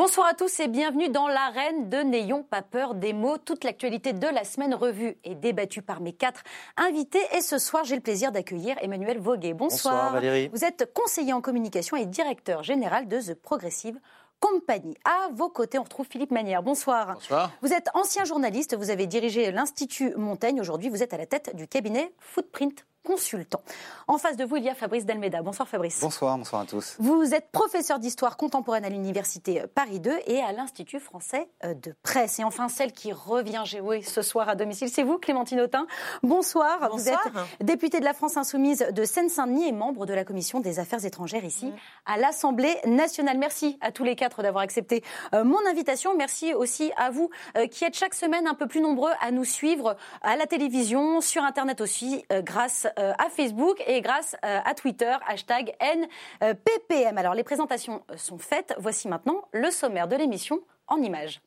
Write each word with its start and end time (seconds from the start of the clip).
Bonsoir 0.00 0.28
à 0.28 0.32
tous 0.32 0.60
et 0.60 0.66
bienvenue 0.66 1.10
dans 1.10 1.28
l'arène 1.28 1.90
de 1.90 1.98
N'ayons 1.98 2.42
pas 2.42 2.62
peur 2.62 2.94
des 2.94 3.12
mots. 3.12 3.36
Toute 3.36 3.64
l'actualité 3.64 4.14
de 4.14 4.26
la 4.26 4.44
semaine 4.44 4.72
revue 4.72 5.18
et 5.24 5.34
débattue 5.34 5.82
par 5.82 6.00
mes 6.00 6.14
quatre 6.14 6.42
invités. 6.78 7.20
Et 7.36 7.42
ce 7.42 7.58
soir, 7.58 7.84
j'ai 7.84 7.96
le 7.96 8.00
plaisir 8.00 8.32
d'accueillir 8.32 8.76
Emmanuel 8.80 9.18
Voguet. 9.18 9.52
Bonsoir. 9.52 9.94
Bonsoir 9.94 10.12
Valérie. 10.14 10.48
Vous 10.54 10.64
êtes 10.64 10.90
conseiller 10.94 11.34
en 11.34 11.42
communication 11.42 11.98
et 11.98 12.06
directeur 12.06 12.62
général 12.62 13.08
de 13.08 13.20
The 13.20 13.34
Progressive 13.34 14.00
Company. 14.40 14.96
À 15.04 15.28
vos 15.34 15.50
côtés, 15.50 15.78
on 15.78 15.82
retrouve 15.82 16.06
Philippe 16.10 16.30
Manière. 16.30 16.62
Bonsoir. 16.62 17.16
Bonsoir. 17.16 17.52
Vous 17.60 17.74
êtes 17.74 17.90
ancien 17.92 18.24
journaliste, 18.24 18.74
vous 18.74 18.88
avez 18.88 19.06
dirigé 19.06 19.52
l'Institut 19.52 20.14
Montaigne. 20.16 20.62
Aujourd'hui, 20.62 20.88
vous 20.88 21.02
êtes 21.02 21.12
à 21.12 21.18
la 21.18 21.26
tête 21.26 21.54
du 21.54 21.68
cabinet 21.68 22.10
Footprint 22.20 22.86
consultant. 23.04 23.62
En 24.08 24.18
face 24.18 24.36
de 24.36 24.44
vous, 24.44 24.56
il 24.56 24.64
y 24.64 24.68
a 24.68 24.74
Fabrice 24.74 25.06
Delmeda. 25.06 25.42
Bonsoir 25.42 25.68
Fabrice. 25.68 26.00
Bonsoir, 26.00 26.36
bonsoir 26.36 26.62
à 26.62 26.66
tous. 26.66 26.96
Vous 26.98 27.34
êtes 27.34 27.50
professeur 27.50 27.98
d'histoire 27.98 28.36
contemporaine 28.36 28.84
à 28.84 28.88
l'Université 28.88 29.62
Paris 29.74 30.00
2 30.00 30.18
et 30.26 30.40
à 30.40 30.52
l'Institut 30.52 31.00
français 31.00 31.48
euh, 31.64 31.74
de 31.74 31.94
presse. 32.02 32.38
Et 32.38 32.44
enfin, 32.44 32.68
celle 32.68 32.92
qui 32.92 33.12
revient 33.12 33.62
jouer 33.64 34.02
ce 34.02 34.22
soir 34.22 34.48
à 34.48 34.54
domicile, 34.54 34.88
c'est 34.88 35.02
vous, 35.02 35.18
Clémentine 35.18 35.60
Autain. 35.60 35.86
Bonsoir. 36.22 36.78
Bonsoir. 36.90 36.98
Vous 36.98 37.08
êtes 37.08 37.66
députée 37.66 38.00
de 38.00 38.04
la 38.04 38.14
France 38.14 38.36
Insoumise 38.36 38.86
de 38.92 39.04
Seine-Saint-Denis 39.04 39.68
et 39.68 39.72
membre 39.72 40.06
de 40.06 40.14
la 40.14 40.24
Commission 40.24 40.60
des 40.60 40.78
Affaires 40.78 41.04
étrangères 41.04 41.44
ici 41.44 41.72
à 42.06 42.16
l'Assemblée 42.16 42.76
nationale. 42.86 43.38
Merci 43.38 43.78
à 43.80 43.92
tous 43.92 44.04
les 44.04 44.16
quatre 44.16 44.42
d'avoir 44.42 44.62
accepté 44.62 45.02
euh, 45.34 45.44
mon 45.44 45.58
invitation. 45.68 46.16
Merci 46.16 46.54
aussi 46.54 46.92
à 46.96 47.10
vous 47.10 47.30
euh, 47.56 47.66
qui 47.66 47.84
êtes 47.84 47.96
chaque 47.96 48.14
semaine 48.14 48.46
un 48.46 48.54
peu 48.54 48.66
plus 48.66 48.80
nombreux 48.80 49.12
à 49.20 49.30
nous 49.30 49.44
suivre 49.44 49.96
à 50.22 50.36
la 50.36 50.46
télévision, 50.46 51.20
sur 51.20 51.44
Internet 51.44 51.80
aussi, 51.80 52.24
euh, 52.32 52.42
grâce 52.42 52.86
euh, 52.86 52.89
à 52.96 53.28
Facebook 53.30 53.82
et 53.86 54.00
grâce 54.00 54.36
euh, 54.44 54.58
à 54.64 54.74
Twitter, 54.74 55.14
hashtag 55.26 55.74
NPPM. 55.80 57.18
Alors 57.18 57.34
les 57.34 57.44
présentations 57.44 58.02
euh, 58.10 58.16
sont 58.16 58.38
faites. 58.38 58.74
Voici 58.78 59.08
maintenant 59.08 59.42
le 59.52 59.70
sommaire 59.70 60.08
de 60.08 60.16
l'émission 60.16 60.60
en 60.86 60.96
images. 60.98 61.40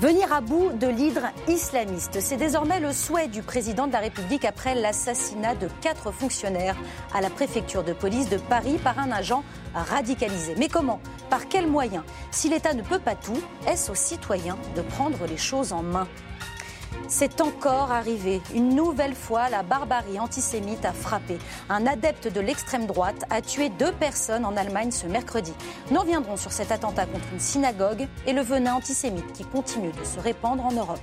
Venir 0.00 0.32
à 0.32 0.40
bout 0.40 0.70
de 0.70 0.88
l'hydre 0.88 1.28
islamiste, 1.46 2.18
c'est 2.18 2.36
désormais 2.36 2.80
le 2.80 2.92
souhait 2.92 3.28
du 3.28 3.40
président 3.40 3.86
de 3.86 3.92
la 3.92 4.00
République 4.00 4.44
après 4.44 4.74
l'assassinat 4.74 5.54
de 5.54 5.68
quatre 5.80 6.10
fonctionnaires 6.10 6.76
à 7.14 7.20
la 7.20 7.30
préfecture 7.30 7.84
de 7.84 7.92
police 7.92 8.28
de 8.28 8.36
Paris 8.36 8.80
par 8.82 8.98
un 8.98 9.12
agent 9.12 9.44
radicalisé. 9.74 10.56
Mais 10.58 10.66
comment? 10.66 11.00
Par 11.30 11.46
quels 11.48 11.68
moyens? 11.68 12.02
Si 12.32 12.48
l'État 12.48 12.74
ne 12.74 12.82
peut 12.82 12.98
pas 12.98 13.14
tout, 13.14 13.40
est-ce 13.68 13.92
aux 13.92 13.94
citoyens 13.94 14.58
de 14.74 14.82
prendre 14.82 15.24
les 15.24 15.36
choses 15.36 15.72
en 15.72 15.84
main? 15.84 16.08
C'est 17.08 17.40
encore 17.40 17.90
arrivé. 17.92 18.40
Une 18.54 18.74
nouvelle 18.74 19.14
fois, 19.14 19.48
la 19.48 19.62
barbarie 19.62 20.18
antisémite 20.18 20.84
a 20.84 20.92
frappé. 20.92 21.38
Un 21.68 21.86
adepte 21.86 22.32
de 22.32 22.40
l'extrême 22.40 22.86
droite 22.86 23.24
a 23.30 23.40
tué 23.40 23.68
deux 23.68 23.92
personnes 23.92 24.44
en 24.44 24.56
Allemagne 24.56 24.90
ce 24.90 25.06
mercredi. 25.06 25.52
Nous 25.90 26.00
reviendrons 26.00 26.36
sur 26.36 26.52
cet 26.52 26.72
attentat 26.72 27.06
contre 27.06 27.26
une 27.32 27.40
synagogue 27.40 28.08
et 28.26 28.32
le 28.32 28.42
venin 28.42 28.74
antisémite 28.74 29.32
qui 29.32 29.44
continue 29.44 29.92
de 29.92 30.04
se 30.04 30.20
répandre 30.20 30.64
en 30.64 30.72
Europe. 30.72 31.00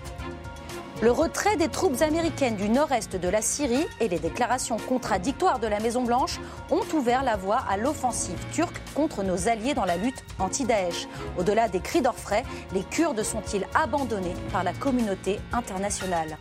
Le 1.02 1.11
retrait 1.11 1.55
des 1.55 1.69
troupes 1.69 2.02
américaines 2.02 2.58
du 2.58 2.67
nord-est 2.67 3.16
de 3.16 3.30
la 3.30 3.42
Syrie 3.42 3.88
et 4.02 4.09
les 4.09 4.19
déclarations 4.19 4.75
contradictoires 4.75 5.59
de 5.59 5.67
la 5.67 5.80
Maison-Blanche 5.80 6.42
ont 6.69 6.83
ouvert 6.94 7.23
la 7.23 7.38
voie 7.38 7.64
à 7.69 7.78
l'offensive 7.78 8.38
turque 8.52 8.81
contre 8.95 9.23
nos 9.23 9.47
alliés 9.47 9.73
dans 9.73 9.86
la 9.86 9.95
lutte 9.95 10.22
anti-Daesh. 10.39 11.08
Au-delà 11.38 11.70
des 11.70 11.80
cris 11.80 12.02
d'orfraie, 12.02 12.44
les 12.73 12.83
Kurdes 12.83 13.23
sont-ils 13.23 13.66
abandonnés 13.73 14.33
par 14.52 14.66
la 14.66 14.73
communauté 14.73 15.39
internationale? 15.53 16.38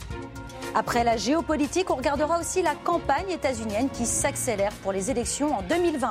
Après 0.74 1.04
la 1.04 1.16
géopolitique, 1.16 1.90
on 1.90 1.96
regardera 1.96 2.40
aussi 2.40 2.60
la 2.60 2.74
campagne 2.74 3.30
états-unienne 3.30 3.90
qui 3.90 4.06
s'accélère 4.06 4.72
pour 4.82 4.90
les 4.90 5.08
élections 5.08 5.56
en 5.56 5.62
2020. 5.62 6.10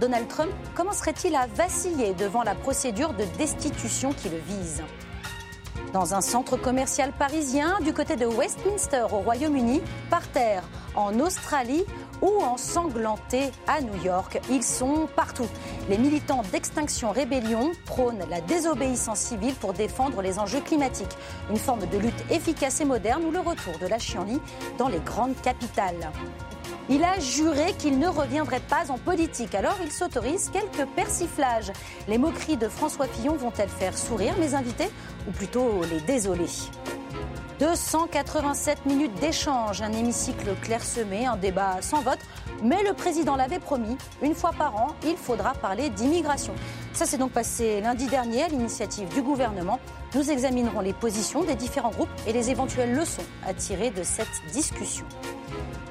Donald 0.00 0.28
Trump 0.28 0.52
commencerait-il 0.76 1.34
à 1.34 1.48
vaciller 1.48 2.14
devant 2.14 2.44
la 2.44 2.54
procédure 2.54 3.12
de 3.14 3.24
destitution 3.38 4.12
qui 4.12 4.28
le 4.28 4.38
vise? 4.38 4.84
Dans 5.92 6.14
un 6.14 6.20
centre 6.20 6.56
commercial 6.56 7.12
parisien, 7.12 7.78
du 7.82 7.92
côté 7.92 8.16
de 8.16 8.26
Westminster 8.26 9.06
au 9.10 9.18
Royaume-Uni, 9.18 9.80
par 10.10 10.26
terre, 10.28 10.62
en 10.94 11.18
Australie 11.20 11.84
ou 12.20 12.42
ensanglantés 12.42 13.50
à 13.66 13.80
New 13.80 14.04
York. 14.04 14.40
Ils 14.50 14.64
sont 14.64 15.08
partout. 15.14 15.46
Les 15.88 15.98
militants 15.98 16.42
d'Extinction 16.52 17.10
Rébellion 17.10 17.72
prônent 17.86 18.24
la 18.28 18.40
désobéissance 18.40 19.20
civile 19.20 19.54
pour 19.54 19.72
défendre 19.72 20.22
les 20.22 20.38
enjeux 20.38 20.60
climatiques. 20.60 21.16
Une 21.50 21.56
forme 21.56 21.86
de 21.86 21.98
lutte 21.98 22.24
efficace 22.30 22.80
et 22.80 22.84
moderne 22.84 23.24
ou 23.24 23.30
le 23.30 23.40
retour 23.40 23.78
de 23.80 23.86
la 23.86 23.98
chienlit 23.98 24.40
dans 24.78 24.88
les 24.88 25.00
grandes 25.00 25.40
capitales. 25.40 26.10
Il 26.90 27.04
a 27.04 27.20
juré 27.20 27.74
qu'il 27.78 27.98
ne 27.98 28.08
reviendrait 28.08 28.60
pas 28.60 28.90
en 28.90 28.96
politique, 28.96 29.54
alors 29.54 29.76
il 29.84 29.92
s'autorise 29.92 30.50
quelques 30.50 30.88
persiflages. 30.96 31.70
Les 32.08 32.16
moqueries 32.16 32.56
de 32.56 32.66
François 32.66 33.06
Fillon 33.06 33.34
vont-elles 33.34 33.68
faire 33.68 33.96
sourire 33.96 34.34
mes 34.38 34.54
invités 34.54 34.88
ou 35.28 35.30
plutôt 35.32 35.82
les 35.90 36.00
désoler? 36.00 36.46
287 37.58 38.86
minutes 38.86 39.14
d'échange, 39.20 39.82
un 39.82 39.92
hémicycle 39.92 40.54
clairsemé, 40.62 41.26
un 41.26 41.36
débat 41.36 41.76
sans 41.82 42.00
vote. 42.00 42.20
Mais 42.62 42.82
le 42.82 42.94
président 42.94 43.36
l'avait 43.36 43.58
promis, 43.58 43.98
une 44.22 44.34
fois 44.34 44.52
par 44.56 44.76
an, 44.76 44.94
il 45.04 45.16
faudra 45.16 45.52
parler 45.52 45.90
d'immigration. 45.90 46.54
Ça 46.94 47.04
s'est 47.04 47.18
donc 47.18 47.32
passé 47.32 47.80
lundi 47.82 48.06
dernier 48.06 48.44
à 48.44 48.48
l'initiative 48.48 49.08
du 49.12 49.22
gouvernement. 49.22 49.78
Nous 50.14 50.30
examinerons 50.30 50.80
les 50.80 50.94
positions 50.94 51.44
des 51.44 51.54
différents 51.54 51.90
groupes 51.90 52.08
et 52.26 52.32
les 52.32 52.50
éventuelles 52.50 52.94
leçons 52.94 53.22
à 53.46 53.52
tirer 53.52 53.90
de 53.90 54.02
cette 54.02 54.26
discussion. 54.52 55.04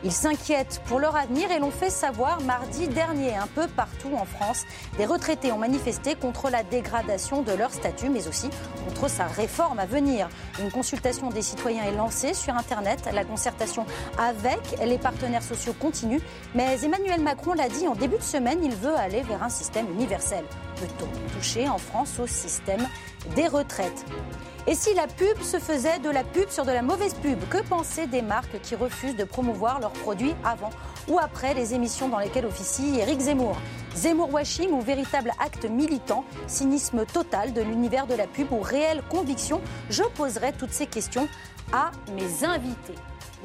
Ils 0.04 0.12
s'inquiètent 0.12 0.82
pour 0.86 1.00
leur 1.00 1.16
avenir 1.16 1.52
et 1.52 1.60
l'ont 1.60 1.72
fait 1.72 1.90
savoir 1.90 2.42
mardi 2.42 2.88
dernier, 2.88 3.36
un 3.36 3.48
peu 3.48 3.68
partout 3.68 4.14
en 4.16 4.26
France. 4.26 4.64
Des 4.98 5.06
retraités 5.06 5.52
ont 5.52 5.58
manifesté 5.58 6.16
contre 6.16 6.50
la 6.50 6.64
dégradation 6.64 7.42
de 7.42 7.52
leur 7.52 7.72
statut, 7.72 8.10
mais 8.10 8.28
aussi 8.28 8.50
contre 8.88 9.10
sa 9.10 9.26
réforme 9.26 9.80
à 9.80 9.86
venir. 9.86 10.30
Une 10.60 10.72
consultation 10.72 11.30
des 11.30 11.42
citoyens 11.42 11.84
est 11.84 11.96
lancée 11.96 12.34
sur 12.34 12.56
Internet. 12.56 13.10
La 13.14 13.26
concertation 13.26 13.86
avec 14.18 14.60
les 14.84 14.98
partenaires 14.98 15.44
sociaux 15.44 15.74
continue. 15.80 16.22
Mais 16.54 16.84
Emmanuel 16.84 17.22
Macron 17.22 17.54
l'a 17.54 17.70
dit 17.70 17.88
en 17.88 17.96
début 17.96 18.18
de 18.18 18.24
semaine, 18.24 18.64
il 18.64 18.76
veut 18.76 18.96
aller 18.96 19.22
vers 19.22 19.44
un 19.44 19.50
système 19.50 19.92
universel. 19.92 20.44
Peut-on 20.76 21.38
toucher 21.38 21.68
en 21.68 21.78
France 21.78 22.20
au 22.20 22.28
système 22.28 22.88
des 23.36 23.48
retraites? 23.48 24.06
Et 24.68 24.76
si 24.76 24.94
la 24.94 25.08
pub 25.08 25.42
se 25.42 25.60
faisait 25.60 26.00
de 26.00 26.10
la 26.10 26.26
pub 26.26 26.50
sur 26.50 26.66
de 26.66 26.72
la 26.72 26.82
mauvaise 26.82 27.14
pub 27.14 27.40
Que 27.50 27.62
penser 27.64 28.06
des 28.06 28.22
marques 28.22 28.60
qui 28.62 28.76
refusent 28.76 29.16
de 29.16 29.24
promouvoir 29.24 29.80
leurs 29.80 29.92
produits 29.92 30.36
avant 30.44 30.72
ou 31.08 31.20
après 31.20 31.54
les 31.54 31.74
émissions 31.74 32.10
dans 32.10 32.20
lesquelles 32.20 32.46
officie 32.46 33.00
Éric 33.00 33.22
Zemmour? 33.22 33.56
Zemmour 33.96 34.34
washing 34.34 34.70
ou 34.72 34.82
véritable 34.82 35.32
acte 35.40 35.66
militant, 35.66 36.26
cynisme 36.48 37.06
total 37.06 37.54
de 37.54 37.62
l'univers 37.62 38.08
de 38.08 38.14
la 38.14 38.28
pub 38.28 38.52
ou 38.52 38.60
réelle 38.60 39.02
conviction? 39.10 39.62
Je 39.90 40.04
poserai 40.04 40.52
toutes 40.52 40.74
ces 40.74 40.86
questions 40.86 41.30
à 41.72 41.92
mes 42.14 42.46
invités. 42.46 42.96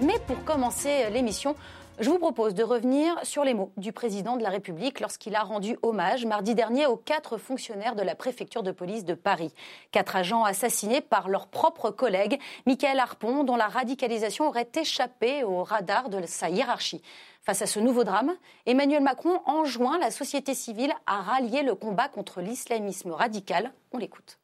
Mais 0.00 0.18
pour 0.26 0.42
commencer 0.44 1.08
l'émission, 1.10 1.54
je 2.00 2.08
vous 2.08 2.18
propose 2.18 2.54
de 2.54 2.62
revenir 2.62 3.14
sur 3.22 3.44
les 3.44 3.54
mots 3.54 3.72
du 3.76 3.92
président 3.92 4.36
de 4.36 4.42
la 4.42 4.48
République 4.48 5.00
lorsqu'il 5.00 5.34
a 5.34 5.42
rendu 5.42 5.76
hommage 5.82 6.24
mardi 6.24 6.54
dernier 6.54 6.86
aux 6.86 6.96
quatre 6.96 7.36
fonctionnaires 7.36 7.94
de 7.94 8.02
la 8.02 8.14
préfecture 8.14 8.62
de 8.62 8.72
police 8.72 9.04
de 9.04 9.14
Paris. 9.14 9.52
Quatre 9.90 10.16
agents 10.16 10.44
assassinés 10.44 11.00
par 11.00 11.28
leurs 11.28 11.48
propres 11.48 11.90
collègues, 11.90 12.38
Michael 12.66 12.98
Harpon, 12.98 13.44
dont 13.44 13.56
la 13.56 13.68
radicalisation 13.68 14.48
aurait 14.48 14.70
échappé 14.74 15.44
au 15.44 15.62
radar 15.62 16.08
de 16.08 16.24
sa 16.26 16.48
hiérarchie. 16.48 17.02
Face 17.42 17.62
à 17.62 17.66
ce 17.66 17.80
nouveau 17.80 18.04
drame, 18.04 18.32
Emmanuel 18.66 19.02
Macron 19.02 19.40
enjoint 19.46 19.98
la 19.98 20.10
société 20.10 20.54
civile 20.54 20.92
à 21.06 21.20
rallier 21.20 21.62
le 21.62 21.74
combat 21.74 22.08
contre 22.08 22.40
l'islamisme 22.40 23.10
radical. 23.10 23.72
On 23.92 23.98
l'écoute. 23.98 24.38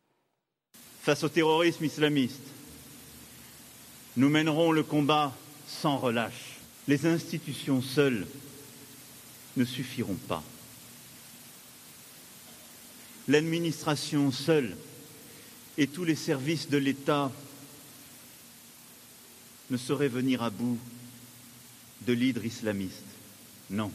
Face 1.03 1.23
au 1.25 1.29
terrorisme 1.29 1.85
islamiste, 1.85 2.43
nous 4.17 4.29
mènerons 4.29 4.73
le 4.73 4.83
combat 4.83 5.33
sans 5.67 5.97
relâche. 5.97 6.48
Les 6.89 7.05
institutions 7.05 7.83
seules 7.83 8.27
ne 9.59 9.65
suffiront 9.67 10.17
pas. 10.27 10.43
L'administration 13.29 14.33
seule 14.33 14.75
et 15.77 15.87
tous 15.87 16.05
les 16.05 16.17
services 16.17 16.71
de 16.71 16.79
l'État 16.79 17.31
ne 19.69 19.77
sauraient 19.77 20.09
venir 20.09 20.43
à 20.43 20.49
bout 20.49 20.79
de 22.07 22.15
l'hydre 22.15 22.47
islamiste. 22.47 23.05
Non. 23.69 23.93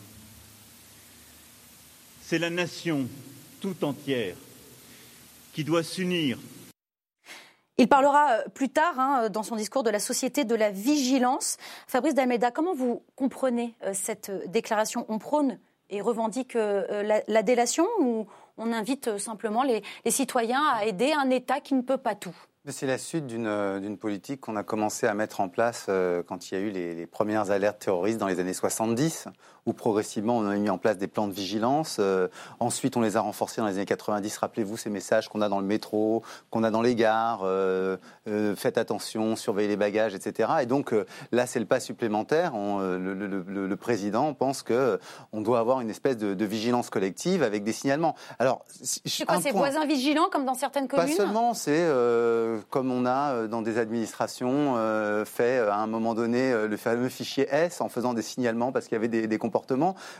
C'est 2.21 2.37
la 2.37 2.51
nation 2.51 3.09
tout 3.59 3.83
entière 3.83 4.35
qui 5.53 5.63
doit 5.63 5.83
s'unir 5.83 6.37
il 7.77 7.87
parlera 7.87 8.37
plus 8.53 8.69
tard, 8.69 8.99
hein, 8.99 9.29
dans 9.29 9.43
son 9.43 9.55
discours, 9.55 9.83
de 9.83 9.89
la 9.89 9.99
société 9.99 10.45
de 10.45 10.55
la 10.55 10.69
vigilance. 10.69 11.57
Fabrice 11.87 12.13
D'Almeida, 12.13 12.51
comment 12.51 12.73
vous 12.73 13.03
comprenez 13.15 13.75
cette 13.93 14.31
déclaration? 14.49 15.05
On 15.09 15.19
prône 15.19 15.59
et 15.89 16.01
revendique 16.01 16.53
la, 16.53 17.21
la, 17.27 17.43
délation 17.43 17.85
ou 17.99 18.27
on 18.57 18.71
invite 18.71 19.17
simplement 19.17 19.63
les, 19.63 19.83
citoyens 20.09 20.63
à 20.75 20.85
aider 20.85 21.13
un 21.13 21.29
État 21.29 21.59
qui 21.59 21.73
ne 21.73 21.81
peut 21.81 21.97
pas 21.97 22.15
tout? 22.15 22.35
C'est 22.69 22.87
la 22.87 22.97
suite 22.97 23.27
d'une 23.27 23.97
politique 23.97 24.39
qu'on 24.39 24.55
a 24.55 24.63
commencé 24.63 25.05
à 25.05 25.13
mettre 25.13 25.41
en 25.41 25.49
place 25.49 25.89
quand 26.27 26.49
il 26.49 26.53
y 26.53 26.57
a 26.57 26.61
eu 26.61 26.69
les, 26.69 27.05
premières 27.05 27.51
alertes 27.51 27.79
terroristes 27.79 28.19
dans 28.19 28.27
les 28.27 28.39
années 28.39 28.53
70, 28.53 29.27
où 29.65 29.73
progressivement 29.73 30.37
on 30.37 30.47
a 30.47 30.55
mis 30.55 30.69
en 30.69 30.77
place 30.77 30.97
des 30.97 31.07
plans 31.07 31.27
de 31.27 31.33
vigilance. 31.33 31.97
Euh, 31.99 32.27
ensuite, 32.59 32.97
on 32.97 33.01
les 33.01 33.15
a 33.15 33.21
renforcés 33.21 33.61
dans 33.61 33.67
les 33.67 33.75
années 33.75 33.85
90. 33.85 34.37
Rappelez-vous 34.37 34.77
ces 34.77 34.89
messages 34.89 35.29
qu'on 35.29 35.41
a 35.41 35.49
dans 35.49 35.59
le 35.59 35.65
métro, 35.65 36.23
qu'on 36.49 36.63
a 36.63 36.71
dans 36.71 36.81
les 36.81 36.95
gares. 36.95 37.41
Euh, 37.43 37.97
euh, 38.27 38.55
faites 38.55 38.77
attention, 38.77 39.35
surveillez 39.35 39.69
les 39.69 39.77
bagages, 39.77 40.15
etc. 40.15 40.49
Et 40.61 40.65
donc 40.65 40.93
là, 41.31 41.45
c'est 41.45 41.59
le 41.59 41.65
pas 41.65 41.79
supplémentaire. 41.79 42.53
le, 42.53 43.75
président 43.75 44.33
pense 44.33 44.63
que 44.63 44.99
on 45.33 45.41
doit 45.41 45.59
avoir 45.59 45.81
une 45.81 45.89
espèce 45.89 46.17
de, 46.17 46.45
vigilance 46.45 46.89
collective 46.89 47.41
avec 47.41 47.63
des 47.63 47.71
signalements. 47.71 48.15
Alors, 48.37 48.63
c'est 48.81 49.25
quoi, 49.25 49.39
ces 49.39 49.51
voisins 49.51 49.85
vigilants 49.85 50.27
comme 50.31 50.45
dans 50.45 50.53
certaines 50.53 50.87
communes? 50.87 51.07
Pas 51.07 51.15
seulement, 51.15 51.53
c'est 51.53 51.87
comme 52.69 52.91
on 52.91 53.05
a 53.05 53.47
dans 53.47 53.61
des 53.61 53.77
administrations 53.77 54.75
fait 55.25 55.59
à 55.59 55.77
un 55.77 55.87
moment 55.87 56.13
donné 56.13 56.53
le 56.67 56.77
fameux 56.77 57.09
fichier 57.09 57.47
S 57.49 57.81
en 57.81 57.89
faisant 57.89 58.13
des 58.13 58.21
signalements 58.21 58.71
parce 58.71 58.85
qu'il 58.85 58.95
y 58.95 58.97
avait 58.97 59.07
des, 59.07 59.27
des 59.27 59.37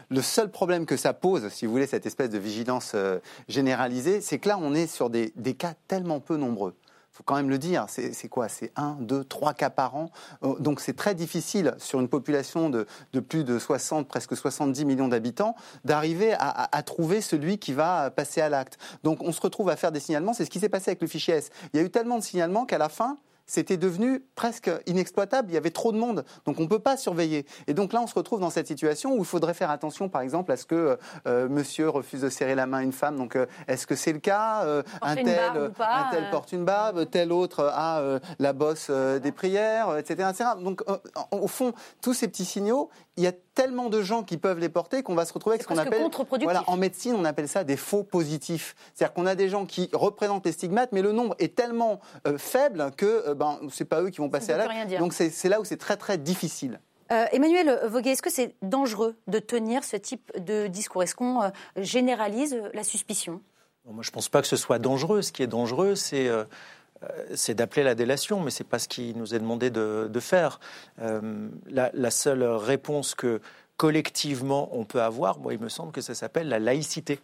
le 0.09 0.21
seul 0.21 0.50
problème 0.50 0.85
que 0.85 0.97
ça 0.97 1.13
pose, 1.13 1.50
si 1.50 1.65
vous 1.65 1.71
voulez, 1.71 1.88
cette 1.88 2.06
espèce 2.06 2.30
de 2.30 2.38
vigilance 2.38 2.91
euh, 2.95 3.19
généralisée, 3.47 4.21
c'est 4.21 4.39
que 4.39 4.50
là, 4.50 4.57
on 4.59 4.74
est 4.74 4.88
sur 4.88 5.09
des, 5.09 5.31
cas 5.57 5.74
tellement 5.88 6.19
peu 6.19 6.38
nombreux 6.38 6.75
Il 7.12 7.18
faut 7.18 7.24
quand 7.24 7.35
même 7.35 7.50
le 7.50 7.57
dire, 7.57 7.85
c'est 7.88 8.27
quoi? 8.30 8.47
C'est 8.50 8.71
un, 8.75 8.97
deux, 9.00 9.24
trois 9.24 9.53
cas 9.53 9.69
par 9.69 9.95
an. 9.95 10.09
Euh, 10.44 10.57
donc 10.59 10.80
c'est 10.80 10.95
très 10.95 11.15
difficile 11.15 11.75
sur 11.77 12.00
une 12.00 12.07
population 12.07 12.69
de, 12.69 12.85
plus 13.19 13.44
de 13.44 13.59
60, 13.59 14.07
presque 14.07 14.35
70 14.35 14.85
millions 14.85 15.07
d'habitants, 15.07 15.56
d'arriver 15.86 16.33
à, 16.33 16.69
à, 16.71 16.83
trouver 16.83 17.21
celui 17.21 17.57
qui 17.57 17.74
va 17.74 18.12
passer 18.12 18.41
à 18.41 18.50
l'acte. 18.50 18.77
Donc 19.03 19.21
on 19.21 19.31
se 19.31 19.41
retrouve 19.41 19.69
à 19.69 19.75
faire 19.75 19.91
des 19.91 20.00
signalements. 20.00 20.33
C'est 20.33 20.45
ce 20.45 20.50
qui 20.50 20.59
s'est 20.59 20.69
passé 20.69 20.91
avec 20.91 21.01
le 21.01 21.07
fichier 21.07 21.36
S. 21.36 21.50
Il 21.74 21.79
y 21.79 21.83
a 21.83 21.86
eu 21.86 21.89
tellement 21.89 22.18
de 22.18 22.24
signalements 22.24 22.65
qu'à 22.65 22.77
la 22.77 22.89
fin, 22.89 23.18
c'était 23.45 23.77
devenu 23.77 24.23
presque 24.35 24.71
inexploitable. 24.85 25.49
Il 25.51 25.53
y 25.53 25.57
avait 25.57 25.71
trop 25.71 25.91
de 25.91 25.97
monde, 25.97 26.25
donc 26.45 26.59
on 26.59 26.63
ne 26.63 26.67
peut 26.67 26.79
pas 26.79 26.97
surveiller. 26.97 27.45
Et 27.67 27.73
donc 27.73 27.93
là, 27.93 28.01
on 28.01 28.07
se 28.07 28.15
retrouve 28.15 28.39
dans 28.39 28.49
cette 28.49 28.67
situation 28.67 29.13
où 29.13 29.19
il 29.19 29.25
faudrait 29.25 29.53
faire 29.53 29.69
attention, 29.69 30.09
par 30.09 30.21
exemple, 30.21 30.51
à 30.51 30.57
ce 30.57 30.65
que 30.65 30.97
euh, 31.27 31.49
monsieur 31.49 31.89
refuse 31.89 32.21
de 32.21 32.29
serrer 32.29 32.55
la 32.55 32.65
main 32.65 32.79
à 32.79 32.83
une 32.83 32.91
femme. 32.91 33.17
Donc, 33.17 33.35
euh, 33.35 33.45
est-ce 33.67 33.87
que 33.87 33.95
c'est 33.95 34.13
le 34.13 34.19
cas 34.19 34.63
euh, 34.65 34.83
un, 35.01 35.15
tel, 35.15 35.73
un 35.79 36.09
tel 36.11 36.29
porte 36.31 36.51
une 36.51 36.65
barbe, 36.65 37.09
tel 37.09 37.31
autre 37.31 37.71
a 37.73 38.19
la 38.39 38.53
bosse 38.53 38.89
des 38.89 39.31
prières, 39.31 39.97
etc., 39.97 40.29
etc. 40.29 40.49
Donc, 40.61 40.83
au 41.31 41.47
fond, 41.47 41.73
tous 42.01 42.13
ces 42.13 42.27
petits 42.27 42.45
signaux, 42.45 42.89
il 43.17 43.23
y 43.23 43.27
a 43.27 43.31
tellement 43.53 43.89
de 43.89 44.01
gens 44.01 44.23
qui 44.23 44.38
peuvent 44.38 44.59
les 44.59 44.69
porter 44.69 45.03
qu'on 45.03 45.15
va 45.15 45.25
se 45.25 45.33
retrouver 45.33 45.55
avec 45.55 45.63
ce 45.63 45.67
qu'on 45.67 45.77
appelle, 45.77 46.09
voilà, 46.41 46.63
en 46.67 46.77
médecine, 46.77 47.15
on 47.15 47.25
appelle 47.25 47.47
ça 47.47 47.63
des 47.63 47.77
faux 47.77 48.03
positifs. 48.03 48.75
C'est-à-dire 48.94 49.13
qu'on 49.13 49.25
a 49.25 49.35
des 49.35 49.50
gens 49.50 49.65
qui 49.65 49.89
représentent 49.94 50.45
les 50.45 50.51
stigmates, 50.51 50.91
mais 50.91 51.01
le 51.01 51.11
nombre 51.11 51.35
est 51.39 51.55
tellement 51.55 52.00
faible 52.38 52.91
que 52.97 53.23
ce 53.27 53.33
ben, 53.33 53.59
c'est 53.71 53.85
pas 53.85 54.01
eux 54.01 54.09
qui 54.09 54.19
vont 54.19 54.29
passer 54.29 54.51
à 54.51 54.57
l'acte. 54.57 54.97
Donc 55.00 55.13
c'est 55.13 55.50
là 55.50 55.59
où 55.59 55.65
c'est 55.65 55.77
très 55.77 55.97
très 55.97 56.17
difficile. 56.17 56.79
Euh, 57.11 57.25
Emmanuel 57.31 57.79
Voguet, 57.85 58.11
est-ce 58.11 58.21
que 58.21 58.31
c'est 58.31 58.55
dangereux 58.61 59.15
de 59.27 59.39
tenir 59.39 59.83
ce 59.83 59.97
type 59.97 60.31
de 60.39 60.67
discours? 60.67 61.03
Est-ce 61.03 61.15
qu'on 61.15 61.44
euh, 61.44 61.50
généralise 61.77 62.59
la 62.73 62.83
suspicion? 62.83 63.41
Moi, 63.85 64.01
je 64.01 64.09
ne 64.09 64.13
pense 64.13 64.29
pas 64.29 64.41
que 64.41 64.47
ce 64.47 64.55
soit 64.55 64.79
dangereux. 64.79 65.21
Ce 65.21 65.31
qui 65.31 65.44
est 65.44 65.47
dangereux, 65.47 65.95
c'est 65.95 66.29
euh, 67.03 67.53
d'appeler 67.53 67.83
la 67.83 67.95
délation, 67.95 68.39
mais 68.41 68.51
ce 68.51 68.63
n'est 68.63 68.69
pas 68.69 68.79
ce 68.79 68.88
qui 68.88 69.13
nous 69.15 69.35
est 69.35 69.39
demandé 69.39 69.69
de, 69.69 70.19
faire. 70.19 70.59
La, 70.97 71.91
la, 71.94 72.11
seule 72.11 72.44
réponse 72.44 73.15
que 73.15 73.41
collectivement 73.77 74.69
on 74.71 74.85
peut 74.85 75.01
avoir, 75.01 75.39
moi, 75.39 75.53
il 75.53 75.59
me 75.59 75.69
semble 75.69 75.91
que 75.91 76.01
ça 76.01 76.15
s'appelle 76.15 76.47
la 76.47 76.59
laïcité. 76.59 77.19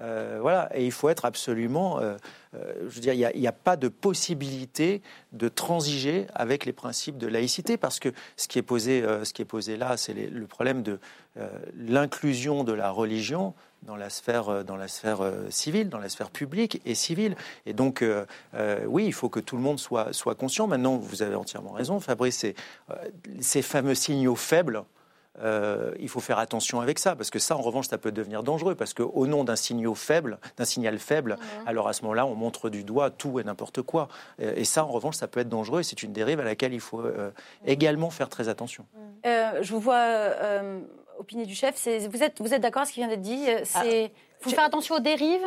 Euh, 0.00 0.38
voilà, 0.40 0.70
et 0.74 0.84
il 0.84 0.90
faut 0.90 1.08
être 1.08 1.24
absolument. 1.24 2.00
Euh, 2.00 2.16
euh, 2.54 2.74
je 2.88 2.94
veux 2.94 3.00
dire, 3.00 3.12
il 3.12 3.40
n'y 3.40 3.46
a, 3.46 3.52
pas 3.52 3.76
de 3.76 3.88
possibilité 3.88 5.02
de 5.32 5.48
transiger 5.48 6.26
avec 6.34 6.64
les 6.64 6.72
principes 6.72 7.16
de 7.16 7.28
laïcité, 7.28 7.76
parce 7.76 8.00
que 8.00 8.08
ce 8.36 8.48
qui 8.48 8.58
est 8.58 8.62
posé, 8.62 9.04
ce 9.22 9.32
qui 9.32 9.42
est 9.42 9.46
posé 9.46 9.76
là, 9.76 9.96
c'est 9.96 10.14
le 10.14 10.46
problème 10.46 10.82
de 10.82 10.98
l'inclusion 11.76 12.64
de 12.64 12.72
la 12.72 12.90
religion 12.90 13.54
dans 13.84 13.96
la 13.96 14.10
sphère, 14.10 14.64
dans 14.64 14.76
la 14.76 14.88
sphère 14.88 15.20
civile, 15.50 15.88
dans 15.88 15.98
la 15.98 16.08
sphère 16.08 16.30
publique 16.30 16.80
et 16.84 16.94
civile. 16.94 17.36
Et 17.66 17.72
donc, 17.72 18.04
oui, 18.86 19.04
il 19.06 19.12
faut 19.12 19.28
que 19.28 19.40
tout 19.40 19.56
le 19.56 19.62
monde 19.62 19.78
soit, 19.78 20.12
soit 20.12 20.34
conscient. 20.34 20.66
Maintenant, 20.66 20.96
vous 20.96 21.22
avez 21.22 21.34
entièrement 21.34 21.72
raison, 21.72 22.00
Fabrice, 22.00 22.46
ces 23.40 23.62
fameux 23.62 23.94
signaux 23.94 24.36
faibles 24.36 24.84
euh, 25.42 25.92
il 25.98 26.08
faut 26.08 26.20
faire 26.20 26.38
attention 26.38 26.80
avec 26.80 26.98
ça, 26.98 27.16
parce 27.16 27.30
que 27.30 27.38
ça, 27.38 27.56
en 27.56 27.60
revanche, 27.60 27.88
ça 27.88 27.98
peut 27.98 28.12
devenir 28.12 28.42
dangereux, 28.42 28.74
parce 28.74 28.94
qu'au 28.94 29.26
nom 29.26 29.44
d'un 29.44 29.56
signal 29.56 29.94
faible, 29.94 30.38
d'un 30.56 30.64
signal 30.64 30.98
faible, 30.98 31.36
alors 31.66 31.88
à 31.88 31.92
ce 31.92 32.02
moment-là, 32.02 32.26
on 32.26 32.34
montre 32.34 32.70
du 32.70 32.84
doigt 32.84 33.10
tout 33.10 33.40
et 33.40 33.44
n'importe 33.44 33.82
quoi. 33.82 34.08
Et 34.38 34.64
ça, 34.64 34.84
en 34.84 34.88
revanche, 34.88 35.16
ça 35.16 35.26
peut 35.26 35.40
être 35.40 35.48
dangereux, 35.48 35.80
et 35.80 35.82
c'est 35.82 36.02
une 36.02 36.12
dérive 36.12 36.40
à 36.40 36.44
laquelle 36.44 36.72
il 36.72 36.80
faut 36.80 37.00
euh, 37.00 37.30
également 37.66 38.10
faire 38.10 38.28
très 38.28 38.48
attention. 38.48 38.86
Euh, 39.26 39.62
je 39.62 39.72
vous 39.72 39.80
vois 39.80 40.30
opinion 41.18 41.44
du 41.44 41.54
chef. 41.54 41.86
Vous 42.08 42.22
êtes, 42.22 42.40
vous 42.40 42.54
êtes 42.54 42.62
d'accord 42.62 42.82
avec 42.82 42.88
ce 42.88 42.94
qui 42.94 43.00
vient 43.00 43.08
d'être 43.08 43.20
dit 43.20 43.46
Il 43.84 44.10
faut 44.40 44.50
faire 44.50 44.64
attention 44.64 44.96
aux 44.96 45.00
dérives? 45.00 45.46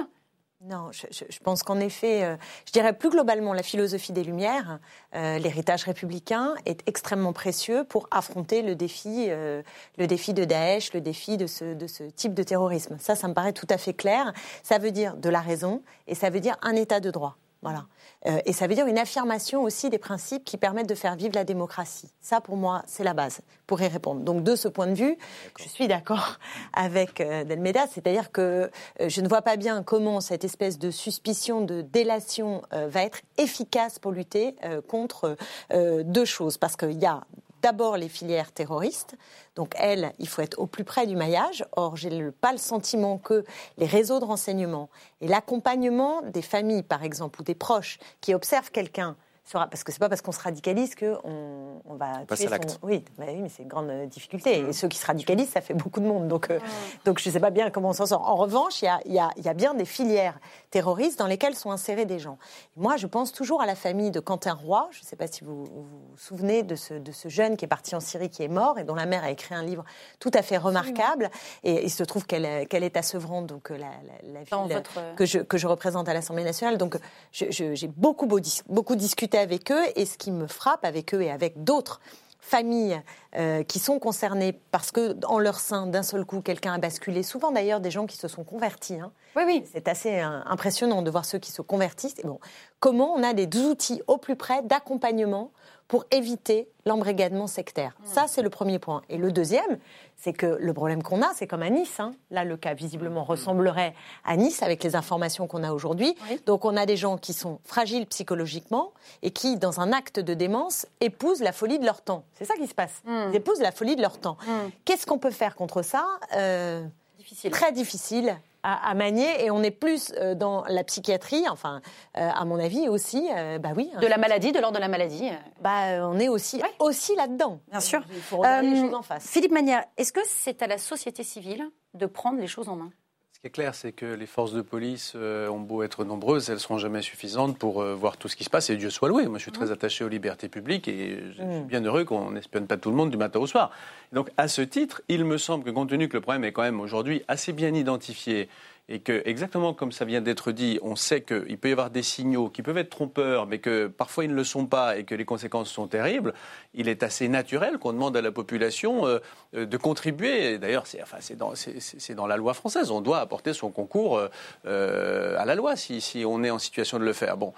Non, 0.61 0.89
je, 0.91 1.39
pense 1.43 1.61
qu'en 1.61 1.79
effet, 1.79 2.23
euh, 2.23 2.35
je 2.65 2.71
dirais 2.71 2.91
plus 2.91 3.11
globalement, 3.11 3.53
la 3.53 3.61
philosophie 3.61 4.11
des 4.11 4.23
Lumières, 4.23 4.79
euh, 5.13 5.37
l'héritage 5.37 5.83
républicain 5.83 6.55
est 6.65 6.81
extrêmement 6.87 7.31
précieux 7.31 7.83
pour 7.83 8.07
affronter 8.09 8.63
le 8.63 8.73
défi, 8.73 9.27
euh, 9.29 9.61
le 9.99 10.07
défi 10.07 10.33
de 10.33 10.45
Daesh, 10.45 10.93
le 10.93 11.01
défi 11.01 11.37
de 11.37 11.45
ce, 11.45 11.75
de 11.75 11.85
ce 11.85 12.05
type 12.05 12.33
de 12.33 12.41
terrorisme. 12.41 12.97
Ça, 12.99 13.13
ça 13.13 13.27
me 13.27 13.35
paraît 13.35 13.53
tout 13.53 13.67
à 13.69 13.77
fait 13.77 13.93
clair. 13.93 14.33
Ça 14.63 14.79
veut 14.79 14.89
dire 14.89 15.15
de 15.15 15.29
la 15.29 15.41
raison 15.41 15.83
et 16.07 16.15
ça 16.15 16.31
veut 16.31 16.39
dire 16.39 16.57
un 16.63 16.75
état 16.75 16.99
de 16.99 17.11
droit. 17.11 17.37
Voilà. 17.61 17.85
Euh, 18.27 18.39
et 18.45 18.53
ça 18.53 18.67
veut 18.67 18.75
dire 18.75 18.85
une 18.85 18.97
affirmation 18.97 19.63
aussi 19.63 19.89
des 19.89 19.97
principes 19.97 20.43
qui 20.43 20.57
permettent 20.57 20.89
de 20.89 20.95
faire 20.95 21.15
vivre 21.15 21.33
la 21.35 21.43
démocratie. 21.43 22.09
Ça, 22.21 22.39
pour 22.39 22.55
moi, 22.55 22.83
c'est 22.85 23.03
la 23.03 23.13
base 23.13 23.41
pour 23.65 23.81
y 23.81 23.87
répondre. 23.87 24.21
Donc, 24.21 24.43
de 24.43 24.55
ce 24.55 24.67
point 24.67 24.87
de 24.87 24.93
vue, 24.93 25.17
je 25.59 25.67
suis 25.67 25.87
d'accord 25.87 26.37
avec 26.73 27.19
euh, 27.19 27.43
Delmeda, 27.43 27.87
c'est-à-dire 27.87 28.31
que 28.31 28.69
euh, 29.01 29.09
je 29.09 29.21
ne 29.21 29.27
vois 29.27 29.41
pas 29.41 29.57
bien 29.57 29.83
comment 29.83 30.21
cette 30.21 30.43
espèce 30.43 30.77
de 30.77 30.91
suspicion 30.91 31.61
de 31.61 31.81
délation 31.81 32.61
va 32.71 33.03
être 33.03 33.21
efficace 33.37 33.99
pour 33.99 34.11
lutter 34.11 34.55
contre 34.87 35.35
deux 35.71 36.25
choses. 36.25 36.57
Parce 36.57 36.75
qu'il 36.75 36.99
y 36.99 37.05
a 37.05 37.21
d'abord 37.61 37.97
les 37.97 38.09
filières 38.09 38.51
terroristes. 38.51 39.15
Donc 39.55 39.73
elles, 39.77 40.13
il 40.19 40.27
faut 40.27 40.41
être 40.41 40.59
au 40.59 40.67
plus 40.67 40.83
près 40.83 41.07
du 41.07 41.15
maillage. 41.15 41.65
Or, 41.75 41.95
j'ai 41.95 42.31
pas 42.31 42.51
le 42.51 42.57
sentiment 42.57 43.17
que 43.17 43.43
les 43.77 43.85
réseaux 43.85 44.19
de 44.19 44.25
renseignement 44.25 44.89
et 45.21 45.27
l'accompagnement 45.27 46.21
des 46.21 46.41
familles, 46.41 46.83
par 46.83 47.03
exemple, 47.03 47.41
ou 47.41 47.43
des 47.43 47.55
proches 47.55 47.99
qui 48.21 48.33
observent 48.33 48.71
quelqu'un 48.71 49.15
parce 49.51 49.83
que 49.83 49.91
c'est 49.91 49.99
pas 49.99 50.09
parce 50.09 50.21
qu'on 50.21 50.31
se 50.31 50.41
radicalise 50.41 50.95
qu'on 50.95 51.81
on 51.85 51.95
va 51.95 52.25
tuer 52.25 52.47
son... 52.47 52.77
Oui, 52.83 53.03
bah 53.17 53.25
oui, 53.27 53.39
mais 53.41 53.49
c'est 53.49 53.63
une 53.63 53.69
grande 53.69 53.89
euh, 53.89 54.05
difficulté. 54.05 54.59
Et 54.59 54.73
ceux 54.73 54.87
qui 54.87 54.97
se 54.97 55.05
radicalisent, 55.05 55.49
ça 55.49 55.61
fait 55.61 55.73
beaucoup 55.73 55.99
de 55.99 56.05
monde. 56.05 56.27
Donc, 56.27 56.49
euh, 56.49 56.59
donc 57.05 57.19
je 57.19 57.29
ne 57.29 57.33
sais 57.33 57.39
pas 57.39 57.49
bien 57.49 57.69
comment 57.69 57.89
on 57.89 57.93
s'en 57.93 58.05
sort. 58.05 58.27
En 58.27 58.35
revanche, 58.35 58.81
il 58.81 58.85
y 58.85 58.87
a, 58.89 58.99
y, 59.05 59.19
a, 59.19 59.29
y 59.37 59.47
a, 59.47 59.53
bien 59.53 59.73
des 59.73 59.85
filières 59.85 60.39
terroristes 60.69 61.19
dans 61.19 61.27
lesquelles 61.27 61.55
sont 61.55 61.71
insérés 61.71 62.05
des 62.05 62.19
gens. 62.19 62.37
moi, 62.75 62.97
je 62.97 63.07
pense 63.07 63.31
toujours 63.31 63.61
à 63.61 63.65
la 63.65 63.75
famille 63.75 64.11
de 64.11 64.19
Quentin 64.19 64.53
Roy. 64.53 64.87
Je 64.91 64.99
ne 64.99 65.05
sais 65.05 65.15
pas 65.15 65.27
si 65.27 65.43
vous 65.43 65.63
vous, 65.65 65.87
souvenez 66.17 66.63
de 66.63 66.75
ce, 66.75 66.93
de 66.93 67.11
ce 67.11 67.29
jeune 67.29 67.55
qui 67.55 67.65
est 67.65 67.69
parti 67.69 67.95
en 67.95 67.99
Syrie, 67.99 68.29
qui 68.29 68.43
est 68.43 68.49
mort, 68.49 68.79
et 68.79 68.83
dont 68.83 68.95
la 68.95 69.05
mère 69.05 69.23
a 69.23 69.31
écrit 69.31 69.55
un 69.55 69.63
livre 69.63 69.85
tout 70.19 70.31
à 70.33 70.41
fait 70.41 70.57
remarquable. 70.57 71.29
Et 71.63 71.85
il 71.85 71.91
se 71.91 72.03
trouve 72.03 72.25
qu'elle 72.25 72.67
qu'elle 72.67 72.83
est 72.83 72.97
à 72.97 73.01
Sevran, 73.01 73.43
donc 73.43 73.71
euh, 73.71 73.77
la, 73.77 73.87
la, 74.23 74.43
ville 74.43 74.83
que, 75.15 75.25
je, 75.25 75.39
que 75.39 75.57
je 75.57 75.67
représente 75.67 76.09
à 76.09 76.13
l'Assemblée 76.13 76.43
nationale. 76.43 76.77
Donc 76.77 76.97
j'ai 77.31 77.87
beaucoup, 77.95 78.27
beaucoup 78.27 78.95
discuté 78.95 79.36
avec 79.37 79.71
eux 79.71 79.83
et 79.95 80.05
ce 80.05 80.17
qui 80.17 80.31
me 80.31 80.47
frappe 80.47 80.83
avec 80.85 81.13
eux 81.13 81.21
et 81.21 81.31
avec 81.31 81.63
d'autres 81.63 81.99
familles 82.39 83.01
euh, 83.35 83.63
qui 83.63 83.79
sont 83.79 83.99
concernées. 83.99 84.53
Parce 84.71 84.91
que 84.91 85.15
en 85.25 85.39
leur 85.39 85.59
sein 85.59 85.87
d'un 85.87 86.03
seul 86.03 86.25
coup 86.25 86.41
quelqu'un 86.41 86.73
a 86.73 86.77
basculé. 86.77 87.23
Souvent 87.23 87.51
d'ailleurs 87.51 87.79
des 87.79 87.91
gens 87.91 88.05
qui 88.05 88.17
se 88.17 88.27
sont 88.27 88.43
convertis 88.43 88.99
hein. 88.99 89.11
oui 89.35 89.43
oui. 89.45 89.63
C'est 89.71 89.87
assez 89.87 90.19
euh, 90.19 90.39
impressionnant 90.45 91.01
de 91.01 91.11
voir 91.11 91.25
ceux 91.25 91.39
qui 91.39 91.51
se 91.51 91.61
convertissent. 91.61 92.19
Et 92.19 92.27
bon 92.27 92.39
comment 92.79 93.13
on 93.13 93.23
a 93.23 93.33
des 93.33 93.47
outils 93.59 94.01
au 94.07 94.17
plus 94.17 94.35
près 94.35 94.61
d'accompagnement 94.63 95.51
pour 95.87 96.05
éviter 96.11 96.67
l'embrigadement 96.85 97.47
sectaire. 97.47 97.95
Mmh. 97.99 98.05
Ça, 98.07 98.25
c'est 98.27 98.41
le 98.41 98.49
premier 98.49 98.79
point. 98.79 99.01
Et 99.09 99.17
le 99.17 99.31
deuxième, 99.31 99.77
c'est 100.15 100.33
que 100.33 100.57
le 100.59 100.73
problème 100.73 101.01
qu'on 101.03 101.21
a, 101.21 101.31
c'est 101.33 101.47
comme 101.47 101.61
à 101.61 101.69
Nice. 101.69 101.99
Hein. 101.99 102.13
Là, 102.31 102.43
le 102.43 102.57
cas 102.57 102.73
visiblement 102.73 103.21
mmh. 103.21 103.27
ressemblerait 103.29 103.93
à 104.25 104.35
Nice 104.35 104.63
avec 104.63 104.83
les 104.83 104.95
informations 104.95 105.47
qu'on 105.47 105.63
a 105.63 105.71
aujourd'hui. 105.71 106.15
Donc, 106.45 106.65
on 106.65 106.75
a 106.75 106.85
des 106.85 106.97
gens 106.97 107.17
qui 107.17 107.33
sont 107.33 107.59
fragiles 107.63 108.05
psychologiquement 108.07 108.91
et 109.21 109.31
qui, 109.31 109.57
dans 109.57 109.79
un 109.79 109.93
acte 109.93 110.19
de 110.19 110.33
démence, 110.33 110.87
épousent 110.99 111.41
la 111.41 111.51
folie 111.51 111.79
de 111.79 111.85
leur 111.85 112.01
temps. 112.01 112.23
C'est 112.33 112.45
ça 112.45 112.55
qui 112.55 112.67
se 112.67 112.75
passe. 112.75 113.01
Mmh. 113.05 113.29
Ils 113.31 113.35
épousent 113.35 113.61
la 113.61 113.71
folie 113.71 113.95
de 113.95 114.01
leur 114.01 114.17
temps. 114.19 114.37
Qu'est-ce 114.85 115.05
qu'on 115.05 115.19
peut 115.19 115.31
faire 115.31 115.55
contre 115.55 115.81
ça? 115.81 116.05
Euh, 116.35 116.85
Difficile. 117.17 117.51
Très 117.51 117.71
difficile 117.71 118.37
à, 118.67 118.93
manier 118.95 119.45
et 119.45 119.51
on 119.51 119.63
est 119.63 119.71
plus 119.71 120.11
euh, 120.17 120.35
dans 120.35 120.63
la 120.67 120.83
psychiatrie, 120.83 121.47
enfin, 121.49 121.81
euh, 122.17 122.29
à 122.33 122.43
mon 122.45 122.59
avis 122.59 122.89
aussi, 122.89 123.27
euh, 123.35 123.59
bah 123.59 123.69
oui. 123.75 123.89
De 124.01 124.07
la 124.07 124.17
maladie, 124.17 124.51
de 124.51 124.59
l'ordre 124.59 124.75
de 124.75 124.81
la 124.81 124.87
maladie. 124.87 125.29
Bah, 125.61 126.07
on 126.07 126.19
est 126.19 126.27
aussi, 126.27 126.61
aussi 126.79 127.15
là-dedans. 127.15 127.59
Bien 127.69 127.79
sûr. 127.79 128.01
Il 128.09 128.21
faut 128.21 128.37
regarder 128.37 128.69
les 128.69 128.81
choses 128.81 128.93
en 128.93 129.01
face. 129.01 129.27
Philippe 129.27 129.51
Manière, 129.51 129.85
est-ce 129.95 130.11
que 130.11 130.21
c'est 130.25 130.61
à 130.61 130.67
la 130.67 130.77
société 130.77 131.23
civile 131.23 131.69
de 131.93 132.05
prendre 132.05 132.39
les 132.39 132.47
choses 132.47 132.67
en 132.69 132.75
main? 132.75 132.91
Ce 133.37 133.41
qui 133.41 133.47
est 133.49 133.51
clair, 133.51 133.75
c'est 133.75 133.91
que 133.91 134.07
les 134.07 134.25
forces 134.25 134.51
de 134.51 134.63
police 134.63 135.13
euh, 135.15 135.47
ont 135.47 135.59
beau 135.59 135.83
être 135.83 136.03
nombreuses, 136.03 136.49
elles 136.49 136.55
ne 136.55 136.59
seront 136.59 136.79
jamais 136.79 137.03
suffisantes 137.03 137.55
pour 137.55 137.83
euh, 137.83 137.93
voir 137.93 138.17
tout 138.17 138.27
ce 138.27 138.35
qui 138.35 138.43
se 138.43 138.49
passe. 138.49 138.71
Et 138.71 138.77
Dieu 138.77 138.89
soit 138.89 139.09
loué. 139.09 139.27
Moi, 139.27 139.37
je 139.37 139.43
suis 139.43 139.51
très 139.51 139.71
attaché 139.71 140.03
aux 140.03 140.07
libertés 140.07 140.49
publiques 140.49 140.87
et 140.87 141.19
je 141.19 141.33
suis 141.33 141.61
bien 141.67 141.83
heureux 141.83 142.03
qu'on 142.03 142.31
n'espionne 142.31 142.65
pas 142.65 142.77
tout 142.77 142.89
le 142.89 142.95
monde 142.95 143.11
du 143.11 143.17
matin 143.17 143.37
au 143.37 143.45
soir. 143.45 143.69
Donc, 144.11 144.31
à 144.37 144.47
ce 144.47 144.63
titre, 144.63 145.03
il 145.07 145.23
me 145.23 145.37
semble 145.37 145.63
que 145.63 145.69
compte 145.69 145.89
tenu 145.89 146.09
que 146.09 146.17
le 146.17 146.21
problème 146.21 146.45
est 146.45 146.51
quand 146.51 146.63
même 146.63 146.79
aujourd'hui 146.79 147.21
assez 147.27 147.53
bien 147.53 147.75
identifié 147.75 148.49
et 148.89 148.99
que, 148.99 149.21
exactement 149.25 149.73
comme 149.73 149.91
ça 149.91 150.05
vient 150.05 150.21
d'être 150.21 150.53
dit, 150.53 150.79
on 150.81 150.95
sait 150.95 151.21
qu'il 151.21 151.57
peut 151.57 151.67
y 151.67 151.71
avoir 151.73 151.89
des 151.89 152.03
signaux 152.03 152.49
qui 152.49 152.61
peuvent 152.61 152.77
être 152.77 152.89
trompeurs, 152.89 153.45
mais 153.45 153.59
que 153.59 153.87
parfois 153.87 154.23
ils 154.23 154.29
ne 154.29 154.35
le 154.35 154.45
sont 154.45 154.65
pas 154.65 154.97
et 154.97 155.03
que 155.03 155.13
les 155.13 155.25
conséquences 155.25 155.69
sont 155.69 155.87
terribles, 155.87 156.33
il 156.73 156.87
est 156.87 157.03
assez 157.03 157.27
naturel 157.27 157.79
qu'on 157.79 157.91
demande 157.91 158.15
à 158.15 158.21
la 158.21 158.31
population 158.31 159.05
euh, 159.05 159.19
euh, 159.55 159.65
de 159.65 159.77
contribuer. 159.77 160.57
D'ailleurs, 160.57 160.85
c'est 160.87 161.35
dans, 161.35 162.27
la 162.27 162.37
loi 162.37 162.53
française. 162.53 162.89
On 162.89 163.01
doit 163.01 163.19
apporter 163.19 163.53
son 163.53 163.71
concours 163.71 164.21
euh, 164.65 165.37
à 165.37 165.43
la 165.43 165.55
loi 165.55 165.75
si, 165.75 166.23
on 166.25 166.43
est 166.43 166.49
en 166.49 166.59
situation 166.59 166.97
de 166.97 167.03
le 167.03 167.13
faire. 167.13 167.35
Bon, 167.35 167.53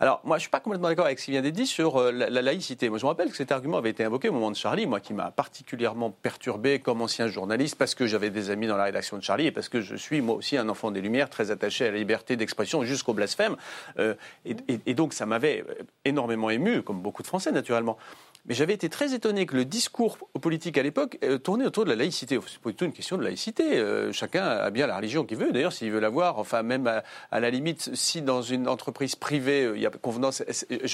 alors 0.00 0.20
moi, 0.24 0.38
je 0.38 0.42
suis 0.42 0.50
pas 0.50 0.60
complètement 0.60 0.88
d'accord 0.88 1.06
avec 1.06 1.20
ce 1.20 1.26
qui 1.26 1.30
vient 1.30 1.42
d'être 1.42 1.54
dit 1.54 1.66
sur 1.66 2.00
la, 2.00 2.28
la, 2.28 2.42
laïcité. 2.42 2.88
Moi, 2.88 2.98
je 2.98 3.04
me 3.04 3.08
rappelle 3.08 3.30
que 3.30 3.36
cet 3.36 3.52
argument 3.52 3.78
avait 3.78 3.90
été 3.90 4.04
invoqué 4.04 4.28
au 4.28 4.32
moment 4.32 4.50
de 4.50 4.56
Charlie, 4.56 4.86
moi 4.86 4.98
qui 4.98 5.14
m'a 5.14 5.30
particulièrement 5.30 6.10
perturbé 6.10 6.80
comme 6.80 7.02
ancien 7.02 7.28
journaliste 7.28 7.76
parce 7.76 7.94
que 7.94 8.06
j'avais 8.06 8.30
des 8.30 8.50
amis 8.50 8.66
dans 8.66 8.76
la 8.76 8.84
rédaction 8.84 9.16
de 9.16 9.22
Charlie 9.22 9.46
et 9.46 9.52
parce 9.52 9.68
que 9.68 9.80
je 9.80 9.94
suis 9.94 10.20
moi 10.24 10.34
aussi 10.34 10.56
un 10.56 10.68
enfant 10.68 10.90
des 10.90 11.00
Lumières, 11.00 11.30
très 11.30 11.50
attaché 11.50 11.86
à 11.86 11.90
la 11.90 11.98
liberté 11.98 12.36
d'expression 12.36 12.82
jusqu'au 12.84 13.12
blasphème. 13.12 13.56
Euh, 13.98 14.14
et, 14.44 14.94
donc 14.94 15.12
ça 15.12 15.26
m'avait 15.26 15.64
énormément 16.04 16.50
ému, 16.50 16.82
comme 16.82 17.00
beaucoup 17.00 17.22
de 17.22 17.28
Français 17.28 17.52
naturellement. 17.52 17.96
Mais 18.46 18.54
j'avais 18.54 18.74
été 18.74 18.90
très 18.90 19.14
étonné 19.14 19.46
que 19.46 19.56
le 19.56 19.64
discours 19.64 20.18
politique 20.42 20.76
à 20.76 20.82
l'époque 20.82 21.18
euh, 21.24 21.38
tournait 21.38 21.64
autour 21.64 21.84
de 21.84 21.88
la 21.88 21.96
laïcité. 21.96 22.38
C'est 22.46 22.58
pas 22.58 22.68
du 22.68 22.76
tout 22.76 22.84
une 22.84 22.92
question 22.92 23.16
de 23.16 23.22
laïcité. 23.22 23.78
Euh, 23.78 24.12
chacun 24.12 24.44
a 24.44 24.68
bien 24.70 24.86
la 24.86 24.98
religion 24.98 25.24
qu'il 25.24 25.38
veut. 25.38 25.50
D'ailleurs, 25.50 25.72
s'il 25.72 25.90
veut 25.90 26.00
l'avoir, 26.00 26.38
enfin 26.38 26.62
même 26.62 26.86
à, 27.30 27.40
la 27.40 27.48
limite, 27.48 27.94
si 27.94 28.20
dans 28.20 28.42
une 28.42 28.68
entreprise 28.68 29.16
privée 29.16 29.72
il 29.74 29.80
y 29.80 29.86
a 29.86 29.90
convenance, 29.90 30.42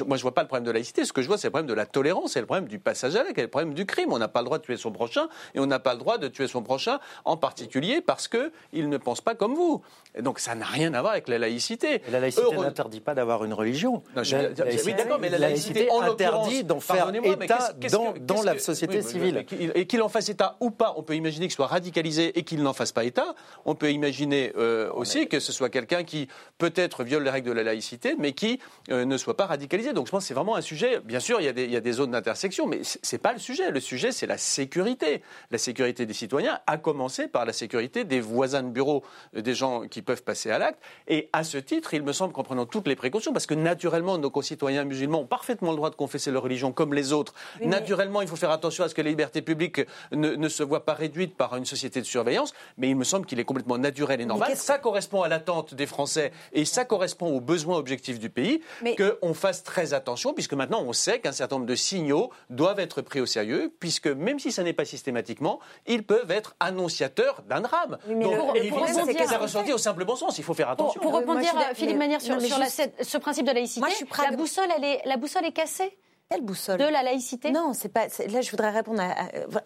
moi 0.06 0.16
je 0.16 0.22
vois 0.22 0.32
pas 0.32 0.42
le 0.42 0.46
problème 0.46 0.64
de 0.64 0.70
laïcité. 0.70 1.04
Ce 1.04 1.12
que 1.12 1.22
je 1.22 1.26
vois, 1.26 1.38
c'est 1.38 1.48
le 1.48 1.50
problème 1.50 1.68
de 1.68 1.74
la 1.74 1.86
tolérance, 1.86 2.32
c'est 2.32 2.40
le 2.40 2.46
problème 2.46 2.68
du 2.68 2.78
passage 2.78 3.16
à 3.16 3.24
l'acte, 3.24 3.34
c'est 3.34 3.42
le 3.42 3.48
problème 3.48 3.74
du 3.74 3.84
crime. 3.84 4.12
On 4.12 4.18
n'a 4.18 4.28
pas 4.28 4.42
le 4.42 4.44
droit 4.44 4.58
de 4.58 4.62
tuer 4.62 4.76
son 4.76 4.92
prochain 4.92 5.28
et 5.56 5.58
on 5.58 5.66
n'a 5.66 5.80
pas 5.80 5.94
le 5.94 5.98
droit 5.98 6.18
de 6.18 6.28
tuer 6.28 6.46
son 6.46 6.62
prochain, 6.62 7.00
en 7.24 7.36
particulier 7.36 8.00
parce 8.00 8.28
que 8.28 8.52
il 8.72 8.88
ne 8.88 8.96
pense 8.96 9.20
pas 9.20 9.34
comme 9.34 9.54
vous. 9.54 9.82
Et 10.14 10.22
donc 10.22 10.38
ça 10.38 10.54
n'a 10.54 10.66
rien 10.66 10.94
à 10.94 11.00
voir 11.00 11.14
avec 11.14 11.26
la 11.26 11.38
laïcité. 11.38 12.00
la 12.12 12.20
laïcité 12.20 12.56
n'interdit 12.56 13.00
pas 13.00 13.14
d'avoir 13.14 13.44
une 13.44 13.54
religion. 13.54 14.04
Non, 14.14 14.22
je, 14.22 14.36
la, 14.36 14.50
oui, 14.84 14.94
d'accord, 14.94 15.18
mais 15.20 15.30
la 15.30 15.38
laïcité, 15.38 15.88
interdit 15.90 16.62
d'en 16.62 16.78
faire 16.78 17.10
état 17.42 17.72
dans, 17.90 18.14
dans 18.20 18.42
la 18.42 18.58
société 18.58 19.02
civile. 19.02 19.44
Et 19.74 19.86
qu'il 19.86 20.02
en 20.02 20.08
fasse 20.08 20.28
état 20.28 20.56
ou 20.60 20.70
pas, 20.70 20.94
on 20.96 21.02
peut 21.02 21.14
imaginer 21.14 21.46
qu'il 21.46 21.54
soit 21.54 21.66
radicalisé 21.66 22.38
et 22.38 22.42
qu'il 22.42 22.62
n'en 22.62 22.72
fasse 22.72 22.92
pas 22.92 23.04
état. 23.04 23.34
On 23.64 23.74
peut 23.74 23.92
imaginer 23.92 24.52
euh, 24.56 24.90
aussi 24.92 25.28
que 25.28 25.40
ce 25.40 25.52
soit 25.52 25.70
quelqu'un 25.70 26.04
qui 26.04 26.28
peut-être 26.58 27.04
viole 27.04 27.24
les 27.24 27.30
règles 27.30 27.48
de 27.48 27.52
la 27.54 27.62
laïcité, 27.62 28.14
mais 28.18 28.32
qui 28.32 28.60
euh, 28.90 29.04
ne 29.04 29.16
soit 29.16 29.36
pas 29.36 29.46
radicalisé. 29.46 29.92
Donc 29.92 30.06
je 30.06 30.10
pense 30.10 30.24
que 30.24 30.28
c'est 30.28 30.34
vraiment 30.34 30.56
un 30.56 30.60
sujet. 30.60 31.00
Bien 31.00 31.20
sûr, 31.20 31.40
il 31.40 31.44
y 31.44 31.48
a 31.48 31.52
des, 31.52 31.64
il 31.64 31.70
y 31.70 31.76
a 31.76 31.80
des 31.80 31.92
zones 31.92 32.10
d'intersection, 32.10 32.66
mais 32.66 32.80
c'est 32.82 33.18
pas 33.18 33.32
le 33.32 33.38
sujet. 33.38 33.70
Le 33.70 33.80
sujet, 33.80 34.12
c'est 34.12 34.26
la 34.26 34.38
sécurité. 34.38 35.22
La 35.50 35.58
sécurité 35.58 36.06
des 36.06 36.14
citoyens, 36.14 36.60
à 36.66 36.78
commencer 36.78 37.28
par 37.28 37.44
la 37.44 37.52
sécurité 37.52 38.04
des 38.04 38.20
voisins 38.20 38.62
de 38.62 38.70
bureau, 38.70 39.04
euh, 39.36 39.42
des 39.42 39.54
gens 39.54 39.86
qui 39.88 40.02
peuvent 40.02 40.22
passer 40.22 40.50
à 40.50 40.58
l'acte. 40.58 40.80
Et 41.08 41.28
à 41.32 41.44
ce 41.44 41.58
titre, 41.58 41.94
il 41.94 42.02
me 42.02 42.12
semble 42.12 42.32
qu'en 42.32 42.42
prenant 42.42 42.66
toutes 42.66 42.86
les 42.86 42.96
précautions, 42.96 43.32
parce 43.32 43.46
que 43.46 43.54
naturellement, 43.54 44.18
nos 44.18 44.30
concitoyens 44.30 44.84
musulmans 44.84 45.20
ont 45.20 45.26
parfaitement 45.26 45.70
le 45.70 45.76
droit 45.76 45.90
de 45.90 45.96
confesser 45.96 46.30
leur 46.30 46.42
religion 46.42 46.72
comme 46.72 46.94
les 46.94 47.12
autres. 47.12 47.29
Naturellement, 47.60 48.22
il 48.22 48.28
faut 48.28 48.36
faire 48.36 48.50
attention 48.50 48.84
à 48.84 48.88
ce 48.88 48.94
que 48.94 49.02
les 49.02 49.10
libertés 49.10 49.42
publiques 49.42 49.82
ne, 50.12 50.48
se 50.48 50.62
voient 50.62 50.84
pas 50.84 50.94
réduites 50.94 51.36
par 51.36 51.56
une 51.56 51.64
société 51.64 52.00
de 52.00 52.06
surveillance. 52.06 52.52
Mais 52.78 52.88
il 52.88 52.96
me 52.96 53.04
semble 53.04 53.26
qu'il 53.26 53.40
est 53.40 53.44
complètement 53.44 53.78
naturel 53.78 54.20
et 54.20 54.26
normal. 54.26 54.56
Ça 54.56 54.78
correspond 54.78 55.22
à 55.22 55.28
l'attente 55.28 55.74
des 55.74 55.86
Français 55.86 56.32
et 56.52 56.64
ça 56.64 56.84
correspond 56.84 57.28
aux 57.28 57.40
besoins 57.40 57.76
objectifs 57.76 58.18
du 58.18 58.30
pays 58.30 58.60
qu'on 58.96 59.34
fasse 59.34 59.62
très 59.62 59.94
attention, 59.94 60.32
puisque 60.32 60.54
maintenant 60.54 60.82
on 60.86 60.92
sait 60.92 61.20
qu'un 61.20 61.32
certain 61.32 61.56
nombre 61.56 61.66
de 61.66 61.74
signaux 61.74 62.30
doivent 62.48 62.80
être 62.80 63.02
pris 63.02 63.20
au 63.20 63.26
sérieux, 63.26 63.72
puisque 63.80 64.06
même 64.06 64.38
si 64.38 64.52
ça 64.52 64.62
n'est 64.62 64.72
pas 64.72 64.84
systématiquement, 64.84 65.60
ils 65.86 66.02
peuvent 66.02 66.30
être 66.30 66.54
annonciateurs 66.60 67.42
d'un 67.48 67.60
drame. 67.60 67.98
Donc, 68.08 68.56
évidemment, 68.56 68.86
ça 68.86 69.38
ressortir 69.40 69.74
au 69.74 69.78
simple 69.78 70.04
bon 70.04 70.16
sens. 70.16 70.38
Il 70.38 70.44
faut 70.44 70.54
faire 70.54 70.70
attention. 70.70 71.00
Pour, 71.00 71.12
rebondir, 71.12 71.52
Philippe 71.74 71.96
Manière, 71.96 72.20
sur, 72.20 72.40
ce 72.40 73.18
principe 73.18 73.46
de 73.46 73.52
laïcité, 73.52 73.86
la, 74.30 74.36
boussole, 74.36 74.68
elle 74.76 74.84
est, 74.84 75.00
la 75.04 75.16
boussole 75.16 75.44
est 75.44 75.52
cassée 75.52 75.96
quelle 76.30 76.42
boussole 76.42 76.78
De 76.78 76.84
la 76.84 77.02
laïcité? 77.02 77.50
Non, 77.50 77.72
c'est 77.74 77.88
pas. 77.88 78.06
Là, 78.28 78.40
je 78.40 78.50
voudrais 78.50 78.70
répondre 78.70 79.02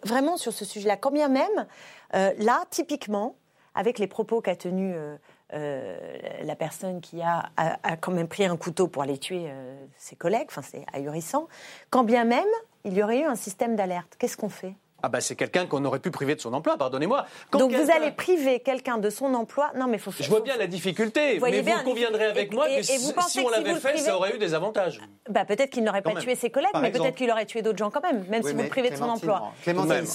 vraiment 0.03 0.35
sur 0.35 0.51
ce 0.51 0.65
sujet-là. 0.65 0.97
Quand 0.97 1.11
bien 1.11 1.29
même, 1.29 1.67
euh, 2.15 2.33
là, 2.39 2.63
typiquement, 2.71 3.35
avec 3.75 3.99
les 3.99 4.07
propos 4.07 4.41
qu'a 4.41 4.55
tenus 4.55 4.95
euh, 4.97 5.15
euh, 5.53 6.17
la 6.41 6.55
personne 6.55 7.01
qui 7.01 7.21
a, 7.21 7.49
a, 7.55 7.97
quand 7.97 8.11
même 8.11 8.27
pris 8.27 8.45
un 8.45 8.57
couteau 8.57 8.87
pour 8.87 9.03
aller 9.03 9.17
tuer 9.19 9.51
ses 9.97 10.15
collègues, 10.15 10.47
enfin, 10.47 10.63
c'est 10.63 10.85
ahurissant. 10.91 11.47
Quand 11.91 12.03
bien 12.03 12.23
même, 12.25 12.43
il 12.83 12.93
y 12.93 13.03
aurait 13.03 13.19
eu 13.19 13.25
un 13.25 13.35
système 13.35 13.75
d'alerte. 13.75 14.15
Qu'est-ce 14.17 14.37
qu'on 14.37 14.49
fait? 14.49 14.75
Ah 15.05 15.09
bah 15.09 15.21
c'est 15.21 15.35
quelqu'un 15.35 15.67
qu'on 15.67 15.85
aurait 15.85 15.99
pu 15.99 16.09
priver 16.09 16.33
de 16.33 16.41
son 16.41 16.51
emploi, 16.53 16.77
pardonnez-moi. 16.77 17.27
Donc 17.51 17.71
vous 17.71 17.91
allez 17.91 18.09
priver 18.09 18.59
quelqu'un 18.59 18.97
de 18.97 19.11
son 19.11 19.35
emploi 19.35 19.71
Non 19.75 19.85
mais 19.85 19.99
faut. 19.99 20.11
Je 20.19 20.27
vois 20.27 20.41
bien 20.41 20.57
la 20.57 20.65
difficulté, 20.65 21.39
mais 21.39 21.61
vous 21.61 21.83
conviendrez 21.83 22.25
avec 22.25 22.51
moi 22.51 22.65
que 22.67 22.81
si, 22.81 23.39
on 23.39 23.49
l'avait 23.49 23.75
fait, 23.75 23.97
ça 23.97 24.17
aurait 24.17 24.35
eu 24.35 24.39
des 24.39 24.55
avantages. 24.55 24.99
Bah 25.29 25.45
peut-être 25.45 25.69
qu'il 25.69 25.83
n'aurait 25.83 26.01
pas 26.01 26.15
tué 26.15 26.33
ses 26.33 26.49
collègues, 26.49 26.71
mais 26.81 26.91
peut-être 26.91 27.13
qu'il 27.13 27.29
aurait 27.29 27.45
tué 27.45 27.61
d'autres 27.61 27.77
gens 27.77 27.91
quand 27.91 28.01
même, 28.01 28.25
même 28.29 28.41
si 28.41 28.53
vous 28.53 28.63
le 28.63 28.67
privez 28.67 28.89
de 28.89 28.95
son 28.95 29.03
emploi. 29.03 29.51
Clémentine, 29.61 30.05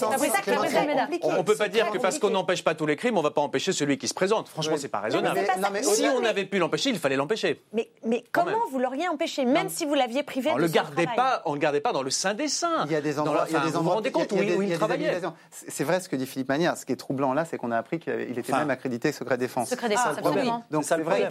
on 1.23 1.38
ne 1.38 1.42
peut 1.42 1.54
pas 1.54 1.68
dire 1.68 1.90
que 1.92 1.99
parce 1.99 2.18
qu'on 2.18 2.30
n'empêche 2.30 2.64
pas 2.64 2.75
tous 2.75 2.87
les 2.87 2.97
crimes, 2.97 3.16
on 3.16 3.20
ne 3.20 3.25
va 3.25 3.30
pas 3.30 3.42
empêcher 3.42 3.73
celui 3.73 3.97
qui 3.97 4.09
se 4.09 4.14
présente. 4.14 4.49
Franchement, 4.49 4.76
c'est 4.76 4.88
pas 4.88 5.00
raisonnable. 5.00 5.40
Si 5.82 6.04
on 6.06 6.25
avait 6.25 6.47
pu 6.47 6.59
l'empêcher, 6.59 6.90
il 6.90 6.99
fallait 6.99 7.16
l'empêcher. 7.16 7.62
Mais 7.73 8.25
comment 8.32 8.66
vous 8.73 8.80
l'auriez 8.80 9.09
empêché, 9.09 9.44
même 9.44 9.68
si 9.68 9.85
vous 9.85 9.94
l'aviez 9.94 10.25
privé 10.25 10.50
de 10.52 10.66
son 10.66 10.73
travail 10.73 11.40
On 11.44 11.52
le 11.52 11.61
gardait 11.61 11.80
pas 11.80 11.92
dans 11.92 12.02
le 12.02 12.11
sein 12.11 12.35
des 12.35 12.49
saints. 12.49 12.87
Il 12.87 12.92
y 12.92 12.97
a 12.97 13.00
des 13.00 13.20
endroits. 13.20 13.47
Vous 13.70 13.82
vous 13.82 13.90
rendez 13.90 14.11
compte 14.11 14.32
où 14.32 14.62
il 14.62 14.76
travaillait 14.80 15.20
c'est 15.50 15.84
vrai 15.84 16.00
ce 16.00 16.08
que 16.08 16.16
dit 16.16 16.26
Philippe 16.26 16.49
Manière. 16.49 16.76
Ce 16.76 16.84
qui 16.84 16.92
est 16.92 16.96
troublant 16.96 17.34
là, 17.34 17.44
c'est 17.44 17.56
qu'on 17.56 17.70
a 17.70 17.76
appris 17.76 17.99
qu'il 17.99 18.38
était 18.38 18.52
même 18.52 18.70
accrédité 18.70 19.12
secret 19.12 19.38
défense. 19.38 19.70
Secret 19.70 19.88
défense, 19.88 20.16
ah, 20.16 20.18
absolument. 20.18 20.64
Donc 20.70 20.84
c'est 20.84 20.96
vrai. 20.99 21.28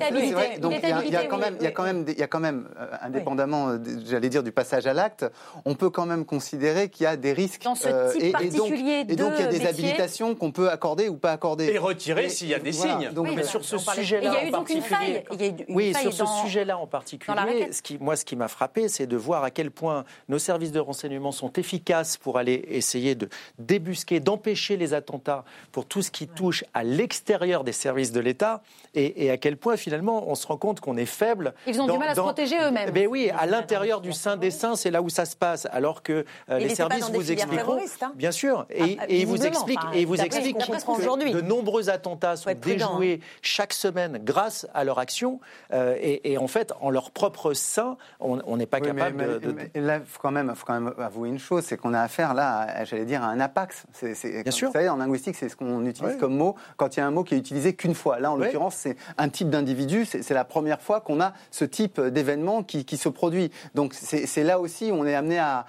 Donc 0.59 0.73
il 0.81 1.11
y 1.11 1.15
a 1.15 1.25
quand 1.25 1.37
même, 1.37 1.55
il 1.59 1.63
y 1.63 1.67
a 1.67 1.71
quand 1.71 1.83
même, 1.83 2.05
il 2.07 2.19
y 2.19 2.23
a 2.23 2.27
quand 2.27 2.39
même, 2.39 2.69
indépendamment, 3.01 3.77
j'allais 4.05 4.29
dire 4.29 4.43
du 4.43 4.51
passage 4.51 4.87
à 4.87 4.93
l'acte, 4.93 5.25
on 5.65 5.75
peut 5.75 5.89
quand 5.89 6.05
même 6.05 6.25
considérer 6.25 6.89
qu'il 6.89 7.03
y 7.03 7.07
a 7.07 7.17
des 7.17 7.33
risques. 7.33 7.63
Dans 7.63 7.75
ce 7.75 7.87
euh, 7.87 8.31
particulier 8.31 9.05
et 9.07 9.15
donc, 9.15 9.33
il 9.37 9.41
y 9.41 9.47
a 9.47 9.47
des 9.47 9.65
habilitations 9.65 10.35
qu'on 10.35 10.51
peut 10.51 10.69
accorder 10.69 11.09
ou 11.09 11.15
pas 11.15 11.31
accorder. 11.31 11.65
Et 11.65 11.77
retirer 11.77 12.29
s'il 12.29 12.47
y 12.47 12.53
a 12.53 12.59
des 12.59 12.71
signes. 12.71 13.09
Donc, 13.11 13.29
mais 13.35 13.43
sur 13.43 13.63
ce 13.63 13.77
sujet-là, 13.77 14.31
il 14.31 14.33
y 14.33 14.37
a 14.37 14.47
eu 14.47 14.51
donc 14.51 14.69
une 14.69 14.81
faille. 14.81 15.23
Oui, 15.69 15.93
sur 15.93 16.13
ce 16.13 16.25
sujet-là 16.43 16.77
en 16.77 16.87
particulier, 16.87 17.69
ce 17.71 17.81
qui, 17.81 17.97
moi, 17.99 18.15
ce 18.15 18.25
qui 18.25 18.35
m'a 18.35 18.47
frappé, 18.47 18.87
c'est 18.87 19.07
de 19.07 19.17
voir 19.17 19.43
à 19.43 19.51
quel 19.51 19.71
point 19.71 20.03
nos 20.27 20.39
services 20.39 20.71
de 20.71 20.79
renseignement 20.79 21.31
sont 21.31 21.51
efficaces 21.53 22.17
pour 22.17 22.37
aller 22.37 22.65
essayer 22.69 23.15
de 23.15 23.28
débusquer 23.57 24.19
d'empêcher 24.19 24.77
les 24.77 24.93
attentats 24.93 25.43
pour 25.71 25.85
tout 25.85 26.01
ce 26.01 26.11
qui 26.11 26.27
touche 26.27 26.63
à 26.73 26.83
l'extérieur 26.83 27.63
des 27.63 27.71
services 27.71 28.11
de 28.11 28.19
l'État 28.19 28.61
et, 28.95 29.29
à 29.29 29.37
quel 29.37 29.57
point 29.57 29.77
finalement 29.77 30.29
on 30.29 30.35
se 30.35 30.47
rend 30.47 30.57
compte 30.57 30.79
qu'on 30.79 30.97
est 30.97 31.05
faible. 31.05 31.53
Ils 31.67 31.79
ont 31.79 31.87
du 31.87 31.97
mal 31.97 32.09
à 32.09 32.15
se 32.15 32.19
protéger 32.19 32.57
eux-mêmes. 32.61 32.91
Mais 32.93 33.07
oui, 33.07 33.31
à 33.37 33.45
l'intérieur 33.45 34.01
du 34.01 34.13
sein 34.13 34.37
des 34.37 34.51
saints, 34.51 34.75
c'est 34.75 34.91
là 34.91 35.01
où 35.01 35.09
ça 35.09 35.25
se 35.25 35.35
passe, 35.35 35.67
alors 35.71 36.03
que 36.03 36.25
euh, 36.49 36.59
les 36.59 36.69
services 36.69 37.09
vous 37.11 37.31
expliquent. 37.31 37.59
Hein. 38.01 38.11
Bien 38.15 38.31
sûr, 38.31 38.65
et, 38.69 38.97
ah, 38.99 39.05
ils 39.09 39.27
vous 39.27 39.45
expliquent, 39.45 39.79
et 39.93 40.05
vous 40.05 40.19
expliquent 40.19 40.57
que 40.57 41.33
de 41.33 41.41
nombreux 41.41 41.89
attentats 41.89 42.35
sont 42.35 42.51
déjoués 42.53 43.19
chaque 43.41 43.73
semaine 43.73 44.19
grâce 44.23 44.67
à 44.73 44.83
leur 44.83 44.99
action, 44.99 45.39
euh, 45.73 45.95
et, 45.99 46.37
en 46.37 46.47
fait, 46.47 46.73
en 46.81 46.89
leur 46.89 47.11
propre 47.11 47.53
sein, 47.53 47.97
on 48.19 48.57
n'est 48.57 48.65
pas 48.65 48.81
capable 48.81 49.39
de, 49.39 49.55
Là, 49.75 49.97
il 49.97 50.05
faut 50.05 50.19
quand 50.21 50.31
même, 50.31 50.53
faut 50.55 50.65
quand 50.65 50.79
même 50.79 50.93
avouer 50.97 51.29
une 51.29 51.39
chose, 51.39 51.63
c'est 51.65 51.77
qu'on 51.77 51.93
a 51.93 52.01
affaire 52.01 52.33
là, 52.33 52.83
j'allais 52.85 53.05
dire, 53.05 53.18
à 53.23 53.27
un 53.27 53.39
apax. 53.39 53.85
Bien 54.01 54.51
sûr. 54.51 54.69
Vous 54.69 54.73
savez, 54.73 54.89
en 54.89 54.97
linguistique, 54.97 55.35
c'est 55.35 55.49
ce 55.49 55.55
qu'on 55.55 55.85
utilise 55.85 56.17
comme 56.17 56.35
mot 56.35 56.55
quand 56.77 56.95
il 56.95 56.99
y 56.99 57.03
a 57.03 57.07
un 57.07 57.11
mot 57.11 57.23
qui 57.23 57.35
est 57.35 57.37
utilisé 57.37 57.73
qu'une 57.73 57.95
fois. 57.95 58.19
Là, 58.19 58.31
en 58.31 58.35
l'occurrence, 58.35 58.75
c'est 58.75 58.95
un 59.17 59.29
type 59.29 59.49
d'individu. 59.49 60.05
C'est 60.05 60.33
la 60.33 60.45
première 60.45 60.81
fois 60.81 61.01
qu'on 61.01 61.21
a 61.21 61.33
ce 61.51 61.65
type 61.65 61.99
d'événement 62.01 62.63
qui, 62.63 62.97
se 62.97 63.09
produit. 63.09 63.51
Donc, 63.75 63.93
c'est 63.93 64.43
là 64.43 64.59
aussi 64.59 64.91
où 64.91 64.95
on 64.95 65.05
est 65.05 65.15
amené 65.15 65.39
à, 65.39 65.65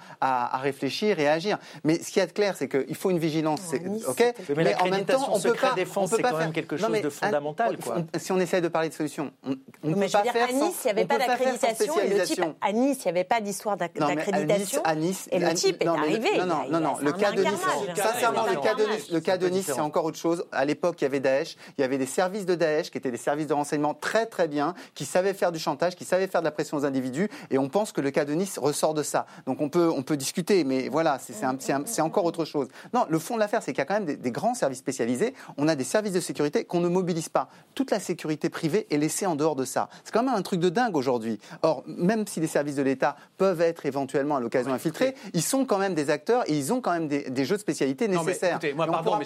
réfléchir 0.61 1.19
et 1.19 1.27
à 1.27 1.33
agir. 1.33 1.57
Mais 1.83 2.01
ce 2.01 2.11
qui 2.11 2.19
est 2.19 2.33
clair, 2.33 2.55
c'est 2.55 2.67
qu'il 2.67 2.95
faut 2.95 3.09
une 3.09 3.19
vigilance. 3.19 3.61
ok? 4.07 4.33
Mais, 4.55 4.75
en 4.75 4.87
même 4.87 5.05
temps, 5.05 5.29
on 5.33 5.39
peut 5.39 5.53
pas. 5.53 5.73
Défense, 5.75 6.11
c'est 6.11 6.21
quand 6.21 6.37
même 6.37 6.51
quelque 6.51 6.77
chose 6.77 7.01
de 7.01 7.09
fondamental. 7.09 7.77
si 8.17 8.31
on 8.31 8.39
essaie 8.39 8.61
de 8.61 8.67
parler 8.67 8.89
de 8.89 8.93
solutions, 8.93 9.31
on, 9.43 9.51
ne 9.83 9.93
peut 9.93 9.99
pas 10.11 10.23
faire. 10.23 10.49
À 10.49 10.51
Nice, 10.51 10.81
il 10.83 10.85
n'y 10.85 10.91
avait 10.91 11.05
pas 11.05 11.17
d'accréditation. 11.17 12.55
À 12.61 12.71
Nice, 12.71 12.97
il 12.99 13.05
n'y 13.05 13.09
avait 13.09 13.23
pas 13.23 13.41
d'histoire 13.41 13.77
d'accréditation. 13.77 14.83
Et 15.31 15.39
le 15.39 15.53
type 15.53 15.81
est 15.81 15.87
arrivé. 15.87 16.29
Non, 16.37 16.65
non, 16.69 16.79
non. 16.79 16.97
Le 17.01 17.11
cas 17.11 17.31
de 17.31 17.40
Nice, 17.43 17.59
sincèrement, 17.95 18.45
le 18.47 18.55
cas 18.61 18.75
de. 18.75 18.83
Nice, 18.83 19.11
le 19.11 19.19
cas 19.19 19.37
de 19.37 19.47
Nice, 19.47 19.65
c'est 19.65 19.79
encore 19.81 20.05
autre 20.05 20.17
chose. 20.17 20.45
À 20.51 20.65
l'époque, 20.65 20.95
il 21.01 21.03
y 21.03 21.07
avait 21.07 21.19
Daesh, 21.19 21.55
il 21.77 21.81
y 21.81 21.83
avait 21.83 21.97
des 21.97 22.05
services 22.05 22.45
de 22.45 22.55
Daesh 22.55 22.89
qui 22.91 22.97
étaient 22.97 23.11
des 23.11 23.17
services 23.17 23.47
de 23.47 23.53
renseignement 23.53 23.93
très 23.93 24.25
très 24.25 24.47
bien, 24.47 24.73
qui 24.95 25.05
savaient 25.05 25.33
faire 25.33 25.51
du 25.51 25.59
chantage, 25.59 25.95
qui 25.95 26.05
savaient 26.05 26.27
faire 26.27 26.41
de 26.41 26.45
la 26.45 26.51
pression 26.51 26.77
aux 26.77 26.85
individus, 26.85 27.29
et 27.49 27.57
on 27.57 27.69
pense 27.69 27.91
que 27.91 28.01
le 28.01 28.11
cas 28.11 28.25
de 28.25 28.33
Nice 28.33 28.57
ressort 28.57 28.93
de 28.93 29.03
ça. 29.03 29.25
Donc 29.45 29.61
on 29.61 29.69
peut, 29.69 29.89
on 29.89 30.03
peut 30.03 30.17
discuter, 30.17 30.63
mais 30.63 30.89
voilà, 30.89 31.17
c'est 31.19 31.33
c'est 31.33 31.45
un- 31.45 31.55
c'est 31.59 31.73
un- 31.73 31.83
c'est 31.85 32.01
encore 32.01 32.25
autre 32.25 32.45
chose. 32.45 32.67
Non, 32.93 33.05
le 33.09 33.19
fond 33.19 33.35
de 33.35 33.39
l'affaire, 33.39 33.63
c'est 33.63 33.71
qu'il 33.73 33.79
y 33.79 33.81
a 33.81 33.85
quand 33.85 33.93
même 33.95 34.05
des, 34.05 34.17
des 34.17 34.31
grands 34.31 34.53
services 34.53 34.79
spécialisés. 34.79 35.33
On 35.57 35.67
a 35.67 35.75
des 35.75 35.83
services 35.83 36.13
de 36.13 36.19
sécurité 36.19 36.65
qu'on 36.65 36.79
ne 36.81 36.87
mobilise 36.89 37.29
pas. 37.29 37.49
Toute 37.75 37.91
la 37.91 37.99
sécurité 37.99 38.49
privée 38.49 38.87
est 38.91 38.97
laissée 38.97 39.25
en 39.25 39.35
dehors 39.35 39.55
de 39.55 39.65
ça. 39.65 39.89
C'est 40.03 40.11
quand 40.13 40.23
même 40.23 40.33
un 40.35 40.41
truc 40.41 40.59
de 40.59 40.69
dingue 40.69 40.95
aujourd'hui. 40.97 41.39
Or, 41.63 41.83
même 41.87 42.27
si 42.27 42.39
les 42.39 42.47
services 42.47 42.75
de 42.75 42.81
l'État 42.81 43.15
peuvent 43.37 43.61
être 43.61 43.85
éventuellement 43.85 44.35
à 44.35 44.39
l'occasion 44.39 44.73
infiltrés, 44.73 45.15
ils 45.33 45.41
sont 45.41 45.65
quand 45.65 45.77
même 45.77 45.93
des 45.93 46.09
acteurs 46.09 46.43
et 46.49 46.53
ils 46.57 46.71
ont 46.73 46.81
quand 46.81 46.91
même 46.91 47.07
des, 47.07 47.29
des 47.33 47.45
jeux 47.45 47.55
de 47.55 47.61
spécialité 47.61 48.07
Non, 48.07 48.21
mais 48.21 48.27
nécessaires. 48.27 48.51
écoutez, 48.57 48.73
moi, 48.73 48.87
pardon, 48.87 49.17
mais 49.17 49.25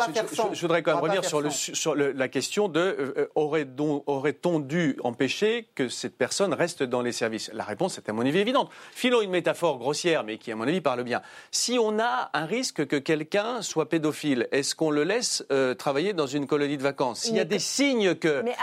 je, 0.53 0.61
voudrais 0.61 0.81
quand 0.83 0.93
même 0.93 1.01
revenir 1.03 1.23
sur, 1.23 1.39
faire 1.39 1.45
le, 1.45 1.49
sans. 1.49 1.73
sur 1.73 1.95
le- 1.95 2.11
la 2.11 2.27
question 2.27 2.67
de 2.67 2.79
euh, 2.79 3.27
aurait-on 3.35 4.03
aurait 4.07 4.35
dû 4.59 4.97
empêcher 5.03 5.67
que 5.75 5.89
cette 5.89 6.17
personne 6.17 6.53
reste 6.53 6.83
dans 6.83 7.01
les 7.01 7.11
services? 7.11 7.51
La 7.53 7.63
réponse 7.63 7.97
est 7.97 8.09
à 8.09 8.13
mon 8.13 8.21
avis 8.25 8.39
évidente. 8.39 8.69
Filons 8.91 9.21
une 9.21 9.31
métaphore 9.31 9.77
grossière, 9.77 10.23
mais 10.23 10.37
qui 10.37 10.51
à 10.51 10.55
mon 10.55 10.67
avis 10.67 10.81
parle 10.81 11.03
bien. 11.03 11.21
Si 11.51 11.77
on 11.79 11.99
a 11.99 12.29
un 12.33 12.45
risque 12.45 12.85
que 12.85 12.95
quelqu'un 12.95 13.61
soit 13.61 13.89
pédophile, 13.89 14.47
est-ce 14.51 14.75
qu'on 14.75 14.91
le 14.91 15.03
laisse 15.03 15.45
euh, 15.51 15.73
travailler 15.73 16.13
dans 16.13 16.27
une 16.27 16.47
colonie 16.47 16.77
de 16.77 16.83
vacances? 16.83 17.21
S'il 17.21 17.35
y 17.35 17.39
a 17.39 17.45
des 17.45 17.59
signes 17.59 18.15
que 18.15 18.41
Mais 18.43 18.55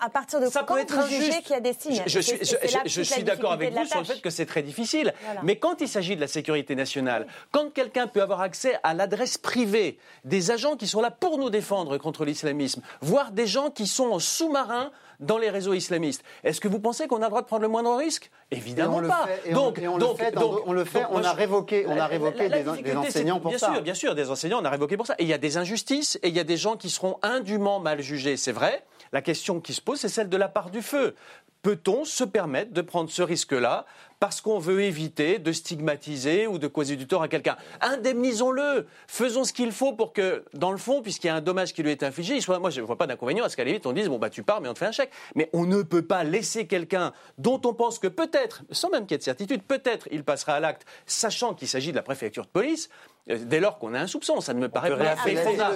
à, 0.00 0.10
partir 0.10 0.40
de 0.40 0.46
ça 0.46 0.64
quand 0.66 0.74
peut 0.74 0.80
être 0.80 0.94
vous 0.94 1.08
jugez 1.08 1.28
injuste. 1.28 1.42
qu'il 1.42 1.52
y 1.52 1.56
a 1.56 1.60
des 1.60 1.72
signes? 1.72 2.02
Je, 2.06 2.20
je 2.20 3.02
suis, 3.02 3.22
d'accord 3.22 3.52
avec 3.52 3.72
vous 3.72 3.84
sur 3.86 3.98
le 3.98 4.04
fait 4.04 4.20
que 4.20 4.30
c'est 4.30 4.46
très 4.46 4.62
difficile. 4.62 5.12
Voilà. 5.24 5.40
Mais 5.42 5.56
quand 5.56 5.80
il 5.80 5.88
s'agit 5.88 6.16
de 6.16 6.20
la 6.20 6.28
sécurité 6.28 6.74
nationale, 6.74 7.26
quand 7.52 7.72
quelqu'un 7.72 8.06
peut 8.06 8.22
avoir 8.22 8.40
accès 8.40 8.78
à 8.82 8.87
l'adresse 8.94 9.38
privée 9.38 9.98
des 10.24 10.50
agents 10.50 10.76
qui 10.76 10.86
sont 10.86 11.00
là 11.00 11.10
pour 11.10 11.38
nous 11.38 11.50
défendre 11.50 11.96
contre 11.98 12.24
l'islamisme, 12.24 12.82
voire 13.00 13.30
des 13.32 13.46
gens 13.46 13.70
qui 13.70 13.86
sont 13.86 14.10
en 14.10 14.18
sous-marin 14.18 14.90
dans 15.20 15.38
les 15.38 15.50
réseaux 15.50 15.74
islamistes, 15.74 16.22
est-ce 16.44 16.60
que 16.60 16.68
vous 16.68 16.78
pensez 16.78 17.08
qu'on 17.08 17.16
a 17.16 17.24
le 17.24 17.28
droit 17.30 17.42
de 17.42 17.46
prendre 17.46 17.62
le 17.62 17.68
moindre 17.68 17.96
risque? 17.96 18.30
Évidemment 18.52 19.00
pas. 19.02 19.26
et 19.44 19.52
on- 19.54 19.72
le 19.98 20.14
fait 20.14 20.32
on 21.10 21.16
donc, 21.16 21.24
a 21.24 21.32
révoqué- 21.32 21.84
on 21.88 21.98
a 21.98 22.06
révoqué 22.06 22.48
des- 22.48 22.96
enseignants 22.96 23.40
pour 23.40 23.50
bien 23.50 23.58
ça. 23.58 23.72
sûr, 23.72 23.82
bien 23.82 23.94
sûr, 23.94 24.14
des 24.14 24.30
enseignants, 24.30 24.60
on 24.62 24.64
a 24.64 24.70
révoqué 24.70 24.96
pour 24.96 25.06
ça. 25.06 25.14
Et 25.18 25.24
il 25.24 25.28
y 25.28 25.32
a 25.32 25.38
des 25.38 25.56
injustices 25.56 26.18
et 26.22 26.28
il 26.28 26.34
y 26.36 26.40
a 26.40 26.44
des 26.44 26.56
gens 26.56 26.76
qui 26.76 26.88
seront 26.88 27.18
indûment 27.22 27.80
mal 27.80 28.00
jugés, 28.00 28.36
c'est 28.36 28.52
vrai. 28.52 28.84
La 29.12 29.20
question 29.22 29.60
qui 29.60 29.72
se 29.74 29.80
pose, 29.80 29.98
c'est 29.98 30.08
celle 30.08 30.28
de 30.28 30.36
la 30.36 30.48
part 30.48 30.70
du 30.70 30.82
feu. 30.82 31.14
Peut-on 31.62 32.04
se 32.04 32.22
permettre 32.22 32.72
de 32.72 32.80
prendre 32.82 33.10
ce 33.10 33.20
risque-là? 33.22 33.84
Parce 34.20 34.40
qu'on 34.40 34.58
veut 34.58 34.82
éviter 34.82 35.38
de 35.38 35.52
stigmatiser 35.52 36.46
ou 36.46 36.58
de 36.58 36.66
causer 36.66 36.96
du 36.96 37.06
tort 37.06 37.22
à 37.22 37.28
quelqu'un 37.28 37.56
Indemnisons-le 37.80 38.86
Faisons 39.06 39.44
ce 39.44 39.52
qu'il 39.52 39.72
faut 39.72 39.92
pour 39.92 40.12
que, 40.12 40.44
dans 40.54 40.72
le 40.72 40.78
fond, 40.78 41.02
puisqu'il 41.02 41.28
y 41.28 41.30
a 41.30 41.34
un 41.36 41.40
dommage 41.40 41.72
qui 41.72 41.82
lui 41.82 41.90
est 41.90 42.02
infligé, 42.02 42.34
il 42.36 42.42
soit... 42.42 42.58
moi 42.58 42.70
je 42.70 42.80
ne 42.80 42.86
vois 42.86 42.96
pas 42.96 43.06
d'inconvénient 43.06 43.44
à 43.44 43.48
ce 43.48 43.56
qu'à 43.56 43.64
la 43.64 43.68
limite 43.68 43.86
on 43.86 43.92
dise 43.92 44.08
bon 44.08 44.18
bah 44.18 44.30
tu 44.30 44.42
pars 44.42 44.60
mais 44.60 44.68
on 44.68 44.74
te 44.74 44.78
fait 44.78 44.86
un 44.86 44.92
chèque. 44.92 45.10
Mais 45.34 45.48
on 45.52 45.64
ne 45.66 45.82
peut 45.82 46.02
pas 46.02 46.24
laisser 46.24 46.66
quelqu'un 46.66 47.12
dont 47.38 47.60
on 47.64 47.74
pense 47.74 47.98
que 47.98 48.08
peut-être, 48.08 48.62
sans 48.70 48.90
même 48.90 49.02
qu'il 49.06 49.12
y 49.12 49.16
ait 49.16 49.18
de 49.18 49.22
certitude, 49.22 49.62
peut-être 49.62 50.08
il 50.10 50.24
passera 50.24 50.54
à 50.54 50.60
l'acte, 50.60 50.84
sachant 51.06 51.54
qu'il 51.54 51.68
s'agit 51.68 51.90
de 51.90 51.96
la 51.96 52.02
préfecture 52.02 52.44
de 52.44 52.50
police, 52.50 52.88
euh, 53.30 53.38
dès 53.40 53.60
lors 53.60 53.78
qu'on 53.78 53.94
a 53.94 54.00
un 54.00 54.06
soupçon. 54.06 54.40
Ça 54.40 54.54
ne 54.54 54.60
me 54.60 54.68
paraît 54.68 54.90
pas 54.96 55.16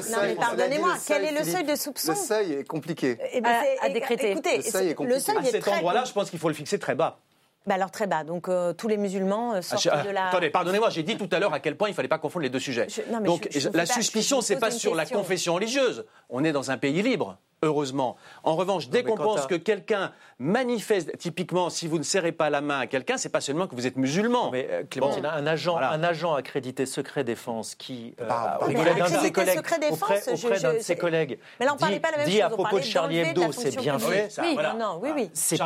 seuil- 0.02 0.34
pardonnez-moi, 0.37 0.94
quel 1.06 1.25
est 1.25 1.38
le 1.38 1.44
seuil 1.44 1.64
de 1.64 1.76
soupçon 1.76 2.12
Le 2.12 2.16
seuil 2.18 2.52
est 2.54 2.64
compliqué. 2.64 3.18
Eh 3.32 3.40
ben, 3.40 3.50
À- 3.82 3.88
décréter. 3.88 4.32
Écoutez, 4.32 4.56
Le 4.56 4.62
seuil 4.62 4.88
est 4.88 5.00
le 5.00 5.14
À 5.14 5.44
cet 5.44 5.68
endroit-là, 5.68 6.04
je 6.04 6.12
pense 6.12 6.30
qu'il 6.30 6.38
faut 6.38 6.49
le 6.49 6.54
fixer 6.54 6.78
très 6.78 6.94
bas. 6.94 7.18
Bah 7.66 7.75
alors 7.75 7.90
très 7.92 8.07
bas. 8.07 8.25
Donc 8.25 8.49
euh, 8.49 8.73
tous 8.73 8.88
les 8.88 8.97
musulmans 8.97 9.52
euh, 9.52 9.57
Ah, 9.59 9.62
sortent 9.62 9.83
je- 9.85 9.88
ah, 9.92 10.02
de 10.02 10.11
la. 10.11 10.28
Attendez, 10.28 10.50
pardonnez-moi, 10.50 10.90
j'ai 10.90 11.02
dit 11.04 11.16
tout 11.16 11.28
à 11.31 11.38
l'heure 11.38 11.54
à 11.54 11.61
quel 11.61 11.76
point 11.76 11.88
il 11.88 11.92
ne 11.92 11.97
fallait 11.97 12.09
pas 12.09 12.19
confondre 12.19 12.42
les 12.42 12.50
deux 12.50 12.59
sujets. 12.59 12.87
Je- 12.88 13.02
non, 13.12 13.21
mais 13.21 13.26
Donc 13.26 13.47
je- 13.50 13.69
la 13.69 13.87
pas- 13.87 13.87
suspicion, 13.87 14.40
c'est 14.40 14.57
pas 14.57 14.71
une 14.73 14.78
sur 14.78 14.95
la 14.95 15.07
confession 15.07 15.54
religieuse. 15.54 16.04
On 16.28 16.42
est 16.42 16.52
dans 16.52 16.71
un 16.73 16.76
pays 16.78 17.02
libre, 17.02 17.38
heureusement. 17.62 18.16
En 18.42 18.57
revanche, 18.57 18.88
dès 18.88 19.02
qu'on 19.04 19.16
pense 19.16 19.47
que 19.47 19.54
quelqu'un 19.54 20.12
manifeste, 20.38 21.16
typiquement, 21.19 21.71
si 21.71 21.87
vous 21.87 21.99
ne 21.99 22.02
serrez 22.02 22.33
pas 22.33 22.50
la 22.50 22.61
main 22.61 22.81
à 22.81 22.87
quelqu'un, 22.87 23.16
c'est 23.16 23.28
pas 23.28 23.40
seulement 23.40 23.66
que 23.69 23.75
vous 23.76 23.87
êtes 23.87 23.97
musulman. 23.97 24.50
Mais 24.50 24.66
euh, 24.71 24.83
Clémentine, 24.90 25.25
un 25.25 25.47
agent, 25.47 25.73
Voilà. 25.73 25.92
un 25.92 26.02
agent 26.02 26.35
accrédité 26.35 26.85
secret 26.87 27.23
défense 27.23 27.75
qui, 27.76 28.14
euh, 28.21 28.28
auprès 28.61 28.75
d'un 28.75 28.81
de 28.81 28.97
ses 28.97 29.02
accrédité 29.02 29.33
collègues, 29.33 29.57
secret 29.59 29.78
défense, 29.78 30.02
auprès, 30.02 30.23
je- 30.37 30.47
auprès 30.47 30.61
d'un 30.61 30.73
je- 30.73 30.76
de 30.78 30.83
ses 30.83 30.97
collègues, 30.97 31.38
Mais 31.61 31.66
là, 31.66 31.73
on 31.75 31.76
parlait 31.76 31.95
dit, 31.95 32.00
pas 32.00 32.11
la 32.11 32.16
même 32.19 32.26
dit 32.26 32.33
chose, 32.35 32.42
à 32.42 32.50
propos 32.50 32.78
de 32.78 32.85
Charlie 32.85 33.19
Hebdo, 33.19 33.52
c'est 33.52 33.76
bien 33.76 33.99
fait. 33.99 34.28
Oui, 34.40 34.54
voilà. 34.54 34.73
non, 34.75 34.78
non, 34.95 35.00
oui, 35.02 35.11
oui. 35.14 35.31
C'est 35.33 35.59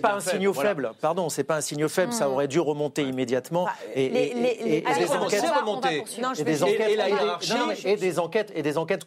pas 0.00 0.12
un 0.14 0.20
voilà. 0.52 0.68
faible. 0.70 0.92
Pardon, 1.00 1.28
c'est 1.30 1.44
pas 1.44 1.56
un 1.56 1.60
signaux 1.62 1.88
faible. 1.88 2.12
Ça 2.12 2.28
aurait 2.28 2.48
dû 2.48 2.60
remonter 2.60 3.02
immédiatement. 3.02 3.66
Et, 3.94 4.08
les- 4.10 4.34
va- 5.06 5.18
enquêtes. 5.18 6.18
Non, 6.20 6.34
je 6.34 6.40
Et 6.40 6.44
des 6.44 6.62
enquêtes, 6.64 6.98
non, 7.50 7.66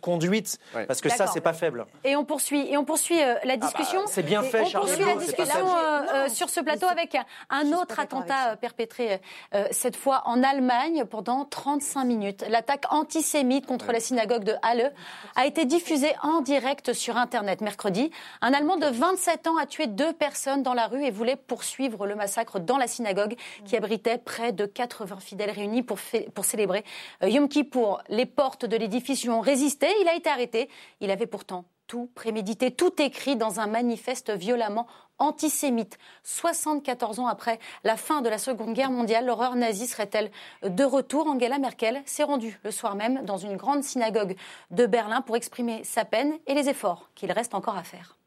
conduites 0.01 0.57
parce 0.87 1.01
que 1.01 1.09
ça 1.09 1.27
c'est 1.27 1.41
pas 1.41 1.53
faible. 1.53 1.85
Et 2.03 2.15
on 2.15 2.25
poursuit, 2.31 2.65
et 2.71 2.77
on 2.77 2.85
poursuit 2.85 3.21
euh, 3.21 3.35
la 3.43 3.57
discussion. 3.57 3.99
bah, 4.01 4.07
c'est 4.09 4.23
bien 4.23 4.41
fait, 4.41 4.61
On 4.61 4.65
Charles 4.65 4.85
poursuit 4.87 5.05
la 5.05 5.15
discussion 5.15 5.67
euh, 5.67 6.01
euh, 6.13 6.29
sur 6.29 6.49
ce 6.49 6.59
plateau 6.61 6.87
avec 6.87 7.17
un 7.49 7.73
autre 7.73 7.99
attentat 7.99 8.51
euh, 8.51 8.55
perpétré 8.55 9.19
euh, 9.53 9.65
cette 9.71 9.97
fois 9.97 10.21
en 10.25 10.41
Allemagne 10.41 11.03
pendant 11.05 11.43
35 11.43 12.05
minutes. 12.05 12.45
L'attaque 12.49 12.85
antisémite 12.89 13.65
contre 13.65 13.91
la 13.91 13.99
synagogue 13.99 14.43
de 14.45 14.53
Halle 14.61 14.93
a 15.35 15.45
été 15.45 15.65
diffusée 15.65 16.13
en 16.23 16.39
direct 16.41 16.93
sur 16.93 17.17
Internet 17.17 17.59
mercredi. 17.61 18.11
Un 18.41 18.53
Allemand 18.53 18.77
de 18.77 18.85
27 18.87 19.47
ans 19.47 19.57
a 19.57 19.65
tué 19.65 19.87
deux 19.87 20.13
personnes 20.13 20.63
dans 20.63 20.73
la 20.73 20.87
rue 20.87 21.03
et 21.03 21.11
voulait 21.11 21.35
poursuivre 21.35 22.07
le 22.07 22.15
massacre 22.15 22.59
dans 22.59 22.77
la 22.77 22.87
synagogue 22.87 23.35
qui 23.65 23.75
abritait 23.75 24.17
près 24.17 24.53
de 24.53 24.65
80 24.65 25.17
fidèles 25.19 25.51
réunis 25.51 25.83
pour, 25.83 25.97
fê- 25.99 26.29
pour 26.33 26.45
célébrer 26.45 26.85
Yom 27.23 27.49
Kippour. 27.49 28.01
Les 28.09 28.25
portes 28.25 28.65
de 28.65 28.77
l'édifice 28.77 29.23
lui 29.23 29.29
ont 29.31 29.41
résisté. 29.41 29.87
Il 30.01 30.07
a 30.07 30.15
été 30.15 30.29
arrêté. 30.29 30.69
Il 31.01 31.11
avait 31.11 31.27
pourtant 31.27 31.65
tout 31.91 32.09
prémédité, 32.15 32.71
tout 32.71 33.01
écrit 33.01 33.35
dans 33.35 33.59
un 33.59 33.67
manifeste 33.67 34.31
violemment 34.31 34.87
antisémite. 35.17 35.97
74 36.23 37.19
ans 37.19 37.27
après 37.27 37.59
la 37.83 37.97
fin 37.97 38.21
de 38.21 38.29
la 38.29 38.37
Seconde 38.37 38.73
Guerre 38.73 38.91
mondiale, 38.91 39.25
l'horreur 39.25 39.57
nazie 39.57 39.87
serait-elle 39.87 40.31
de 40.63 40.83
retour? 40.85 41.27
Angela 41.27 41.59
Merkel 41.59 42.01
s'est 42.05 42.23
rendue 42.23 42.57
le 42.63 42.71
soir 42.71 42.95
même 42.95 43.25
dans 43.25 43.35
une 43.35 43.57
grande 43.57 43.83
synagogue 43.83 44.37
de 44.71 44.85
Berlin 44.85 45.19
pour 45.19 45.35
exprimer 45.35 45.83
sa 45.83 46.05
peine 46.05 46.31
et 46.47 46.53
les 46.53 46.69
efforts 46.69 47.09
qu'il 47.13 47.29
reste 47.33 47.55
encore 47.55 47.75
à 47.75 47.83
faire. 47.83 48.17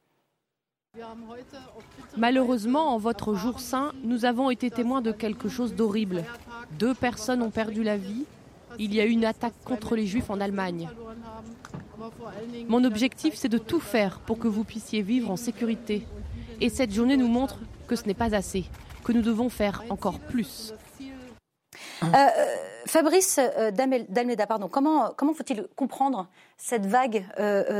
Malheureusement, 2.18 2.92
en 2.92 2.98
votre 2.98 3.32
jour 3.34 3.60
saint, 3.60 3.92
nous 4.02 4.26
avons 4.26 4.50
été 4.50 4.70
témoins 4.70 5.00
de 5.00 5.10
quelque 5.10 5.48
chose 5.48 5.74
d'horrible. 5.74 6.22
Deux 6.72 6.92
personnes 6.92 7.40
ont 7.40 7.50
perdu 7.50 7.82
la 7.82 7.96
vie. 7.96 8.26
Il 8.78 8.94
y 8.94 9.00
a 9.00 9.06
eu 9.06 9.10
une 9.10 9.24
attaque 9.24 9.54
contre 9.64 9.96
les 9.96 10.06
juifs 10.06 10.28
en 10.28 10.38
Allemagne. 10.38 10.90
Mon 12.68 12.84
objectif, 12.84 13.34
c'est 13.34 13.48
de 13.48 13.58
tout 13.58 13.80
faire 13.80 14.20
pour 14.20 14.38
que 14.38 14.48
vous 14.48 14.64
puissiez 14.64 15.02
vivre 15.02 15.30
en 15.30 15.36
sécurité. 15.36 16.06
Et 16.60 16.68
cette 16.68 16.92
journée 16.92 17.16
nous 17.16 17.28
montre 17.28 17.58
que 17.88 17.96
ce 17.96 18.06
n'est 18.06 18.14
pas 18.14 18.34
assez, 18.34 18.64
que 19.04 19.12
nous 19.12 19.22
devons 19.22 19.48
faire 19.48 19.82
encore 19.90 20.18
plus. 20.18 20.74
Euh, 22.02 22.06
euh, 22.14 22.56
Fabrice 22.86 23.38
euh, 23.38 23.70
Dalmeda, 23.70 24.46
pardon, 24.46 24.68
comment, 24.68 25.14
faut-il 25.18 25.66
comprendre 25.74 26.28
cette 26.56 26.86
vague 26.86 27.24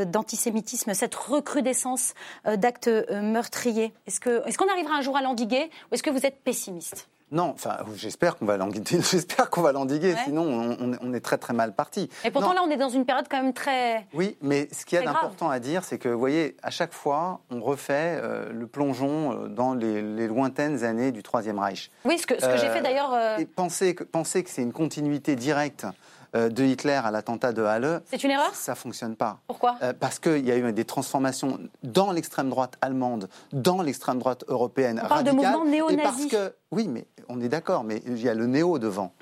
d'antisémitisme, 0.07 0.95
cette 0.95 1.15
recrudescence 1.15 2.15
d'actes 2.57 2.91
meurtriers? 3.11 3.93
Est-ce 4.07 4.21
qu'on 4.21 4.69
arrivera 4.71 4.95
un 4.95 5.03
jour 5.03 5.17
à 5.17 5.23
l'endiguer 5.23 5.71
ou 5.91 5.95
est-ce 5.95 6.03
que 6.03 6.11
vous 6.11 6.27
êtes 6.27 6.43
pessimiste? 6.43 7.09
Non, 7.33 7.53
enfin, 7.55 7.79
j'espère 7.97 8.37
qu'on 8.37 8.45
va 8.45 8.57
l'endiguer. 8.57 9.01
J'espère 9.11 9.51
qu'on 9.51 9.63
va 9.63 9.73
l'endiguer. 9.73 10.13
Ouais. 10.13 10.21
Sinon, 10.25 10.43
on, 10.79 10.93
on 11.01 11.15
est- 11.15 11.21
très 11.21 11.39
très 11.39 11.53
mal 11.55 11.75
parti. 11.75 12.09
Et 12.25 12.31
pourtant, 12.31 12.49
Non. 12.49 12.55
là, 12.55 12.63
on 12.67 12.71
est 12.71 12.77
dans 12.77 12.91
une 12.91 13.05
période 13.07 13.27
quand 13.31 13.43
même 13.43 13.53
très. 13.55 14.07
Oui, 14.13 14.37
mais 14.43 14.69
ce 14.73 14.85
qu'il 14.85 14.99
y 14.99 15.03
a 15.03 15.05
d'important 15.05 15.49
à 15.51 15.59
dire, 15.59 15.83
c'est 15.85 15.99
que, 15.99 16.09
vous 16.11 16.19
voyez, 16.19 16.57
à 16.63 16.71
chaque 16.71 16.93
fois, 16.93 17.41
on 17.51 17.61
refait 17.61 18.21
euh, 18.23 18.53
le 18.53 18.67
plongeon 18.67 19.33
euh, 19.45 19.49
dans 19.49 19.75
les, 19.75 20.01
les 20.03 20.29
lointaines 20.29 20.85
années 20.85 21.13
du 21.13 21.23
Troisième 21.23 21.59
Reich. 21.59 21.91
Oui, 22.05 22.19
ce 22.19 22.27
que, 22.27 22.35
ce 22.41 22.47
que 22.47 22.57
j'ai 22.59 22.69
Euh, 22.69 22.73
fait 22.75 22.83
d'ailleurs. 22.83 23.13
euh, 23.15 23.39
penser 23.57 23.95
que, 23.95 24.05
penser 24.05 24.45
que 24.45 24.51
c'est 24.51 24.63
une 24.63 24.73
continuité 24.73 25.35
directe 25.35 25.87
de 26.35 26.65
Hitler 26.65 27.01
à 27.05 27.11
l'attentat 27.11 27.53
de 27.53 27.63
Halle, 27.63 28.03
C'est 28.11 28.23
une 28.25 28.31
erreur? 28.33 28.55
ça 28.55 28.75
fonctionne 28.75 29.15
pas. 29.17 29.39
Pourquoi? 29.47 29.77
Euh, 29.83 29.93
parce 29.99 30.19
qu'il 30.19 30.45
y 30.45 30.51
a 30.51 30.57
eu 30.57 30.73
des 30.73 30.85
transformations 30.85 31.59
dans 31.83 32.11
l'extrême 32.13 32.51
droite 32.51 32.75
allemande, 32.81 33.29
dans 33.53 33.83
l'extrême 33.83 34.19
droite 34.19 34.45
européenne 34.49 35.01
On 35.05 35.09
parle 35.09 35.25
de 35.25 35.31
radicale, 35.31 35.55
et 35.55 35.97
parce 35.97 36.17
néo-nazis. 36.17 36.27
que 36.31 36.55
oui, 36.73 36.89
mais 36.89 37.07
on 37.29 37.41
est 37.41 37.49
d'accord, 37.49 37.85
mais 37.85 38.03
il 38.07 38.21
y 38.21 38.29
a 38.29 38.35
le 38.35 38.47
néo 38.47 38.79
devant. 38.79 39.13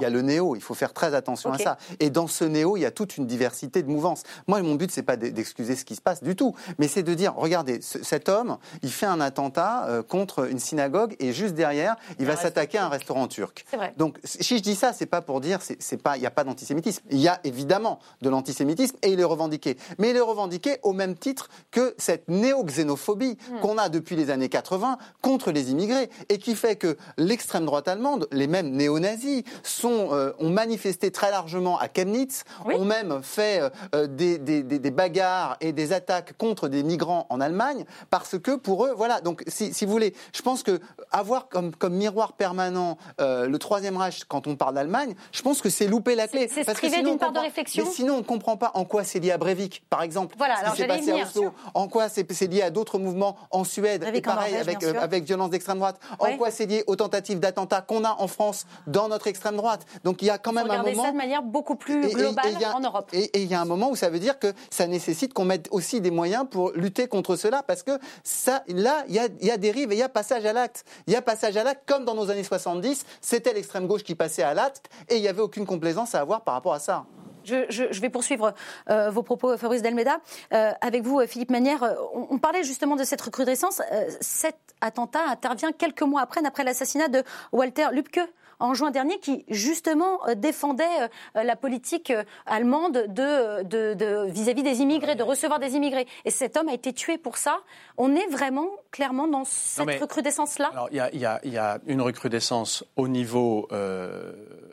Il 0.00 0.02
y 0.02 0.06
a 0.06 0.10
le 0.10 0.22
néo, 0.22 0.54
il 0.56 0.62
faut 0.62 0.74
faire 0.74 0.92
très 0.92 1.14
attention 1.14 1.50
à 1.52 1.58
ça. 1.64 1.78
Et 2.00 2.10
dans 2.10 2.26
ce 2.26 2.44
néo, 2.44 2.76
il 2.76 2.80
y 2.80 2.86
a 2.86 2.90
toute 2.90 3.16
une 3.16 3.26
diversité 3.26 3.82
de 3.82 3.88
mouvances. 3.90 4.22
Moi, 4.46 4.60
mon 4.62 4.74
but, 4.74 4.90
c'est 4.90 5.02
pas 5.02 5.16
d'excuser 5.16 5.76
ce 5.76 5.84
qui 5.84 5.94
se 5.96 6.00
passe 6.00 6.22
du 6.22 6.36
tout, 6.36 6.54
mais 6.78 6.88
c'est 6.88 7.02
de 7.02 7.14
dire, 7.14 7.34
regardez, 7.36 7.80
ce- 7.80 8.02
cet 8.02 8.28
homme, 8.28 8.58
il 8.82 8.90
fait 8.92 9.06
un 9.06 9.20
attentat 9.20 9.86
euh, 9.88 10.02
contre 10.02 10.48
une 10.50 10.58
synagogue 10.58 11.14
et 11.20 11.32
juste 11.32 11.54
derrière, 11.54 11.96
il 12.18 12.26
va 12.26 12.36
s'attaquer 12.36 12.78
à 12.78 12.86
un 12.86 12.88
restaurant 12.88 13.28
turc. 13.28 13.64
C'est 13.70 13.76
vrai. 13.76 13.94
Donc, 13.96 14.18
si 14.24 14.56
je 14.58 14.62
dis 14.62 14.74
ça, 14.74 14.92
c'est 14.92 15.06
pas 15.06 15.20
pour 15.22 15.40
dire, 15.40 15.60
c'est 15.62 15.80
c'est 15.80 16.02
pas, 16.02 16.16
il 16.16 16.20
n'y 16.20 16.26
a 16.26 16.30
pas 16.30 16.44
d'antisémitisme. 16.44 17.02
Il 17.10 17.18
y 17.18 17.28
a 17.28 17.40
évidemment 17.44 17.98
de 18.22 18.28
l'antisémitisme 18.28 18.96
et 19.02 19.12
il 19.12 19.20
est 19.20 19.24
revendiqué. 19.24 19.76
Mais 19.98 20.10
il 20.10 20.16
est 20.16 20.20
revendiqué 20.20 20.78
au 20.82 20.92
même 20.92 21.14
titre 21.16 21.48
que 21.70 21.94
cette 21.98 22.28
néo-xénophobie 22.28 23.36
Hmm. 23.50 23.60
qu'on 23.60 23.78
a 23.78 23.88
depuis 23.88 24.16
les 24.16 24.30
années 24.30 24.48
80 24.48 24.98
contre 25.22 25.50
les 25.52 25.70
immigrés 25.70 26.10
et 26.28 26.38
qui 26.38 26.54
fait 26.54 26.76
que 26.76 26.96
l'extrême 27.16 27.64
droite 27.64 27.88
allemande, 27.88 28.26
les 28.32 28.46
mêmes 28.46 28.70
néo-nazis, 28.70 29.44
sont, 29.68 30.08
euh, 30.12 30.32
ont 30.38 30.50
manifesté 30.50 31.10
très 31.10 31.30
largement 31.30 31.78
à 31.78 31.88
Chemnitz, 31.94 32.44
ont 32.64 32.84
même 32.84 33.20
fait 33.22 33.60
euh, 33.94 34.06
des, 34.06 34.38
des, 34.38 34.62
des, 34.62 34.90
bagarres 34.90 35.56
et 35.60 35.72
des 35.72 35.92
attaques 35.92 36.36
contre 36.36 36.68
des 36.68 36.82
migrants 36.82 37.26
en 37.30 37.40
Allemagne, 37.40 37.84
parce 38.10 38.38
que 38.38 38.56
pour 38.56 38.86
eux, 38.86 38.92
voilà. 38.96 39.20
Donc, 39.20 39.42
si, 39.46 39.72
si 39.72 39.84
vous 39.84 39.92
voulez, 39.92 40.14
je 40.34 40.42
pense 40.42 40.62
que 40.62 40.80
avoir 41.10 41.48
comme, 41.48 41.74
comme 41.74 41.94
miroir 41.94 42.32
permanent 42.32 42.98
le 43.18 43.56
Troisième 43.58 43.96
Reich 43.96 44.24
quand 44.24 44.46
on 44.46 44.56
parle 44.56 44.74
d'Allemagne, 44.74 45.14
je 45.32 45.42
pense 45.42 45.60
que 45.60 45.70
c'est 45.70 45.86
louper 45.86 46.14
la 46.14 46.28
clé. 46.28 46.48
C'est 46.52 46.64
privé 46.74 47.02
d'une 47.02 47.18
part 47.18 47.32
de 47.32 47.40
réflexion. 47.40 47.84
Mais 47.84 47.90
sinon, 47.90 48.14
on 48.14 48.18
ne 48.18 48.22
comprend 48.22 48.56
pas 48.56 48.70
en 48.74 48.84
quoi 48.84 49.04
c'est 49.04 49.18
lié 49.20 49.30
à 49.30 49.38
Breivik, 49.38 49.82
par 49.90 50.02
exemple. 50.02 50.34
Voilà, 50.38 50.56
ce 50.56 50.60
alors 50.60 50.74
qui 50.74 50.82
s'est 50.82 50.88
passé 50.88 51.12
à 51.12 51.26
Oslo. 51.26 51.52
En 51.74 51.88
quoi 51.88 52.08
c'est 52.08 52.46
lié 52.46 52.62
à 52.62 52.70
d'autres 52.70 52.98
mouvements 52.98 53.36
en 53.50 53.64
Suède, 53.64 54.08
et 54.12 54.20
pareil, 54.20 54.56
avec, 54.56 54.82
avec 54.82 55.24
violence 55.24 55.50
d'extrême 55.50 55.78
droite. 55.78 55.98
En 56.18 56.36
quoi 56.36 56.50
c'est 56.50 56.66
lié 56.66 56.84
aux 56.86 56.96
tentatives 56.96 57.40
d'attentats 57.40 57.80
qu'on 57.80 58.04
a 58.04 58.16
en 58.18 58.28
France 58.28 58.66
dans 58.86 59.08
notre 59.08 59.26
extrême 59.26 59.56
droite. 59.58 59.84
Donc 60.04 60.22
il 60.22 60.26
y 60.26 60.30
a 60.30 60.38
quand 60.38 60.52
même 60.52 60.70
un 60.70 60.82
moment. 60.82 61.02
ça 61.04 61.12
de 61.12 61.16
manière 61.16 61.42
beaucoup 61.42 61.76
plus 61.76 62.08
globale 62.08 62.56
en 62.74 62.80
Europe. 62.80 63.10
Et, 63.12 63.30
il 63.34 63.46
y 63.46 63.54
a 63.54 63.60
un 63.60 63.66
moment 63.66 63.90
où 63.90 63.96
ça 63.96 64.08
veut 64.08 64.18
dire 64.18 64.38
que 64.38 64.52
ça 64.70 64.86
nécessite 64.86 65.34
qu'on 65.34 65.44
mette 65.44 65.68
aussi 65.70 66.00
des 66.00 66.10
moyens 66.10 66.46
pour 66.50 66.72
lutter 66.72 67.06
contre 67.08 67.36
cela, 67.36 67.62
parce 67.62 67.82
que 67.82 67.98
ça, 68.24 68.62
là, 68.68 69.04
il 69.08 69.14
y 69.14 69.18
a, 69.18 69.28
y 69.42 69.50
a 69.50 69.56
dérive 69.56 69.92
et 69.92 69.96
il 69.96 69.98
y 69.98 70.02
a 70.02 70.08
passage 70.08 70.46
à 70.46 70.52
l'acte. 70.52 70.84
Il 71.06 71.12
y 71.12 71.16
a 71.16 71.22
passage 71.22 71.56
à 71.56 71.64
l'acte, 71.64 71.82
comme 71.86 72.04
dans 72.04 72.14
nos 72.14 72.30
années 72.30 72.44
70, 72.44 73.04
c'était 73.20 73.52
l'extrême 73.52 73.86
gauche 73.86 74.04
qui 74.04 74.14
passait 74.14 74.42
à 74.42 74.54
l'acte, 74.54 74.88
et 75.08 75.16
il 75.16 75.22
n'y 75.22 75.28
avait 75.28 75.42
aucune 75.42 75.66
complaisance 75.66 76.14
à 76.14 76.20
avoir 76.20 76.42
par 76.42 76.54
rapport 76.54 76.74
à 76.74 76.78
ça. 76.78 77.04
Je, 77.44 78.00
vais 78.00 78.10
poursuivre 78.10 78.52
euh, 78.90 79.10
vos 79.10 79.22
propos, 79.22 79.56
Fabrice 79.56 79.82
Delmeda. 79.82 80.18
Euh, 80.52 80.72
avec 80.80 81.02
vous, 81.02 81.20
Philippe 81.26 81.50
Manière, 81.50 81.82
euh, 81.82 81.94
on, 82.14 82.26
on, 82.30 82.38
parlait 82.38 82.62
justement 82.62 82.96
de 82.96 83.04
cette 83.04 83.20
recrudescence. 83.20 83.80
cet 84.20 84.56
attentat 84.80 85.24
intervient 85.28 85.72
quelques 85.72 86.02
mois 86.02 86.20
après, 86.20 86.44
après 86.44 86.64
l'assassinat 86.64 87.08
de 87.08 87.22
Walter 87.52 87.86
Lübcke 87.92 88.20
en 88.58 88.74
juin 88.74 88.90
dernier 88.90 89.18
qui 89.18 89.44
justement 89.48 90.20
défendait 90.36 91.08
la 91.34 91.56
politique 91.56 92.12
allemande 92.46 93.06
de 93.08 94.26
vis-à-vis 94.30 94.62
des 94.62 94.80
immigrés, 94.80 95.14
de 95.14 95.22
recevoir 95.22 95.58
des 95.58 95.74
immigrés. 95.74 96.06
Et 96.24 96.30
cet 96.30 96.56
homme 96.56 96.68
a 96.68 96.74
été 96.74 96.92
tué 96.92 97.18
pour 97.18 97.36
ça. 97.36 97.58
On 97.96 98.14
est 98.14 98.26
vraiment 98.26 98.68
clairement 98.90 99.28
dans 99.28 99.44
cette 99.44 100.00
recrudescence-là? 100.00 100.70
Alors 100.72 100.88
il 100.90 100.96
y, 100.96 101.48
y, 101.50 101.58
a 101.58 101.78
une 101.86 102.00
recrudescence 102.00 102.84
au 102.96 103.08
niveau 103.08 103.68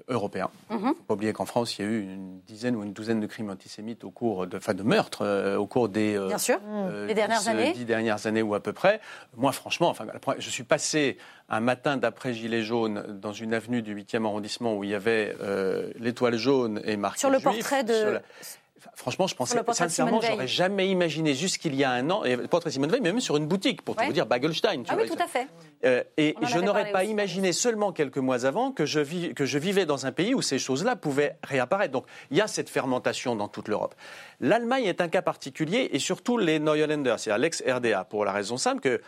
européen. 0.07 0.49
Il 0.69 0.77
ne 0.77 0.81
faut 0.87 0.93
pas 0.93 1.13
oublier 1.13 1.33
qu'en 1.33 1.45
France, 1.45 1.77
il 1.77 1.85
y 1.85 1.87
a 1.87 1.91
eu 1.91 2.01
une 2.01 2.39
dizaine 2.41 2.75
ou 2.75 2.83
une 2.83 2.93
douzaine 2.93 3.19
de 3.19 3.27
crimes 3.27 3.49
antisémites 3.49 4.03
au 4.03 4.11
cours 4.11 4.47
de, 4.47 4.57
enfin, 4.57 4.73
de 4.73 4.83
meurtres 4.83 5.23
euh, 5.23 5.57
au 5.57 5.65
cours 5.65 5.89
des 5.89 6.15
euh, 6.15 6.27
Bien 6.27 6.37
sûr. 6.37 6.59
Euh, 6.67 7.07
les 7.07 7.13
dernières 7.13 7.47
années. 7.47 7.73
dix 7.73 7.85
dernières 7.85 8.27
années 8.27 8.41
ou 8.41 8.53
à 8.55 8.59
peu 8.59 8.73
près. 8.73 9.01
Moi, 9.35 9.51
franchement, 9.51 9.89
enfin, 9.89 10.05
je 10.37 10.49
suis 10.49 10.63
passé 10.63 11.17
un 11.49 11.59
matin 11.59 11.97
d'après 11.97 12.33
Gilets 12.33 12.63
jaunes 12.63 13.19
dans 13.21 13.33
une 13.33 13.53
avenue 13.53 13.81
du 13.81 13.95
8e 13.95 14.25
arrondissement 14.25 14.75
où 14.75 14.83
il 14.83 14.89
y 14.89 14.95
avait 14.95 15.35
l'étoile 15.99 16.37
jaune 16.37 16.81
et 16.85 16.97
marqué 16.97 17.19
Sur 17.19 17.29
le 17.29 17.39
portrait 17.39 17.83
de... 17.83 18.19
Franchement, 18.93 19.27
je 19.27 19.35
pensais, 19.35 19.59
sincèrement, 19.71 20.21
j'aurais 20.21 20.47
jamais 20.47 20.89
imaginé 20.89 21.33
jusqu'il 21.33 21.75
y 21.75 21.83
a 21.83 21.91
un 21.91 22.09
an, 22.09 22.23
et 22.23 22.35
le 22.35 22.47
portrait 22.47 22.71
Simone 22.71 22.91
Veil, 22.91 23.01
mais 23.01 23.11
même 23.11 23.21
sur 23.21 23.37
une 23.37 23.47
boutique, 23.47 23.81
pour 23.81 23.95
tout 23.95 24.03
vous 24.05 24.13
dire, 24.13 24.25
Bagelstein. 24.25 24.83
Tu 24.83 24.91
ah 24.91 24.97
oui, 24.99 25.07
tout 25.07 25.21
à 25.21 25.27
fait. 25.27 25.47
Euh, 25.85 26.03
et 26.17 26.35
je 26.41 26.59
n'aurais 26.59 26.91
pas 26.91 27.03
imaginé 27.03 27.53
seulement 27.53 27.91
quelques 27.91 28.17
mois 28.17 28.45
avant 28.45 28.71
que 28.71 28.85
je, 28.85 29.31
que 29.33 29.45
je 29.45 29.57
vivais 29.57 29.85
dans 29.85 30.05
un 30.05 30.11
pays 30.11 30.33
où 30.33 30.41
ces 30.41 30.59
choses-là 30.59 30.95
pouvaient 30.95 31.37
réapparaître. 31.43 31.91
Donc 31.91 32.05
il 32.31 32.37
y 32.37 32.41
a 32.41 32.47
cette 32.47 32.69
fermentation 32.69 33.35
dans 33.35 33.47
toute 33.47 33.67
l'Europe. 33.67 33.95
L'Allemagne 34.39 34.85
est 34.85 35.01
un 35.01 35.07
cas 35.07 35.21
particulier, 35.21 35.89
et 35.91 35.99
surtout 35.99 36.37
les 36.37 36.59
Neuländer, 36.59 37.15
c'est-à-dire 37.17 37.41
l'ex-RDA, 37.41 38.03
pour 38.05 38.25
la 38.25 38.31
raison 38.31 38.57
simple 38.57 38.81
que 38.81 39.01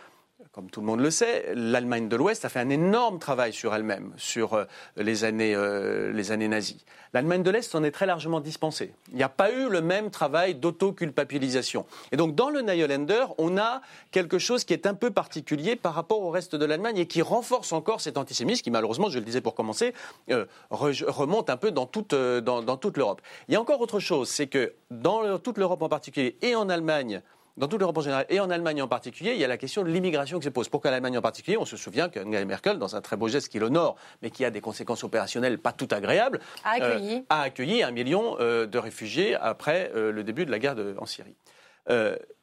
comme 0.52 0.70
tout 0.70 0.80
le 0.80 0.86
monde 0.86 1.00
le 1.00 1.10
sait, 1.10 1.52
l'Allemagne 1.54 2.08
de 2.08 2.14
l'Ouest 2.14 2.44
a 2.44 2.48
fait 2.48 2.60
un 2.60 2.68
énorme 2.68 3.18
travail 3.18 3.52
sur 3.52 3.74
elle-même, 3.74 4.12
sur 4.16 4.54
euh, 4.54 4.64
les 4.96 5.24
années, 5.24 5.54
euh, 5.54 6.12
les 6.12 6.30
années 6.30 6.46
nazies. 6.46 6.84
L'Allemagne 7.12 7.42
de 7.42 7.50
l'Est 7.50 7.74
en 7.74 7.82
est 7.82 7.90
très 7.90 8.06
largement 8.06 8.40
dispensée. 8.40 8.94
Il 9.10 9.16
n'y 9.16 9.24
a 9.24 9.28
pas 9.28 9.50
eu 9.50 9.68
le 9.68 9.80
même 9.80 10.10
travail 10.10 10.54
d'autoculpabilisation. 10.54 11.86
Et 12.12 12.16
donc, 12.16 12.36
dans 12.36 12.50
le 12.50 12.60
Niolander, 12.60 13.24
on 13.38 13.58
a 13.58 13.80
quelque 14.12 14.38
chose 14.38 14.62
qui 14.64 14.74
est 14.74 14.86
un 14.86 14.94
peu 14.94 15.10
particulier 15.10 15.74
par 15.74 15.94
rapport 15.94 16.22
au 16.22 16.30
reste 16.30 16.54
de 16.54 16.64
l'Allemagne 16.64 16.98
et 16.98 17.06
qui 17.06 17.22
renforce 17.22 17.72
encore 17.72 18.00
cet 18.00 18.16
antisémitisme 18.16 18.62
qui, 18.62 18.70
malheureusement, 18.70 19.08
je 19.08 19.18
le 19.18 19.24
disais 19.24 19.40
pour 19.40 19.54
commencer, 19.54 19.92
euh, 20.30 20.44
remonte 20.70 21.50
un 21.50 21.56
peu 21.56 21.72
dans 21.72 21.86
toute, 21.86 22.14
dans 22.14 22.76
toute 22.76 22.96
l'Europe. 22.96 23.22
Il 23.48 23.54
y 23.54 23.56
a 23.56 23.60
encore 23.60 23.80
autre 23.80 23.98
chose, 23.98 24.28
c'est 24.28 24.46
que 24.46 24.74
dans 24.90 25.38
toute 25.38 25.58
l'Europe 25.58 25.82
en 25.82 25.88
particulier 25.88 26.36
et 26.42 26.54
en 26.54 26.68
Allemagne, 26.68 27.22
dans 27.58 27.66
toute 27.66 27.80
l'Europe 27.80 27.98
en 27.98 28.02
général 28.02 28.24
et 28.28 28.40
en 28.40 28.50
Allemagne 28.50 28.80
en 28.80 28.88
particulier, 28.88 29.32
il 29.32 29.38
y 29.38 29.44
a 29.44 29.48
la 29.48 29.58
question 29.58 29.82
de 29.82 29.88
l'immigration 29.88 30.38
qui 30.38 30.44
se 30.44 30.50
pose. 30.50 30.68
Pourquoi 30.68 30.90
l'Allemagne 30.90 31.18
en 31.18 31.22
particulier? 31.22 31.56
On 31.56 31.64
se 31.64 31.76
souvient 31.76 32.08
qu'Angela 32.08 32.44
Merkel, 32.44 32.78
dans 32.78 32.94
un 32.96 33.00
très 33.00 33.16
beau 33.16 33.28
geste 33.28 33.48
qui 33.48 33.58
l'honore, 33.58 33.96
mais 34.22 34.30
qui 34.30 34.44
a 34.44 34.50
des 34.50 34.60
conséquences 34.60 35.04
opérationnelles 35.04 35.58
pas 35.58 35.72
tout 35.72 35.88
agréables, 35.90 36.40
a 36.64 36.70
accueilli, 36.72 37.16
euh, 37.16 37.22
a 37.28 37.42
accueilli 37.42 37.82
un 37.82 37.90
million 37.90 38.36
euh, 38.38 38.66
de 38.66 38.78
réfugiés 38.78 39.34
après 39.34 39.90
euh, 39.94 40.12
le 40.12 40.22
début 40.22 40.46
de 40.46 40.50
la 40.50 40.58
guerre 40.58 40.76
en 40.98 41.06
Syrie. 41.06 41.34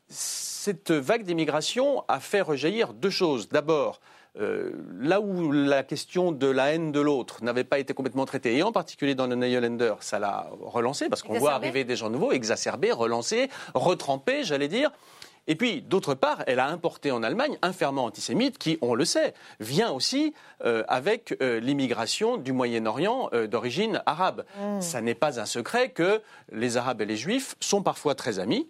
cette 0.10 0.92
vague 0.92 1.24
d'immigration 1.24 2.04
a 2.08 2.20
fait 2.20 2.42
rejaillir 2.42 2.94
deux 2.94 3.10
choses. 3.10 3.50
D'abord, 3.50 4.02
euh, 4.40 4.72
là 5.00 5.22
où 5.22 5.52
la 5.52 5.84
question 5.84 6.32
de 6.32 6.48
la 6.48 6.74
haine 6.74 6.92
de 6.92 7.00
l'autre 7.00 7.44
n'avait 7.44 7.64
pas 7.64 7.80
été 7.80 7.94
complètement 7.94 8.26
traitée, 8.26 8.58
et 8.58 8.64
en 8.64 8.72
particulier 8.72 9.16
dans 9.16 9.28
le 9.28 9.36
Neylander, 9.36 9.96
ça 10.02 10.20
l'a 10.20 10.50
relancé, 10.62 11.10
parce 11.10 11.24
qu'on 11.24 11.40
voit 11.40 11.54
arriver 11.54 11.84
des 11.84 11.96
gens 11.96 12.10
nouveaux, 12.10 12.32
exacerbés, 12.32 12.92
relancés, 12.92 13.50
retrempés, 13.74 14.44
j'allais 14.44 14.68
dire. 14.68 14.92
Et 15.48 15.56
puis, 15.56 15.84
d'autre 15.84 16.16
part, 16.16 16.44
elle 16.48 16.60
a 16.60 16.68
importé 16.68 17.12
en 17.12 17.22
Allemagne 17.22 17.58
un 17.62 17.72
ferment 17.72 18.06
antisémite 18.06 18.58
qui, 18.58 18.80
on 18.82 18.96
le 18.96 19.06
sait, 19.06 19.36
vient 19.60 19.92
aussi 19.92 20.34
euh, 20.64 20.84
avec 20.88 21.38
euh, 21.42 21.60
l'immigration 21.60 22.38
du 22.38 22.52
Moyen-Orient 22.52 23.30
d'origine 23.50 24.02
arabe. 24.08 24.44
Mmh. 24.60 24.82
Ça 24.82 25.02
n'est 25.02 25.14
pas 25.14 25.40
un 25.40 25.46
secret 25.46 25.90
que 25.90 26.22
les 26.52 26.78
Arabes 26.78 27.02
et 27.02 27.06
les 27.06 27.16
Juifs 27.16 27.56
sont 27.60 27.84
parfois 27.84 28.16
très 28.16 28.40
amis 28.40 28.68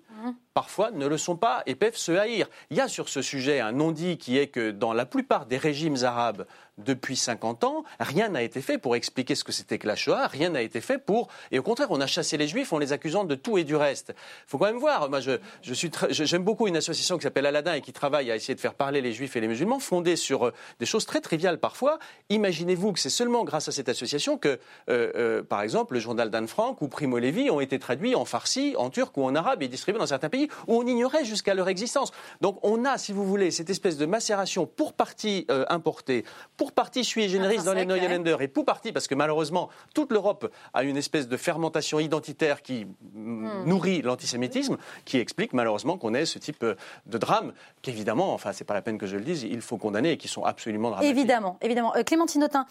parfois 0.55 0.89
ne 0.91 1.05
le 1.05 1.17
sont 1.17 1.35
pas 1.35 1.61
et 1.65 1.75
peuvent 1.75 1.97
se 1.97 2.13
haïr. 2.13 2.47
Il 2.71 2.77
y 2.77 2.81
a 2.81 2.87
sur 2.87 3.09
ce 3.09 3.21
sujet 3.21 3.59
un 3.59 3.73
non-dit 3.73 4.17
qui 4.17 4.37
est 4.37 4.47
que 4.47 4.71
dans 4.71 4.93
la 4.93 5.05
plupart 5.05 5.45
des 5.45 5.57
régimes 5.57 5.97
arabes 6.03 6.45
depuis 6.77 7.15
50 7.15 7.63
ans, 7.63 7.83
rien 7.99 8.29
n'a 8.29 8.41
été 8.41 8.61
fait 8.61 8.77
pour 8.77 8.95
expliquer 8.95 9.35
ce 9.35 9.43
que 9.43 9.51
c'était 9.51 9.77
que 9.77 9.87
la 9.87 9.95
Shoah, 9.95 10.27
rien 10.27 10.49
n'a 10.49 10.61
été 10.61 10.81
fait 10.81 10.97
pour... 10.97 11.27
Et 11.51 11.59
au 11.59 11.63
contraire, 11.63 11.87
on 11.89 12.01
a 12.01 12.07
chassé 12.07 12.37
les 12.37 12.47
juifs 12.47 12.73
en 12.73 12.79
les 12.79 12.91
accusant 12.93 13.23
de 13.23 13.35
tout 13.35 13.57
et 13.57 13.63
du 13.63 13.75
reste. 13.75 14.13
Il 14.17 14.49
faut 14.49 14.57
quand 14.57 14.65
même 14.65 14.77
voir, 14.77 15.09
moi 15.09 15.19
je, 15.19 15.39
je 15.61 15.73
j'aime 16.09 16.43
beaucoup 16.43 16.67
une 16.67 16.77
association 16.77 17.17
qui 17.17 17.23
s'appelle 17.23 17.45
Aladdin 17.45 17.73
et 17.73 17.81
qui 17.81 17.93
travaille 17.93 18.31
à 18.31 18.35
essayer 18.35 18.55
de 18.55 18.59
faire 18.59 18.73
parler 18.73 19.01
les 19.01 19.13
juifs 19.13 19.35
et 19.35 19.41
les 19.41 19.47
musulmans, 19.47 19.79
fondée 19.79 20.15
sur 20.15 20.47
euh, 20.47 20.53
des 20.79 20.85
choses 20.85 21.05
très 21.05 21.21
triviales 21.21 21.59
parfois. 21.59 21.99
Imaginez-vous 22.29 22.93
que 22.93 22.99
c'est 22.99 23.09
seulement 23.09 23.43
grâce 23.43 23.67
à 23.67 23.71
cette 23.71 23.89
association 23.89 24.37
que, 24.37 24.59
euh, 24.89 25.11
euh, 25.15 25.43
par 25.43 25.61
exemple, 25.61 25.93
le 25.93 25.99
journal 25.99 26.29
d'Anne 26.29 26.47
Frank 26.47 26.81
ou 26.81 26.87
Primo 26.87 27.19
Levi 27.19 27.49
ont 27.49 27.61
été 27.61 27.79
traduits 27.79 28.15
en 28.15 28.25
farsi, 28.25 28.75
en 28.77 28.89
turc 28.89 29.15
ou 29.17 29.23
en 29.23 29.35
arabe 29.35 29.63
et 29.63 29.67
distribués 29.67 29.99
dans 29.99 30.07
certains 30.07 30.29
pays 30.29 30.44
où 30.67 30.75
on 30.75 30.85
ignorait 30.85 31.25
jusqu'à 31.25 31.53
leur 31.53 31.69
existence. 31.69 32.11
Donc 32.41 32.59
on 32.63 32.85
a, 32.85 32.97
si 32.97 33.13
vous 33.13 33.25
voulez, 33.25 33.51
cette 33.51 33.69
espèce 33.69 33.97
de 33.97 34.05
macération 34.05 34.65
pour 34.65 34.93
partie 34.93 35.47
importée, 35.69 36.25
pour 36.57 36.71
partie 36.71 37.03
sui 37.03 37.29
generis 37.29 37.57
dans 37.63 37.73
les 37.73 37.85
Neuenländer 37.85 38.37
et 38.39 38.47
pour 38.47 38.65
partie 38.65 38.91
parce 38.91 39.07
que 39.07 39.15
malheureusement 39.15 39.69
toute 39.93 40.11
l'Europe 40.11 40.51
a 40.73 40.83
une 40.83 40.97
espèce 40.97 41.27
de 41.27 41.37
fermentation 41.37 41.99
identitaire 41.99 42.61
qui 42.61 42.85
hmm. 43.13 43.65
nourrit 43.65 44.01
l'antisémitisme, 44.01 44.77
qui 45.05 45.17
explique 45.17 45.53
malheureusement 45.53 45.97
qu'on 45.97 46.13
ait 46.13 46.25
ce 46.25 46.39
type 46.39 46.63
euh, 46.63 46.75
de 47.05 47.17
drame 47.17 47.53
qu'évidemment, 47.81 48.33
enfin 48.33 48.51
c'est 48.53 48.63
pas 48.65 48.73
la 48.73 48.81
peine 48.81 48.97
que 48.97 49.07
je 49.07 49.17
le 49.17 49.23
dise, 49.23 49.43
il 49.43 49.61
faut 49.61 49.77
condamner 49.77 50.11
et 50.11 50.17
qui 50.17 50.27
sont 50.27 50.43
absolument 50.43 50.89
dramatiques. 50.89 51.15
Évidemment, 51.17 51.57
évidemment. 51.61 51.95
Euh, 51.95 52.03
Clémentine 52.03 52.43
Autain, 52.43 52.65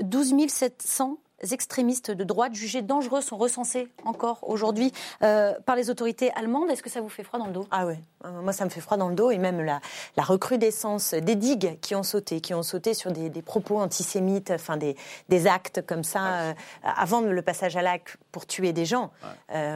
12 0.00 0.32
euh, 0.32 0.48
700 0.48 1.18
extrémistes 1.50 2.10
de 2.10 2.24
droite 2.24 2.54
jugés 2.54 2.82
dangereux 2.82 3.20
sont 3.20 3.36
recensés 3.36 3.88
encore 4.04 4.38
aujourd'hui 4.42 4.92
euh, 5.22 5.54
par 5.66 5.76
les 5.76 5.90
autorités 5.90 6.32
allemandes. 6.34 6.70
Est-ce 6.70 6.82
que 6.82 6.90
ça 6.90 7.00
vous 7.00 7.08
fait 7.08 7.22
froid 7.22 7.38
dans 7.38 7.46
le 7.46 7.52
dos? 7.52 7.66
Ah 7.70 7.86
oui, 7.86 7.94
euh, 8.24 8.42
moi 8.42 8.52
ça 8.52 8.64
me 8.64 8.70
fait 8.70 8.80
froid 8.80 8.96
dans 8.96 9.08
le 9.08 9.14
dos 9.14 9.30
et 9.30 9.38
même 9.38 9.60
la, 9.60 9.80
la 10.16 10.22
recrudescence 10.22 11.14
des 11.14 11.36
digues 11.36 11.78
qui 11.80 11.94
ont 11.94 12.02
sauté, 12.02 12.40
qui 12.40 12.54
ont 12.54 12.62
sauté 12.62 12.94
sur 12.94 13.12
des, 13.12 13.30
des 13.30 13.42
propos 13.42 13.78
antisémites, 13.78 14.50
enfin 14.50 14.76
des, 14.76 14.96
des 15.28 15.46
actes 15.46 15.86
comme 15.86 16.04
ça, 16.04 16.26
euh, 16.26 16.52
avant 16.82 17.20
le 17.20 17.42
passage 17.42 17.76
à 17.76 17.82
l'acte 17.82 18.16
pour 18.32 18.46
tuer 18.46 18.72
des 18.72 18.84
gens. 18.84 19.10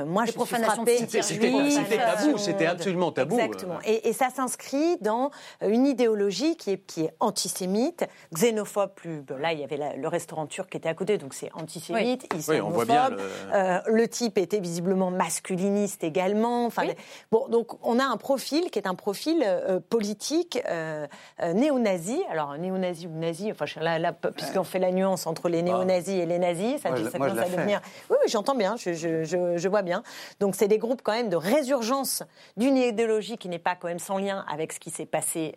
moi 0.06 0.24
je 0.26 0.32
suis 0.32 0.40
frappée. 0.40 1.06
C'était 1.22 1.96
tabou, 1.96 2.38
c'était 2.38 2.66
absolument 2.66 3.12
tabou. 3.12 3.38
Exactement. 3.38 3.78
Et, 3.84 4.08
et 4.08 4.12
ça 4.12 4.30
s'inscrit 4.30 4.96
dans 5.00 5.30
une 5.60 5.86
idéologie 5.86 6.56
qui 6.56 6.72
est, 6.72 6.78
qui 6.78 7.02
est 7.02 7.14
antisémite, 7.20 8.04
xénophobe. 8.34 8.90
Plus, 8.94 9.22
là 9.38 9.52
il 9.52 9.60
y 9.60 9.64
avait 9.64 9.96
le 9.96 10.08
restaurant 10.08 10.46
turc 10.46 10.70
qui 10.70 10.76
était 10.76 10.88
à 10.88 10.94
côté, 10.94 11.18
donc 11.18 11.34
c'est 11.34 11.51
antisémite, 11.54 12.26
islamophobe. 12.34 12.88
le... 12.88 13.18
Euh, 13.54 13.80
le... 13.86 14.08
type 14.08 14.38
était 14.38 14.60
visiblement 14.60 15.10
masculiniste 15.10 16.04
également. 16.04 16.66
Enfin, 16.66 16.84
bon, 17.30 17.48
donc 17.48 17.72
on 17.82 17.98
a 17.98 18.04
un 18.04 18.16
profil 18.16 18.70
qui 18.70 18.78
est 18.78 18.86
un 18.86 18.94
profil 18.94 19.42
euh, 19.44 19.80
politique 19.80 20.60
euh, 20.68 21.06
néo-nazi. 21.40 22.20
Alors 22.30 22.56
néo-nazi 22.58 23.06
ou 23.06 23.18
nazi, 23.18 23.50
enfin 23.50 23.64
là, 23.80 23.98
là 23.98 24.12
puisqu'on 24.12 24.64
fait 24.64 24.78
la 24.78 24.92
nuance 24.92 25.26
entre 25.26 25.48
les 25.48 25.62
néo-nazis 25.62 26.20
et 26.20 26.26
les 26.26 26.38
nazis, 26.38 26.80
ça, 26.80 26.90
ça 26.90 27.18
commence 27.18 27.38
à 27.38 27.48
devenir. 27.48 27.80
Oui, 28.10 28.16
oui 28.20 28.28
j'entends 28.30 28.54
bien, 28.54 28.76
je, 28.76 28.92
je, 28.92 29.24
je, 29.24 29.68
vois 29.68 29.82
bien. 29.82 30.02
Donc 30.40 30.54
c'est 30.54 30.68
des 30.68 30.78
groupes 30.78 31.02
quand 31.02 31.12
même 31.12 31.28
de 31.28 31.36
résurgence 31.36 32.22
d'une 32.56 32.76
idéologie 32.76 33.38
qui 33.38 33.48
n'est 33.48 33.58
pas 33.58 33.74
quand 33.74 33.88
même 33.88 33.98
sans 33.98 34.18
lien 34.18 34.44
avec 34.52 34.72
ce 34.72 34.80
qui 34.80 34.90
s'est 34.90 35.06
passé 35.06 35.56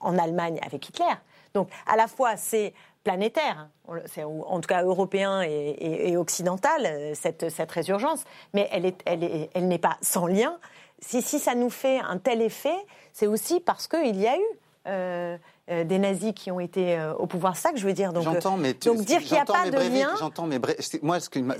en 0.00 0.18
Allemagne 0.18 0.58
avec 0.64 0.88
Hitler. 0.88 1.14
Donc 1.54 1.68
à 1.86 1.96
la 1.96 2.06
fois 2.06 2.36
c'est 2.36 2.74
planétaire, 3.04 3.68
en 3.86 4.60
tout 4.60 4.66
cas 4.66 4.82
européen 4.82 5.42
et, 5.42 5.48
et- 5.48 6.08
et 6.10 6.16
occidental, 6.16 6.82
euh, 6.86 7.12
cette, 7.14 7.50
cette 7.50 7.70
résurgence, 7.70 8.24
mais 8.54 8.68
elle 8.72 8.82
n'est 8.82 8.96
elle 9.04 9.22
est- 9.24 9.50
elle 9.54 9.68
n'est 9.68 9.78
pas 9.78 9.96
sans 10.00 10.26
lien. 10.26 10.58
Si, 11.00 11.20
si 11.22 11.38
ça 11.38 11.54
nous 11.54 11.70
fait 11.70 11.98
un 12.00 12.18
tel 12.18 12.40
effet, 12.42 12.74
c'est 13.12 13.26
aussi 13.26 13.60
parce 13.60 13.86
qu'il 13.86 14.16
y 14.20 14.26
a 14.26 14.36
eu 14.36 14.42
euh, 14.86 15.38
euh, 15.70 15.84
des 15.84 15.98
nazis 15.98 16.32
qui 16.34 16.50
ont 16.50 16.60
été 16.60 16.98
euh, 16.98 17.14
au 17.14 17.26
pouvoir. 17.26 17.56
Ça 17.56 17.72
que 17.72 17.78
je 17.78 17.86
veux 17.86 17.94
dire. 17.94 18.12
Donc, 18.12 18.24
J'entends, 18.24 18.58
mais 18.58 18.74
tu- 18.74 18.88
donc 18.88 18.98
dire 19.00 19.20
qu'il 19.20 19.32
n'y 19.32 19.38
a 19.38 19.44
pas 19.46 19.64
de 19.64 19.70
Breivik, 19.70 20.02
lien. 20.02 20.10
J'entends, 20.18 20.46
mais 20.46 20.58
Bre- 20.58 20.98
moi, 21.02 21.20
ce 21.20 21.30
qui, 21.30 21.42
me- 21.42 21.54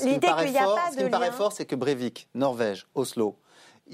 paraît 1.11 1.31
fort, 1.31 1.53
c'est 1.53 1.65
que 1.65 1.75
Breivik, 1.75 2.29
Norvège, 2.35 2.87
Oslo, 2.95 3.37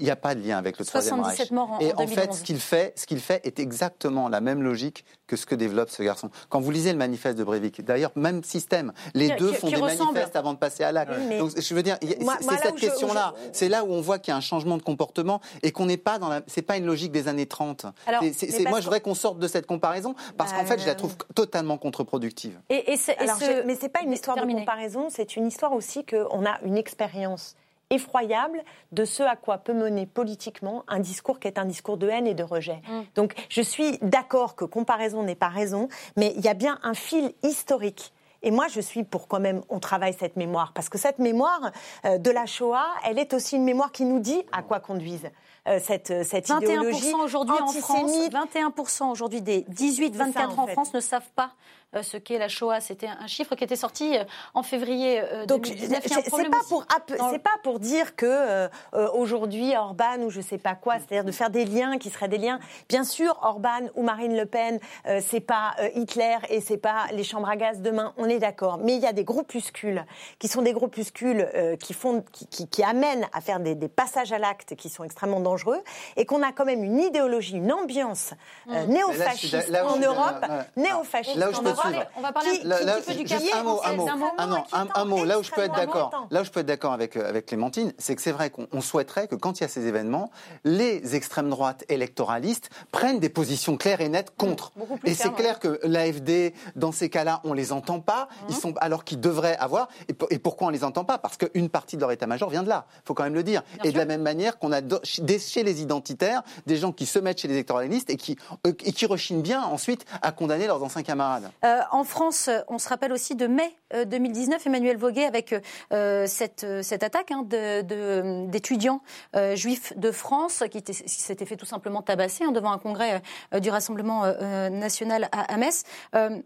il 0.01 0.05
n'y 0.05 0.11
a 0.11 0.15
pas 0.17 0.35
de 0.35 0.41
lien 0.45 0.57
avec 0.57 0.77
le 0.79 0.85
Troisième 0.85 1.15
Reich. 1.21 1.37
77 1.37 1.51
morts 1.51 1.71
en- 1.71 1.79
Et 1.79 1.93
en 1.93 1.97
en 2.03 2.07
fait, 2.07 2.15
2011. 2.27 2.37
ce 2.39 2.43
qu'il 2.43 2.59
fait, 2.59 2.93
ce 2.97 3.05
qu'il 3.05 3.19
fait 3.19 3.39
est 3.45 3.59
exactement 3.59 4.27
la 4.27 4.41
même 4.41 4.61
logique 4.63 5.05
que 5.27 5.35
ce 5.37 5.45
que 5.45 5.55
développe 5.55 5.89
ce 5.89 6.03
garçon. 6.03 6.29
Quand 6.49 6.59
vous 6.59 6.71
lisez 6.71 6.91
le 6.91 6.97
manifeste 6.97 7.37
de 7.37 7.43
Breivik, 7.43 7.81
d'ailleurs, 7.85 8.11
même 8.15 8.43
système, 8.43 8.91
les 9.13 9.29
Qui- 9.29 9.35
deux 9.37 9.53
font 9.53 9.69
des 9.69 9.77
ressemble. 9.77 10.11
manifestes 10.13 10.35
avant 10.35 10.53
de 10.53 10.57
passer 10.57 10.83
à 10.83 10.91
l'acte. 10.91 11.13
Oui, 11.17 11.37
Donc, 11.37 11.51
je 11.57 11.73
veux 11.73 11.83
dire, 11.83 11.97
c'est 12.01 12.57
cette 12.61 12.75
je- 12.77 12.81
question-là. 12.81 13.33
C'est 13.53 13.69
là 13.69 13.85
où 13.85 13.93
on 13.93 14.01
voit 14.01 14.19
qu'il 14.19 14.31
y 14.31 14.33
a 14.33 14.37
un 14.37 14.41
changement 14.41 14.77
de 14.77 14.83
comportement 14.83 15.39
et 15.63 15.71
qu'on 15.71 15.85
n'est 15.85 15.95
pas 15.97 16.19
dans 16.19 16.27
la. 16.27 16.41
C'est 16.47 16.61
pas 16.63 16.75
une 16.77 16.85
logique 16.85 17.11
des 17.11 17.27
années 17.27 17.45
30. 17.45 17.85
Alors, 18.07 18.23
moi, 18.69 18.79
je 18.79 18.83
voudrais 18.85 19.01
qu'on 19.01 19.15
sorte 19.15 19.39
de 19.39 19.47
cette 19.47 19.67
comparaison 19.67 20.15
parce 20.37 20.51
qu'en 20.51 20.65
fait, 20.65 20.79
je 20.79 20.85
la 20.85 20.93
Bah, 20.93 20.97
trouve 20.97 21.15
totalement 21.35 21.77
contre-productive. 21.77 22.59
Et, 22.69 22.97
ce- 22.97 23.65
mais 23.65 23.75
c'est 23.79 23.89
pas 23.89 24.01
une 24.01 24.11
histoire 24.11 24.35
Terminé. 24.35 24.59
de 24.61 24.65
comparaison, 24.65 25.07
c'est 25.09 25.35
une 25.35 25.47
histoire 25.47 25.73
aussi 25.73 26.05
qu'on 26.05 26.45
a 26.45 26.59
une 26.65 26.77
expérience 26.77 27.55
effroyable 27.91 28.63
de 28.91 29.05
ce 29.05 29.21
à 29.21 29.35
quoi 29.35 29.59
peut 29.59 29.73
mener 29.73 30.07
politiquement 30.07 30.83
un 30.87 30.99
discours 30.99 31.39
qui 31.39 31.47
est 31.47 31.59
un 31.59 31.65
discours 31.65 31.97
de 31.97 32.09
haine 32.09 32.25
et 32.25 32.33
de 32.33 32.43
rejet. 32.43 32.81
Mm. 32.87 33.01
Donc 33.15 33.33
je 33.49 33.61
suis 33.61 33.99
d'accord 34.01 34.55
que 34.55 34.65
comparaison 34.65 35.21
n'est 35.23 35.35
pas 35.35 35.49
raison, 35.49 35.89
mais 36.17 36.33
il 36.35 36.43
y 36.43 36.47
a 36.47 36.55
bien 36.55 36.79
un 36.81 36.95
fil 36.95 37.33
historique. 37.43 38.13
Et 38.43 38.51
moi, 38.51 38.67
je 38.67 38.81
suis 38.81 39.03
pour 39.03 39.27
quand 39.27 39.39
même 39.39 39.61
on 39.69 39.79
travaille 39.79 40.15
cette 40.17 40.35
mémoire, 40.35 40.73
parce 40.73 40.89
que 40.89 40.97
cette 40.97 41.19
mémoire 41.19 41.71
euh, 42.05 42.17
de 42.17 42.31
la 42.31 42.45
Shoah, 42.45 42.87
elle 43.05 43.19
est 43.19 43.33
aussi 43.33 43.55
une 43.55 43.63
mémoire 43.63 43.91
qui 43.91 44.03
nous 44.03 44.19
dit 44.19 44.41
à 44.51 44.63
quoi 44.63 44.79
conduise 44.79 45.29
euh, 45.67 45.79
cette, 45.79 46.25
cette 46.25 46.49
idéologie 46.49 47.11
21% 47.13 47.21
aujourd'hui 47.21 47.55
en 47.61 47.67
France, 47.67 48.03
antisémite. 48.03 48.33
21% 48.33 49.11
aujourd'hui 49.11 49.41
des 49.41 49.61
18-24 49.61 50.25
C'est 50.25 50.31
ça, 50.31 50.49
en 50.49 50.63
en. 50.63 50.67
France 50.67 50.93
ne 50.95 50.99
savent 50.99 51.29
pas 51.35 51.51
euh, 51.51 51.80
ce 52.01 52.17
qu'est 52.17 52.37
la 52.37 52.47
Shoah. 52.47 52.79
C'était 52.79 53.07
un 53.07 53.27
chiffre 53.27 53.55
qui 53.55 53.63
était 53.63 53.75
sorti 53.75 54.17
euh, 54.17 54.23
en 54.53 54.63
février 54.63 55.21
euh, 55.21 55.45
Donc 55.45 55.63
2019. 55.63 56.01
Il 56.05 56.11
y 56.11 56.13
a 56.13 56.17
un 56.17 56.21
c'est 56.23 56.49
pas 56.49 56.57
aussi 56.59 56.69
pour 56.69 56.85
le- 57.33 57.39
pas 57.39 57.49
pour 57.63 57.79
dire 57.79 58.15
que 58.15 58.25
euh, 58.25 58.67
euh, 58.93 59.09
aujourd'hui 59.13 59.75
Orban 59.75 60.19
ou 60.21 60.29
je 60.29 60.39
sais 60.41 60.57
pas 60.57 60.75
quoi, 60.75 60.95
c'est-à-dire 60.99 61.25
de 61.25 61.31
faire 61.31 61.49
des 61.49 61.65
liens 61.65 61.97
qui 61.97 62.09
seraient 62.09 62.29
des 62.29 62.37
liens. 62.37 62.59
Bien 62.87 63.03
sûr, 63.03 63.37
Orban 63.41 63.89
ou 63.95 64.03
Marine 64.03 64.37
Le 64.37 64.45
Pen, 64.45 64.79
euh, 65.07 65.19
c'est 65.27 65.39
pas 65.41 65.73
euh, 65.79 65.89
Hitler 65.95 66.37
et 66.49 66.61
c'est 66.61 66.77
pas 66.77 67.07
les 67.11 67.23
chambres 67.25 67.49
à 67.49 67.55
gaz 67.57 67.79
demain. 67.81 68.13
On 68.17 68.29
est 68.29 68.39
d'accord. 68.39 68.77
Mais 68.77 68.95
il 68.95 69.01
y 69.01 69.07
a 69.07 69.13
des 69.13 69.23
groupuscules 69.25 70.05
qui 70.39 70.47
sont 70.47 70.61
des 70.61 70.73
groupuscules 70.73 71.49
euh, 71.55 71.75
qui 71.75 71.93
font 71.93 72.23
qui, 72.31 72.47
qui- 72.47 72.67
qui 72.69 72.83
amènent 72.83 73.27
à 73.33 73.41
faire 73.41 73.59
des, 73.59 73.75
des 73.75 73.89
passages 73.89 74.31
à 74.31 74.37
l'acte 74.39 74.75
qui 74.75 74.87
sont 74.89 75.03
extrêmement 75.03 75.39
dangereux 75.41 75.81
et 76.15 76.25
qu'on 76.25 76.41
a 76.41 76.51
quand 76.53 76.65
même 76.65 76.83
une 76.83 76.99
idéologie, 76.99 77.57
une 77.57 77.71
ambiance 77.73 78.33
euh, 78.69 78.83
suis 78.83 78.93
néofasciste 78.93 79.55
en 79.83 79.97
Europe, 79.97 80.45
néofasciste 80.77 81.37
en 81.59 81.63
peux 81.63 81.69
Suivre. 81.89 82.05
On 82.17 82.21
va 82.21 82.31
parler 82.31 82.51
qui- 82.59 82.65
un 82.65 82.69
Là- 82.69 82.77
petit 82.77 82.85
là, 82.85 82.95
peu 83.05 83.13
du 83.13 83.51
un 83.53 83.63
mot, 83.63 83.81
un 83.83 83.93
mot. 83.95 84.07
Ah 84.37 84.63
un, 84.73 84.87
un 84.95 85.05
mot. 85.05 85.25
Là 85.25 85.39
où 85.39 85.43
je 85.43 85.51
peux 85.51 85.61
être 85.61 85.75
d'accord, 85.75 86.27
là 86.31 86.41
où 86.41 86.43
je 86.43 86.49
peux 86.51 86.59
être 86.61 86.65
d'accord 86.65 86.93
avec 86.93 87.17
euh, 87.17 87.27
avec 87.29 87.45
Clémentine, 87.47 87.93
c'est 87.97 88.15
que 88.15 88.21
c'est 88.21 88.31
vrai 88.31 88.49
qu'on 88.49 88.67
on 88.71 88.81
souhaiterait 88.81 89.27
que 89.27 89.35
quand 89.35 89.59
il 89.59 89.63
y 89.63 89.65
a 89.65 89.67
ces 89.67 89.85
événements, 89.87 90.31
les 90.63 91.15
extrêmes 91.15 91.49
droites 91.49 91.83
électoralistes 91.89 92.69
prennent 92.91 93.19
des 93.19 93.29
positions 93.29 93.77
claires 93.77 94.01
et 94.01 94.09
nettes 94.09 94.33
contre. 94.37 94.71
beaucoup 94.75 94.97
plus 94.97 95.09
Et 95.11 95.13
c'est 95.15 95.33
clair 95.33 95.59
que 95.59 95.79
l'AFD, 95.83 96.53
dans 96.75 96.91
ces 96.91 97.09
cas-là, 97.09 97.41
on 97.43 97.53
les 97.53 97.71
entend 97.71 97.99
pas. 97.99 98.27
Ils 98.49 98.55
sont 98.55 98.73
alors 98.81 99.03
qu'ils 99.03 99.19
devraient 99.19 99.57
avoir. 99.57 99.87
Et, 100.07 100.13
pour- 100.13 100.27
et 100.31 100.39
pourquoi 100.39 100.67
on 100.67 100.71
les 100.71 100.83
entend 100.83 101.03
pas? 101.05 101.17
Parce 101.17 101.37
qu'une 101.37 101.69
partie 101.69 101.95
de 101.95 102.01
leur 102.01 102.11
état-major 102.11 102.49
vient 102.49 102.63
de 102.63 102.69
là. 102.69 102.85
Il 102.97 103.07
faut 103.07 103.13
quand 103.13 103.23
même 103.23 103.33
le 103.33 103.43
dire. 103.43 103.63
Bien 103.81 103.89
et 103.89 103.93
de 103.93 103.97
la 103.97 104.05
même 104.05 104.21
manière 104.21 104.57
qu'on 104.59 104.71
a 104.71 104.81
chez 105.03 105.63
les 105.63 105.81
identitaires 105.81 106.41
des 106.65 106.77
gens 106.77 106.91
qui 106.91 107.05
se 107.05 107.19
mettent 107.19 107.39
chez 107.39 107.47
les 107.47 107.53
électoralistes 107.55 108.09
et 108.09 108.17
qui 108.17 108.37
euh, 108.67 108.73
et 108.83 108.91
qui 108.93 109.05
rechignent 109.05 109.41
bien 109.41 109.61
ensuite 109.63 110.05
à 110.21 110.31
condamner 110.31 110.67
leurs 110.67 110.83
anciens 110.83 111.03
camarades. 111.03 111.49
Euh, 111.63 111.70
en 111.91 112.03
France, 112.03 112.47
euh, 112.47 112.59
on 112.67 112.77
se 112.79 112.87
rappelle 112.89 113.11
aussi 113.11 113.35
de 113.35 113.47
mai 113.47 113.75
euh, 113.93 114.05
2019, 114.05 114.65
Emmanuel 114.67 114.97
Voguet 114.97 115.25
avec 115.25 115.53
euh, 115.93 116.25
cette, 116.27 116.63
euh, 116.63 116.81
cette 116.81 117.03
attaque 117.03 117.31
hein, 117.31 117.43
de- 117.43 117.81
de- 117.81 118.45
d'étudiants 118.47 119.01
euh, 119.35 119.55
juifs 119.55 119.93
de 119.97 120.11
France 120.11 120.63
qui, 120.71 120.81
qui 120.81 120.93
s'étaient 121.09 121.45
fait 121.45 121.57
tout 121.57 121.65
simplement 121.65 122.01
tabasser 122.01 122.43
hein, 122.43 122.51
devant 122.51 122.71
un 122.71 122.77
congrès 122.79 123.21
euh, 123.53 123.59
du 123.59 123.69
Rassemblement 123.69 124.23
euh, 124.25 124.33
euh, 124.41 124.69
national 124.69 125.29
à, 125.31 125.53
à 125.53 125.57
Metz. 125.57 125.83
Euh, 126.15 126.39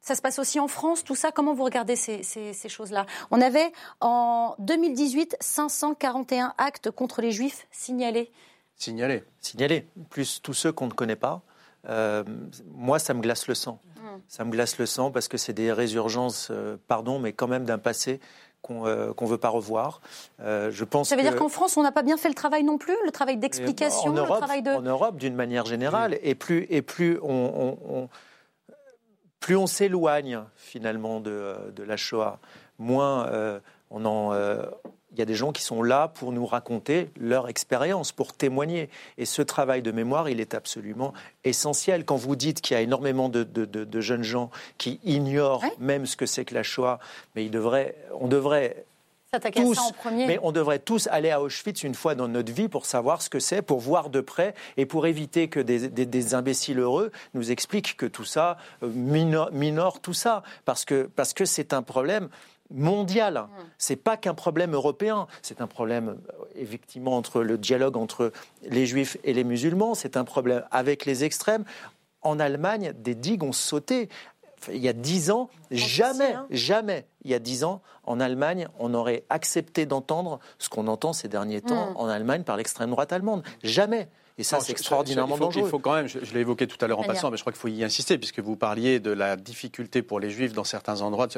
ça 0.00 0.14
se 0.14 0.20
passe 0.20 0.38
aussi 0.38 0.60
en 0.60 0.68
France, 0.68 1.02
tout 1.02 1.14
ça. 1.14 1.32
Comment 1.32 1.54
vous 1.54 1.64
regardez 1.64 1.96
ces, 1.96 2.22
ces- 2.22 2.52
ces 2.52 2.68
choses-là? 2.68 3.06
On 3.30 3.40
avait 3.40 3.72
en 4.00 4.54
2018 4.58 5.36
541 5.40 6.52
actes 6.58 6.90
contre 6.90 7.22
les 7.22 7.30
juifs 7.32 7.66
signalés. 7.70 8.30
Signalé. 8.76 9.24
signaler, 9.40 9.86
plus 10.10 10.42
tous 10.42 10.52
ceux 10.52 10.72
qu'on 10.72 10.86
ne 10.88 10.92
connaît 10.92 11.16
pas. 11.16 11.40
Euh, 11.88 12.24
moi, 12.74 12.98
ça 12.98 13.14
me 13.14 13.20
glace 13.20 13.46
le 13.46 13.54
sang. 13.54 13.78
Ça 14.28 14.44
me 14.44 14.50
glace 14.50 14.78
le 14.78 14.86
sang 14.86 15.10
parce 15.10 15.28
que 15.28 15.36
c'est 15.36 15.52
des 15.52 15.72
résurgences, 15.72 16.48
euh, 16.50 16.76
pardon, 16.88 17.18
mais 17.18 17.32
quand 17.32 17.48
même 17.48 17.64
d'un 17.64 17.78
passé 17.78 18.20
qu'on 18.62 18.84
ne 18.84 19.26
veut 19.26 19.36
pas 19.38 19.50
revoir. 19.50 20.00
Euh, 20.40 20.70
je 20.70 20.84
pense 20.84 21.10
Ça 21.10 21.16
veut 21.16 21.22
que- 21.22 21.28
dire 21.28 21.36
qu'en 21.36 21.50
France, 21.50 21.76
on 21.76 21.82
n'a 21.82 21.92
pas 21.92 22.02
bien 22.02 22.16
fait 22.16 22.28
le 22.28 22.34
travail 22.34 22.64
non 22.64 22.78
plus, 22.78 22.96
le 23.04 23.10
travail 23.10 23.36
en 23.36 23.38
d'explication, 23.40 24.12
le 24.12 24.20
Europe, 24.20 24.38
travail 24.38 24.62
de... 24.62 24.70
en 24.70 24.80
Europe, 24.80 25.16
d'une 25.18 25.34
manière 25.34 25.66
générale, 25.66 26.18
et 26.22 26.34
plus 26.34 26.66
et 26.70 26.80
plus 26.80 27.18
on, 27.22 27.28
on- 27.30 27.78
on- 28.02 28.08
plus 29.40 29.56
on 29.56 29.66
s'éloigne 29.66 30.40
finalement 30.56 31.20
de, 31.20 31.54
de 31.76 31.82
la 31.82 31.96
Shoah, 31.98 32.38
moins 32.78 33.26
euh, 33.28 33.60
on 33.90 34.06
en 34.06 34.32
euh, 34.32 34.62
il 35.14 35.18
y 35.18 35.22
a 35.22 35.26
des 35.26 35.34
gens 35.34 35.52
qui 35.52 35.62
sont 35.62 35.82
là 35.82 36.08
pour 36.08 36.32
nous 36.32 36.44
raconter 36.44 37.08
leur 37.18 37.48
expérience, 37.48 38.12
pour 38.12 38.32
témoigner. 38.32 38.90
Et 39.16 39.24
ce 39.24 39.42
travail 39.42 39.80
de 39.80 39.92
mémoire, 39.92 40.28
il 40.28 40.40
est 40.40 40.54
absolument 40.54 41.12
essentiel. 41.44 42.04
Quand 42.04 42.16
vous 42.16 42.36
dites 42.36 42.60
qu'il 42.60 42.74
y 42.76 42.78
a 42.78 42.82
énormément 42.82 43.28
de, 43.28 43.44
de- 43.44 43.64
de- 43.64 43.84
de 43.84 44.00
jeunes 44.00 44.22
gens 44.24 44.50
qui 44.78 45.00
ignorent 45.04 45.62
Ouais. 45.62 45.72
même 45.78 46.06
ce 46.06 46.16
que 46.16 46.26
c'est 46.26 46.44
que 46.44 46.54
la 46.54 46.62
Shoah, 46.62 46.98
mais 47.34 47.44
ils 47.44 47.50
devraient, 47.50 47.94
on 48.20 48.26
devrait 48.28 48.84
tous, 49.52 49.74
ça 49.74 49.82
en 49.82 49.90
premier. 49.90 50.26
mais 50.28 50.38
on 50.44 50.52
devrait 50.52 50.78
tous 50.78 51.08
aller 51.10 51.30
à 51.30 51.40
Auschwitz 51.42 51.82
une 51.82 51.94
fois 51.96 52.14
dans 52.14 52.28
notre 52.28 52.52
vie 52.52 52.68
pour 52.68 52.86
savoir 52.86 53.20
ce 53.20 53.28
que 53.28 53.40
c'est, 53.40 53.62
pour 53.62 53.80
voir 53.80 54.08
de 54.08 54.20
près 54.20 54.54
et 54.76 54.86
pour 54.86 55.06
éviter 55.08 55.48
que 55.48 55.58
des, 55.58 55.88
des- 55.88 56.06
des 56.06 56.34
imbéciles 56.34 56.78
heureux 56.78 57.10
nous 57.34 57.50
expliquent 57.50 57.96
que 57.96 58.06
tout 58.06 58.24
ça 58.24 58.58
euh, 58.84 58.88
minore, 58.94 59.50
minore 59.52 59.98
tout 60.00 60.12
ça, 60.12 60.42
parce 60.64 60.84
que 60.84 61.10
parce 61.16 61.32
que 61.34 61.44
c'est 61.46 61.72
un 61.72 61.82
problème 61.82 62.28
mondial. 62.70 63.34
Mm. 63.34 63.48
C'est 63.78 63.96
pas 63.96 64.16
qu'un 64.16 64.34
problème 64.34 64.74
européen. 64.74 65.26
C'est 65.42 65.60
un 65.60 65.66
problème 65.66 66.08
euh, 66.08 66.44
effectivement 66.54 67.16
entre 67.16 67.42
le 67.42 67.58
dialogue 67.58 67.96
entre 67.96 68.32
les 68.62 68.86
juifs 68.86 69.16
et 69.24 69.32
les 69.32 69.44
musulmans. 69.44 69.94
C'est 69.94 70.16
un 70.16 70.24
problème 70.24 70.64
avec 70.70 71.04
les 71.04 71.24
extrêmes. 71.24 71.64
En 72.22 72.40
Allemagne, 72.40 72.92
des 72.96 73.14
digues 73.14 73.42
ont 73.42 73.52
sauté. 73.52 74.08
Il 74.72 74.78
y 74.78 74.88
a 74.88 74.94
dix 74.94 75.30
ans, 75.30 75.50
jamais, 75.70 76.32
hein. 76.32 76.46
jamais, 76.48 77.06
il 77.22 77.30
y 77.30 77.34
a 77.34 77.38
dix 77.38 77.64
ans, 77.64 77.82
en 78.04 78.18
Allemagne, 78.18 78.68
on 78.78 78.94
aurait 78.94 79.24
accepté 79.28 79.84
d'entendre 79.84 80.40
ce 80.58 80.70
qu'on 80.70 80.88
entend 80.88 81.12
ces 81.12 81.28
derniers 81.28 81.60
temps 81.60 81.90
Mm. 81.90 81.96
en 81.96 82.06
Allemagne 82.08 82.44
par 82.44 82.56
l'extrême 82.56 82.90
droite 82.90 83.12
allemande. 83.12 83.42
Jamais. 83.62 84.08
Et 84.36 84.42
ça, 84.42 84.58
c'est 84.60 84.72
extraordinairement 84.72 85.36
il 85.36 85.38
faut, 85.38 85.44
dangereux. 85.44 85.66
Il 85.66 85.70
faut 85.70 85.78
quand 85.78 85.94
même, 85.94 86.08
je, 86.08 86.18
je 86.22 86.34
l'ai 86.34 86.40
évoqué 86.40 86.66
tout 86.66 86.76
à 86.84 86.88
l'heure 86.88 86.98
en 86.98 87.04
passant, 87.04 87.30
mais 87.30 87.36
je 87.36 87.42
crois 87.42 87.52
qu'il 87.52 87.60
faut 87.60 87.68
y 87.68 87.84
insister, 87.84 88.18
puisque 88.18 88.40
vous 88.40 88.56
parliez 88.56 88.98
de 88.98 89.12
la 89.12 89.36
difficulté 89.36 90.02
pour 90.02 90.18
les 90.18 90.30
juifs 90.30 90.52
dans 90.52 90.64
certains 90.64 91.02
endroits. 91.02 91.28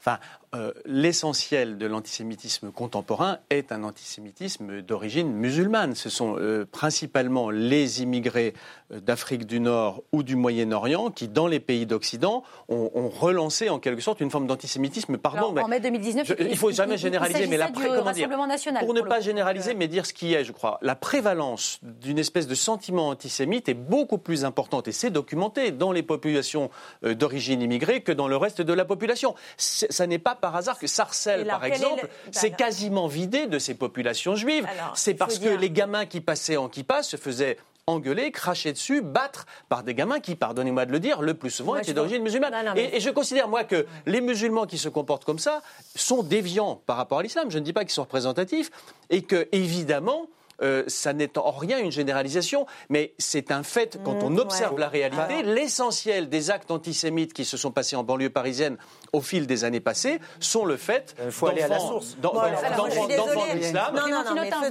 Enfin, 0.00 0.18
euh, 0.54 0.72
l'essentiel 0.86 1.78
de 1.78 1.86
l'antisémitisme 1.86 2.70
contemporain 2.72 3.38
est 3.50 3.72
un 3.72 3.84
antisémitisme 3.84 4.80
d'origine 4.82 5.32
musulmane. 5.32 5.94
Ce 5.94 6.08
sont 6.10 6.36
euh, 6.38 6.64
principalement 6.70 7.50
les 7.50 8.02
immigrés 8.02 8.54
euh, 8.92 9.00
d'Afrique 9.00 9.44
du 9.46 9.60
Nord 9.60 10.02
ou 10.12 10.22
du 10.22 10.34
Moyen-Orient 10.36 11.10
qui, 11.10 11.28
dans 11.28 11.46
les 11.46 11.60
pays 11.60 11.86
d'Occident, 11.86 12.42
ont, 12.68 12.90
ont 12.94 13.08
relancé 13.08 13.68
en 13.68 13.78
quelque 13.78 14.00
sorte 14.02 14.20
une 14.20 14.30
forme 14.30 14.46
d'antisémitisme. 14.46 15.18
Pardon, 15.18 15.38
Alors, 15.38 15.52
mais 15.54 15.62
en 15.62 15.68
mai 15.68 15.80
2019, 15.80 16.26
je- 16.26 16.44
il 16.44 16.56
faut 16.56 16.70
jamais 16.72 16.96
généraliser, 16.96 17.46
mais 17.46 17.56
la 17.56 17.68
pré 17.68 17.88
pré- 17.88 17.98
comment 17.98 18.12
dire 18.12 18.28
national. 18.46 18.84
pour 18.84 18.94
ne 18.94 19.02
pas 19.02 19.18
coup. 19.18 19.24
généraliser, 19.24 19.74
mais 19.74 19.88
dire 19.88 20.06
ce 20.06 20.12
qui 20.12 20.34
est, 20.34 20.44
je 20.44 20.52
crois. 20.52 20.78
La 20.82 20.94
prévalence 20.96 21.78
d'une 21.82 22.18
espèce 22.18 22.45
de 22.46 22.54
sentiment 22.54 23.08
antisémite 23.08 23.68
est 23.68 23.74
beaucoup 23.74 24.18
plus 24.18 24.44
importante, 24.44 24.88
et 24.88 24.92
c'est 24.92 25.10
documenté 25.10 25.70
dans 25.70 25.92
les 25.92 26.02
populations 26.02 26.70
euh, 27.04 27.14
d'origine 27.14 27.62
immigrée 27.62 28.02
que 28.02 28.12
dans 28.12 28.28
le 28.28 28.36
reste 28.36 28.60
de 28.62 28.72
la 28.72 28.84
population. 28.84 29.34
Ça 29.56 30.06
n'est 30.06 30.18
pas 30.18 30.34
par 30.34 30.54
hasard 30.56 30.78
que 30.78 30.86
Sarcelles, 30.86 31.46
par 31.46 31.64
exemple, 31.64 32.08
le- 32.26 32.32
s'est 32.32 32.50
bah, 32.50 32.56
quasiment 32.56 33.06
vidé 33.06 33.46
de 33.46 33.58
ses 33.58 33.74
populations 33.74 34.34
juives. 34.36 34.66
C'est 34.94 35.14
parce 35.14 35.38
que 35.38 35.48
dire- 35.48 35.60
les 35.60 35.70
gamins 35.70 36.06
qui 36.06 36.20
passaient 36.20 36.56
en 36.56 36.68
kippa 36.68 37.02
se 37.02 37.16
faisaient 37.16 37.56
engueuler, 37.88 38.32
cracher 38.32 38.72
dessus, 38.72 39.00
battre 39.00 39.46
par 39.68 39.84
des 39.84 39.94
gamins 39.94 40.18
qui, 40.18 40.34
pardonnez-moi 40.34 40.86
de 40.86 40.90
le 40.92 40.98
dire, 40.98 41.22
le 41.22 41.34
plus 41.34 41.50
souvent 41.50 41.72
Moi, 41.74 41.82
étaient 41.82 41.92
d'origine 41.94 42.20
musulmane. 42.20 42.52
Non, 42.52 42.64
non, 42.64 42.72
mais- 42.74 42.86
Et- 42.86 42.96
et 42.96 43.00
je 43.00 43.10
considère, 43.10 43.46
moi, 43.46 43.62
que 43.62 43.86
les 44.06 44.20
musulmans 44.20 44.66
qui 44.66 44.76
se 44.76 44.88
comportent 44.88 45.24
comme 45.24 45.38
ça 45.38 45.62
sont 45.94 46.24
déviants 46.24 46.80
par 46.86 46.96
rapport 46.96 47.20
à 47.20 47.22
l'islam. 47.22 47.48
Je 47.48 47.58
ne 47.60 47.64
dis 47.64 47.72
pas 47.72 47.82
qu'ils 47.84 47.92
sont 47.92 48.02
représentatifs 48.02 48.72
et 49.10 49.22
que, 49.22 49.48
évidemment, 49.52 50.26
euh, 50.62 50.84
ça 50.86 51.12
n'est 51.12 51.38
en 51.38 51.50
rien 51.50 51.78
une 51.78 51.92
généralisation, 51.92 52.66
mais 52.88 53.14
c'est 53.18 53.50
un 53.50 53.62
fait 53.62 53.98
quand 54.04 54.22
on 54.22 54.36
observe 54.38 54.78
la 54.78 54.88
réalité. 54.88 55.42
L'essentiel 55.42 56.28
des 56.28 56.50
actes 56.50 56.70
antisémites 56.70 57.32
qui 57.32 57.44
se 57.44 57.56
sont 57.56 57.70
passés 57.70 57.96
en 57.96 58.04
banlieue 58.04 58.30
parisienne 58.30 58.76
au 59.12 59.20
fil 59.20 59.46
des 59.46 59.64
années 59.64 59.80
passées 59.80 60.18
sont 60.40 60.64
le 60.64 60.76
fait 60.76 61.14
Il 61.24 61.30
faut 61.30 61.46
aller 61.48 61.62
à 61.62 61.68
la 61.68 61.78
source. 61.78 62.16
d'enfants 62.20 62.42
qui- 62.42 62.46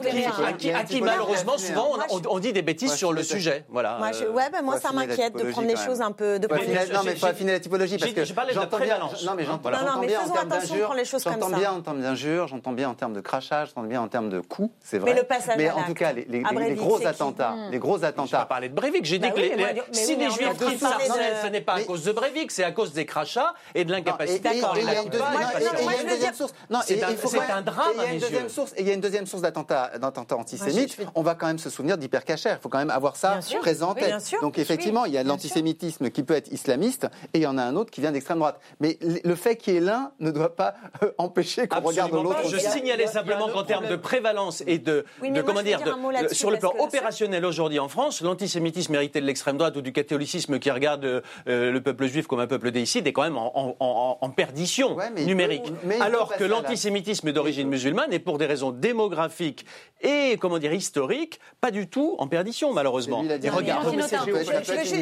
Régine. 0.05 0.75
à 0.75 0.83
qui, 0.83 0.95
qui, 0.95 1.01
malheureusement 1.01 1.57
souvent 1.57 1.89
on, 2.29 2.39
dit 2.39 2.53
des 2.53 2.61
bêtises 2.61 2.93
sur 2.93 3.13
le 3.13 3.23
sujet. 3.23 3.65
Voilà. 3.69 3.97
Moi, 4.63 4.79
ça 4.79 4.91
m'inquiète 4.91 5.35
de 5.35 5.51
prendre 5.51 5.67
les 5.67 5.75
choses 5.75 6.01
un 6.01 6.11
peu. 6.11 6.39
De 6.39 6.47
non, 6.47 7.01
mais 7.05 7.15
faut 7.15 7.25
affiner 7.25 7.53
la 7.53 7.59
typologie 7.59 7.97
parce 7.97 8.11
que 8.13 8.23
j'entends 8.53 8.79
bien. 8.79 8.99
Non, 8.99 9.35
mais 9.35 9.45
j'entends 9.45 9.69
bien 9.69 10.19
en 10.19 10.23
faisons 10.23 10.33
termes 10.33 10.49
d'injures. 10.49 10.85
prendre 10.85 10.99
les 10.99 11.05
choses 11.05 11.23
comme 11.23 11.33
J'entends 11.33 11.49
ça. 11.49 11.57
bien 11.57 11.71
en 11.71 11.81
termes 11.81 12.01
d'injures, 12.01 12.47
j'entends 12.47 12.71
bien 12.71 12.89
en 12.89 12.93
termes 12.93 13.13
de 13.13 13.21
crachage, 13.21 13.69
j'entends 13.69 13.87
bien 13.87 14.01
en 14.01 14.07
termes 14.07 14.29
de 14.29 14.39
coups, 14.39 14.73
c'est 14.83 14.97
vrai. 14.97 15.13
Mais 15.13 15.19
le 15.19 15.25
passage 15.25 15.55
Mais 15.57 15.69
en 15.69 15.83
tout 15.83 15.93
cas, 15.93 16.13
les, 16.13 16.25
gros 16.75 16.97
qui 16.97 17.05
attentats, 17.05 17.55
les 17.71 17.79
gros 17.79 17.95
n'ai 17.95 18.01
pas 18.01 18.07
attentats. 18.07 18.45
parlé 18.45 18.69
de 18.69 18.75
Breivik. 18.75 19.05
J'ai 19.05 19.19
Bah 19.19 19.27
dit 19.27 19.33
que 19.33 19.39
les- 19.39 19.55
mais 19.55 19.75
si 19.93 20.15
les 20.15 20.29
Juifs 20.29 20.57
parler 20.57 20.77
Sarcelles, 20.77 21.37
ce 21.43 21.47
n'est 21.47 21.61
pas 21.61 21.75
à 21.75 21.81
cause 21.81 22.03
de 22.03 22.11
Breivik, 22.11 22.51
c'est 22.51 22.63
à 22.63 22.71
cause 22.71 22.93
des 22.93 23.05
crachats 23.05 23.53
et 23.73 23.85
de 23.85 23.91
l'incapacité. 23.91 24.24
D'accord. 24.39 24.75
il 24.77 24.83
y 24.85 24.89
a 24.89 25.01
une 25.03 26.07
deuxième- 26.07 26.33
source. 26.33 26.53
Non, 26.69 26.79
C'est 26.85 26.95
et 26.97 27.03
un- 27.03 27.09
il 27.11 27.17
faut 27.17 27.27
c'est 27.27 27.37
quand 27.37 27.47
même- 27.47 27.57
un 27.57 27.61
drame, 27.61 27.87
et 27.91 27.95
Il 27.95 28.01
y 28.01 28.05
a 28.05 28.13
une 28.13 28.19
deuxième 28.19 28.43
yeux. 28.43 28.49
source. 28.49 28.73
Et 28.75 28.81
il 28.81 28.87
y 28.87 28.91
a 28.91 28.93
une 28.93 29.01
deuxième 29.01 29.25
source 29.25 29.41
d'attentats 29.41 29.91
antisémites. 30.31 30.97
On 31.15 31.21
va 31.21 31.35
quand 31.35 31.47
même 31.47 31.59
se 31.59 31.69
souvenir 31.69 31.97
d'Hypercacher. 31.97 32.49
Il 32.51 32.57
faut 32.61 32.69
quand 32.69 32.77
même 32.79 32.89
avoir 32.89 33.15
ça 33.15 33.39
présent. 33.61 33.95
Donc 34.41 34.57
effectivement, 34.57 35.05
il 35.05 35.13
y 35.13 35.17
a 35.17 35.23
l'antisémitisme 35.23 36.09
qui 36.09 36.23
peut 36.23 36.33
être 36.35 36.51
islamiste 36.51 37.05
et 37.33 37.39
il 37.39 37.41
y 37.41 37.47
en 37.47 37.57
a 37.57 37.63
un 37.63 37.75
autre 37.75 37.91
qui 37.91 38.01
vient 38.01 38.11
d'extrême 38.11 38.39
droite. 38.39 38.59
Mais 38.79 38.97
le 39.01 39.35
fait 39.35 39.55
qu'il 39.55 39.73
y 39.73 39.77
ait 39.77 39.81
l'un 39.81 40.11
ne 40.19 40.31
doit 40.31 40.55
pas 40.55 40.75
euh, 41.03 41.11
empêcher 41.17 41.67
qu'on 41.67 41.81
regarde 41.81 42.11
l'autre. 42.13 42.47
Je 42.49 42.57
signalais 42.57 43.07
simplement 43.07 43.49
qu'en 43.49 43.63
termes 43.63 43.87
de 43.87 43.95
prévalence 43.95 44.63
et 44.67 44.77
de, 44.79 45.05
Oui, 45.21 45.31
comment 45.45 45.61
dire, 45.61 45.77
dire 45.79 45.93
un 45.93 45.97
de- 45.97 46.01
mot 46.01 46.11
là-dessus, 46.11 46.35
sur 46.35 46.51
le 46.51 46.57
plan 46.57 46.73
opérationnel 46.79 47.45
aujourd'hui 47.45 47.79
en 47.79 47.87
France, 47.89 48.21
l'antisémitisme 48.21 48.95
hérité 48.95 49.21
de 49.21 49.25
l'extrême 49.25 49.57
droite 49.57 49.75
ou 49.77 49.81
du 49.81 49.91
catholicisme 49.93 50.59
qui 50.59 50.71
regarde 50.71 51.05
euh, 51.05 51.21
euh, 51.47 51.71
le 51.71 51.81
peuple 51.81 52.05
juif 52.07 52.27
comme 52.27 52.39
un 52.39 52.47
peuple 52.47 52.71
déicide 52.71 53.07
est 53.07 53.13
quand 53.13 53.23
même 53.23 53.37
en, 53.37 53.51
en- 53.55 53.75
en- 53.79 54.14
en 54.21 54.29
perdition 54.29 54.95
Ouais, 54.95 55.09
mais 55.13 55.21
il 55.21 55.27
numérique. 55.27 55.71
mais 55.83 55.99
Alors 56.01 56.35
que 56.35 56.43
la- 56.43 56.49
l'antisémitisme 56.49 57.31
d'origine 57.31 57.67
musulmane 57.67 58.11
est 58.13 58.19
pour 58.19 58.37
des 58.37 58.45
raisons 58.45 58.71
démographiques 58.71 59.65
et 60.01 60.37
comment 60.39 60.57
dire 60.59 60.73
historiques 60.73 61.39
pas 61.61 61.71
du 61.71 61.87
tout 61.87 62.15
en 62.19 62.27
perdition 62.27 62.73
malheureusement. 62.73 63.23
Et 63.23 63.49
regarde, 63.49 63.87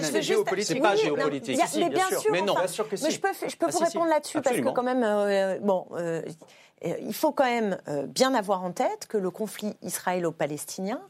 c'est 0.02 0.22
géopolitique. 0.22 0.82
pas 0.82 0.96
non, 0.96 1.02
géopolitique. 1.02 1.60
mais 1.78 1.90
bien 1.90 2.08
sûr. 2.20 2.32
Mais 2.32 2.42
non, 2.42 2.54
enfin, 2.54 2.62
bien 2.62 2.68
sûr 2.68 2.86
que 2.88 2.92
mais 3.02 3.10
si. 3.10 3.12
je 3.12 3.20
peux, 3.20 3.28
je 3.48 3.56
peux 3.56 3.66
Ah, 3.68 3.72
vous 3.72 3.78
si, 3.78 3.78
si. 3.78 3.84
répondre 3.84 4.10
là-dessus 4.10 4.42
parce 4.42 4.56
que 4.58 4.70
quand 4.70 4.84
même, 4.84 5.04
euh, 5.04 5.60
bon, 5.62 5.88
euh, 5.94 6.22
euh, 6.86 6.94
il 7.02 7.14
faut 7.14 7.32
quand 7.32 7.46
même 7.46 7.78
bien 8.08 8.34
avoir 8.34 8.64
en 8.64 8.72
tête 8.72 9.08
que 9.08 9.18
le 9.18 9.32
conflit 9.32 9.74
israélo-palestinien, 9.82 11.02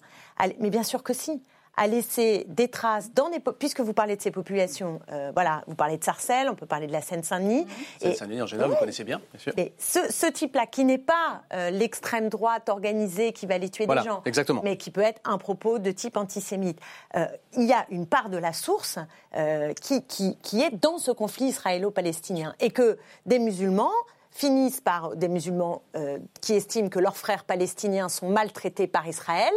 mais 0.59 0.69
bien 0.69 0.83
sûr 0.83 1.03
que 1.03 1.13
si, 1.13 1.41
a 1.75 1.87
laissé 1.87 2.45
des 2.47 2.67
traces 2.67 3.11
dans 3.13 3.29
des, 3.29 3.39
po- 3.39 3.51
puisque 3.53 3.79
vous 3.79 3.93
parlez 3.93 4.15
de 4.15 4.21
ces 4.21 4.29
populations, 4.31 4.99
euh, 5.11 5.31
voilà, 5.33 5.63
vous 5.67 5.75
parlez 5.75 5.97
de 5.97 6.03
Sarcelles, 6.03 6.47
on 6.49 6.55
peut 6.55 6.65
parler 6.67 6.85
de 6.87 6.91
la 6.91 7.01
Seine-Saint-Denis. 7.01 7.65
C'est 7.99 8.09
et- 8.09 8.13
Saint-Denis 8.13 8.41
en 8.43 8.45
général, 8.45 8.69
vous 8.71 8.77
connaissez 8.77 9.03
bien, 9.03 9.19
bien 9.31 9.39
sûr. 9.39 9.53
mais 9.57 9.73
ce, 9.79 9.99
ce 10.11 10.27
type-là, 10.27 10.67
qui 10.67 10.85
n'est 10.85 10.97
pas 10.99 11.41
euh, 11.53 11.71
l'extrême 11.71 12.29
droite 12.29 12.69
organisée 12.69 13.33
qui 13.33 13.45
va 13.47 13.55
aller 13.55 13.69
tuer 13.69 13.85
Voilà, 13.87 14.01
des 14.03 14.07
gens, 14.07 14.21
exactement. 14.25 14.61
mais 14.63 14.77
qui 14.77 14.91
peut 14.91 15.01
être 15.01 15.19
un 15.25 15.37
propos 15.37 15.79
de 15.79 15.91
type 15.91 16.15
antisémite, 16.17 16.79
euh, 17.15 17.25
il 17.57 17.63
y 17.63 17.73
a 17.73 17.85
une 17.89 18.05
part 18.05 18.29
de 18.29 18.37
la 18.37 18.53
source 18.53 18.99
euh, 19.35 19.73
qui, 19.73 20.03
qui, 20.05 20.37
qui 20.43 20.61
est 20.61 20.71
dans 20.79 20.97
ce 20.99 21.09
conflit 21.11 21.45
israélo-palestinien. 21.47 22.53
Et 22.59 22.69
que 22.69 22.97
des 23.25 23.39
musulmans 23.39 23.91
finissent 24.31 24.81
par, 24.81 25.15
des 25.15 25.27
musulmans 25.27 25.83
euh, 25.95 26.17
qui 26.41 26.53
estiment 26.53 26.89
que 26.89 26.97
leurs 26.99 27.17
frères 27.17 27.43
palestiniens 27.43 28.09
sont 28.09 28.29
maltraités 28.29 28.87
par 28.87 29.07
Israël, 29.07 29.53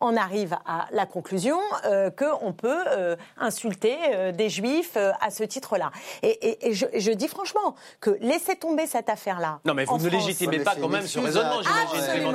on 0.00 0.16
arrive 0.16 0.56
à 0.66 0.86
la 0.92 1.06
conclusion 1.06 1.58
euh, 1.84 2.10
qu'on 2.10 2.52
peut 2.52 2.84
euh, 2.88 3.16
insulter 3.38 3.96
euh, 4.14 4.32
des 4.32 4.48
juifs 4.48 4.92
euh, 4.96 5.12
à 5.20 5.30
ce 5.30 5.44
titre-là. 5.44 5.90
Et, 6.22 6.28
et- 6.28 6.68
et 6.68 6.74
je, 6.74 6.86
je 6.94 7.10
dis 7.12 7.28
franchement 7.28 7.74
que 8.00 8.10
laisser 8.20 8.56
tomber 8.56 8.86
cette 8.86 9.08
affaire-là. 9.08 9.60
Non, 9.64 9.74
mais 9.74 9.84
vous 9.84 9.94
ne 9.98 10.00
France- 10.08 10.12
légitimez 10.12 10.60
pas 10.60 10.74
quand 10.80 10.88
même 10.88 11.06
ce 11.06 11.18
raisonnement, 11.18 11.60
j'imagine, 11.62 11.80
Absolument 11.94 12.32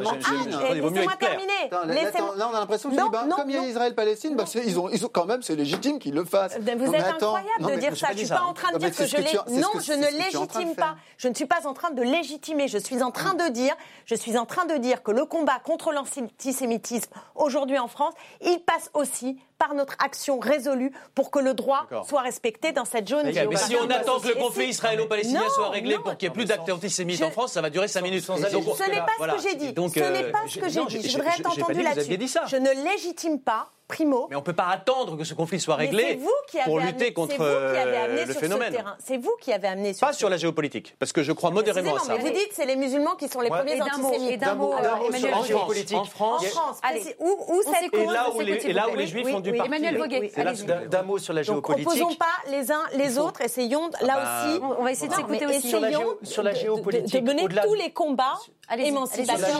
pas. 0.00 0.12
Laissez-moi 0.12 1.02
être 1.02 1.18
clair. 1.18 1.30
terminer. 1.30 1.70
Là, 2.36 2.48
on 2.50 2.54
a 2.54 2.60
l'impression 2.60 2.90
que 2.90 2.94
Non, 2.96 3.08
bah, 3.08 3.24
non, 3.28 3.36
comme 3.36 3.50
il 3.50 3.56
y 3.56 3.58
a. 3.58 3.62
Israël-Palestine, 3.66 4.34
bah, 4.36 4.44
c'est- 4.46 4.64
ils, 4.66 4.78
ont, 4.78 4.88
ils 4.88 5.04
ont 5.04 5.10
quand 5.12 5.26
même, 5.26 5.42
c'est 5.42 5.54
légitime 5.56 5.98
qu'ils 5.98 6.14
le 6.14 6.24
fassent. 6.24 6.58
Vous 6.58 6.94
êtes 6.94 7.04
incroyable 7.04 7.66
de 7.74 7.76
dire 7.80 7.96
ça. 7.96 8.08
Je 8.10 8.14
dit 8.16 8.26
suis 8.26 8.34
pas 8.34 8.42
en 8.42 8.52
train 8.54 8.72
de 8.72 8.78
dire 8.78 8.94
que 8.94 9.06
je 9.06 9.16
l'ai. 9.16 9.32
Non, 9.60 9.68
je 9.80 9.92
ne 9.92 10.06
légitime 10.18 10.74
pas. 10.74 10.96
Je 11.16 11.28
ne 11.28 11.34
suis 11.34 11.46
pas 11.46 11.66
en 11.66 11.74
train 11.74 11.90
de 11.90 12.02
légitimer. 12.02 12.68
Je 12.68 12.78
suis 12.78 13.02
en 13.02 13.10
train 13.10 13.34
de 13.34 13.48
dire. 13.48 13.74
Je 14.06 14.14
suis 14.14 14.36
en 14.36 14.46
train 14.46 14.64
de 14.66 14.76
dire 14.76 15.02
que 15.02 15.10
le 15.12 15.24
combat 15.24 15.58
contre 15.64 15.91
l'antisémitisme 15.92 17.10
aujourd'hui 17.34 17.78
en 17.78 17.88
France, 17.88 18.14
il 18.40 18.58
passe 18.60 18.90
aussi 18.94 19.38
par 19.58 19.74
notre 19.74 19.94
action 20.04 20.40
résolue 20.40 20.90
pour 21.14 21.30
que 21.30 21.38
le 21.38 21.54
droit 21.54 21.86
soit 22.08 22.22
respecté 22.22 22.72
dans 22.72 22.84
cette 22.84 23.08
zone 23.08 23.26
Mais 23.26 23.32
géographique. 23.32 23.68
si 23.68 23.76
on 23.76 23.88
attend 23.90 24.18
que 24.18 24.28
le 24.28 24.34
conflit 24.34 24.66
israélo-palestinien 24.68 25.42
soit 25.54 25.68
réglé 25.68 25.96
non. 25.96 26.02
pour 26.02 26.16
qu'il 26.16 26.28
n'y 26.28 26.32
ait 26.32 26.34
plus 26.34 26.44
d'actes 26.46 26.68
antisémites 26.70 27.18
Je- 27.18 27.24
en 27.24 27.30
France, 27.30 27.52
ça 27.52 27.60
va 27.60 27.70
durer 27.70 27.86
5 27.86 28.00
minutes. 28.02 28.24
sans 28.24 28.36
Ce 28.36 28.90
n'est 28.90 28.96
pas 28.96 29.06
voilà. 29.18 29.38
ce 29.38 29.42
que 29.44 29.48
j'ai 29.48 29.54
dit. 29.54 29.72
Donc, 29.72 29.92
ce 29.94 30.00
n'est 30.00 30.24
euh, 30.24 30.32
pas 30.32 30.40
ce 30.48 30.58
que 30.58 30.68
j'ai 30.68 30.84
dit. 30.86 31.08
Je 31.08 31.16
voudrais 31.16 31.38
être 31.38 31.46
entendu 31.50 31.82
là-dessus. 31.82 32.18
Je 32.48 32.56
ne 32.56 32.70
légitime 32.90 33.40
pas, 33.40 33.68
primo, 33.88 34.26
Mais 34.30 34.36
on 34.36 34.40
ne 34.40 34.44
peut 34.44 34.52
pas 34.54 34.68
attendre 34.68 35.18
que 35.18 35.24
ce 35.24 35.34
conflit 35.34 35.60
soit 35.60 35.76
réglé 35.76 36.04
c'est 36.10 36.14
vous 36.16 36.30
qui 36.48 36.58
avez 36.58 36.64
pour 36.64 36.78
amené- 36.78 36.92
lutter 36.92 37.12
contre 37.12 37.32
c'est 37.32 37.36
vous 37.38 37.44
qui 37.44 37.78
avez 37.78 37.96
euh, 37.96 38.04
amené 38.04 38.24
le 38.24 38.32
sur 38.32 38.40
phénomène. 38.40 38.84
C'est 39.04 39.16
vous 39.18 39.36
qui 39.40 39.52
avez 39.52 39.68
amené 39.68 39.92
sur 39.92 40.06
Pas 40.06 40.12
ce 40.14 40.18
sur 40.18 40.30
la 40.30 40.36
géopolitique, 40.38 40.96
parce 40.98 41.12
que 41.12 41.22
je 41.22 41.32
crois 41.32 41.50
modérément 41.50 41.96
à 41.96 41.98
ça. 41.98 42.14
Mais 42.14 42.18
vous 42.20 42.30
dites 42.30 42.48
c'est 42.52 42.64
les 42.64 42.76
musulmans 42.76 43.16
qui 43.16 43.28
sont 43.28 43.40
les 43.40 43.50
Ouais. 43.50 43.58
premiers 43.58 43.74
Et 43.74 43.78
d'un 43.78 43.98
mot, 43.98 44.08
antisémites. 44.08 44.32
et 44.32 44.36
d'un 44.38 44.54
mot, 44.54 44.72
euh, 44.72 45.34
En 45.34 45.42
géopolitique. 45.42 45.96
En 45.98 46.04
France, 46.04 46.42
En 46.42 46.46
France, 46.48 46.78
Allez. 46.82 47.00
précis- 47.00 47.16
où, 47.18 47.62
cette 47.62 47.92
et 47.92 48.04
là 48.06 48.30
où 48.34 48.40
les, 48.40 48.52
s'écoute, 48.54 48.70
et 48.70 48.72
là 48.72 48.86
où 48.86 48.90
s'il 48.90 48.98
les 48.98 49.04
vous 49.04 49.10
juifs 49.10 49.34
ont 49.34 49.40
du 49.40 49.50
Oui, 49.50 49.58
parti. 49.58 49.72
Emmanuel 49.74 49.98
Voguet. 49.98 50.32
D'un 50.88 51.02
mot 51.02 51.18
sur 51.18 51.34
la 51.34 51.42
Donc 51.42 51.46
géopolitique. 51.66 51.88
opposons 51.88 52.14
pas 52.14 52.26
les 52.50 52.72
uns 52.72 52.84
les 52.94 53.18
autres, 53.18 53.40
essayons 53.42 53.88
de- 53.88 54.06
là 54.06 54.14
bah, 54.14 54.46
aussi. 54.48 54.60
on 54.78 54.84
va 54.84 54.92
essayer 54.92 55.08
de 55.08 55.14
s'écouter 55.14 55.46
aussi. 55.46 55.68
Sur 55.68 56.42
la 56.42 56.54
géopolitique, 56.54 57.24
de, 57.24 57.28
mener 57.28 57.46
tous 57.62 57.74
les 57.74 57.90
combats 57.92 58.38
émancipation. 58.76 59.58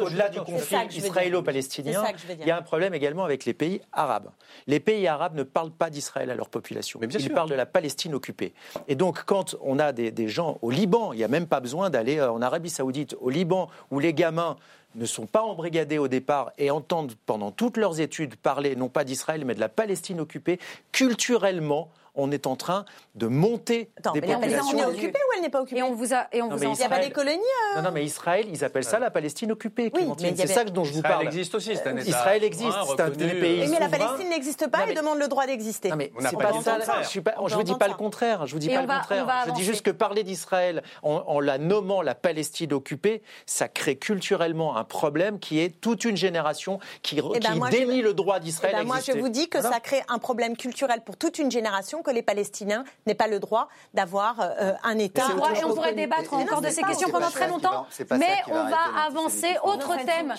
au-delà 0.00 0.28
du 0.28 0.40
conflit 0.40 0.76
israélo-palestinien, 0.96 2.04
il 2.40 2.46
y 2.46 2.50
a 2.50 2.56
un 2.56 2.62
problème 2.62 2.94
également 2.94 3.24
avec 3.24 3.44
les 3.44 3.54
pays 3.54 3.80
arabes. 3.92 4.30
Les 4.66 4.80
pays 4.80 5.06
arabes 5.06 5.34
ne 5.34 5.42
parlent 5.42 5.70
pas 5.70 5.90
d'Israël 5.90 6.30
à 6.30 6.34
leur 6.34 6.48
population. 6.48 6.98
Mais 7.00 7.06
bien 7.06 7.18
Ils 7.18 7.26
sûr. 7.26 7.34
parlent 7.34 7.50
de 7.50 7.54
la 7.54 7.66
Palestine 7.66 8.14
occupée. 8.14 8.52
Et 8.88 8.94
donc, 8.94 9.24
quand 9.24 9.56
on 9.62 9.78
a 9.78 9.92
des, 9.92 10.10
des 10.10 10.28
gens 10.28 10.58
au 10.62 10.70
Liban, 10.70 11.12
il 11.12 11.18
n'y 11.18 11.24
a 11.24 11.28
même 11.28 11.46
pas 11.46 11.60
besoin 11.60 11.90
d'aller 11.90 12.18
euh, 12.18 12.30
en 12.30 12.42
Arabie 12.42 12.70
Saoudite, 12.70 13.16
au 13.20 13.30
Liban, 13.30 13.68
où 13.90 13.98
les 13.98 14.14
gamins 14.14 14.56
ne 14.94 15.06
sont 15.06 15.26
pas 15.26 15.42
embrigadés 15.42 15.98
au 15.98 16.06
départ 16.08 16.52
et 16.56 16.70
entendent 16.70 17.14
pendant 17.26 17.50
toutes 17.50 17.76
leurs 17.76 18.00
études 18.00 18.36
parler 18.36 18.76
non 18.76 18.88
pas 18.88 19.02
d'Israël 19.04 19.44
mais 19.44 19.54
de 19.54 19.60
la 19.60 19.68
Palestine 19.68 20.20
occupée, 20.20 20.60
culturellement, 20.92 21.90
on 22.14 22.30
est 22.30 22.46
en 22.46 22.56
train 22.56 22.84
de 23.14 23.26
monter 23.26 23.90
Attends, 23.98 24.12
des 24.12 24.20
mais 24.20 24.26
la 24.28 24.34
populations. 24.34 24.66
Palestine 24.70 24.78
est 24.80 24.86
occupée 25.04 25.18
ou 25.18 25.32
elle 25.36 25.42
n'est 25.42 25.48
pas 25.50 25.60
occupée? 25.62 25.80
Et 25.80 25.82
on 25.82 25.94
vous 25.94 26.14
a, 26.14 26.26
et 26.32 26.42
on 26.42 26.48
Non, 26.48 26.56
vous 26.56 26.60
mais 26.60 26.66
a 26.66 26.70
Il 26.70 26.76
n'y 26.76 26.82
a 26.84 26.88
pas 26.88 26.94
Israël- 26.96 27.08
des 27.08 27.12
colonies 27.12 27.38
euh 27.38 27.76
Non, 27.76 27.82
non, 27.82 27.90
mais 27.92 28.04
Israël, 28.04 28.46
ils 28.50 28.64
appellent 28.64 28.84
ça 28.84 28.98
la 28.98 29.10
Palestine 29.10 29.52
occupée. 29.52 29.92
Y 29.94 30.14
C'est 30.18 30.26
avait- 30.42 30.46
ça 30.46 30.64
dont 30.64 30.84
je 30.84 30.92
vous 30.92 30.98
Israël 30.98 31.14
parle. 31.16 31.26
existe 31.26 31.54
aussi, 31.54 31.76
c'est 31.76 31.86
un 31.88 31.96
État. 31.96 32.08
Israël 32.08 32.44
existe, 32.44 32.76
c'est 32.96 33.00
un 33.02 33.10
des 33.10 33.28
pays 33.34 33.60
Oui, 33.62 33.68
mais 33.70 33.78
la. 33.80 33.88
Palestine 33.88 34.28
n'existe 34.28 34.68
pas 34.70 34.86
et 34.88 34.94
demande 34.94 35.18
le 35.18 35.28
droit 35.28 35.46
d'exister. 35.46 35.90
Non 35.90 35.96
mais 35.96 36.12
c'est 36.20 36.36
pas 36.36 36.52
ça. 36.62 36.72
contraire. 36.76 37.02
Je, 37.48 37.54
vous 37.54 37.62
dis 37.62 37.74
pas 37.74 37.88
le 37.88 37.94
contraire. 37.94 38.46
Je 38.46 38.52
vous 38.52 38.58
dis 38.58 38.68
pas 38.68 38.82
le 38.82 38.86
contraire. 38.88 39.44
je 39.46 39.52
dis 39.52 39.64
juste 39.64 39.82
que 39.82 39.90
parler 39.90 40.22
d'Israël 40.24 40.82
en, 41.02 41.40
la 41.40 41.58
nommant 41.58 42.02
la 42.02 42.14
Palestine 42.14 42.72
occupée, 42.72 43.22
ça 43.46 43.68
crée 43.68 43.96
culturellement 43.96 44.76
un 44.76 44.84
problème 44.84 45.38
qui 45.38 45.60
est 45.60 45.80
toute 45.80 46.04
une 46.04 46.16
génération 46.16 46.78
qui, 47.02 47.18
Eh 47.18 47.22
ben, 47.22 47.52
qui 47.52 47.58
moi, 47.58 47.68
je- 47.70 47.76
dénie 47.76 48.02
le 48.02 48.14
droit 48.14 48.36
Eh 48.38 48.40
d'Israël. 48.40 48.74
ben, 48.76 48.84
moi, 48.84 48.96
je 49.04 49.12
vous 49.12 49.28
dis 49.28 49.48
que 49.48 49.58
Voilà. 49.58 49.74
ça 49.76 49.80
crée 49.80 50.02
un 50.08 50.18
problème 50.18 50.56
culturel 50.56 51.00
pour 51.04 51.16
toute 51.16 51.38
une 51.38 51.50
génération 51.50 52.02
que 52.04 52.12
les 52.12 52.22
Palestiniens 52.22 52.84
n'aient 53.06 53.14
pas 53.16 53.26
le 53.26 53.40
droit 53.40 53.68
d'avoir 53.94 54.36
euh, 54.40 54.72
un 54.84 54.98
État. 54.98 55.24
C'est 55.26 55.34
droit, 55.34 55.50
et 55.52 55.64
on 55.64 55.74
pourrait 55.74 55.94
débattre 55.94 56.32
Et- 56.34 56.36
encore 56.36 56.60
non, 56.62 56.68
de 56.68 56.72
ces 56.72 56.82
pas- 56.82 56.88
questions 56.88 57.08
pendant 57.10 57.30
très 57.30 57.48
longtemps. 57.48 57.70
va- 57.82 57.86
c'est 57.90 58.04
pas 58.04 58.16
ça 58.18 58.24
Mais 58.24 58.36
on 58.52 58.64
va 58.64 58.78
avancer. 59.06 59.56
Autre 59.64 59.96
thème 60.04 60.32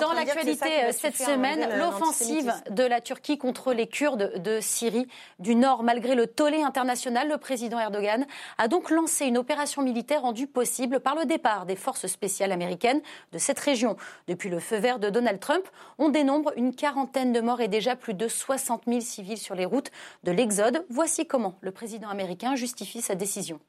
dans 0.00 0.12
l'actualité 0.12 0.84
euh, 0.84 0.92
cette 0.92 1.16
semaine, 1.16 1.62
enlever 1.64 1.78
l'offensive 1.78 2.52
de 2.70 2.82
la 2.84 3.00
Turquie 3.00 3.38
contre 3.38 3.72
les 3.72 3.86
Kurdes 3.86 4.42
de 4.42 4.60
Syrie 4.60 5.06
du 5.38 5.54
Nord. 5.54 5.82
Malgré 5.84 6.14
le 6.14 6.26
tollé 6.26 6.62
international, 6.62 7.28
le 7.28 7.38
président 7.38 7.78
Erdogan 7.78 8.26
a 8.58 8.68
donc 8.68 8.90
lancé 8.90 9.26
une 9.26 9.38
opération 9.38 9.82
militaire 9.82 10.22
rendue 10.22 10.46
possible 10.48 11.00
par 11.00 11.14
le 11.14 11.24
départ 11.24 11.64
des 11.66 11.76
forces 11.76 12.06
spéciales 12.08 12.50
américaines 12.52 13.00
de 13.32 13.38
cette 13.38 13.60
région. 13.60 13.96
Depuis 14.26 14.48
le 14.50 14.58
feu 14.58 14.76
vert 14.76 14.98
de 14.98 15.10
Donald 15.10 15.38
Trump, 15.38 15.64
on 15.98 16.08
dénombre 16.08 16.52
une 16.56 16.74
quarantaine 16.74 17.32
de 17.32 17.40
morts 17.40 17.60
et 17.60 17.68
déjà 17.68 17.94
plus 17.94 18.14
de 18.14 18.26
60 18.26 18.82
000 18.88 19.00
civils 19.00 19.38
sur 19.38 19.54
les 19.54 19.64
routes 19.64 19.90
de 20.24 20.32
l'Exode. 20.32 20.84
Voici 20.90 21.03
comment 21.28 21.58
le 21.60 21.70
président 21.70 22.08
américain 22.08 22.56
justifie 22.56 23.02
sa 23.02 23.14
décision. 23.14 23.60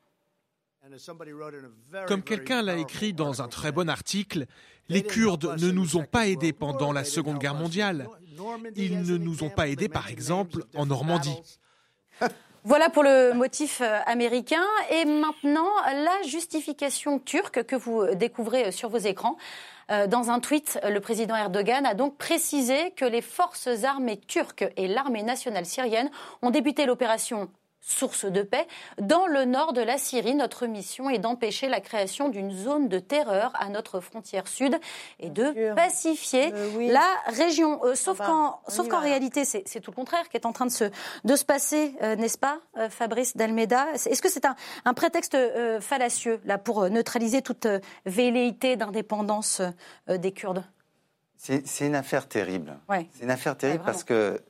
Comme 2.08 2.24
quelqu'un 2.24 2.62
l'a 2.62 2.78
écrit 2.78 3.13
dans 3.13 3.41
un 3.41 3.48
très 3.48 3.71
bon 3.71 3.89
article, 3.89 4.45
les 4.88 5.02
Kurdes 5.04 5.60
ne 5.60 5.71
nous 5.71 5.98
ont 5.98 6.06
pas 6.06 6.28
aidés 6.28 6.54
pendant 6.54 6.91
la 6.91 7.04
Seconde 7.04 7.39
Guerre 7.39 7.56
mondiale. 7.56 8.08
Ils 8.75 9.02
ne 9.02 9.17
nous 9.17 9.44
ont 9.44 9.50
pas 9.50 9.67
aidés, 9.67 9.90
par 9.90 10.10
exemple, 10.10 10.63
en 10.75 10.86
Normandie. 10.86 11.38
Voilà 12.68 12.90
pour 12.90 13.04
le 13.04 13.34
motif 13.34 13.82
euh, 13.82 14.00
américain. 14.08 14.63
Et 14.90 15.06
maintenant, 15.06 15.70
la 15.86 16.24
justification 16.28 17.20
turque 17.20 17.63
que 17.63 17.76
vous 17.76 18.16
découvrez 18.16 18.72
sur 18.72 18.90
vos 18.90 18.98
écrans. 18.98 19.38
Euh, 19.92 20.08
dans 20.08 20.32
un 20.32 20.40
tweet, 20.40 20.80
le 20.84 21.00
président 21.00 21.36
Erdogan 21.36 21.86
a 21.86 21.94
donc 21.94 22.18
précisé 22.18 22.90
que 22.96 23.06
les 23.06 23.22
forces 23.22 23.84
armées 23.84 24.18
turques 24.18 24.68
et 24.78 24.88
l'armée 24.88 25.22
nationale 25.22 25.68
syrienne 25.68 26.10
ont 26.42 26.50
débuté 26.50 26.88
l'opération 26.88 27.52
source 27.88 28.25
de 28.25 28.42
paix. 28.42 28.65
Dans 29.00 29.27
le 29.27 29.46
nord 29.46 29.71
de 29.73 29.81
la 29.81 29.98
Syrie, 30.00 30.33
notre 30.33 30.65
mission 30.65 31.10
est 31.10 31.19
d'empêcher 31.19 31.67
la 31.69 31.79
création 31.81 32.29
d'une 32.29 32.52
zone 32.52 32.90
de 32.90 32.98
terreur 33.00 33.52
à 33.60 33.69
notre 33.69 34.00
frontière 34.00 34.48
sud 34.48 34.75
et 35.19 35.29
de 35.29 35.73
pacifier 35.75 36.52
Euh, 36.54 36.92
la 36.92 37.08
région. 37.27 37.79
Euh, 37.86 37.94
sauf 37.96 38.17
qu'en 38.17 38.60
y 38.67 38.71
sauf 38.71 38.88
qu'en 38.88 38.98
va. 38.98 39.04
réalité, 39.04 39.46
c'est 39.46 39.63
tout 39.81 39.92
le 39.92 39.96
contraire 39.96 40.27
qui 40.29 40.38
est 40.38 40.46
en 40.48 40.52
train 40.54 40.65
de 40.65 40.71
se, 40.71 40.86
de 41.23 41.36
se 41.36 41.46
passer, 41.46 41.94
euh, 42.02 42.15
n'est-ce 42.15 42.38
pas, 42.40 42.60
euh, 42.77 42.90
Fabrice 42.90 43.38
Dalmeda 43.38 43.86
Est-ce 43.94 44.21
que 44.21 44.29
c'est 44.29 44.46
un, 44.46 44.56
un 44.86 44.94
prétexte 44.94 45.36
euh, 45.36 45.79
fallacieux 45.79 46.42
là, 46.46 46.58
pour 46.58 46.90
neutraliser 46.90 47.42
toute 47.42 47.67
euh, 47.67 47.79
velléité 48.06 48.75
d'indépendance 48.77 49.62
euh, 50.10 50.17
des 50.17 50.31
Kurdes? 50.31 50.63
C'est 51.38 51.67
c'est 51.67 51.86
une 51.86 51.96
affaire 51.96 52.27
terrible. 52.27 52.77
Ouais. 52.90 53.08
C'est 53.13 53.23
une 53.25 53.31
affaire 53.31 53.56
terrible 53.58 53.79
Ouais, 53.81 53.86
parce 53.86 54.04
que 54.04 54.42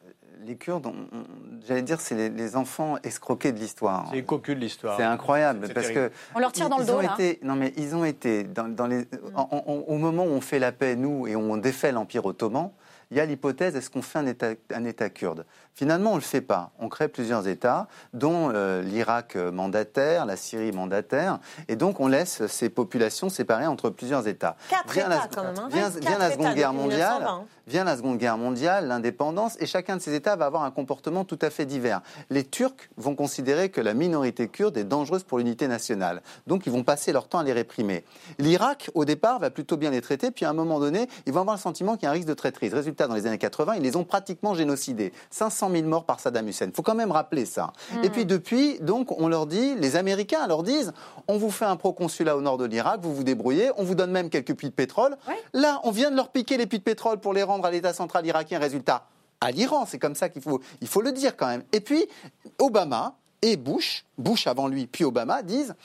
les 0.45 0.55
Kurdes, 0.55 0.85
on- 0.85 0.89
on- 1.17 1.23
j'allais 1.67 1.81
dire, 1.81 1.99
c'est 1.99 2.15
les, 2.15 2.29
les 2.29 2.55
enfants 2.55 2.97
escroqués 3.03 3.51
de 3.51 3.59
l'histoire. 3.59 4.07
C'est 4.13 4.23
cocu 4.23 4.55
de 4.55 4.59
l'histoire. 4.59 4.97
C'est 4.97 5.03
incroyable 5.03 5.65
C'est 5.67 5.73
parce 5.73 5.87
terrible. 5.87 6.09
que 6.11 6.15
On 6.35 6.39
leur 6.39 6.51
tire 6.51 6.69
dans 6.69 6.77
ils- 6.77 6.79
le 6.81 6.85
ils 6.85 6.91
dos, 6.91 6.97
ont 6.97 7.01
là. 7.01 7.13
été, 7.17 7.39
non 7.43 7.55
mais 7.55 7.73
ils 7.77 7.95
ont 7.95 8.05
été 8.05 8.43
dans, 8.43 8.67
dans 8.67 8.87
les, 8.87 9.05
en- 9.35 9.47
en- 9.51 9.63
au 9.87 9.97
moment 9.97 10.23
où 10.25 10.29
on 10.29 10.41
fait 10.41 10.59
la 10.59 10.71
paix 10.71 10.95
nous 10.95 11.27
et 11.27 11.35
on 11.35 11.57
défait 11.57 11.91
l'empire 11.91 12.25
ottoman, 12.25 12.69
il 13.11 13.17
y 13.17 13.19
a 13.19 13.25
l'hypothèse 13.25 13.75
est-ce 13.75 13.89
qu'on 13.89 14.01
fait 14.01 14.19
un 14.19 14.25
État, 14.25 14.51
un 14.73 14.83
État 14.85 15.09
kurde? 15.09 15.45
Finalement, 15.76 16.11
on 16.11 16.15
ne 16.15 16.19
le 16.19 16.23
fait 16.26 16.39
pas. 16.41 16.71
On 16.80 16.88
crée 16.88 17.09
plusieurs 17.09 17.49
États, 17.49 17.88
dont 18.13 18.49
euh, 18.53 18.82
l'Irak 18.82 19.36
euh, 19.36 19.51
mandataire, 19.51 20.26
la 20.26 20.38
Syrie 20.38 20.71
mandataire, 20.71 21.39
et 21.67 21.76
donc 21.76 21.99
on 21.99 22.07
laisse 22.07 22.47
ces 22.47 22.69
populations 22.69 23.28
séparées 23.28 23.67
entre 23.67 23.89
plusieurs 23.89 24.26
États. 24.28 24.55
Quatre 24.69 24.93
Vient 24.93 25.09
la- 25.09 25.15
États, 25.17 25.28
quand 25.36 25.43
même, 25.43 25.59
hein. 25.59 25.67
vient- 25.69 25.91
Quatre 25.91 25.99
vient 25.99 26.17
la 26.17 26.28
États 26.28 26.34
Seconde 26.36 26.53
Guerre 26.55 26.73
mondiale. 26.73 27.13
1920. 27.19 27.45
Vient 27.67 27.84
la 27.84 27.97
Seconde 27.97 28.17
Guerre 28.19 28.38
mondiale, 28.38 28.88
l'indépendance, 28.88 29.57
et 29.59 29.65
chacun 29.65 29.97
de 29.97 30.01
ces 30.01 30.13
États 30.13 30.36
va 30.36 30.45
avoir 30.45 30.63
un 30.63 30.69
comportement 30.71 31.26
tout 31.26 31.39
à 31.41 31.49
fait 31.49 31.65
divers. 31.65 32.01
Les 32.30 32.43
Turcs 32.43 32.76
vont 32.95 33.15
considérer 33.15 33.69
que 33.69 33.82
la 33.82 33.95
minorité 33.95 34.47
kurde 34.47 34.78
est 34.78 34.84
dangereuse 34.84 35.23
pour 35.23 35.39
l'unité 35.39 35.67
nationale. 35.67 36.21
Donc 36.47 36.67
ils 36.67 36.71
vont 36.71 36.84
passer 36.84 37.11
leur 37.11 37.28
temps 37.28 37.39
à 37.39 37.43
les 37.43 37.53
réprimer. 37.53 38.05
L'Irak, 38.38 38.91
au 38.93 39.03
départ, 39.03 39.39
va 39.39 39.49
plutôt 39.49 39.78
bien 39.78 39.89
les 39.89 40.01
traiter, 40.01 40.30
puis 40.32 40.45
à 40.45 40.51
un 40.51 40.53
moment 40.53 40.80
donné, 40.80 41.09
ils 41.26 41.34
vont 41.34 41.41
avoir 41.41 41.55
le 41.55 41.61
sentiment 41.61 41.95
qu'il 41.95 42.03
y 42.03 42.05
a 42.05 42.11
un 42.11 42.13
risque 42.13 42.28
de 42.28 42.34
traîtrise. 42.36 42.71
Résultat, 42.73 43.07
dans 43.07 43.15
les 43.15 43.26
années 43.26 43.39
80, 43.39 43.73
ils 43.78 43.82
les 43.82 43.95
ont 43.95 44.03
pratiquement 44.03 44.53
génocidés. 44.53 45.11
500 45.32 45.64
000 45.70 45.88
morts 45.88 46.05
par 46.05 46.20
Saddam 46.20 46.47
Hussein. 46.47 46.68
Il 46.68 46.74
faut 46.74 46.82
quand 46.82 46.95
même 46.95 47.11
rappeler 47.11 47.45
ça. 47.45 47.74
Et 48.03 48.09
puis 48.09 48.26
depuis, 48.26 48.80
donc, 48.80 49.20
on 49.20 49.28
leur 49.28 49.45
dit, 49.45 49.76
les 49.76 49.95
Américains 49.95 50.45
leur 50.47 50.63
disent, 50.63 50.93
on 51.28 51.38
vous 51.38 51.51
fait 51.51 51.66
un 51.66 51.76
proconsulat 51.76 52.36
au 52.38 52.41
nord 52.41 52.57
de 52.57 52.66
l'Irak, 52.66 52.99
vous 53.01 53.13
vous 53.13 53.24
débrouillez, 53.24 53.72
on 53.78 53.84
vous 53.84 53.95
donne 53.95 54.11
même 54.11 54.30
quelques 54.30 54.55
puits 54.55 54.70
de 54.70 54.74
pétrole. 54.74 55.18
Ouais. 55.28 55.36
Là, 55.53 55.80
on 55.84 55.91
vient 55.91 56.11
de 56.11 56.16
leur 56.16 56.30
piquer 56.30 56.57
les 56.57 56.66
puits 56.66 56.80
de 56.80 56.84
pétrole 56.84 57.20
pour 57.20 57.34
les 57.34 57.43
rendre 57.43 57.66
à 57.66 57.72
l'État 57.72 57.93
central 57.93 58.26
irakien. 58.26 58.59
Résultat, 58.59 59.05
à 59.41 59.51
l'Iran. 59.51 59.86
C'est 59.86 59.99
comme 59.99 60.16
ça 60.16 60.30
qu'il 60.30 60.41
faut, 60.41 60.61
il 60.82 60.88
faut 60.88 61.01
le 61.01 61.11
dire 61.11 61.36
quand 61.38 61.47
même. 61.47 61.63
Et 61.72 61.80
puis, 61.80 62.05
Obama 62.59 63.16
et 63.41 63.57
Bush, 63.57 64.05
Bush 64.18 64.47
avant 64.47 64.68
lui, 64.68 64.88
puis 64.88 65.03
Obama, 65.03 65.43
disent 65.43 65.76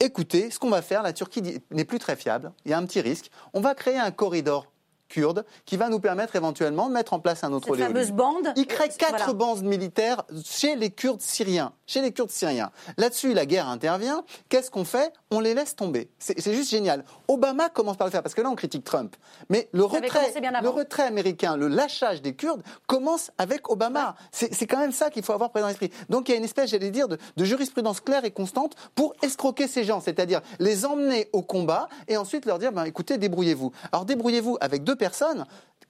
écoutez, 0.00 0.50
ce 0.50 0.58
qu'on 0.58 0.70
va 0.70 0.82
faire, 0.82 1.02
la 1.02 1.12
Turquie 1.12 1.62
n'est 1.70 1.84
plus 1.84 1.98
très 1.98 2.16
fiable, 2.16 2.52
il 2.64 2.70
y 2.70 2.74
a 2.74 2.78
un 2.78 2.84
petit 2.84 3.00
risque. 3.00 3.30
On 3.54 3.60
va 3.60 3.74
créer 3.74 3.98
un 3.98 4.10
corridor 4.10 4.66
kurde 5.08 5.44
qui 5.64 5.76
va 5.76 5.88
nous 5.88 6.00
permettre 6.00 6.36
éventuellement 6.36 6.88
de 6.88 6.92
mettre 6.94 7.12
en 7.12 7.20
place 7.20 7.44
un 7.44 7.52
autre 7.52 7.68
Cette 7.74 7.84
fameuse 7.86 8.12
bande. 8.12 8.52
il 8.56 8.66
crée 8.66 8.88
quatre 8.88 9.16
Voilà. 9.16 9.32
bandes 9.32 9.62
militaires 9.62 10.24
chez 10.44 10.76
les 10.76 10.90
Kurdes 10.90 11.20
syriens. 11.20 11.72
Chez 11.86 12.00
les 12.02 12.12
Kurdes 12.12 12.30
syriens. 12.30 12.70
Là-dessus, 12.96 13.32
la 13.34 13.46
guerre 13.46 13.68
intervient. 13.68 14.24
Qu'est-ce 14.48 14.70
qu'on 14.70 14.84
fait? 14.84 15.12
On 15.30 15.40
les 15.40 15.54
laisse 15.54 15.76
tomber. 15.76 16.10
C'est 16.18 16.52
juste 16.52 16.70
génial. 16.70 17.04
Obama 17.28 17.68
commence 17.68 17.96
par 17.96 18.06
le 18.06 18.10
faire 18.10 18.22
parce 18.22 18.34
que 18.34 18.40
là, 18.42 18.50
on 18.50 18.54
critique 18.56 18.84
Trump. 18.84 19.14
Mais 19.48 19.68
le 19.72 19.84
retrait, 19.84 20.32
le 20.62 20.68
retrait 20.68 21.04
américain, 21.04 21.56
le 21.56 21.68
lâchage 21.68 22.22
des 22.22 22.34
Kurdes 22.34 22.62
commence 22.86 23.30
avec 23.38 23.70
Obama. 23.70 24.16
C'est 24.32 24.52
c'est 24.54 24.66
quand 24.66 24.78
même 24.78 24.92
ça 24.92 25.10
qu'il 25.10 25.22
faut 25.22 25.32
avoir 25.32 25.50
présent 25.50 25.66
à 25.66 25.68
l'esprit. 25.70 25.90
Donc 26.08 26.28
il 26.28 26.32
y 26.32 26.34
a 26.34 26.38
une 26.38 26.44
espèce, 26.44 26.70
j'allais 26.70 26.90
dire, 26.90 27.08
de, 27.08 27.18
de 27.36 27.44
jurisprudence 27.44 28.00
claire 28.00 28.24
et 28.24 28.30
constante 28.30 28.74
pour 28.94 29.14
escroquer 29.22 29.68
ces 29.68 29.84
gens, 29.84 30.00
c'est-à-dire 30.00 30.40
les 30.58 30.84
emmener 30.86 31.28
au 31.32 31.42
combat 31.42 31.88
et 32.08 32.16
ensuite 32.16 32.46
leur 32.46 32.58
dire, 32.58 32.72
ben, 32.72 32.84
écoutez, 32.84 33.18
débrouillez-vous. 33.18 33.70
Alors 33.92 34.04
débrouillez-vous 34.06 34.56
avec 34.60 34.82
deux 34.82 34.95
personnes. 34.96 35.46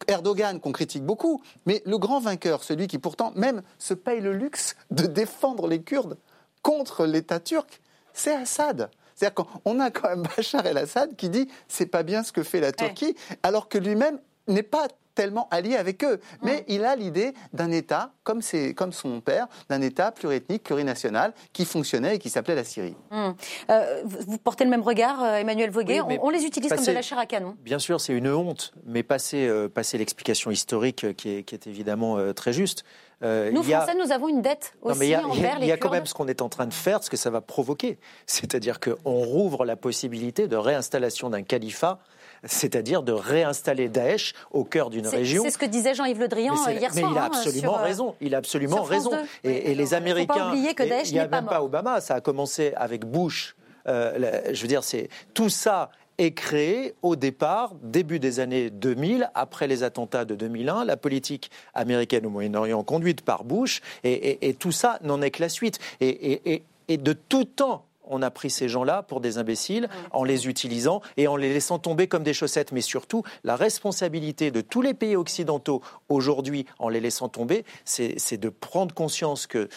Erdogan, 0.09 0.61
qu'on 0.61 0.73
critique 0.73 1.05
beaucoup, 1.05 1.43
mais 1.65 1.83
le 1.87 1.97
grand 1.99 2.21
vainqueur, 2.21 2.63
celui 2.63 2.87
qui 2.87 2.99
pourtant 2.99 3.33
même 3.35 3.63
se 3.79 3.95
paye 3.95 4.21
le 4.21 4.33
luxe 4.33 4.77
de 4.91 5.07
défendre 5.07 5.69
les 5.69 5.83
Kurdes 5.83 6.19
contre 6.63 7.07
l'État 7.07 7.41
turc, 7.41 7.81
c'est 8.13 8.35
Assad. 8.35 8.91
C'est-à-dire 9.15 9.47
qu'on 9.63 9.81
a 9.81 9.91
quand 9.91 10.09
même 10.09 10.25
Bachar 10.37 10.67
el-Assad 10.67 11.17
qui 11.17 11.31
dit 11.31 11.49
c'est 11.69 11.87
pas 11.87 12.03
bien 12.03 12.23
ce 12.23 12.33
que 12.33 12.43
fait 12.43 12.61
la 12.61 12.73
Turquie, 12.73 13.17
alors 13.43 13.69
que 13.69 13.79
lui-même 13.79 14.21
n'est 14.49 14.63
pas 14.63 14.89
tellement 15.17 15.49
allié 15.51 15.75
avec 15.75 16.05
eux. 16.05 16.21
Mais 16.43 16.65
il 16.69 16.85
a 16.85 16.95
l'idée 16.95 17.35
d'un 17.53 17.73
État, 17.73 18.13
comme, 18.23 18.41
c'est- 18.43 18.73
comme 18.75 18.93
son 18.93 19.21
père, 19.21 19.49
d'un 19.69 19.81
État 19.83 20.13
pluriethnique, 20.13 20.63
plurinational, 20.63 21.33
qui 21.53 21.65
fonctionnait 21.65 22.15
et 22.15 22.19
qui 22.21 22.31
s'appelait 22.31 22.55
la 22.55 22.63
Syrie. 22.63 22.95
Hum. 23.11 23.35
Euh, 23.71 24.03
vous, 24.05 24.39
portez 24.39 24.63
le 24.63 24.71
même 24.71 24.83
regard, 24.83 25.21
euh, 25.25 25.35
Emmanuel 25.39 25.71
Voguet. 25.71 26.01
Oui, 26.03 26.19
on, 26.21 26.27
on 26.27 26.31
les 26.31 26.45
utilise 26.45 26.71
comme 26.73 26.85
de 26.85 26.93
la 26.93 27.03
chair 27.03 27.19
à 27.19 27.27
canon. 27.27 27.57
Bien 27.63 27.81
sûr, 27.81 28.01
c'est 28.01 28.13
une 28.13 28.29
honte, 28.29 28.73
mais 28.85 29.03
passer, 29.03 29.49
euh, 29.49 29.69
passer 29.69 29.99
l'explication 29.99 30.53
historique 30.53 31.17
qui 31.17 31.31
est, 31.39 31.43
qui 31.43 31.55
est 31.57 31.67
évidemment 31.67 32.19
euh, 32.19 32.33
très 32.35 32.53
juste. 32.53 32.85
euh, 33.23 33.51
Nous, 33.51 33.63
a- 33.73 33.81
Français, 33.81 33.95
nous 33.99 34.13
avons 34.13 34.29
une 34.29 34.43
dette 34.43 34.75
Non, 34.85 34.91
aussi 34.91 35.01
mais 35.01 35.07
il 35.07 35.11
y 35.11 35.15
a, 35.15 35.21
il 35.21 35.23
y 35.23 35.25
a- 35.25 35.29
envers 35.31 35.55
il 35.57 35.61
les 35.63 35.67
y 35.69 35.73
a 35.73 35.79
quand 35.79 35.91
même 35.91 36.05
ce 36.05 36.13
qu'on 36.13 36.29
est 36.29 36.43
en 36.43 36.51
train 36.51 36.67
de 36.67 36.75
faire, 36.75 37.03
ce 37.03 37.09
que 37.09 37.17
ça 37.17 37.31
va 37.31 37.41
provoquer. 37.41 37.99
C'est-à-dire 38.27 38.79
qu'on 38.79 38.95
rouvre 39.15 39.65
la 39.65 39.75
possibilité 39.77 40.47
de 40.49 40.57
réinstallation 40.57 41.31
d'un 41.31 41.43
califat, 41.43 41.99
c'est-à-dire 42.45 43.03
de 43.03 43.13
réinstaller 43.13 43.89
Daesh 43.89 44.35
au 44.51 44.65
cœur 44.65 44.91
d'une 44.91 45.07
région. 45.07 45.43
C'est 45.45 45.51
ce 45.51 45.59
que 45.59 45.67
disait 45.67 45.95
Jean-Yves 45.95 46.21
Le 46.21 46.29
Drian 46.29 46.55
Mais, 46.67 46.75
euh, 46.75 46.79
hier 46.79 46.91
mais 46.95 47.01
soir. 47.01 47.13
il 47.13 47.19
a 47.19 47.23
hein, 47.23 47.27
absolument 47.27 47.73
sur, 47.73 47.81
euh, 47.81 47.85
raison. 47.85 48.15
Il 48.21 48.35
a 48.35 48.39
absolument 48.39 48.83
raison. 48.83 49.11
2. 49.11 49.17
Et, 49.45 49.75
les 49.75 49.75
alors, 49.75 49.79
faut 49.79 49.91
pas 49.91 49.97
Américains. 49.97 50.49
oublier 50.49 50.75
que 50.75 50.83
il 50.83 51.13
n'y 51.13 51.19
a 51.19 51.29
même 51.29 51.47
pas. 51.47 51.63
Obama. 51.63 52.01
Ça 52.01 52.15
a 52.15 52.21
commencé 52.21 52.73
avec 52.77 53.05
Bush. 53.05 53.57
Euh, 53.89 54.41
je 54.53 54.63
veux 54.63 54.69
dire, 54.69 54.85
c'est 54.85 55.09
tout 55.35 55.49
ça 55.49 55.91
est 56.19 56.33
créé 56.33 56.95
au 57.03 57.15
départ, 57.15 57.75
début 57.83 58.19
des 58.19 58.41
années 58.41 58.71
2000, 58.71 59.31
après 59.35 59.67
les 59.67 59.83
attentats 59.83 60.25
de 60.25 60.35
2001, 60.35 60.87
la 60.87 60.97
politique 60.97 61.51
américaine 61.75 62.25
au 62.25 62.31
Moyen-Orient 62.31 62.83
conduite 62.85 63.21
par 63.21 63.45
Bush, 63.45 63.83
et, 64.03 64.57
tout 64.59 64.73
ça 64.73 64.99
n'en 65.03 65.21
est 65.21 65.31
que 65.31 65.43
la 65.43 65.51
suite. 65.51 65.79
Et 66.01 66.63
de 66.89 67.13
tout 67.13 67.45
temps, 67.45 67.86
on 68.07 68.23
a 68.23 68.31
pris 68.31 68.51
ces 68.51 68.69
gens-là 68.69 69.03
pour 69.03 69.21
des 69.21 69.39
imbéciles 69.39 69.89
en 70.13 70.25
les 70.25 70.49
utilisant 70.49 71.01
et 71.17 71.29
en 71.29 71.37
les 71.37 71.53
laissant 71.53 71.79
tomber 71.79 72.07
comme 72.09 72.23
des 72.23 72.35
chaussettes. 72.35 72.73
Mais 72.73 72.81
surtout, 72.81 73.23
la 73.45 73.57
responsabilité 73.57 74.51
de 74.51 74.61
tous 74.61 74.83
les 74.83 74.95
pays 74.95 75.17
occidentaux 75.17 75.83
aujourd'hui, 76.09 76.67
en 76.79 76.89
les 76.89 77.01
laissant 77.01 77.29
tomber, 77.29 77.65
c'est 77.85 78.37
de 78.39 78.49
prendre 78.49 78.95
conscience 78.95 79.47
que 79.47 79.69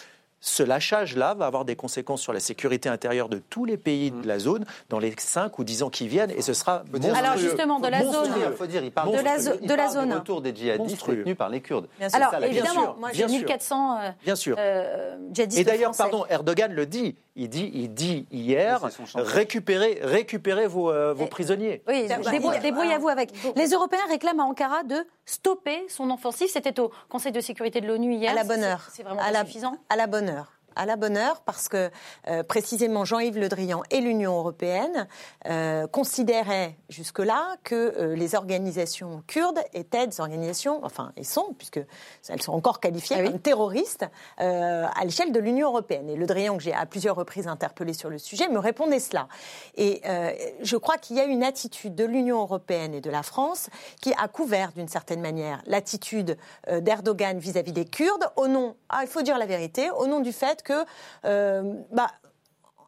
ce 0.42 0.62
lâchage-là 0.62 1.34
va 1.34 1.44
avoir 1.44 1.66
des 1.66 1.76
conséquences 1.76 2.22
sur 2.22 2.32
la 2.32 2.40
sécurité 2.40 2.88
intérieure 2.88 3.28
de 3.28 3.42
tous 3.50 3.66
les 3.66 3.76
pays 3.76 4.10
de 4.10 4.26
la 4.26 4.38
zone 4.38 4.64
dans 4.88 4.98
les 4.98 5.12
5 5.18 5.58
ou 5.58 5.64
10 5.64 5.82
ans 5.82 5.90
qui 5.90 6.08
viennent 6.08 6.30
et 6.30 6.40
ce 6.40 6.54
sera 6.54 6.82
dire- 6.94 7.14
Alors, 7.14 7.32
monstrueux. 7.32 7.48
justement, 7.50 7.78
de 7.78 7.88
la 7.88 7.98
Monstrueux. 8.02 8.24
zone- 8.24 8.34
Il 8.50 8.56
faut 8.56 8.66
dire, 8.66 8.82
il 8.82 8.90
parle 8.90 9.14
De 9.14 9.22
la 9.22 9.38
zo- 9.38 9.50
il 9.60 9.68
de 9.68 9.74
la 9.74 9.88
du 9.88 9.92
zone. 9.92 10.12
retour 10.14 10.40
des 10.40 10.56
djihadistes 10.56 10.78
Monstrueux. 10.92 11.16
détenus 11.16 11.36
par 11.36 11.50
les 11.50 11.60
Kurdes. 11.60 11.88
Bien 11.98 12.08
sûr. 12.08 12.16
Alors, 12.16 12.30
ça, 12.30 12.46
évidemment, 12.46 12.72
bien 12.72 12.82
sûr, 12.82 12.96
moi, 12.98 13.08
j'ai 13.12 13.28
sûr. 13.28 13.28
1400 13.28 13.98
euh, 14.00 14.10
Bien 14.24 14.34
sûr. 14.34 14.56
euh, 14.58 15.16
djihadistes 15.30 15.60
Et 15.60 15.64
d'ailleurs, 15.64 15.92
pardon, 15.94 16.24
Erdogan 16.30 16.72
le 16.72 16.86
dit. 16.86 17.16
Il 17.42 17.48
dit, 17.48 17.70
il 17.72 17.94
dit 17.94 18.26
hier, 18.30 18.82
récupérez, 19.14 19.98
récupérez 20.02 20.66
vos, 20.66 20.90
euh, 20.90 21.14
vos 21.14 21.24
Et- 21.24 21.28
prisonniers. 21.28 21.82
Oui, 21.88 22.06
débrou- 22.06 22.60
débrouillez-vous 22.60 23.08
alors, 23.08 23.10
avec. 23.10 23.30
Les 23.56 23.68
Européens 23.70 24.04
réclament 24.10 24.40
à 24.40 24.44
Ankara 24.44 24.82
de 24.82 25.06
stopper 25.24 25.86
son 25.88 26.10
offensive. 26.10 26.48
C'était 26.52 26.78
au 26.80 26.90
Conseil 27.08 27.32
de 27.32 27.40
sécurité 27.40 27.80
de 27.80 27.86
l'ONU 27.86 28.12
hier. 28.12 28.32
À 28.32 28.34
la 28.34 28.44
bonne 28.44 28.62
heure. 28.62 28.86
C'est 28.92 29.02
vraiment 29.04 29.22
à 29.22 29.24
pas 29.24 29.30
la, 29.30 29.40
suffisant. 29.46 29.74
À 29.88 29.96
la 29.96 30.06
bonne 30.06 30.28
heure. 30.28 30.52
À 30.76 30.86
la 30.86 30.96
bonne 30.96 31.16
heure, 31.16 31.40
parce 31.40 31.68
que 31.68 31.90
euh, 32.28 32.42
précisément 32.42 33.04
Jean-Yves 33.04 33.38
Le 33.38 33.48
Drian 33.48 33.82
et 33.90 34.00
l'Union 34.00 34.36
européenne 34.36 35.08
euh, 35.46 35.86
considéraient 35.86 36.76
jusque-là 36.88 37.56
que 37.64 37.74
euh, 37.74 38.14
les 38.14 38.34
organisations 38.34 39.22
kurdes 39.26 39.60
étaient 39.74 40.06
des 40.06 40.20
organisations, 40.20 40.80
enfin, 40.84 41.12
et 41.16 41.24
sont, 41.24 41.54
puisque 41.58 41.80
elles 42.28 42.42
sont 42.42 42.52
encore 42.52 42.80
qualifiées 42.80 43.16
Ah 43.18 43.22
oui. 43.22 43.30
comme 43.30 43.40
terroristes 43.40 44.06
à 44.38 45.04
l'échelle 45.04 45.32
de 45.32 45.40
l'Union 45.40 45.68
européenne. 45.68 46.08
Et 46.08 46.16
Le 46.16 46.26
Drian, 46.26 46.56
que 46.56 46.62
j'ai 46.62 46.72
à 46.72 46.86
plusieurs 46.86 47.16
reprises 47.16 47.46
interpellé 47.46 47.92
sur 47.92 48.10
le 48.10 48.18
sujet, 48.18 48.48
me 48.48 48.58
répondait 48.58 49.00
cela. 49.00 49.28
Et 49.76 50.02
je 50.62 50.76
crois 50.76 50.98
qu'il 50.98 51.16
y 51.16 51.20
a 51.20 51.24
une 51.24 51.42
attitude 51.42 51.94
de 51.94 52.04
l'Union 52.04 52.40
européenne 52.40 52.94
et 52.94 53.00
de 53.00 53.10
la 53.10 53.22
France 53.22 53.68
qui 54.00 54.12
a 54.14 54.28
couvert 54.28 54.72
d'une 54.72 54.88
certaine 54.88 55.20
manière 55.20 55.62
l'attitude 55.66 56.36
d'Erdogan 56.70 57.38
vis-à-vis 57.38 57.72
des 57.72 57.84
Kurdes 57.84 58.30
au 58.36 58.48
nom, 58.48 58.76
ah, 58.88 59.00
il 59.02 59.08
faut 59.08 59.22
dire 59.22 59.38
la 59.38 59.46
vérité, 59.46 59.90
au 59.90 60.06
nom 60.06 60.20
du 60.20 60.32
fait 60.32 60.59
que, 60.62 60.84
euh, 61.24 61.74
bah, 61.92 62.10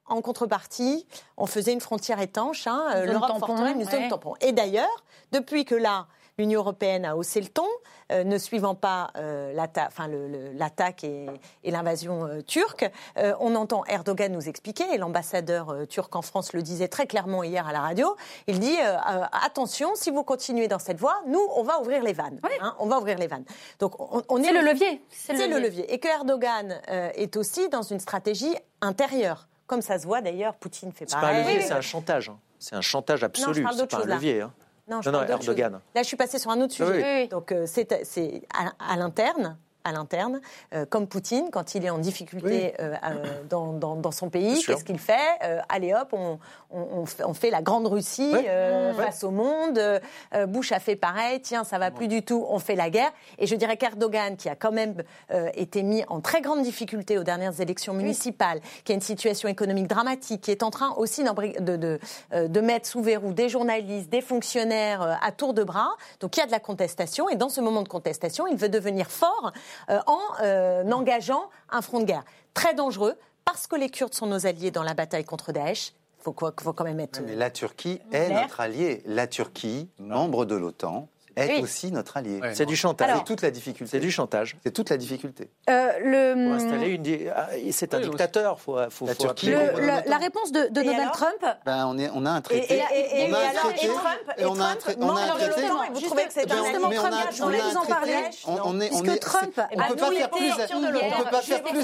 en 0.07 0.21
contrepartie, 0.21 1.07
on 1.37 1.47
faisait 1.47 1.73
une 1.73 1.81
frontière 1.81 2.21
étanche, 2.21 2.67
hein, 2.67 2.91
zone 2.95 3.07
l'Europe 3.07 3.39
forterait 3.39 3.73
une 3.73 3.85
zone 3.85 4.03
ouais. 4.03 4.09
tampon. 4.09 4.35
Et 4.41 4.53
d'ailleurs, 4.53 5.05
depuis 5.31 5.65
que 5.65 5.75
là, 5.75 6.07
L'Union 6.39 6.61
européenne 6.61 7.05
a 7.05 7.17
haussé 7.17 7.41
le 7.41 7.49
ton, 7.49 7.67
euh, 8.11 8.25
ne 8.25 8.39
suivant 8.39 8.75
pas 8.75 9.11
euh, 9.17 9.53
le- 9.53 10.29
le- 10.29 10.53
l'attaque 10.53 11.05
et, 11.05 11.27
et 11.63 11.71
l'invasion 11.71 12.25
euh, 12.27 12.41
turque. 12.43 12.91
Euh, 13.19 13.35
on 13.41 13.55
entend 13.55 13.85
Erdogan 13.87 14.33
nous 14.33 14.49
expliquer, 14.49 14.85
et 14.95 14.99
l'ambassadeur 14.99 15.71
euh, 15.71 15.85
turc 15.87 16.15
en 16.17 16.23
France 16.23 16.53
le 16.55 16.63
disait 16.63 16.89
très 16.89 17.07
clairement 17.07 17.43
hier 17.43 17.67
à 17.67 17.73
la 17.73 17.81
radio. 17.81 18.17
Il 18.47 18.61
dit 18.61 18.77
euh, 18.81 18.95
euh, 18.97 19.25
attention, 19.45 19.91
si 19.95 20.11
vous 20.11 20.25
continuez 20.25 20.69
dans 20.69 20.79
cette 20.79 20.99
voie, 20.99 21.21
nous, 21.27 21.47
on 21.57 21.63
va 21.63 21.81
ouvrir 21.81 22.03
les 22.03 22.13
vannes. 22.15 22.41
hein, 22.61 22.75
on 22.79 22.87
va 22.87 22.99
ouvrir 22.99 23.19
les 23.19 23.27
vannes. 23.27 23.45
Donc, 23.79 24.01
on, 24.01 24.23
on 24.29 24.43
C'est 24.43 24.49
est 24.49 24.53
le 24.53 24.61
levier. 24.63 25.03
c'est 25.11 25.49
le 25.49 25.59
levier. 25.59 25.93
Et 25.93 25.99
que 25.99 26.09
Erdogan 26.09 26.81
euh, 26.89 27.11
est 27.15 27.37
aussi 27.37 27.69
dans 27.69 27.83
une 27.83 28.01
stratégie 28.01 28.55
intérieure. 28.81 29.49
Comme 29.67 29.83
ça 29.83 29.99
se 29.99 30.07
voit 30.07 30.21
d'ailleurs, 30.21 30.55
Poutine 30.55 30.93
fait 30.93 31.05
C'est 31.09 31.15
pas 31.15 31.19
un 31.19 31.31
pareil. 31.31 31.45
levier, 31.45 31.61
c'est 31.63 31.73
un 31.73 31.81
chantage. 31.81 32.29
hein. 32.31 32.39
C'est 32.59 32.75
un 32.75 32.81
chantage 32.81 33.23
absolu. 33.25 33.67
C'est 33.77 33.87
pas 33.87 33.97
un 33.99 34.05
levier. 34.07 34.41
hein. 34.43 34.53
Non, 34.89 35.01
je 35.01 35.11
Non, 35.11 35.21
non. 35.21 35.27
Erdogan. 35.27 35.81
Là, 35.95 36.03
je 36.03 36.07
suis 36.09 36.17
passée 36.17 36.39
sur 36.39 36.51
un 36.51 36.61
autre 36.61 36.73
sujet. 36.73 37.21
oui. 37.23 37.29
Donc, 37.29 37.53
euh, 37.53 37.65
c'est 37.67 38.05
c'est 38.05 38.43
à, 38.55 38.93
à 38.93 38.97
l'interne. 38.97 39.57
À 39.85 39.91
l'interne, 39.93 40.41
euh, 40.75 40.87
comme 40.89 41.09
Poutine, 41.09 41.49
quand 41.51 41.75
il 41.75 41.85
est 41.85 41.91
en 41.91 41.99
difficulté 41.99 42.75
euh, 42.81 42.95
euh, 43.05 43.43
dans, 43.51 43.73
dans- 43.73 43.97
dans 43.97 44.13
son 44.13 44.31
pays, 44.31 44.63
qu'est-ce 44.65 44.85
qu'il 44.85 44.99
fait 44.99 45.19
Allez 45.69 45.93
hop, 45.93 46.09
on, 46.13 46.39
on- 46.71 47.05
on 47.25 47.35
fait, 47.35 47.51
la 47.51 47.63
grande 47.63 47.87
Russie 47.89 48.31
Ouais. 48.33 48.43
Ouais. 48.49 48.93
face 49.05 49.25
au 49.25 49.31
monde. 49.31 49.81
Bush 50.49 50.71
a 50.73 50.79
fait 50.79 50.95
pareil. 50.97 51.41
Tiens, 51.43 51.65
ça 51.65 51.79
va 51.79 51.91
plus 51.91 52.07
du 52.09 52.23
tout. 52.23 52.47
On 52.49 52.59
fait 52.59 52.77
la 52.77 52.91
guerre. 52.91 53.11
Et 53.39 53.47
je 53.47 53.55
dirais 53.57 53.77
qu'Erdogan, 53.77 54.37
qui 54.37 54.49
a 54.49 54.55
quand 54.55 54.73
même 54.73 54.95
été 55.55 55.83
mis 55.83 56.05
en 56.09 56.21
très 56.21 56.41
grande 56.41 56.63
difficulté 56.63 57.19
aux 57.19 57.25
dernières 57.25 57.61
élections 57.61 57.93
municipales, 57.95 58.61
qui 58.85 58.93
a 58.93 58.95
une 58.95 59.01
situation 59.01 59.49
économique 59.49 59.89
dramatique, 59.89 60.43
qui 60.43 60.51
est 60.51 60.63
en 60.63 60.71
train 60.71 60.93
aussi 60.97 61.25
de, 61.25 61.77
de, 61.77 61.99
de 62.47 62.61
mettre 62.61 62.87
sous 62.89 63.03
verrou 63.03 63.33
des 63.33 63.49
journalistes, 63.49 64.11
des 64.11 64.21
fonctionnaires 64.21 65.19
à 65.23 65.33
tour 65.33 65.55
de 65.55 65.65
bras. 65.65 65.91
Donc 66.21 66.37
il 66.37 66.41
y 66.41 66.43
a 66.43 66.47
de 66.47 66.53
la 66.53 66.61
contestation. 66.61 67.29
Et 67.29 67.37
dans 67.37 67.49
ce 67.49 67.61
moment 67.61 67.83
de 67.83 67.89
contestation, 67.89 68.47
il 68.47 68.57
veut 68.57 68.69
devenir 68.69 69.11
fort 69.11 69.53
en 70.07 70.19
euh, 70.43 70.91
engageant 70.91 71.51
un 71.71 71.83
front 71.83 72.01
de 72.01 72.05
guerre. 72.05 72.25
Très 72.55 72.75
dangereux, 72.75 73.15
parce 73.45 73.67
que 73.67 73.77
les 73.77 73.91
Kurdes 73.91 74.15
sont 74.15 74.27
nos 74.27 74.47
alliés 74.47 74.71
dans 74.71 74.83
la 74.83 74.95
bataille 74.95 75.25
contre 75.25 75.53
Daesh. 75.53 75.93
Il 76.21 76.23
faut, 76.25 76.33
quoi- 76.33 76.55
faut 76.61 76.73
quand 76.73 76.85
même 76.85 77.01
être... 77.01 77.21
Mais 77.27 77.35
la 77.35 77.51
Turquie 77.51 78.01
est 78.13 78.27
Claire. 78.27 78.43
notre 78.43 78.61
allié. 78.61 79.03
La 79.07 79.27
Turquie, 79.27 79.89
membre 79.99 80.45
de 80.45 80.55
l'OTAN, 80.55 81.09
est 81.37 81.57
Oui. 81.57 81.63
aussi 81.63 81.91
notre 81.93 82.17
allié. 82.17 82.41
Ouais. 82.41 82.55
C'est 82.55 82.67
du 82.67 82.77
chantage. 82.77 83.11
C'est 83.19 83.25
toute 83.25 83.43
la 83.43 83.51
difficulté. 83.51 83.91
C'est 83.91 84.01
du 84.01 84.11
chantage. 84.11 84.57
C'est 84.65 84.71
toute 84.73 84.91
la 84.91 84.97
difficulté. 84.97 85.51
Euh, 85.71 85.93
le, 86.03 86.53
installer 86.55 86.89
une 86.89 87.03
ah, 87.35 87.49
C'est 87.71 87.95
un 87.95 87.99
Oui, 87.99 88.09
dictateur. 88.09 88.61
Faut, 88.61 88.77
faut, 88.91 89.07
La 89.07 89.15
faut 89.15 89.23
Turquie, 89.25 89.53
appeler- 89.55 89.81
le- 89.81 89.87
le- 89.87 90.11
la 90.11 90.17
réponse 90.19 90.53
de, 90.53 90.69
Donald 90.71 91.01
alors 91.01 91.13
Trump, 91.13 91.45
Ben, 91.67 91.87
on, 91.87 91.99
est, 91.99 92.11
on 92.15 92.25
a 92.27 92.31
un 92.31 92.41
traité. 92.41 92.75
et- 92.75 92.99
et- 92.99 93.29
et 93.29 93.31
on 93.31 93.35
a 93.35 93.39
un 93.39 93.41
alors, 93.41 93.71
et 93.71 93.75
traité, 93.75 93.87
Trump, 93.89 94.19
et 94.39 94.45
on 94.45 94.61
a 94.61 94.65
un 94.65 94.67
on 94.67 94.71
un 94.71 94.77
traité. 94.77 95.01
vous 95.93 96.01
trouvez 96.01 96.25
que 96.27 96.33
c'est 96.33 96.51
un 96.51 96.65
justement, 96.65 96.91
Trump, 96.91 97.15
je 97.33 97.43
voulais 97.43 97.61
vous 97.61 97.77
en 97.77 97.85
parler. 97.87 98.15
On, 98.47 98.81
est, 98.81 98.91
on 98.93 99.05
est- 99.05 99.19
Trump 99.19 99.61
on 99.75 99.79
a 99.81 99.87
peut 99.89 99.97
pas 99.97 100.07
tweeté 100.07 100.19
faire 100.21 100.31
plus. 100.31 100.47
hier- 100.47 100.69
On 100.73 101.23
peut 101.25 101.31
pas 101.31 101.43
faire 101.43 101.63
plus. 101.63 101.81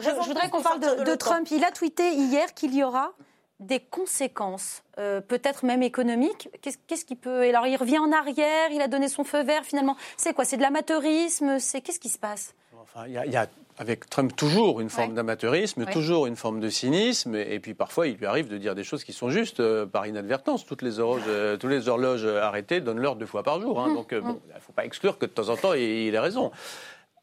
Je, 0.00 0.10
voudrais 0.26 0.50
qu'on 0.50 0.62
parle 0.62 0.80
de 0.80 1.14
Trump. 1.14 1.48
Il 1.50 1.64
a 1.64 1.70
tweeté 1.70 2.12
hier 2.12 2.54
qu'il 2.54 2.74
y 2.74 2.82
aura 2.84 3.12
des 3.60 3.80
conséquences, 3.80 4.82
euh, 4.98 5.20
peut-être 5.20 5.64
même 5.64 5.82
économiques. 5.82 6.48
Qu'est-ce 6.86 7.04
qui 7.04 7.16
peut 7.16 7.42
Alors, 7.42 7.66
il 7.66 7.76
revient 7.76 7.98
en 7.98 8.12
arrière. 8.12 8.70
Il 8.70 8.80
a 8.80 8.88
donné 8.88 9.08
son 9.08 9.24
feu 9.24 9.42
vert. 9.42 9.64
Finalement, 9.64 9.96
c'est 10.16 10.32
quoi? 10.32 10.44
C'est 10.44 10.56
de 10.56 10.62
l'amateurisme? 10.62 11.58
C'est 11.58 11.80
qu'est-ce 11.80 12.00
qui 12.00 12.08
se 12.08 12.18
passe? 12.18 12.54
Enfin, 12.80 13.04
il 13.06 13.12
y 13.12 13.18
a, 13.18 13.26
il 13.26 13.32
y 13.32 13.36
a, 13.36 13.46
avec 13.78 14.08
Trump 14.08 14.34
toujours 14.34 14.80
une 14.80 14.88
forme 14.88 15.10
Ouais. 15.10 15.14
d'amateurisme, 15.16 15.82
Ouais. 15.82 15.92
toujours 15.92 16.26
une 16.26 16.36
forme 16.36 16.58
de 16.60 16.70
cynisme, 16.70 17.34
et 17.34 17.60
puis 17.60 17.74
parfois 17.74 18.06
il 18.06 18.16
lui 18.16 18.26
arrive 18.26 18.48
de 18.48 18.56
dire 18.56 18.74
des 18.74 18.82
choses 18.84 19.04
qui 19.04 19.12
sont 19.12 19.28
justes 19.30 19.60
euh, 19.60 19.84
par 19.86 20.06
inadvertance. 20.06 20.64
Toutes 20.64 20.82
les 20.82 20.98
horloges, 21.00 21.22
euh, 21.28 21.56
toutes 21.56 21.70
les 21.70 21.88
horloges 21.88 22.24
arrêtées 22.26 22.80
donnent 22.80 23.00
l'heure 23.00 23.16
deux 23.16 23.26
fois 23.26 23.42
par 23.42 23.60
jour. 23.60 23.78
hein. 23.80 23.92
donc 23.92 24.12
euh, 24.12 24.20
bon, 24.20 24.40
il 24.48 24.54
ne 24.54 24.60
faut 24.60 24.72
pas 24.72 24.84
exclure 24.86 25.18
que 25.18 25.26
de 25.26 25.30
temps 25.32 25.48
en 25.50 25.56
temps 25.56 25.74
il, 25.74 25.82
il 25.82 26.14
ait 26.14 26.18
raison. 26.18 26.50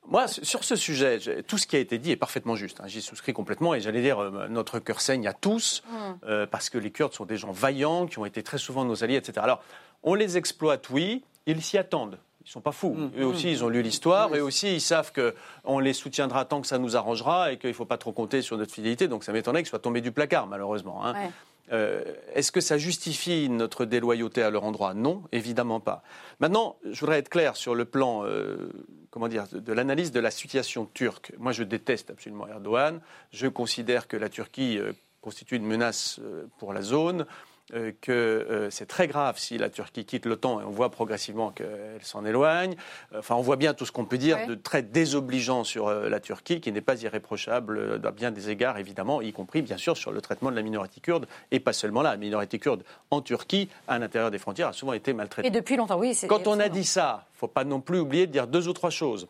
Moi, 0.08 0.28
sur 0.28 0.64
ce 0.64 0.76
sujet, 0.76 1.20
je- 1.20 1.42
tout 1.42 1.58
ce 1.58 1.66
qui 1.68 1.76
a 1.76 1.80
été 1.80 1.98
dit 1.98 2.12
est 2.12 2.16
parfaitement 2.16 2.56
juste. 2.56 2.80
hein. 2.82 2.88
J'y 2.88 3.02
souscris 3.02 3.34
complètement 3.34 3.74
et 3.74 3.80
j'allais 3.82 4.02
dire, 4.02 4.20
euh, 4.20 4.48
notre 4.50 4.80
cœur 4.80 5.02
saigne 5.02 5.28
à 5.28 5.34
tous 5.34 5.84
euh, 6.28 6.46
parce 6.46 6.70
que 6.70 6.78
les 6.78 6.92
Kurdes 6.92 7.14
sont 7.14 7.26
des 7.26 7.38
gens 7.38 7.52
vaillants 7.52 8.06
qui 8.08 8.20
ont 8.20 8.26
été 8.26 8.44
très 8.44 8.58
souvent 8.58 8.86
nos 8.86 9.04
alliés, 9.04 9.16
etc. 9.18 9.34
Alors, 9.42 9.62
on 10.04 10.14
les 10.14 10.38
exploite, 10.38 10.90
oui, 10.92 11.24
ils 11.48 11.62
s'y 11.62 11.78
attendent. 11.78 12.20
Ils 12.46 12.52
sont 12.52 12.62
pas 12.62 12.72
fous. 12.72 12.96
Eux 13.20 13.26
aussi, 13.26 13.50
ils 13.50 13.64
ont 13.64 13.70
lu 13.70 13.82
l'histoire. 13.82 14.30
Eux 14.36 14.42
aussi, 14.44 14.72
ils 14.76 14.82
savent 14.82 15.12
qu'on 15.12 15.80
les 15.80 15.94
soutiendra 15.94 16.46
tant 16.46 16.62
que 16.62 16.68
ça 16.68 16.78
nous 16.78 16.96
arrangera 16.96 17.52
et 17.52 17.58
qu'il 17.58 17.70
ne 17.70 17.74
faut 17.74 17.86
pas 17.86 17.98
trop 17.98 18.12
compter 18.12 18.44
sur 18.44 18.56
notre 18.58 18.72
fidélité. 18.72 19.08
Donc, 19.08 19.24
ça 19.24 19.32
m'étonnerait 19.34 19.64
qu'ils 19.64 19.70
soient 19.70 19.80
tombés 19.80 20.02
du 20.02 20.12
placard, 20.12 20.46
malheureusement. 20.46 21.04
hein. 21.04 21.14
Ouais. 21.14 21.32
Euh, 21.72 22.04
Est-ce 22.34 22.52
que 22.52 22.62
ça 22.62 22.78
justifie 22.78 23.50
notre 23.50 23.86
déloyauté 23.86 24.42
à 24.44 24.50
leur 24.50 24.64
endroit? 24.64 24.94
Non, 24.94 25.24
évidemment 25.32 25.80
pas. 25.80 26.04
Maintenant, 26.40 26.78
je 26.84 27.00
voudrais 27.00 27.20
être 27.20 27.30
clair 27.30 27.56
sur 27.56 27.76
le 27.76 27.86
plan, 27.86 28.24
euh, 28.24 28.70
comment 29.10 29.28
dire, 29.28 29.48
de, 29.52 29.74
l'analyse 29.74 30.12
de 30.12 30.20
la 30.20 30.32
situation 30.32 30.86
turque. 30.94 31.34
Moi, 31.38 31.52
je 31.52 31.64
déteste 31.64 32.12
absolument 32.12 32.48
Erdogan. 32.48 33.00
Je 33.32 33.48
considère 33.48 34.08
que 34.08 34.18
la 34.18 34.30
Turquie 34.30 34.78
euh, 34.78 34.94
constitue 35.22 35.56
une 35.56 35.66
menace 35.66 36.20
pour 36.60 36.72
la 36.72 36.84
zone. 36.84 37.26
Euh, 37.74 37.92
que 38.00 38.12
euh, 38.12 38.70
c'est 38.70 38.86
très 38.86 39.08
grave 39.08 39.40
si 39.40 39.58
la 39.58 39.70
Turquie 39.70 40.06
quitte 40.06 40.26
l'OTAN 40.28 40.62
et 40.62 40.64
on 40.64 40.70
voit 40.70 40.92
progressivement 40.92 41.50
qu'elle 41.52 42.00
s'en 42.04 42.24
éloigne. 42.24 42.76
Enfin, 43.18 43.36
on 43.36 43.42
voit 43.42 43.56
bien 43.56 43.74
tout 43.74 43.86
ce 43.88 43.92
qu'on 43.92 44.06
peut 44.06 44.20
dire 44.20 44.38
Ouais. 44.38 44.46
de 44.48 44.54
très 44.56 44.84
désobligeant 44.84 45.64
sur 45.64 45.88
euh, 45.88 46.08
la 46.10 46.20
Turquie, 46.20 46.62
qui 46.62 46.72
n'est 46.72 46.82
pas 46.82 47.02
irréprochable 47.02 47.78
euh, 47.78 48.00
à 48.04 48.12
bien 48.12 48.30
des 48.32 48.50
égards, 48.52 48.78
évidemment, 48.78 49.22
y 49.22 49.32
compris 49.34 49.62
bien 49.64 49.78
sûr 49.78 49.98
sur 49.98 50.12
le 50.12 50.22
traitement 50.22 50.52
de 50.52 50.56
la 50.56 50.62
minorité 50.62 51.02
kurde, 51.02 51.26
et 51.52 51.60
pas 51.60 51.74
seulement 51.74 52.02
là. 52.04 52.12
La 52.12 52.18
minorité 52.18 52.60
kurde 52.60 52.84
en 53.10 53.22
Turquie, 53.22 53.68
à 53.88 53.98
l'intérieur 53.98 54.30
des 54.30 54.38
frontières, 54.38 54.68
a 54.68 54.74
souvent 54.74 54.94
été 54.94 55.14
maltraitée. 55.14 55.48
Et 55.48 55.52
depuis 55.52 55.76
longtemps, 55.76 55.98
oui. 56.00 56.14
c'est- 56.14 56.28
Quand 56.28 56.46
on 56.48 56.60
a 56.60 56.70
dit 56.70 56.84
ça, 56.86 57.26
il 57.34 57.38
faut 57.40 57.48
pas 57.48 57.64
non 57.64 57.82
plus 57.82 58.00
oublier 58.00 58.28
de 58.28 58.32
dire 58.32 58.46
deux 58.48 58.68
ou 58.68 58.74
trois 58.74 58.92
choses. 58.92 59.28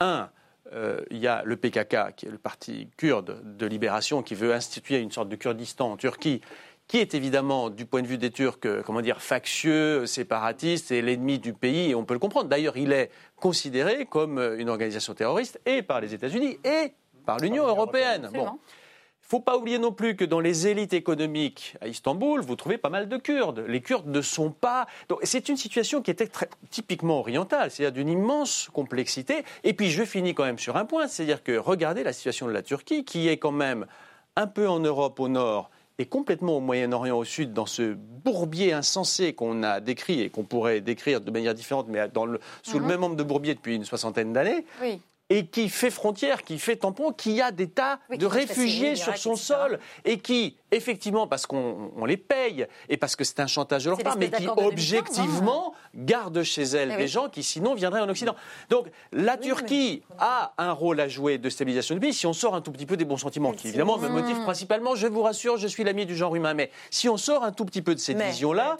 Un, 0.00 0.30
euh, 0.72 1.00
il 1.10 1.18
y 1.18 1.26
a 1.26 1.42
le 1.44 1.56
PKK, 1.56 2.14
qui 2.16 2.26
est 2.26 2.30
le 2.30 2.38
parti 2.38 2.88
kurde 2.96 3.40
de 3.56 3.66
libération, 3.66 4.22
qui 4.22 4.34
veut 4.34 4.52
instituer 4.52 4.98
une 4.98 5.10
sorte 5.10 5.28
de 5.28 5.36
Kurdistan 5.36 5.92
en 5.92 5.96
Turquie, 5.96 6.40
qui 6.88 6.96
est 6.96 7.14
évidemment, 7.14 7.68
du 7.68 7.84
point 7.84 8.00
de 8.00 8.06
vue 8.06 8.16
des 8.16 8.30
Turcs, 8.30 8.58
euh, 8.64 8.82
comment 8.82 9.02
dire, 9.02 9.20
factieux, 9.20 10.06
séparatiste, 10.06 10.90
et 10.90 11.02
l'ennemi 11.02 11.38
du 11.38 11.52
pays, 11.52 11.90
et 11.90 11.94
on 11.94 12.04
peut 12.04 12.14
le 12.14 12.18
comprendre. 12.18 12.48
D'ailleurs, 12.48 12.78
il 12.78 12.92
est 12.92 13.10
considéré 13.36 14.06
comme 14.06 14.38
euh, 14.38 14.58
une 14.58 14.70
organisation 14.70 15.12
terroriste, 15.12 15.60
et 15.66 15.82
par 15.82 16.00
les 16.00 16.14
États-Unis, 16.14 16.58
et 16.64 16.94
par 17.26 17.38
l'Union 17.38 17.66
européenne. 17.66 18.30
Bon. 18.32 18.46
Il 19.28 19.36
ne 19.36 19.36
faut 19.36 19.40
pas 19.40 19.58
oublier 19.58 19.78
non 19.78 19.92
plus 19.92 20.16
que 20.16 20.24
dans 20.24 20.40
les 20.40 20.66
élites 20.66 20.94
économiques 20.94 21.76
à 21.82 21.88
Istanbul, 21.88 22.40
vous 22.40 22.56
trouvez 22.56 22.78
pas 22.78 22.88
mal 22.88 23.10
de 23.10 23.18
Kurdes. 23.18 23.62
Les 23.68 23.82
Kurdes 23.82 24.06
ne 24.06 24.22
sont 24.22 24.50
pas. 24.50 24.86
Donc, 25.10 25.18
c'est 25.24 25.50
une 25.50 25.58
situation 25.58 26.00
qui 26.00 26.10
était 26.10 26.28
très, 26.28 26.48
typiquement 26.70 27.18
orientale, 27.18 27.70
c'est-à-dire 27.70 27.92
d'une 27.92 28.08
immense 28.08 28.70
complexité. 28.72 29.44
Et 29.64 29.74
puis 29.74 29.90
je 29.90 30.02
finis 30.04 30.34
quand 30.34 30.44
même 30.44 30.58
sur 30.58 30.78
un 30.78 30.86
point, 30.86 31.08
c'est-à-dire 31.08 31.42
que 31.42 31.58
regardez 31.58 32.04
la 32.04 32.14
situation 32.14 32.46
de 32.46 32.52
la 32.52 32.62
Turquie, 32.62 33.04
qui 33.04 33.28
est 33.28 33.36
quand 33.36 33.52
même 33.52 33.84
un 34.36 34.46
peu 34.46 34.66
en 34.66 34.80
Europe 34.80 35.20
au 35.20 35.28
nord 35.28 35.68
et 35.98 36.06
complètement 36.06 36.56
au 36.56 36.60
Moyen-Orient 36.60 37.16
au 37.18 37.24
sud, 37.24 37.52
dans 37.52 37.66
ce 37.66 37.94
bourbier 37.94 38.72
insensé 38.72 39.32
qu'on 39.34 39.62
a 39.64 39.80
décrit 39.80 40.20
et 40.20 40.30
qu'on 40.30 40.44
pourrait 40.44 40.80
décrire 40.80 41.20
de 41.20 41.30
manière 41.30 41.54
différente, 41.54 41.86
mais 41.88 42.08
dans 42.08 42.24
le- 42.26 42.40
sous 42.62 42.78
le 42.78 42.86
même 42.86 43.00
nombre 43.00 43.16
de 43.16 43.22
bourbiers 43.24 43.54
depuis 43.54 43.74
une 43.74 43.84
soixantaine 43.84 44.32
d'années 44.32 44.64
Oui. 44.80 45.00
Et 45.30 45.46
qui 45.46 45.68
fait 45.68 45.90
frontière, 45.90 46.42
qui 46.42 46.58
fait 46.58 46.76
tampon, 46.76 47.12
qui 47.12 47.40
a 47.40 47.50
des 47.50 47.68
tas 47.68 47.98
Oui, 48.10 48.18
de 48.18 48.26
réfugiés 48.26 48.96
sur 48.96 49.16
son 49.16 49.32
etc. 49.32 49.44
sol 49.44 49.78
et 50.04 50.18
qui, 50.18 50.56
effectivement, 50.70 51.26
parce 51.26 51.46
qu'on 51.46 51.92
on 51.96 52.04
les 52.04 52.16
paye 52.16 52.66
et 52.88 52.96
parce 52.96 53.14
que 53.14 53.24
c'est 53.24 53.40
un 53.40 53.46
chantage 53.46 53.84
de 53.84 53.90
leur 53.90 53.98
part, 53.98 54.16
mais 54.16 54.26
qui 54.26 54.44
d'accord 54.44 54.56
de 54.56 54.62
2015, 54.62 54.72
objectivement 54.72 55.74
gardent 55.94 56.42
chez 56.42 56.62
elle 56.62 56.92
Eh 56.94 56.96
des 56.96 57.08
gens 57.08 57.28
qui 57.28 57.42
sinon 57.42 57.74
viendraient 57.74 58.00
en 58.00 58.08
Occident. 58.08 58.34
Donc 58.70 58.86
la 59.12 59.34
Oui, 59.34 59.40
Turquie 59.40 60.02
a 60.18 60.54
un 60.58 60.72
rôle 60.72 61.00
à 61.00 61.08
jouer 61.08 61.38
de 61.38 61.50
stabilisation 61.50 61.94
du 61.94 62.00
pays 62.00 62.14
si 62.14 62.26
on 62.26 62.32
sort 62.32 62.54
un 62.54 62.60
tout 62.60 62.72
petit 62.72 62.86
peu 62.86 62.96
des 62.96 63.04
bons 63.04 63.16
sentiments, 63.16 63.52
qui 63.52 63.68
évidemment 63.68 63.98
me 63.98 64.08
motivent 64.08 64.42
principalement. 64.42 64.94
Je 64.94 65.06
vous 65.06 65.22
rassure, 65.22 65.58
je 65.58 65.66
suis 65.66 65.84
l'ami 65.84 66.06
du 66.06 66.16
genre 66.16 66.34
humain, 66.34 66.54
mais 66.54 66.70
si 66.90 67.08
on 67.08 67.16
sort 67.16 67.44
un 67.44 67.52
tout 67.52 67.64
petit 67.64 67.82
peu 67.82 67.94
de 67.94 68.00
cette 68.00 68.20
vision-là, 68.20 68.78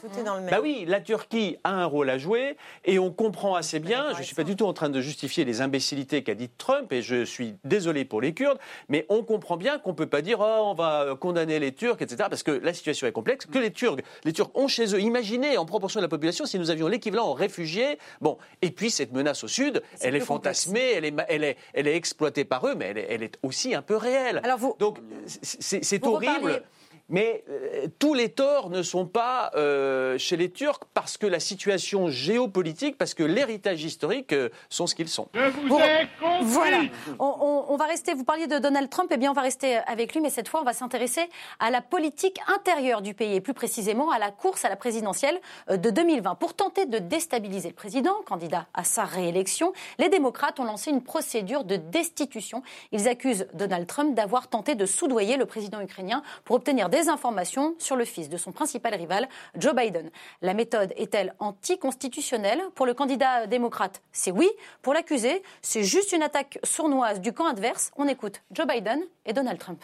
bah 0.51 0.59
oui, 0.63 0.85
la 0.87 1.01
Turquie 1.01 1.57
a 1.65 1.71
un 1.71 1.85
rôle 1.85 2.09
à 2.11 2.19
jouer 2.19 2.57
et 2.85 2.99
on 2.99 3.11
comprend 3.11 3.55
assez 3.55 3.81
bien. 3.81 4.15
Je 4.15 4.19
ne 4.19 4.23
suis 4.25 4.35
pas 4.35 4.45
du 4.45 4.57
tout 4.57 4.67
en 4.67 4.73
train 4.73 4.89
de 4.89 5.01
justifier 5.01 5.45
les 5.45 5.61
imbécilités 5.61 6.23
qu'a 6.23 6.35
dit 6.39 6.49
Trump 6.57 6.91
et 6.93 7.03
je 7.03 7.25
suis 7.25 7.55
désolé 7.65 8.05
pour 8.07 8.21
les 8.23 8.33
Kurdes, 8.33 8.59
mais 8.89 9.05
on 9.11 9.23
comprend 9.23 9.57
bien 9.59 9.79
qu'on 9.79 9.91
ne 9.91 9.95
peut 9.97 10.07
pas 10.07 10.23
dire 10.23 10.39
oh, 10.41 10.63
on 10.71 10.75
va 10.75 11.17
condamner 11.21 11.59
les 11.59 11.73
Turcs, 11.75 12.01
etc. 12.01 12.25
Parce 12.31 12.43
que 12.43 12.51
la 12.53 12.73
situation 12.73 13.07
est 13.07 13.13
complexe. 13.13 13.45
Que 13.47 13.59
les 13.59 13.71
Turcs, 13.73 13.99
les 14.25 14.33
Turcs 14.33 14.51
ont 14.55 14.69
chez 14.69 14.95
eux, 14.95 15.01
imaginez 15.01 15.59
en 15.59 15.67
proportion 15.67 16.01
de 16.01 16.05
la 16.05 16.09
population 16.09 16.47
si 16.47 16.59
nous 16.59 16.71
avions 16.71 16.89
l'équivalent 16.89 17.27
en 17.27 17.35
réfugiés. 17.35 17.99
Bon, 18.21 18.39
et 18.63 18.71
puis 18.71 18.91
cette 18.91 19.13
menace 19.13 19.45
au 19.45 19.49
sud, 19.49 19.83
elle 20.01 20.15
est 20.17 20.21
fantasmée, 20.21 20.93
elle 20.95 21.05
est, 21.05 21.15
elle 21.29 21.45
est, 21.45 21.57
elle 21.75 21.87
est 21.89 21.97
exploitée 21.97 22.45
par 22.45 22.67
eux, 22.67 22.75
mais 22.75 22.87
elle 22.87 22.99
est, 22.99 23.07
elle 23.11 23.23
est 23.23 23.39
aussi 23.43 23.75
un 23.75 23.83
peu 23.83 23.97
réelle. 23.97 24.41
Alors 24.45 24.59
vous- 24.59 24.77
Donc 24.79 24.99
c'est- 25.27 26.07
horrible. 26.07 26.33
reparlez- 26.35 26.63
Mais 27.11 27.43
euh, 27.49 27.87
tous 27.99 28.13
les 28.15 28.29
torts 28.29 28.69
ne 28.71 28.83
sont 28.83 29.07
pas 29.07 29.51
euh, 29.55 30.19
chez 30.19 30.37
les 30.37 30.51
Turcs 30.51 30.81
parce 30.93 31.17
que 31.17 31.27
la 31.27 31.41
situation 31.41 32.09
géopolitique, 32.09 32.99
parce 32.99 33.15
que 33.15 33.23
l'héritage 33.23 33.83
historique 33.83 34.33
euh, 34.33 34.51
sont 34.69 34.87
ce 34.87 34.95
qu'ils 34.95 35.09
sont. 35.09 35.29
Voilà. 36.43 36.83
On, 37.19 37.25
on- 37.41 37.65
on 37.71 37.77
va 37.77 37.85
rester. 37.87 38.15
Vous 38.15 38.25
parliez 38.25 38.47
de 38.47 38.59
Donald 38.59 38.91
Trump. 38.91 39.11
Eh 39.13 39.17
bien, 39.17 39.31
on 39.31 39.35
va 39.35 39.43
rester 39.43 39.77
avec 39.87 40.13
lui, 40.15 40.21
mais 40.21 40.31
cette 40.31 40.49
fois, 40.49 40.61
on 40.61 40.65
va 40.65 40.73
s'intéresser 40.73 41.29
à 41.61 41.71
la 41.71 41.81
politique 41.81 42.41
intérieure 42.55 43.03
du 43.03 43.15
pays 43.15 43.35
et 43.35 43.41
plus 43.41 43.55
précisément 43.55 44.11
à 44.11 44.19
la 44.19 44.31
course 44.31 44.65
à 44.65 44.69
la 44.69 44.77
présidentielle 44.77 45.41
de 45.71 45.91
2020. 45.91 46.35
Pour 46.37 46.55
tenter 46.55 46.87
de 46.87 46.99
déstabiliser 46.99 47.69
le 47.69 47.75
président, 47.75 48.15
candidat 48.27 48.67
à 48.75 48.85
sa 48.85 49.05
réélection, 49.05 49.73
les 49.99 50.09
démocrates 50.09 50.59
ont 50.61 50.65
lancé 50.65 50.91
une 50.91 51.03
procédure 51.03 51.65
de 51.65 51.77
destitution. 51.77 52.63
Ils 52.93 53.07
accusent 53.09 53.47
Donald 53.55 53.87
Trump 53.87 54.15
d'avoir 54.15 54.49
tenté 54.49 54.75
de 54.75 54.87
soudoyer 54.87 55.37
le 55.37 55.47
président 55.47 55.81
ukrainien 55.81 56.23
pour 56.45 56.57
obtenir 56.57 56.89
des 56.89 56.98
informations 57.07 57.77
sur 57.79 57.95
le 57.95 58.05
fils 58.05 58.29
de 58.29 58.37
son 58.37 58.51
principal 58.51 58.95
rival, 58.95 59.29
Joe 59.57 59.75
Biden. 59.75 60.11
La 60.43 60.55
méthode 60.55 60.93
est-elle 60.97 61.35
anticonstitutionnelle 61.39 62.61
Pour 62.75 62.87
le 62.87 62.95
candidat 62.95 63.47
démocrate, 63.47 64.03
c'est 64.11 64.33
oui. 64.33 64.49
Pour 64.83 64.95
l'accusé, 64.95 65.43
c'est 65.63 65.85
juste 65.85 66.13
une 66.13 66.23
attaque 66.23 66.59
sournoise 66.65 67.21
du 67.21 67.33
camp 67.33 67.47
adverse. 67.47 67.93
On 67.97 68.09
écoute 68.09 68.43
Joe 68.51 68.67
Biden 68.67 69.01
et 69.25 69.33
Donald 69.33 69.59
Trump. 69.59 69.81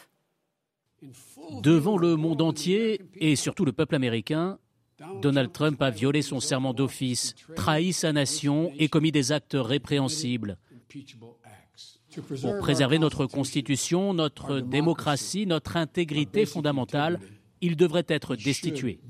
Devant 1.63 1.99
le 1.99 2.17
monde 2.17 2.43
entier 2.43 3.01
et 3.15 3.37
surtout 3.37 3.65
le 3.65 3.73
peuple 3.73 3.95
américain, 3.95 4.59
Donald 5.21 5.53
Trump 5.53 5.81
a 5.83 5.91
violé 5.91 6.23
son 6.23 6.41
serment 6.41 6.73
d'office, 6.73 7.35
trahi 7.57 7.93
sa 7.93 8.13
nation 8.13 8.73
et 8.79 8.89
commis 8.89 9.13
des 9.13 9.33
actes 9.33 9.57
répréhensibles. 9.59 10.57
Pour 12.43 12.59
préserver 12.59 12.99
notre 12.99 13.27
Constitution, 13.27 14.15
notre 14.15 14.61
démocratie, 14.61 15.47
notre 15.47 15.77
intégrité 15.77 16.47
fondamentale, 16.47 17.19
il 17.61 17.77
devrait 17.77 18.05
être 18.09 18.37
destitué. 18.37 19.01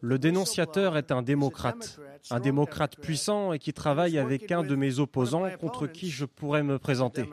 Le 0.00 0.18
dénonciateur 0.18 0.96
est 0.96 1.10
un 1.10 1.22
démocrate, 1.22 1.98
un 2.30 2.40
démocrate 2.40 2.96
puissant 3.00 3.52
et 3.52 3.58
qui 3.58 3.72
travaille 3.72 4.18
avec 4.18 4.52
un 4.52 4.62
de 4.62 4.76
mes 4.76 4.98
opposants 4.98 5.48
contre 5.58 5.86
qui 5.86 6.10
je 6.10 6.26
pourrais 6.26 6.62
me 6.62 6.78
présenter. 6.78 7.24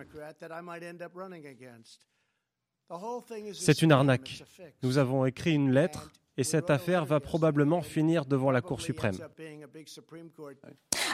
C'est 3.53 3.81
une 3.81 3.91
arnaque. 3.91 4.43
Nous 4.81 4.97
avons 4.97 5.25
écrit 5.25 5.53
une 5.53 5.71
lettre 5.71 6.11
et 6.37 6.43
cette 6.43 6.69
affaire 6.69 7.03
va 7.05 7.19
probablement 7.19 7.81
finir 7.81 8.25
devant 8.25 8.51
la 8.51 8.61
Cour 8.61 8.81
suprême. 8.81 9.17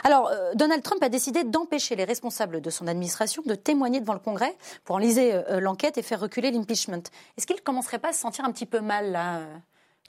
Alors, 0.06 0.28
euh, 0.28 0.52
Donald 0.54 0.84
Trump 0.84 1.02
a 1.02 1.08
décidé 1.08 1.42
d'empêcher 1.42 1.96
les 1.96 2.04
responsables 2.04 2.60
de 2.60 2.70
son 2.70 2.86
administration 2.86 3.42
de 3.44 3.56
témoigner 3.56 3.98
devant 3.98 4.12
le 4.12 4.20
Congrès 4.20 4.56
pour 4.84 4.94
enliser 4.94 5.34
euh, 5.34 5.58
l'enquête 5.58 5.98
et 5.98 6.02
faire 6.02 6.20
reculer 6.20 6.52
l'impeachment. 6.52 7.02
Est-ce 7.36 7.44
qu'il 7.44 7.56
ne 7.56 7.60
commencerait 7.60 7.98
pas 7.98 8.10
à 8.10 8.12
se 8.12 8.20
sentir 8.20 8.44
un 8.44 8.52
petit 8.52 8.66
peu 8.66 8.78
mal, 8.80 9.10
là 9.10 9.38
euh? 9.38 9.56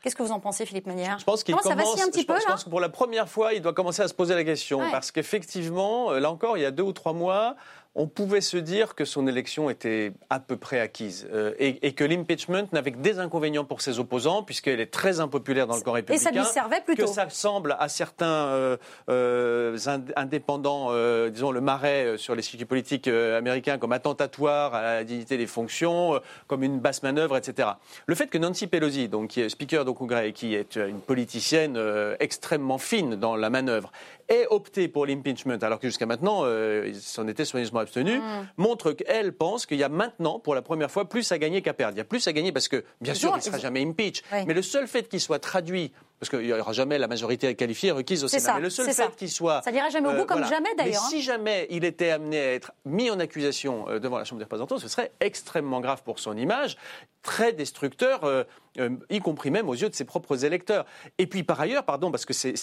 Qu'est-ce 0.03 0.15
que 0.15 0.21
vous 0.21 0.31
en 0.31 0.39
pensez, 0.39 0.67
Philippe 0.67 0.85
Manière 0.85 1.17
Je 1.17 1.25
pense 1.25 1.43
qu'il 1.43 1.55
ça 1.55 1.61
commence. 1.61 1.77
vacille 1.83 2.03
un 2.03 2.09
petit 2.11 2.21
je 2.21 2.27
peu, 2.27 2.33
pense, 2.35 2.43
je 2.43 2.47
pense 2.47 2.63
que 2.65 2.69
pour 2.69 2.79
la 2.79 2.89
première 2.89 3.27
fois, 3.27 3.53
il 3.53 3.63
doit 3.63 3.73
commencer 3.73 4.03
à 4.03 4.07
se 4.07 4.13
poser 4.13 4.35
la 4.35 4.43
question 4.43 4.79
Ouais. 4.79 4.91
parce 4.91 5.11
qu'effectivement, 5.11 6.11
euh, 6.11 6.19
là 6.19 6.29
encore, 6.29 6.57
il 6.57 6.61
y 6.61 6.65
a 6.65 6.71
deux 6.71 6.83
ou 6.83 6.93
trois 6.93 7.13
mois, 7.13 7.55
on 7.99 8.07
pouvait 8.07 8.41
se 8.41 8.57
dire 8.57 8.93
que 8.95 9.05
son 9.05 9.27
élection 9.27 9.69
était 9.71 10.11
à 10.29 10.39
peu 10.39 10.55
près 10.55 10.79
acquise 10.79 11.27
euh, 11.33 11.53
et, 11.57 11.85
et 11.87 11.93
que 11.93 12.03
l'impeachment 12.03 12.67
n'avait 12.71 12.91
que 12.91 12.99
des 12.99 13.17
inconvénients 13.19 13.65
pour 13.65 13.81
ses 13.81 13.97
opposants 13.99 14.43
puisqu'elle 14.43 14.79
est 14.79 14.91
très 14.91 15.19
impopulaire 15.19 15.65
dans 15.65 15.75
le 15.75 15.81
camp 15.81 15.95
Et 15.95 16.01
républicain. 16.01 16.23
ça 16.23 16.31
lui 16.31 16.45
servait 16.45 16.81
plutôt. 16.81 17.03
Que 17.05 17.09
ça 17.09 17.27
semble 17.29 17.75
à 17.79 17.89
certains 17.89 18.27
euh, 18.27 18.77
euh, 19.09 19.75
ind- 19.87 20.13
indépendants, 20.15 20.91
disons 21.29 21.51
le 21.51 21.59
marais 21.61 22.17
sur 22.17 22.35
l'échiquier 22.35 22.65
politique 22.65 23.07
euh, 23.07 23.37
américain, 23.37 23.77
comme 23.79 23.91
attentatoire 23.93 24.75
à 24.75 24.81
la 24.81 25.03
dignité 25.03 25.35
des 25.37 25.47
fonctions, 25.47 26.19
comme 26.47 26.63
une 26.63 26.79
basse 26.79 27.01
manœuvre, 27.03 27.35
etc. 27.35 27.69
Le 28.05 28.13
fait 28.15 28.27
que 28.27 28.37
Nancy 28.37 28.67
Pelosi, 28.67 29.09
donc 29.09 29.29
qui 29.29 29.41
est 29.41 29.49
speaker 29.49 29.85
du 29.85 29.93
Congrès 29.93 30.29
et 30.29 30.33
qui 30.33 30.53
est 30.53 30.75
une 30.75 30.99
politicienne 31.01 31.79
extrêmement 32.19 32.77
fine 32.77 33.15
dans 33.15 33.35
la 33.35 33.49
manœuvre, 33.49 33.91
ait 34.29 34.45
opté 34.49 34.87
pour 34.87 35.05
l'impeachment, 35.05 35.57
alors 35.63 35.79
que 35.79 35.87
jusqu'à 35.87 36.05
maintenant, 36.05 36.43
il 36.45 36.95
s'en 36.95 37.27
était 37.27 37.45
soigneusement 37.45 37.79
abstenu, 37.87 38.17
Mm. 38.19 38.47
montre 38.57 38.91
qu'elle 38.91 39.33
pense 39.33 39.65
qu'il 39.65 39.77
y 39.77 39.83
a 39.83 39.89
maintenant, 39.89 40.39
pour 40.39 40.53
la 40.55 40.61
première 40.61 40.91
fois, 40.91 41.07
plus 41.09 41.31
à 41.31 41.37
gagner 41.37 41.61
qu'à 41.61 41.73
perdre. 41.73 41.95
Il 41.95 41.97
y 41.97 42.01
a 42.01 42.05
plus 42.05 42.27
à 42.27 42.33
gagner 42.33 42.51
parce 42.51 42.67
que, 42.67 42.83
bien 43.01 43.13
sûr, 43.13 43.31
il 43.33 43.37
ne 43.37 43.41
sera 43.41 43.57
jamais 43.57 43.81
impeach, 43.81 44.21
Oui. 44.31 44.39
mais 44.45 44.53
le 44.53 44.61
seul 44.61 44.87
fait 44.87 45.07
qu'il 45.09 45.19
soit 45.21 45.39
traduit, 45.39 45.91
parce 46.19 46.29
qu'il 46.29 46.39
n'y 46.39 46.53
aura 46.53 46.73
jamais 46.73 46.97
la 46.97 47.07
majorité 47.07 47.53
qualifiée 47.55 47.91
requise 47.91 48.23
au 48.23 48.27
Sénat, 48.27 48.41
ça, 48.43 48.53
mais 48.55 48.61
le 48.61 48.69
seul 48.69 48.91
fait 48.91 49.15
qu'il 49.15 49.29
soit... 49.29 49.61
Ça 49.63 49.71
n'ira 49.71 49.89
jamais 49.89 50.07
au 50.07 50.11
euh, 50.11 50.17
bout, 50.17 50.25
comme 50.25 50.39
voilà. 50.41 50.55
jamais 50.55 50.73
d'ailleurs. 50.75 51.01
hein. 51.03 51.07
Mais 51.11 51.17
si 51.17 51.21
jamais 51.23 51.67
il 51.69 51.83
était 51.85 52.09
amené 52.11 52.39
à 52.39 52.53
être 52.53 52.71
mis 52.85 53.09
en 53.11 53.19
accusation 53.19 53.87
euh, 53.89 53.99
devant 53.99 54.17
la 54.17 54.23
Chambre 54.23 54.39
des 54.39 54.45
représentants, 54.45 54.77
ce 54.79 54.87
serait 54.87 55.11
extrêmement 55.19 55.79
grave 55.79 56.01
pour 56.03 56.19
son 56.19 56.35
image, 56.37 56.77
très 57.23 57.51
destructeur, 57.53 58.23
euh, 58.23 58.43
euh, 58.79 58.89
y 59.09 59.19
compris 59.19 59.51
même 59.51 59.67
aux 59.69 59.73
yeux 59.73 59.89
de 59.89 59.95
ses 59.95 60.05
propres 60.05 60.45
électeurs. 60.45 60.85
Et 61.17 61.27
puis 61.27 61.43
par 61.43 61.59
ailleurs, 61.59 61.83
pardon, 61.83 62.09
parce 62.11 62.25
que 62.25 62.33
c'est- 62.33 62.55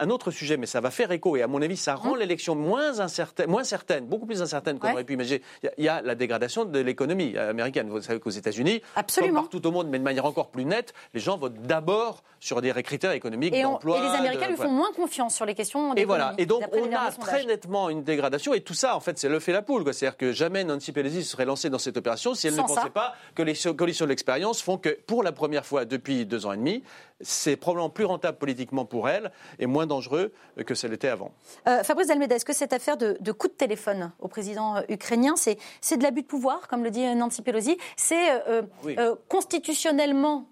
un 0.00 0.10
autre 0.10 0.30
sujet, 0.30 0.56
mais 0.56 0.66
ça 0.66 0.80
va 0.80 0.90
faire 0.90 1.12
écho, 1.12 1.36
et 1.36 1.42
à 1.42 1.46
mon 1.46 1.60
avis, 1.62 1.76
ça 1.76 1.94
rend 1.94 2.14
l'élection 2.14 2.54
moins, 2.54 3.00
incertaine, 3.00 3.48
moins 3.50 3.64
certaine, 3.64 4.06
beaucoup 4.06 4.26
plus 4.26 4.42
incertaine 4.42 4.78
qu'on 4.78 4.86
Mmh. 4.86 4.90
Ouais. 4.90 4.94
aurait 4.94 5.04
pu 5.04 5.12
imaginer. 5.14 5.42
Il 5.62 5.66
y 5.66 5.68
a- 5.68 5.72
il 5.78 5.84
y, 5.84 5.88
a 5.88 6.02
la 6.02 6.14
dégradation 6.14 6.64
de 6.64 6.78
l'économie 6.78 7.34
euh, 7.36 7.50
américaine. 7.50 7.88
Vous 7.88 8.00
savez 8.00 8.18
qu'aux 8.20 8.30
États-Unis, 8.30 8.80
comme 9.18 9.32
partout 9.34 9.64
au 9.66 9.70
monde, 9.70 9.88
mais 9.88 9.98
de 9.98 10.04
manière 10.04 10.24
encore 10.26 10.50
plus 10.50 10.64
nette, 10.64 10.94
les 11.14 11.20
gens 11.20 11.36
votent 11.36 11.60
d'abord 11.62 12.22
sur 12.40 12.60
des 12.60 12.72
critères 12.82 13.12
économiques 13.12 13.54
Et, 13.54 13.62
d'emploi. 13.62 13.98
et 13.98 14.00
les 14.00 14.06
Américains 14.08 14.46
de- 14.46 14.50
lui 14.50 14.54
voilà. 14.56 14.70
font 14.70 14.76
moins 14.76 14.92
confiance 14.92 15.34
sur 15.34 15.44
les 15.46 15.54
questions 15.54 15.94
Et 15.94 16.04
voilà. 16.04 16.34
Et 16.38 16.46
donc, 16.46 16.62
on 16.72 16.92
a 16.94 17.10
très 17.12 17.44
nettement 17.44 17.88
une 17.90 18.02
dégradation. 18.02 18.54
Et 18.54 18.60
tout 18.60 18.74
ça, 18.74 18.96
en 18.96 19.00
fait, 19.00 19.18
c'est 19.18 19.28
le 19.28 19.38
fait 19.40 19.52
la 19.52 19.62
poule. 19.62 19.82
C'est-à-dire 19.92 20.16
que 20.16 20.32
jamais 20.32 20.64
Nancy 20.64 20.92
Pelosi 20.92 21.24
se 21.24 21.30
serait 21.30 21.44
lancée 21.44 21.70
dans 21.70 21.78
cette 21.78 21.96
opération 21.96 22.34
si 22.34 22.46
elle 22.46 22.54
Sans 22.54 22.62
ne 22.62 22.68
pensait 22.68 22.80
ça. 22.82 22.90
pas 22.90 23.14
que 23.34 23.42
les 23.42 23.54
conditions 23.76 24.04
de 24.04 24.10
l'expérience 24.10 24.62
font 24.62 24.78
que, 24.78 24.90
pour 25.06 25.22
la 25.22 25.32
première 25.32 25.66
fois 25.66 25.84
depuis 25.84 26.26
deux 26.26 26.46
ans 26.46 26.52
et 26.52 26.56
demi, 26.56 26.82
c'est 27.20 27.56
probablement 27.56 27.88
plus 27.90 28.04
rentable 28.04 28.36
politiquement 28.38 28.84
pour 28.84 29.08
elle 29.08 29.30
et 29.60 29.66
moins 29.66 29.86
dangereux 29.86 30.32
que 30.66 30.74
ce 30.74 30.86
l'était 30.88 31.08
avant. 31.08 31.30
Euh, 31.68 31.82
Fabrice 31.84 32.10
Almeida, 32.10 32.34
est-ce 32.34 32.44
que 32.44 32.52
cette 32.52 32.72
affaire 32.72 32.96
de, 32.96 33.16
de 33.20 33.32
coup 33.32 33.46
de 33.46 33.52
téléphone 33.52 34.10
au 34.18 34.26
président 34.28 34.76
euh, 34.76 34.80
ukrainien, 34.88 35.34
c'est 35.36 35.56
c'est 35.80 35.96
de 35.96 36.02
l'abus 36.02 36.22
de 36.22 36.26
pouvoir, 36.26 36.66
comme 36.66 36.82
le 36.82 36.90
dit 36.90 37.04
euh, 37.04 37.14
Nancy 37.14 37.42
Pelosi? 37.42 37.76
C'est 37.96 38.30
euh, 38.48 38.62
Oui. 38.84 38.96
euh, 38.98 39.14
constitutionnellement 39.28 40.46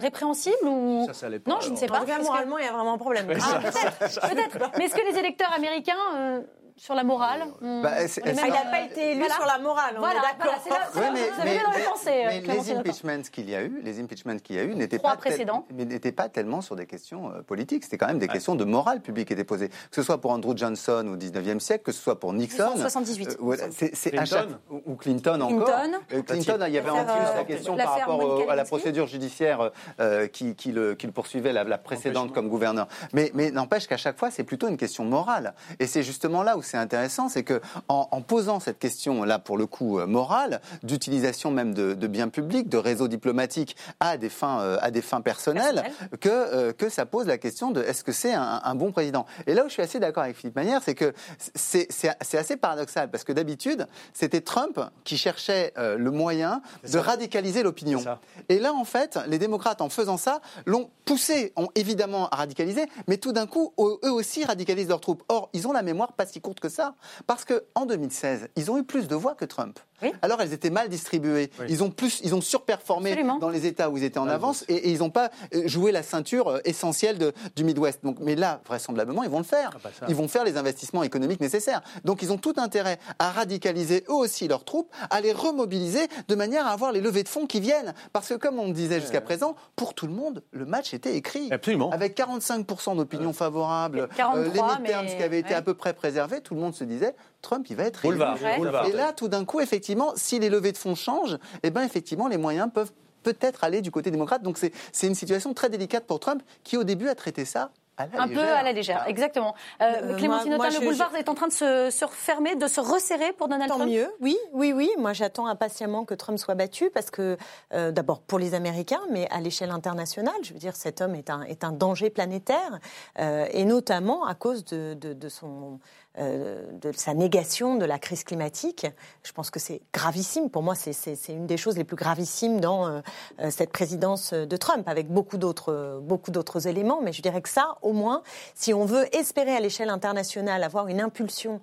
répréhensible 0.00 0.56
ou 0.66 1.04
Ça, 1.06 1.14
ça 1.14 1.28
l'est 1.28 1.38
pas, 1.38 1.50
Non, 1.50 1.60
je 1.62 1.70
ne 1.70 1.76
sais 1.76 1.90
En 1.90 1.94
pas. 1.94 2.00
tout 2.00 2.06
cas, 2.06 2.18
moralement, 2.18 2.58
il 2.58 2.64
y 2.64 2.68
a 2.68 2.72
vraiment 2.72 2.94
un 2.94 2.98
problème. 2.98 3.26
Ah, 3.40 3.58
peut-être, 3.62 4.20
peut-être. 4.20 4.70
Mais 4.78 4.84
est-ce 4.86 4.94
que 4.94 5.10
les 5.12 5.18
électeurs 5.18 5.52
américains, 5.52 5.96
euh, 6.16 6.40
sur 6.82 6.96
la 6.96 7.04
morale, 7.04 7.42
ont- 7.62 7.80
Bah, 7.80 7.90
Ah, 7.94 8.02
il 8.26 8.34
n'a 8.34 8.64
pas 8.68 8.80
été 8.82 9.12
élu 9.12 9.20
Voilà. 9.20 9.34
sur 9.36 9.46
la 9.46 9.58
morale, 9.60 9.94
on 9.96 10.00
Voilà, 10.00 10.14
est 10.18 10.22
d'accord. 10.22 10.36
voilà, 10.40 10.58
c'est 10.64 10.70
là- 10.70 10.76
c'est 10.92 10.98
Ouais, 10.98 11.04
là- 11.06 11.12
mais, 11.14 11.30
vous 11.30 11.40
avez 11.40 11.62
dans 11.62 11.70
les 11.78 11.84
pensées, 11.84 12.08
euh, 12.08 12.26
mais 12.26 12.40
Clément 12.42 12.62
les 12.64 12.72
impeachments 12.72 13.22
qu'il 13.30 13.50
y 13.50 13.54
a 13.54 13.62
eu, 13.62 13.80
les 13.84 14.00
impeachments 14.00 14.36
qu'il 14.38 14.56
y 14.56 14.58
a 14.58 14.64
eu 14.64 14.74
n'étaient 14.74 14.98
pas, 14.98 15.16
tel- 15.16 16.30
tellement 16.32 16.60
sur 16.60 16.74
des 16.74 16.86
questions 16.86 17.30
euh, 17.30 17.42
politiques. 17.42 17.84
C'était 17.84 17.98
quand 17.98 18.08
même 18.08 18.18
des 18.18 18.26
questions 18.26 18.56
de 18.56 18.64
morale 18.64 19.00
publique 19.00 19.28
qui 19.28 19.32
étaient 19.34 19.44
posées. 19.44 19.68
Que 19.68 19.74
ce 19.92 20.02
soit 20.02 20.20
pour 20.20 20.32
Andrew 20.32 20.56
Johnson 20.56 21.06
au 21.12 21.16
19e 21.16 21.60
siècle, 21.60 21.84
que 21.84 21.92
ce 21.92 22.02
soit 22.02 22.18
pour 22.18 22.32
Nixon. 22.32 22.70
1978. 22.70 23.28
euh, 23.30 23.34
voilà, 23.38 23.64
c'est- 23.70 24.18
à 24.18 24.24
chaque- 24.24 24.48
ou- 24.68 24.96
Clinton 24.96 25.40
encore. 25.40 25.64
Clinton. 25.66 25.98
Euh, 26.14 26.22
Clinton, 26.22 26.64
il 26.66 26.72
y 26.74 26.78
avait 26.78 26.90
en 26.90 27.04
plus 27.04 27.12
euh, 27.12 27.34
la 27.36 27.44
question 27.44 27.76
par 27.76 27.96
rapport 27.96 28.50
à 28.50 28.56
la 28.56 28.64
procédure 28.64 29.06
judiciaire 29.06 29.70
euh, 30.00 30.26
qui, 30.26 30.56
le, 30.72 30.96
poursuivait, 31.14 31.52
la, 31.52 31.62
la 31.62 31.78
précédente 31.78 32.32
comme 32.32 32.48
gouverneur. 32.48 32.88
Mais, 33.12 33.30
mais 33.34 33.52
n'empêche 33.52 33.86
qu'à 33.86 33.96
chaque 33.96 34.18
fois, 34.18 34.32
c'est 34.32 34.42
plutôt 34.42 34.66
une 34.66 34.76
question 34.76 35.04
morale. 35.04 35.54
Et 35.78 35.86
c'est 35.86 36.02
justement 36.02 36.42
là 36.42 36.56
où 36.56 36.62
c'est 36.72 36.78
intéressant, 36.78 37.28
c'est 37.28 37.42
que 37.42 37.60
en, 37.88 38.08
en 38.10 38.22
posant 38.22 38.58
cette 38.58 38.78
question 38.78 39.24
là 39.24 39.38
pour 39.38 39.58
le 39.58 39.66
coup 39.66 39.98
euh, 39.98 40.06
morale, 40.06 40.62
d'utilisation 40.82 41.50
même 41.50 41.74
de, 41.74 41.92
de 41.92 42.06
biens 42.06 42.28
publics, 42.28 42.70
de 42.70 42.78
réseaux 42.78 43.08
diplomatiques 43.08 43.76
à 44.00 44.16
des 44.16 44.30
fins 44.30 44.60
euh, 44.60 44.78
à 44.80 44.90
des 44.90 45.02
fins 45.02 45.20
personnelles, 45.20 45.84
que 46.20 46.30
euh, 46.30 46.72
que 46.72 46.88
ça 46.88 47.04
pose 47.04 47.26
la 47.26 47.36
question 47.36 47.72
de 47.72 47.82
est-ce 47.82 48.02
que 48.02 48.12
c'est 48.12 48.32
un, 48.32 48.62
un 48.64 48.74
bon 48.74 48.90
président. 48.90 49.26
Et 49.46 49.52
là 49.52 49.64
où 49.64 49.68
je 49.68 49.74
suis 49.74 49.82
assez 49.82 50.00
d'accord 50.00 50.22
avec 50.22 50.36
Philippe 50.36 50.56
Manière, 50.56 50.80
c'est 50.82 50.94
que 50.94 51.12
c'est 51.54 51.88
assez 52.36 52.56
paradoxal 52.56 53.10
parce 53.10 53.24
que 53.24 53.32
d'habitude 53.34 53.86
c'était 54.14 54.40
Trump 54.40 54.80
qui 55.04 55.18
cherchait 55.18 55.74
euh, 55.76 55.98
le 55.98 56.10
moyen 56.10 56.62
de 56.90 56.98
radicaliser 56.98 57.62
l'opinion. 57.62 58.02
Et 58.48 58.58
là, 58.58 58.72
en 58.72 58.84
fait, 58.84 59.18
les 59.26 59.38
démocrates, 59.38 59.82
en 59.82 59.88
faisant 59.88 60.16
ça, 60.16 60.40
l'ont 60.64 60.88
poussé, 61.04 61.52
ont 61.56 61.68
évidemment 61.74 62.28
à 62.30 62.36
radicaliser, 62.36 62.86
mais 63.08 63.18
tout 63.18 63.32
d'un 63.32 63.46
coup, 63.46 63.74
eux 63.78 63.98
eux 64.04 64.12
aussi 64.12 64.44
radicalisent 64.44 64.88
leurs 64.88 65.00
troupes. 65.00 65.22
Or, 65.28 65.50
ils 65.52 65.66
ont 65.66 65.72
la 65.72 65.82
mémoire 65.82 66.12
pas 66.12 66.26
si 66.26 66.40
courte 66.40 66.51
que 66.60 66.68
ça, 66.68 66.94
parce 67.26 67.44
que 67.44 67.64
en 67.74 67.86
2016, 67.86 68.48
ils 68.56 68.70
ont 68.70 68.78
eu 68.78 68.84
plus 68.84 69.08
de 69.08 69.14
voix 69.14 69.34
que 69.34 69.44
Trump. 69.44 69.78
Oui. 70.02 70.12
Alors, 70.20 70.40
elles 70.40 70.52
étaient 70.52 70.70
mal 70.70 70.88
distribuées. 70.88 71.48
Ils 71.68 71.84
ont 71.84 71.90
plus, 71.90 72.20
ils 72.24 72.34
ont 72.34 72.40
surperformé 72.40 73.10
Absolument. 73.12 73.38
dans 73.38 73.48
les 73.50 73.66
États 73.66 73.88
où 73.88 73.96
ils 73.96 74.02
étaient 74.02 74.18
en 74.18 74.26
avance, 74.26 74.64
et, 74.66 74.74
et 74.74 74.90
ils 74.90 74.98
n'ont 74.98 75.10
pas 75.10 75.30
euh, 75.54 75.62
joué 75.68 75.92
la 75.92 76.02
ceinture 76.02 76.48
euh, 76.48 76.58
essentielle 76.64 77.18
de- 77.18 77.32
du 77.54 77.62
Midwest. 77.62 78.00
Donc, 78.02 78.16
mais 78.18 78.34
là, 78.34 78.60
vraisemblablement, 78.66 79.22
ils 79.22 79.30
vont 79.30 79.38
le 79.38 79.44
faire. 79.44 79.78
bah 79.84 79.90
ça. 79.96 80.06
Ils 80.08 80.16
vont 80.16 80.26
faire 80.26 80.42
les 80.42 80.56
investissements 80.56 81.04
économiques 81.04 81.40
nécessaires. 81.40 81.82
Donc, 82.04 82.22
ils 82.22 82.32
ont 82.32 82.36
tout 82.36 82.54
intérêt 82.56 82.98
à 83.20 83.30
radicaliser 83.30 84.02
eux 84.08 84.12
aussi 84.14 84.48
leurs 84.48 84.64
troupes, 84.64 84.92
à 85.10 85.20
les 85.20 85.30
remobiliser 85.32 86.08
de 86.26 86.34
manière 86.34 86.66
à 86.66 86.70
avoir 86.70 86.90
les 86.90 87.00
levées 87.00 87.22
de 87.22 87.28
fonds 87.28 87.46
qui 87.46 87.60
viennent. 87.60 87.94
Parce 88.12 88.28
que, 88.28 88.34
comme 88.34 88.58
on 88.58 88.66
le 88.66 88.72
disait 88.72 89.00
jusqu'à 89.00 89.20
présent, 89.20 89.54
pour 89.76 89.94
tout 89.94 90.08
le 90.08 90.12
monde, 90.14 90.42
le 90.50 90.66
match 90.66 90.94
était 90.94 91.14
écrit. 91.14 91.46
Absolument. 91.52 91.90
Avec 91.92 92.16
45% 92.18 92.96
d'opinion 92.96 93.32
favorable, 93.32 94.08
43, 94.16 94.42
les 94.42 94.50
midterms 94.82 95.04
mais- 95.06 95.16
qui 95.16 95.22
avaient 95.22 95.38
été 95.38 95.50
ouais. 95.50 95.54
à 95.54 95.62
peu 95.62 95.74
près 95.74 95.92
préservés, 95.92 96.40
tout 96.42 96.54
le 96.54 96.60
monde 96.60 96.74
se 96.74 96.84
disait 96.84 97.14
Trump, 97.40 97.66
il 97.70 97.76
va 97.76 97.84
être 97.84 98.04
élu. 98.04 98.16
Et 98.16 98.92
là, 98.92 99.12
tout 99.12 99.28
d'un 99.28 99.44
coup, 99.44 99.60
effectivement, 99.60 100.12
si 100.16 100.38
les 100.38 100.50
levées 100.50 100.72
de 100.72 100.78
fonds 100.78 100.94
changent, 100.94 101.38
eh 101.62 101.70
ben, 101.70 101.82
effectivement, 101.82 102.28
les 102.28 102.38
moyens 102.38 102.68
peuvent 102.72 102.92
peut-être 103.22 103.64
aller 103.64 103.80
du 103.80 103.90
côté 103.90 104.10
démocrate. 104.10 104.42
Donc 104.42 104.58
c'est 104.58 105.06
une 105.06 105.14
situation 105.14 105.54
très 105.54 105.68
délicate 105.68 106.06
pour 106.06 106.20
Trump 106.20 106.42
qui 106.64 106.76
au 106.76 106.84
début 106.84 107.08
a 107.08 107.14
traité 107.14 107.44
ça 107.44 107.70
un 107.98 108.28
peu 108.28 108.40
à 108.40 108.62
la 108.62 108.72
légère, 108.72 109.04
exactement. 109.06 109.54
Euh, 109.80 109.92
euh 110.02 110.16
Clémentine 110.16 110.52
le 110.52 110.84
boulevard 110.84 111.14
est 111.14 111.28
en 111.28 111.34
train 111.34 111.46
de 111.46 111.52
se, 111.52 112.04
refermer, 112.04 112.56
de 112.56 112.66
se 112.66 112.80
resserrer 112.80 113.32
pour 113.32 113.48
Donald 113.48 113.68
Trump? 113.68 113.84
Tant 113.84 113.90
mieux, 113.90 114.08
oui, 114.20 114.36
oui, 114.52 114.72
oui. 114.72 114.90
Moi, 114.98 115.12
j'attends 115.12 115.46
impatiemment 115.46 116.04
que 116.04 116.14
Trump 116.14 116.38
soit 116.38 116.54
battu 116.54 116.90
parce 116.90 117.10
que, 117.10 117.36
euh, 117.74 117.90
d'abord, 117.90 118.20
pour 118.20 118.38
les 118.38 118.54
Américains, 118.54 119.02
mais 119.10 119.28
à 119.30 119.40
l'échelle 119.40 119.70
internationale, 119.70 120.34
je 120.42 120.52
veux 120.52 120.58
dire, 120.58 120.74
cet 120.74 121.00
homme 121.00 121.14
est 121.14 121.30
un, 121.30 121.42
est 121.42 121.64
un 121.64 121.72
danger 121.72 122.10
planétaire, 122.10 122.78
euh, 123.18 123.46
et 123.50 123.64
notamment 123.64 124.24
à 124.24 124.34
cause 124.34 124.64
de, 124.64 124.94
de 124.94 125.28
son 125.28 125.78
de 126.18 126.92
sa 126.94 127.14
négation 127.14 127.76
de 127.76 127.84
la 127.86 127.98
crise 127.98 128.22
climatique. 128.24 128.86
Je 129.22 129.32
pense 129.32 129.50
que 129.50 129.58
c'est 129.58 129.80
gravissime. 129.94 130.50
Pour 130.50 130.62
moi, 130.62 130.74
c'est 130.74 131.16
une 131.28 131.46
des 131.46 131.56
choses 131.56 131.76
les 131.76 131.84
plus 131.84 131.96
gravissimes 131.96 132.60
dans 132.60 132.86
euh, 132.86 133.00
euh, 133.40 133.50
cette 133.50 133.72
présidence 133.72 134.34
de 134.34 134.56
Trump, 134.56 134.86
avec 134.88 135.08
beaucoup 135.08 135.38
d'autres 135.38 136.00
beaucoup 136.02 136.30
d'autres 136.30 136.66
éléments. 136.66 137.00
Mais 137.02 137.12
je 137.12 137.22
dirais 137.22 137.40
que 137.40 137.48
ça, 137.48 137.76
au 137.82 137.92
moins, 137.92 138.22
si 138.54 138.74
on 138.74 138.84
veut 138.84 139.14
espérer 139.16 139.56
à 139.56 139.60
l'échelle 139.60 139.88
internationale 139.88 140.62
avoir 140.62 140.88
une 140.88 141.00
impulsion 141.00 141.60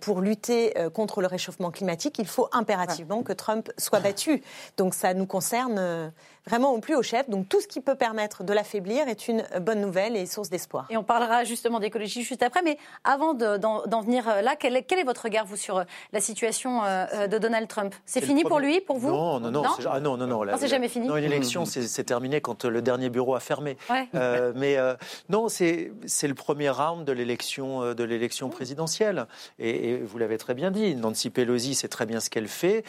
pour 0.00 0.20
lutter 0.20 0.74
contre 0.94 1.20
le 1.20 1.26
réchauffement 1.26 1.70
climatique, 1.70 2.18
il 2.18 2.26
faut 2.26 2.48
impérativement 2.52 3.22
que 3.22 3.32
Trump 3.32 3.70
soit 3.78 4.00
battu. 4.00 4.42
Donc 4.76 4.94
ça 4.94 5.14
nous 5.14 5.26
concerne 5.26 6.12
vraiment 6.46 6.72
au 6.72 6.78
plus 6.78 6.94
haut 6.94 7.02
chef. 7.02 7.28
Donc 7.28 7.48
tout 7.48 7.60
ce 7.60 7.68
qui 7.68 7.80
peut 7.80 7.94
permettre 7.94 8.44
de 8.44 8.52
l'affaiblir 8.52 9.08
est 9.08 9.28
une 9.28 9.44
bonne 9.60 9.80
nouvelle 9.80 10.16
et 10.16 10.26
source 10.26 10.50
d'espoir. 10.50 10.86
Et 10.90 10.96
on 10.96 11.04
parlera 11.04 11.44
justement 11.44 11.80
d'écologie 11.80 12.22
juste 12.22 12.42
après. 12.42 12.62
Mais 12.62 12.78
avant 13.04 13.34
d'en 13.34 14.00
venir 14.02 14.28
euh, 14.28 14.42
là, 14.42 14.56
quel 14.58 14.76
est, 14.76 14.82
quel 14.82 14.98
est, 14.98 15.04
votre 15.04 15.22
regard, 15.22 15.46
vous, 15.46 15.56
sur 15.56 15.78
euh, 15.78 15.84
la 16.12 16.20
situation 16.20 16.84
euh, 16.84 17.26
de 17.26 17.38
Donald 17.38 17.68
Trump? 17.68 17.94
C'est 18.06 18.24
fini 18.24 18.44
pour 18.44 18.58
lui, 18.58 18.80
pour 18.80 18.98
vous? 18.98 19.10
Non, 19.10 19.40
non, 19.40 19.50
non. 19.50 19.62
Non, 19.62 19.70
ah, 19.90 20.00
non, 20.00 20.16
non, 20.16 20.26
non. 20.26 20.56
c'est 20.58 20.68
jamais 20.68 20.88
fini. 20.88 21.08
Non, 21.08 21.16
une 21.16 21.24
élection, 21.24 21.64
c'est 21.64 22.04
terminé 22.04 22.40
quand 22.40 22.64
le 22.64 22.82
dernier 22.82 23.10
bureau 23.10 23.34
a 23.34 23.40
fermé. 23.40 23.76
mais 24.54 24.76
non, 25.28 25.48
c'est 25.48 25.92
le 26.22 26.34
premier 26.34 26.70
round 26.70 27.04
de 27.04 27.12
l'élection 27.12 27.94
de 27.94 28.04
l'élection 28.04 28.48
présidentielle. 28.48 29.26
Et, 29.58 29.90
et 29.90 29.96
vous 29.98 30.18
l'avez 30.18 30.38
très 30.38 30.54
bien 30.54 30.70
dit, 30.70 30.94
Nancy 30.94 31.30
Pelosi 31.30 31.74
sait 31.74 31.88
très 31.88 32.06
bien 32.06 32.20
ce 32.20 32.30
qu'elle 32.30 32.48
fait. 32.48 32.84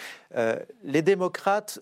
les 0.83 1.01
démocrates 1.01 1.79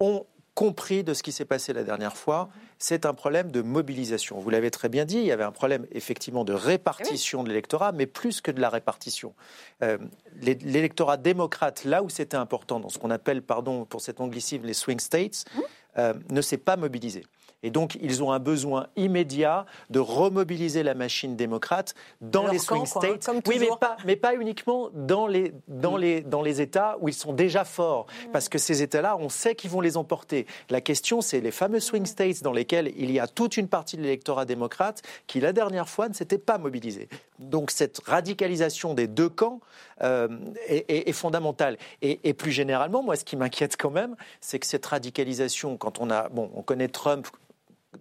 ont 0.00 0.26
compris 0.54 1.02
de 1.02 1.14
ce 1.14 1.22
qui 1.22 1.32
s'est 1.32 1.44
passé 1.44 1.72
la 1.72 1.82
dernière 1.82 2.16
fois, 2.16 2.50
c'est 2.78 3.06
un 3.06 3.14
problème 3.14 3.50
de 3.50 3.62
mobilisation. 3.62 4.38
Vous 4.38 4.50
l'avez 4.50 4.70
très 4.70 4.88
bien 4.88 5.04
dit, 5.04 5.16
il 5.16 5.24
y 5.24 5.32
avait 5.32 5.44
un 5.44 5.52
problème 5.52 5.86
effectivement 5.92 6.44
de 6.44 6.52
répartition 6.52 7.42
de 7.42 7.48
l'électorat, 7.48 7.92
mais 7.92 8.06
plus 8.06 8.40
que 8.40 8.50
de 8.50 8.60
la 8.60 8.68
répartition. 8.68 9.34
Euh, 9.82 9.98
l'électorat 10.40 11.16
démocrate, 11.16 11.84
là 11.84 12.02
où 12.02 12.08
c'était 12.08 12.36
important, 12.36 12.80
dans 12.80 12.88
ce 12.88 12.98
qu'on 12.98 13.10
appelle, 13.10 13.42
pardon 13.42 13.84
pour 13.84 14.00
cet 14.00 14.20
anglicisme, 14.20 14.66
les 14.66 14.74
swing 14.74 15.00
states, 15.00 15.44
mmh. 15.54 15.60
euh, 15.98 16.14
ne 16.30 16.40
s'est 16.42 16.58
pas 16.58 16.76
mobilisé. 16.76 17.24
Et 17.62 17.70
donc, 17.70 17.96
ils 18.00 18.22
ont 18.22 18.32
un 18.32 18.38
besoin 18.38 18.88
immédiat 18.96 19.66
de 19.90 20.00
remobiliser 20.00 20.82
la 20.82 20.94
machine 20.94 21.36
démocrate 21.36 21.94
dans 22.20 22.46
les 22.48 22.58
swing 22.58 22.86
states. 22.86 23.30
oui, 23.46 23.58
mais 23.60 23.68
pas, 23.80 23.96
mais 24.04 24.16
pas 24.16 24.34
uniquement 24.34 24.90
dans 24.94 25.26
les, 25.26 25.52
dans, 25.68 25.96
mm. 25.96 26.00
les, 26.00 26.20
dans 26.22 26.42
les 26.42 26.60
États 26.60 26.96
où 27.00 27.08
ils 27.08 27.14
sont 27.14 27.32
déjà 27.32 27.64
forts. 27.64 28.06
Mm. 28.06 28.32
Parce 28.32 28.48
que 28.48 28.58
ces 28.58 28.82
États-là, 28.82 29.16
on 29.16 29.28
sait 29.28 29.54
qu'ils 29.54 29.70
vont 29.70 29.80
les 29.80 29.96
emporter. 29.96 30.46
La 30.70 30.80
question, 30.80 31.20
c'est 31.20 31.40
les 31.40 31.52
fameux 31.52 31.80
swing 31.80 32.06
states 32.06 32.42
dans 32.42 32.52
lesquels 32.52 32.92
il 32.96 33.10
y 33.12 33.20
a 33.20 33.28
toute 33.28 33.56
une 33.56 33.68
partie 33.68 33.96
de 33.96 34.02
l'électorat 34.02 34.44
démocrate 34.44 35.02
qui, 35.26 35.38
la 35.40 35.52
dernière 35.52 35.88
fois, 35.88 36.08
ne 36.08 36.14
s'était 36.14 36.38
pas 36.38 36.58
mobilisé. 36.58 37.08
Donc, 37.38 37.70
cette 37.70 38.00
radicalisation 38.04 38.94
des 38.94 39.06
deux 39.06 39.28
camps 39.28 39.60
euh, 40.02 40.28
est, 40.66 41.12
fondamentale. 41.12 41.78
Et, 42.00 42.18
et 42.24 42.34
plus 42.34 42.50
généralement, 42.50 43.02
moi, 43.02 43.14
ce 43.16 43.24
qui 43.24 43.36
m'inquiète 43.36 43.76
quand 43.76 43.90
même, 43.90 44.16
c'est 44.40 44.58
que 44.58 44.66
cette 44.66 44.86
radicalisation, 44.86 45.76
quand 45.76 46.00
on 46.00 46.10
a, 46.10 46.28
bon, 46.28 46.50
on 46.54 46.62
connaît 46.62 46.88
Trump 46.88 47.28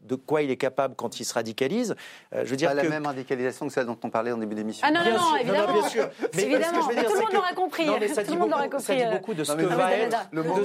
de 0.04 0.16
quoi 0.16 0.42
il 0.42 0.52
est 0.52 0.58
capable 0.58 0.96
quand 0.96 1.20
il 1.20 1.26
se 1.26 1.34
radicalise. 1.34 1.96
Euh, 2.34 2.44
je 2.46 2.50
veux 2.50 2.56
dire 2.56 2.70
pas 2.70 2.76
la 2.76 2.84
même 2.84 3.06
radicalisation 3.06 3.68
que 3.68 3.74
celle 3.74 3.86
dont 3.86 3.98
on 4.04 4.10
parlait 4.10 4.32
en 4.32 4.38
début 4.38 4.56
d'émission. 4.56 4.88
Ah 4.88 4.92
non, 4.92 5.02
non, 5.04 5.18
non, 5.18 5.36
évidemment. 5.38 5.74
bien 5.74 5.90
sûr. 5.90 6.10
Mais 6.36 6.44
évidemment, 6.44 6.88
tout 6.88 6.96
le 6.96 7.22
monde 7.22 7.34
l'aura 7.34 7.54
compris. 7.54 7.86
ça, 8.14 8.24
dit 8.24 8.36
beaucoup, 8.36 8.80
ça 8.80 8.96
dit 8.96 9.06
beaucoup 9.12 9.34
de 9.34 9.44
ce 9.44 9.54
que 9.54 9.66
va 9.66 9.94
être. 9.94 10.18
Le 10.32 10.44
mot. 10.44 10.60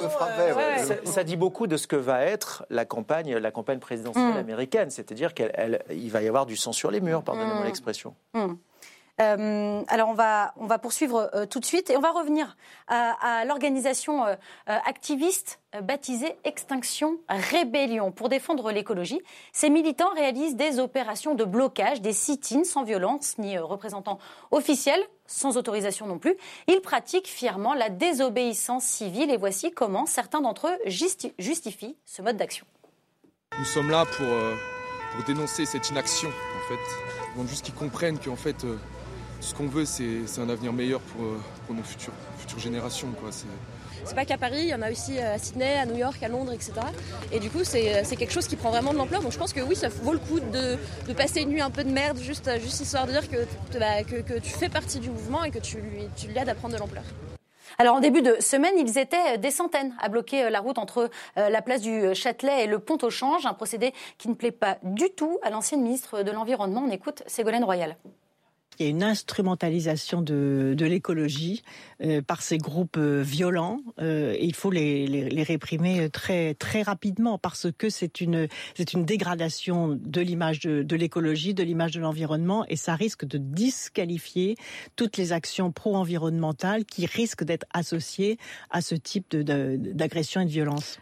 Ça, 1.05 1.25
dit 1.25 1.37
beaucoup 1.37 1.67
de 1.67 1.77
ce 1.77 1.87
que 1.87 1.97
va 1.97 2.23
être 2.23 2.65
la 2.71 2.85
campagne, 2.85 3.37
la 3.37 3.51
campagne 3.51 3.79
présidentielle 3.79 4.35
mm. 4.35 4.39
américaine. 4.39 4.91
C'est-à-dire 4.91 5.35
qu'il 5.35 6.11
va 6.11 6.23
y 6.23 6.29
avoir 6.29 6.47
du 6.47 6.57
sang 6.57 6.73
sur 6.73 6.91
les 6.91 7.01
murs, 7.01 7.23
pardonnez-moi 7.23 7.63
mm. 7.63 7.67
l'expression. 7.67 8.15
Mm. 8.35 8.55
Euh, 9.19 9.83
alors 9.89 10.11
on 10.11 10.15
va, 10.15 10.53
on 10.57 10.67
va 10.67 10.79
poursuivre 10.79 11.31
euh, 11.35 11.47
tout 11.47 11.59
de 11.59 11.65
suite 11.65 11.89
et 11.89 11.97
on 11.97 12.01
va 12.01 12.11
revenir 12.11 12.57
à, 12.87 13.45
l'organisation 13.47 14.27
euh, 14.27 14.35
activiste 14.67 15.61
baptisée 15.83 16.37
Extinction 16.45 17.19
Rébellion. 17.29 18.13
Pour 18.13 18.29
défendre 18.29 18.71
l'écologie, 18.73 19.21
ces 19.53 19.71
militants 19.71 20.13
réalisent 20.15 20.57
des 20.57 20.79
opérations 20.79 21.35
de 21.35 21.45
blocage, 21.45 22.03
des 22.03 22.13
sit-ins 22.13 22.65
sans 22.65 22.85
violence 22.85 23.39
ni 23.39 23.59
représentants 23.59 24.19
officiels, 24.51 25.03
sans 25.27 25.57
autorisation 25.57 26.07
non 26.07 26.19
plus. 26.19 26.37
Ils 26.69 26.81
pratiquent 26.81 27.29
fièrement 27.29 27.75
la 27.75 27.89
désobéissance 27.89 28.85
civile 28.85 29.31
et 29.31 29.37
voici 29.37 29.73
comment 29.73 30.07
certains 30.07 30.41
d'entre 30.41 30.69
eux 30.69 30.79
justifient 30.87 31.97
ce 32.05 32.23
mode 32.23 32.37
d'action. 32.37 32.67
Nous 33.59 33.65
sommes 33.65 33.91
là 33.91 34.05
pour, 34.05 34.27
pour 34.27 35.25
dénoncer 35.27 35.65
cette 35.65 35.89
inaction 35.89 36.29
en 36.29 36.69
fait. 36.69 37.47
Juste 37.49 37.67
qu'ils 37.67 37.75
comprennent 37.75 38.19
qu'en 38.19 38.37
fait 38.37 38.65
ce 39.47 39.55
qu'on 39.55 39.69
veut, 39.69 39.85
c'est 39.85 40.41
un 40.41 40.49
avenir 40.49 40.73
meilleur 40.73 41.01
pour, 41.01 41.23
euh, 41.23 41.41
pour 41.67 41.77
nos 41.77 41.83
futures, 41.85 42.13
futures 42.39 42.59
générations. 42.59 43.09
Quoi. 43.21 43.31
C'est 43.31 44.15
pas 44.15 44.25
qu'à 44.25 44.39
Paris, 44.39 44.63
il 44.63 44.69
y 44.69 44.75
en 44.75 44.83
a 44.83 44.91
aussi 44.91 45.19
euh, 45.19 45.35
à 45.35 45.39
Sydney, 45.39 45.79
à 45.79 45.87
New 45.87 45.97
York, 45.97 46.21
à 46.21 46.29
Londres, 46.29 46.53
etc. 46.53 46.73
Et 47.31 47.39
du 47.39 47.49
coup, 47.49 47.63
c'est 47.63 48.05
quelque 48.17 48.33
chose 48.33 48.49
qui 48.49 48.57
prend 48.57 48.71
vraiment 48.71 48.93
de 48.93 48.99
l'ampleur. 48.99 49.23
Donc 49.23 49.31
je 49.31 49.39
pense 49.39 49.53
que 49.53 49.61
oui, 49.61 49.77
ça 49.77 49.89
vaut 49.89 50.13
le 50.13 50.19
coup 50.19 50.41
de, 50.41 50.77
de, 51.07 51.13
passer 51.13 51.43
une 51.43 51.51
nuit 51.51 51.61
un 51.61 51.71
peu 51.71 51.85
de 51.85 51.91
merde, 51.91 52.19
juste, 52.19 52.51
juste 52.61 52.81
histoire 52.81 53.07
de 53.07 53.13
dire 53.13 53.31
que, 53.31 53.47
bah, 53.79 54.03
que, 54.03 54.17
que, 54.17 54.39
tu 54.41 54.51
fais 54.51 54.69
partie 54.69 54.99
du 54.99 55.11
mouvement 55.11 55.45
et 55.45 55.53
que 55.53 55.61
tu 55.61 55.77
lui, 55.77 56.09
tu 56.17 56.27
lui 56.27 56.37
aides 56.37 56.49
à 56.49 56.55
prendre 56.57 56.75
de 56.75 56.81
l'ampleur. 56.81 57.05
Alors 57.79 57.95
en 57.95 58.01
début 58.01 58.23
de 58.23 58.37
semaine, 58.41 58.75
ils 58.79 58.99
étaient 58.99 59.39
des 59.39 59.51
centaines 59.53 59.95
à 60.01 60.09
bloquer 60.09 60.51
la 60.51 60.61
route 60.61 60.79
entre 60.79 61.11
la 61.37 61.61
place 61.61 61.83
du 61.83 62.15
Châtelet 62.15 62.65
et 62.65 62.67
le 62.67 62.79
pont 62.79 62.97
au 63.03 63.11
Change, 63.11 63.45
un 63.45 63.53
procédé 63.53 63.93
qui 64.17 64.29
ne 64.29 64.35
plaît 64.35 64.51
pas 64.51 64.79
du 64.83 65.11
tout 65.11 65.39
à 65.43 65.51
l'ancienne 65.51 65.83
ministre 65.83 66.23
de 66.23 66.31
l'Environnement. 66.31 66.85
On 66.87 66.91
écoute 66.91 67.23
Ségolène 67.27 67.65
Royal. 67.65 67.97
Il 68.79 68.85
y 68.85 68.87
a 68.87 68.91
une 68.91 69.03
instrumentalisation 69.03 70.23
de, 70.23 70.75
de 70.77 70.87
l'écologie 70.87 71.63
euh, 72.03 72.21
par 72.23 72.43
ces 72.43 72.59
groupes 72.59 72.99
euh, 72.99 73.23
violents 73.23 73.81
euh, 74.01 74.35
et 74.35 74.45
il 74.45 74.55
faut 74.55 74.71
les, 74.71 75.43
réprimer 75.43 76.11
très 76.11 76.83
rapidement 76.83 77.39
parce 77.39 77.69
que 77.77 77.89
c'est 77.89 78.21
une 78.21 78.49
dégradation 78.95 79.99
de 80.01 80.21
l'image 80.21 80.61
de, 80.61 80.83
de 80.83 80.97
l'écologie, 80.97 81.55
de 81.55 81.63
l'image 81.63 81.93
de 81.93 82.01
l'environnement 82.01 82.65
et 82.69 82.77
ça 82.77 82.95
risque 82.95 83.25
de 83.25 83.39
disqualifier 83.39 84.57
toutes 84.97 85.17
les 85.17 85.33
actions 85.33 85.73
pro-environnementales 85.73 86.85
qui 86.85 87.07
risquent 87.07 87.45
d'être 87.45 87.67
associées 87.73 88.39
à 88.71 88.81
ce 88.81 88.95
type 88.95 89.37
d'agression 89.37 90.41
et 90.41 90.45
de 90.45 90.51
violence. 90.51 90.99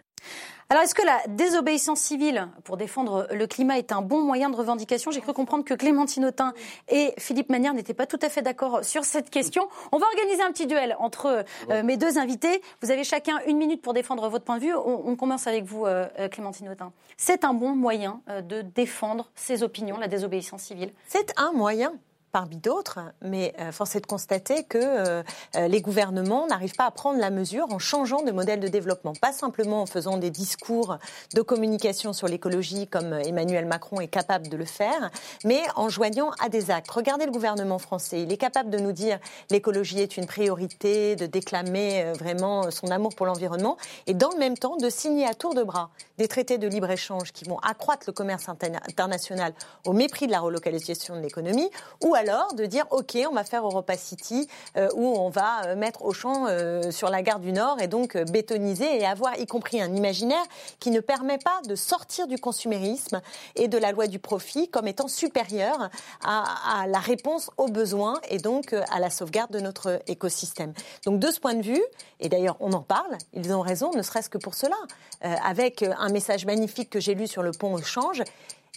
Alors, 0.75 0.83
est-ce 0.83 0.97
que 0.97 1.07
la 1.07 1.20
désobéissance 1.29 2.01
civile 2.01 2.49
pour 2.64 2.77
défendre 2.77 3.29
le 3.31 3.47
climat 3.47 3.79
est 3.79 3.93
un 3.93 4.03
bon 4.03 4.22
moyen 4.22 4.51
de 4.51 4.57
revendication? 4.57 5.12
J'ai 5.12 5.20
cru 5.20 5.33
comprendre 5.33 5.64
que 5.64 5.72
Clémentine 5.72 6.25
Autain 6.25 6.53
et 6.89 7.14
Philippe 7.16 7.49
Manière 7.49 7.75
n'étaient 7.75 7.95
pas 7.95 8.07
tout 8.09 8.18
à 8.20 8.29
fait 8.29 8.43
d'accord 8.43 8.85
sur 8.85 9.05
cette 9.05 9.31
question. 9.31 9.68
On 9.93 9.99
va 9.99 10.07
organiser 10.07 10.43
un 10.43 10.51
petit 10.51 10.66
duel 10.66 10.97
entre 10.99 11.45
euh, 11.70 11.85
mes 11.85 11.97
deux 11.97 12.18
invités. 12.18 12.61
Vous 12.83 12.91
avez 12.91 13.05
chacun 13.05 13.39
une 13.47 13.57
minute 13.57 13.83
pour 13.83 13.93
défendre 13.93 14.29
votre 14.29 14.45
point 14.45 14.57
de 14.57 14.62
vue. 14.62 14.75
On, 14.75 15.14
commence 15.14 15.47
avec 15.47 15.62
vous, 15.62 15.87
euh, 15.87 16.09
euh, 16.18 16.29
Clémentine 16.29 16.68
Autain. 16.68 16.93
C'est 17.16 17.45
un 17.45 17.55
bon 17.55 17.77
moyen 17.77 18.20
de 18.27 18.62
défendre 18.62 19.31
ses 19.37 19.62
opinions, 19.62 19.97
la 19.99 20.09
désobéissance 20.09 20.62
civile? 20.62 20.93
C'est 21.07 21.33
un 21.37 21.53
moyen 21.53 21.93
parmi 22.35 22.57
d'autres, 22.57 22.99
mais 23.22 23.55
euh, 23.61 23.70
force 23.70 23.95
est 23.95 24.01
de 24.01 24.07
constater 24.07 24.64
que 24.64 24.76
euh, 24.76 25.22
euh, 25.55 25.68
les 25.68 25.80
gouvernements 25.80 26.49
n'arrivent 26.49 26.74
pas 26.74 26.87
à 26.87 26.91
prendre 26.91 27.20
la 27.20 27.30
mesure 27.30 27.66
en 27.70 27.78
changeant 27.78 28.24
de 28.24 28.32
modèle 28.32 28.59
de 28.59 28.66
développement, 28.66 29.12
pas 29.12 29.30
simplement 29.30 29.82
en 29.82 29.87
faisant 29.87 30.16
des 30.16 30.30
discours 30.30 30.99
de 31.32 31.43
communication 31.43 32.12
sur 32.12 32.26
l'écologie 32.26 32.89
comme 32.89 33.12
Emmanuel 33.12 33.66
Macron 33.66 34.01
est 34.01 34.09
capable 34.09 34.49
de 34.49 34.57
le 34.57 34.64
faire, 34.64 35.12
mais 35.45 35.61
en 35.76 35.89
joignant 35.89 36.32
à 36.45 36.49
des 36.49 36.72
actes. 36.72 36.91
Regardez 36.91 37.24
le 37.24 37.30
gouvernement 37.30 37.78
français, 37.78 38.22
il 38.22 38.32
est 38.32 38.37
capable 38.37 38.68
de 38.68 38.80
nous 38.80 38.91
dire 38.91 39.20
l'écologie 39.51 40.01
est 40.01 40.16
une 40.16 40.26
priorité, 40.26 41.14
de 41.14 41.26
déclamer 41.26 42.14
vraiment 42.18 42.68
son 42.72 42.89
amour 42.89 43.14
pour 43.14 43.26
l'environnement, 43.26 43.76
et 44.09 44.14
dans 44.14 44.30
le 44.30 44.39
même 44.39 44.59
temps 44.59 44.76
de 44.76 44.91
signer 44.91 45.24
à 45.24 45.35
tour 45.35 45.55
de 45.55 45.62
bras 45.62 45.91
des 46.18 46.26
traités 46.26 46.59
de 46.59 46.66
libre-échange 46.66 47.30
qui 47.30 47.45
vont 47.45 47.59
accroître 47.59 48.03
le 48.09 48.12
commerce 48.12 48.49
international 48.49 49.55
au 49.85 49.93
mépris 49.93 50.26
de 50.26 50.32
la 50.32 50.41
relocalisation 50.41 51.14
de 51.14 51.20
l'économie, 51.20 51.70
ou 52.03 52.16
alors 52.16 52.24
alors 52.25 52.55
de 52.55 52.64
dire 52.64 52.87
ok, 52.91 53.18
on 53.31 53.35
va 53.35 53.45
faire 53.45 53.66
Europa 53.66 53.99
City 53.99 54.49
euh, 54.79 54.89
où 54.95 55.07
on 55.07 55.29
va 55.29 55.66
euh, 55.66 55.77
mettre 55.77 56.07
Auchan 56.07 56.47
euh, 56.49 56.91
sur 56.91 57.11
la 57.11 57.20
gare 57.20 57.39
du 57.39 57.53
Nord 57.53 57.83
et 57.83 57.87
donc 57.87 58.16
euh, 58.16 58.25
bétoniser 58.25 58.99
et 58.99 59.05
avoir 59.05 59.39
y 59.39 59.47
compris 59.47 59.83
un 59.83 59.95
imaginaire 59.95 60.43
qui 60.81 60.91
ne 60.91 61.01
permet 61.01 61.37
pas 61.37 61.61
de 61.68 61.75
sortir 61.75 62.27
du 62.27 62.39
consumérisme 62.39 63.20
et 63.57 63.68
de 63.68 63.77
la 63.77 63.93
loi 63.93 64.07
du 64.07 64.18
profit 64.18 64.68
comme 64.68 64.89
étant 64.89 65.07
supérieur 65.07 65.91
à, 66.25 66.87
la 66.89 66.99
réponse 66.99 67.51
aux 67.59 67.68
besoins 67.68 68.18
et 68.31 68.39
donc 68.39 68.72
à 68.72 69.01
la 69.01 69.11
sauvegarde 69.11 69.51
de 69.51 69.61
notre 69.61 70.01
écosystème. 70.07 70.72
Donc 71.05 71.20
de 71.20 71.31
ce 71.31 71.41
point 71.41 71.55
de 71.55 71.62
vue, 71.62 71.83
et 72.20 72.31
d'ailleurs 72.31 72.57
on 72.61 72.72
en 72.72 72.81
parle, 72.81 73.18
ils 73.35 73.53
ont 73.53 73.61
raison, 73.61 73.91
ne 73.95 74.03
serait-ce 74.03 74.31
que 74.31 74.39
pour 74.39 74.55
cela, 74.55 74.77
avec 75.20 75.83
un 75.83 76.09
message 76.09 76.47
magnifique 76.47 76.91
que 76.91 77.01
j'ai 77.01 77.14
lu 77.14 77.27
sur 77.27 77.43
le 77.43 77.53
pont 77.53 77.75
au 77.75 77.83
change. 77.83 78.22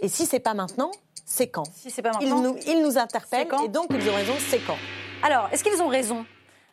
Et 0.02 0.08
si 0.10 0.26
c'est 0.26 0.40
pas 0.40 0.54
maintenant, 0.54 0.92
c'est 1.26 1.48
quand 1.48 1.66
Si 1.76 1.90
c'est 1.90 2.02
pas 2.02 2.12
Ils 2.22 2.30
nous, 2.30 2.56
ils 2.68 2.82
nous 2.84 2.98
interpellent 2.98 3.48
quand 3.48 3.64
et 3.66 3.68
donc 3.68 3.88
ils 3.92 4.10
ont 4.10 4.16
raison, 4.16 4.34
c'est 4.50 4.60
quand 4.60 4.78
Alors, 5.24 5.50
est-ce 5.52 5.64
qu'ils 5.64 5.82
ont 5.82 5.88
raison 5.88 6.26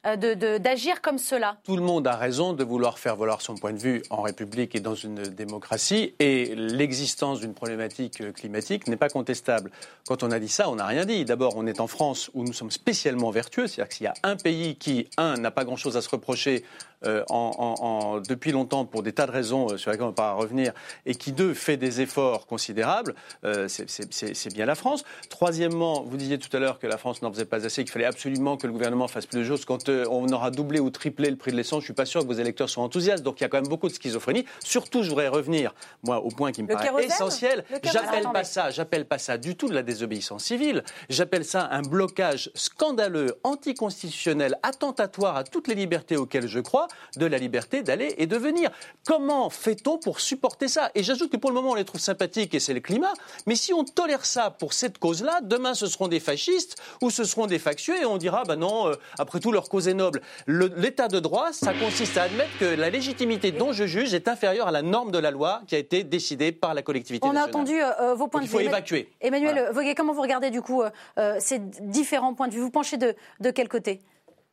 euh, 0.07 0.17
de- 0.17 0.35
de- 0.35 0.59
d'agir 0.59 1.01
comme 1.01 1.17
cela? 1.17 1.57
Tout 1.65 1.77
le 1.77 1.83
monde 1.83 2.07
a 2.07 2.15
raison 2.17 2.53
de 2.53 2.63
vouloir 2.63 2.99
faire 2.99 3.17
valoir 3.17 3.41
son 3.41 3.55
point 3.55 3.73
de 3.73 3.79
vue 3.79 4.03
en 4.11 4.21
République 4.21 4.75
et 4.75 4.81
dans 4.81 4.95
une 4.95 5.23
démocratie, 5.23 6.13
et 6.19 6.55
l'existence 6.55 7.41
d'une 7.41 7.55
problématique 7.55 8.21
euh, 8.21 8.31
climatique 8.31 8.87
n'est 8.87 8.99
pas 8.99 9.09
contestable. 9.09 9.71
Quand 10.07 10.23
on 10.23 10.31
a 10.31 10.39
dit 10.39 10.49
ça, 10.51 10.69
on 10.69 10.75
n'a 10.77 10.85
rien 10.87 11.07
dit. 11.07 11.25
D'abord, 11.25 11.55
on 11.57 11.67
est 11.67 11.81
en 11.81 11.87
France 11.87 12.31
où 12.35 12.45
nous 12.45 12.53
sommes 12.53 12.71
spécialement 12.71 13.31
vertueux, 13.31 13.67
c'est-à-dire 13.67 13.89
que 13.89 13.95
s'il 13.95 14.05
y 14.05 14.09
a 14.09 14.15
un 14.25 14.37
pays 14.37 14.77
qui, 14.77 15.09
un, 15.17 15.39
n'a 15.39 15.51
pas 15.51 15.65
grand-chose 15.65 15.97
à 15.97 16.03
se 16.03 16.11
reprocher 16.11 16.65
euh, 17.07 17.25
en- 17.29 17.53
en- 17.59 17.85
en- 17.85 18.21
depuis 18.21 18.53
longtemps 18.53 18.85
pour 18.85 19.03
des 19.03 19.13
tas 19.13 19.27
de 19.27 19.33
raisons 19.33 19.71
euh, 19.73 19.77
sur 19.77 19.91
lesquelles 19.91 20.05
on 20.05 20.09
ne 20.09 20.13
va 20.13 20.17
pas 20.17 20.33
revenir, 20.33 20.73
et 21.07 21.15
qui, 21.15 21.33
deux, 21.33 21.55
fait 21.55 21.77
des 21.77 22.01
efforts 22.01 22.47
considérables, 22.47 23.15
euh, 23.45 23.69
c'est- 23.69 24.55
bien 24.55 24.67
la 24.67 24.75
France. 24.75 25.05
Troisièmement, 25.31 26.03
vous 26.03 26.17
disiez 26.17 26.39
tout 26.39 26.55
à 26.57 26.61
l'heure 26.61 26.79
que 26.79 26.87
la 26.87 26.97
France 26.99 27.23
n'en 27.23 27.33
faisait 27.33 27.45
pas 27.45 27.65
assez, 27.67 27.83
qu'il 27.85 27.93
fallait 27.93 28.05
absolument 28.05 28.57
que 28.57 28.67
le 28.67 28.73
gouvernement 28.73 29.09
fasse 29.09 29.27
plus 29.27 29.41
de 29.41 29.45
choses. 29.45 29.65
Quand 29.65 29.89
euh, 29.89 30.05
on 30.11 30.29
aura 30.29 30.51
doublé 30.51 30.81
ou 30.81 30.91
triplé 30.91 31.31
le 31.31 31.37
prix 31.37 31.51
de 31.51 31.57
l'essence, 31.57 31.81
je 31.81 31.87
suis 31.87 31.95
pas 31.95 32.07
sûr 32.07 32.21
que 32.23 32.27
vos 32.27 32.33
électeurs 32.35 32.69
soient 32.69 32.83
enthousiastes. 32.85 33.23
Donc 33.25 33.41
il 33.41 33.45
y 33.45 33.47
a 33.47 33.49
quand 33.49 33.59
même 33.61 33.69
beaucoup 33.69 33.89
de 33.89 33.93
schizophrénie. 33.95 34.45
Surtout, 34.65 35.03
je 35.03 35.09
voudrais 35.09 35.29
revenir, 35.29 35.75
moi, 36.03 36.21
au 36.21 36.29
point 36.29 36.53
qui 36.53 36.63
me 36.63 36.69
Le 36.69 36.75
paraît 36.75 36.87
kérosène 36.87 37.11
essentiel. 37.11 37.65
J'appelle 37.83 38.29
pas 38.33 38.45
ça, 38.45 38.71
j'appelle 38.71 39.05
pas 39.07 39.19
ça 39.19 39.39
du 39.39 39.57
tout 39.57 39.69
de 39.69 39.75
la 39.75 39.83
désobéissance 39.83 40.45
civile. 40.45 40.83
J'appelle 41.09 41.45
ça 41.45 41.69
un 41.71 41.83
blocage 41.83 42.51
scandaleux, 42.55 43.35
anticonstitutionnel, 43.45 44.59
attentatoire 44.63 45.37
à 45.37 45.45
toutes 45.45 45.69
les 45.69 45.75
libertés 45.75 46.17
auxquelles 46.17 46.47
je 46.49 46.61
crois, 46.61 46.89
de 47.17 47.27
la 47.27 47.39
liberté 47.39 47.83
d'aller 47.83 48.15
et 48.19 48.27
de 48.27 48.37
venir. 48.37 48.71
Comment 49.07 49.51
fait-on 49.51 49.99
pour 49.99 50.21
supporter 50.21 50.69
ça? 50.69 50.91
Et 50.95 51.03
j'ajoute 51.03 51.31
que 51.31 51.37
pour 51.37 51.51
le 51.51 51.55
moment, 51.55 51.71
on 51.71 51.75
les 51.75 51.85
trouve 51.85 52.01
sympathiques 52.01 52.55
et 52.55 52.61
c'est 52.61 52.75
le 52.75 52.81
climat. 52.81 53.13
Mais 53.47 53.55
si 53.57 53.73
on 53.73 53.85
tolère 53.85 54.25
ça 54.27 54.51
pour 54.51 54.73
cette 54.73 54.99
cause-là, 54.99 55.41
demain, 55.43 55.75
ce 55.75 55.87
seront 55.87 56.09
des 56.09 56.21
fascistes 56.21 56.77
ou 57.03 57.11
ce 57.11 57.25
seront 57.25 57.47
des 57.47 57.59
factieux 57.59 58.01
et 58.01 58.05
on 58.05 58.17
dira, 58.17 58.45
bah 58.45 58.57
non, 58.57 58.89
euh, 58.89 58.95
après 59.19 59.41
tout, 59.41 59.53
leur 59.53 59.69
cause 59.69 59.89
est 59.89 59.95
noble. 59.95 60.21
Le- 60.47 60.73
L'état 60.77 61.09
de 61.09 61.21
droit, 61.21 61.53
ça 61.53 61.73
consiste 61.75 62.17
à 62.19 62.25
admettre 62.25 62.59
que 62.59 62.65
la 62.65 62.91
légitimité 62.91 63.53
dont 63.53 63.73
je 63.73 63.87
juge 63.87 64.13
est 64.15 64.29
inférieure 64.29 64.69
à 64.69 64.73
la 64.73 64.83
norme 64.83 65.11
de 65.13 65.19
la 65.19 65.31
loi 65.31 65.63
qui 65.67 65.75
a 65.75 65.79
été 65.79 66.05
décidée 66.05 66.53
par 66.53 66.75
la 66.75 66.83
collectivité 66.83 67.27
On 67.27 67.31
a 67.31 67.35
nationale. 67.35 67.55
entendu 67.55 67.81
euh, 67.83 68.15
vos 68.15 68.29
points 68.29 68.41
Donc, 68.41 68.49
de 68.51 68.55
vue. 68.57 68.63
il 68.63 68.65
faut 68.65 68.69
évacuer. 68.71 69.09
Emmanuel 69.21 69.55
Voilà. 69.55 69.73
Voguet, 69.73 69.95
comment 69.95 70.13
vous 70.13 70.23
regardez 70.23 70.51
du 70.51 70.63
coup 70.63 70.83
euh, 70.83 70.91
euh, 71.19 71.37
ces 71.41 71.59
différents 71.59 72.35
points 72.35 72.49
de 72.49 72.55
vue? 72.55 72.61
Vous 72.61 72.71
penchez 72.71 72.97
de, 72.97 73.15
de 73.41 73.51
quel 73.51 73.69
côté? 73.69 74.01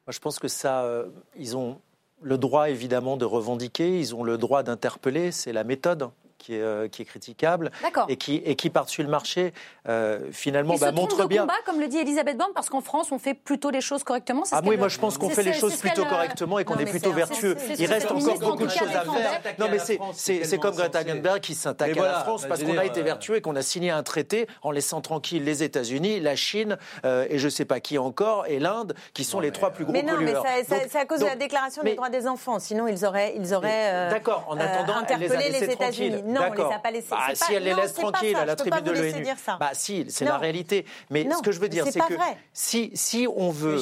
Moi, 0.07 0.13
je 0.13 0.19
pense 0.19 0.39
que 0.39 0.47
ça, 0.47 0.83
euh, 0.83 1.05
ils 1.37 1.55
ont 1.57 1.79
le 2.21 2.37
droit 2.37 2.69
évidemment 2.69 3.17
de 3.17 3.25
revendiquer, 3.25 3.99
ils 3.99 4.15
ont 4.15 4.23
le 4.23 4.37
droit 4.37 4.63
d'interpeller, 4.63 5.31
c'est 5.31 5.53
la 5.53 5.63
méthode 5.63 6.09
qui 6.41 6.55
est, 6.55 6.61
euh, 6.61 6.87
qui 6.87 7.01
est 7.03 7.05
critiquable 7.05 7.71
D'accord. 7.81 8.05
et 8.09 8.17
qui, 8.17 8.37
et 8.37 8.55
qui 8.55 8.69
par-dessus 8.69 9.03
le 9.03 9.09
marché, 9.09 9.53
euh, 9.87 10.19
finalement, 10.31 10.75
bah, 10.79 10.91
montre 10.91 11.21
de 11.23 11.27
bien. 11.27 11.41
combat, 11.41 11.53
comme 11.65 11.79
le 11.79 11.87
dit 11.87 11.97
Elisabeth 11.97 12.37
Borne, 12.37 12.51
parce 12.53 12.69
qu'en 12.69 12.81
France, 12.81 13.11
on 13.11 13.19
fait 13.19 13.33
plutôt 13.33 13.69
les 13.69 13.81
choses 13.81 14.03
correctement. 14.03 14.43
Ah 14.51 14.61
oui, 14.65 14.77
moi 14.77 14.87
je 14.87 14.97
pense 14.99 15.17
qu'on 15.17 15.29
fait 15.29 15.43
les 15.43 15.53
choses 15.53 15.77
plutôt 15.77 16.05
correctement 16.05 16.59
et 16.59 16.65
qu'on 16.65 16.77
est 16.77 16.85
plutôt 16.85 17.11
vertueux. 17.11 17.55
Il 17.77 17.85
reste 17.85 18.11
encore 18.11 18.39
beaucoup 18.39 18.65
de 18.65 18.71
choses 18.71 18.89
à 18.89 19.01
faire. 19.01 19.41
Non, 19.59 19.67
mais 19.69 19.79
c'est- 19.79 20.57
comme 20.57 20.75
Greta 20.75 21.03
Thunberg 21.03 21.39
qui 21.39 21.55
s'attaque 21.55 21.91
à 21.91 21.93
la 21.95 21.99
voilà, 22.01 22.19
France 22.19 22.43
bah, 22.43 22.49
parce 22.49 22.63
qu'on 22.63 22.77
a 22.77 22.85
été 22.85 22.99
euh, 22.99 23.03
vertueux 23.03 23.37
et 23.37 23.41
qu'on 23.41 23.55
a 23.55 23.61
signé 23.63 23.89
un 23.89 24.03
traité 24.03 24.47
en 24.61 24.69
laissant 24.69 25.01
tranquille 25.01 25.43
les 25.43 25.63
États-Unis, 25.63 26.19
la 26.19 26.35
Chine 26.35 26.77
euh, 27.03 27.25
et 27.29 27.39
je 27.39 27.49
sais 27.49 27.65
pas 27.65 27.79
qui 27.79 27.97
encore 27.97 28.45
et 28.47 28.59
l'Inde 28.59 28.93
qui 29.13 29.23
sont 29.23 29.39
les 29.39 29.51
trois 29.51 29.71
plus 29.71 29.85
gros 29.85 29.93
Mais 29.93 30.03
non, 30.03 30.13
mais 30.19 30.33
pollueurs. 30.33 30.45
c'est 30.67 30.95
à 30.99 31.05
cause 31.05 31.19
de 31.21 31.25
la 31.25 31.35
Déclaration 31.35 31.81
des 31.83 31.95
droits 31.95 32.09
des 32.09 32.27
enfants. 32.27 32.59
Sinon, 32.59 32.87
ils 32.87 33.05
auraient, 33.05 33.33
ils 33.37 33.53
auraient 33.53 34.09
D'accord, 34.11 34.45
en 34.49 34.57
attendant, 34.59 34.97
interpellé 34.97 35.49
les 35.49 35.63
États-Unis. 35.63 36.21
Non, 36.31 36.41
on 36.41 36.43
les 36.45 36.49
D'accord. 36.51 36.73
a 36.73 36.79
pas 36.79 36.91
laissés. 36.91 37.09
Bah, 37.11 37.35
si 37.35 37.53
elle 37.53 37.63
les 37.63 37.73
laisse 37.73 37.93
tranquilles 37.93 38.35
à 38.35 38.45
la 38.45 38.55
tribune 38.55 38.81
de 38.81 38.91
l'ONU. 38.91 39.27
Bah 39.59 39.69
si, 39.73 40.05
c'est 40.09 40.25
la 40.25 40.37
réalité. 40.37 40.85
Mais 41.09 41.23
Non, 41.23 41.37
ce 41.37 41.41
que 41.43 41.51
je 41.51 41.59
veux 41.59 41.69
dire, 41.69 41.85
c'est 41.89 41.99
que 41.99 42.13
vrai. 42.13 42.37
si, 42.53 42.91
si 42.93 43.27
on 43.35 43.49
veut 43.51 43.79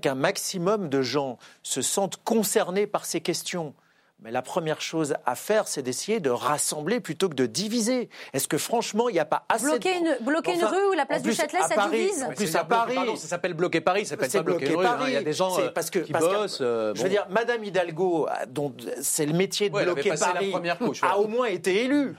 qu'un 0.00 0.14
maximum 0.14 0.88
de 0.88 1.02
gens 1.02 1.38
se 1.62 1.82
sentent 1.82 2.16
concernés 2.24 2.86
par 2.86 3.04
ces 3.04 3.20
questions, 3.20 3.74
mais 4.20 4.30
la 4.32 4.42
première 4.42 4.80
chose 4.80 5.14
à 5.26 5.34
faire, 5.36 5.68
c'est 5.68 5.82
d'essayer 5.82 6.18
de 6.20 6.30
rassembler 6.30 6.98
plutôt 7.00 7.28
que 7.28 7.34
de 7.34 7.46
diviser. 7.46 8.08
Est-ce 8.32 8.48
que 8.48 8.58
franchement, 8.58 9.08
il 9.08 9.12
n'y 9.12 9.18
a 9.20 9.24
pas 9.24 9.44
assez 9.48 9.64
Bloquer 9.66 9.94
de... 10.00 10.06
une, 10.20 10.24
bloquer 10.24 10.54
une 10.54 10.64
rue 10.64 10.86
ou 10.90 10.92
la 10.94 11.06
place 11.06 11.22
du 11.22 11.32
Châtelet, 11.32 11.60
ça 11.62 11.74
Paris, 11.76 11.98
divise 12.06 12.24
En 12.24 12.32
plus, 12.32 12.46
c'est 12.48 12.58
à 12.58 12.64
Paris, 12.64 12.94
pardon, 12.96 13.16
ça 13.16 13.28
s'appelle 13.28 13.54
bloquer 13.54 13.80
Paris, 13.80 14.06
ça 14.06 14.10
s'appelle 14.16 14.30
pas 14.30 14.42
bloquer 14.42 14.74
rue, 14.74 14.84
hein. 14.84 14.88
Paris. 14.96 15.04
Il 15.08 15.14
y 15.14 15.16
a 15.16 15.22
des 15.22 15.32
gens 15.32 15.50
C'est 15.50 15.62
euh, 15.66 15.70
parce 15.70 15.90
que, 15.90 16.00
qui 16.00 16.12
parce 16.12 16.26
que- 16.26 16.34
bossent. 16.34 16.58
euh, 16.60 16.92
je 16.96 17.02
veux 17.02 17.08
dire, 17.08 17.26
Madame 17.30 17.62
Hidalgo, 17.62 18.26
euh, 18.28 18.32
dont 18.48 18.74
c'est 19.00 19.26
le 19.26 19.34
métier 19.34 19.70
de 19.70 19.74
Ouais, 19.74 19.84
bloquer 19.84 20.10
Paris, 20.18 20.50
première 20.50 20.78
couche, 20.78 21.02
a 21.04 21.18
au 21.18 21.28
moins 21.28 21.46
été 21.46 21.84
élue. 21.84 22.16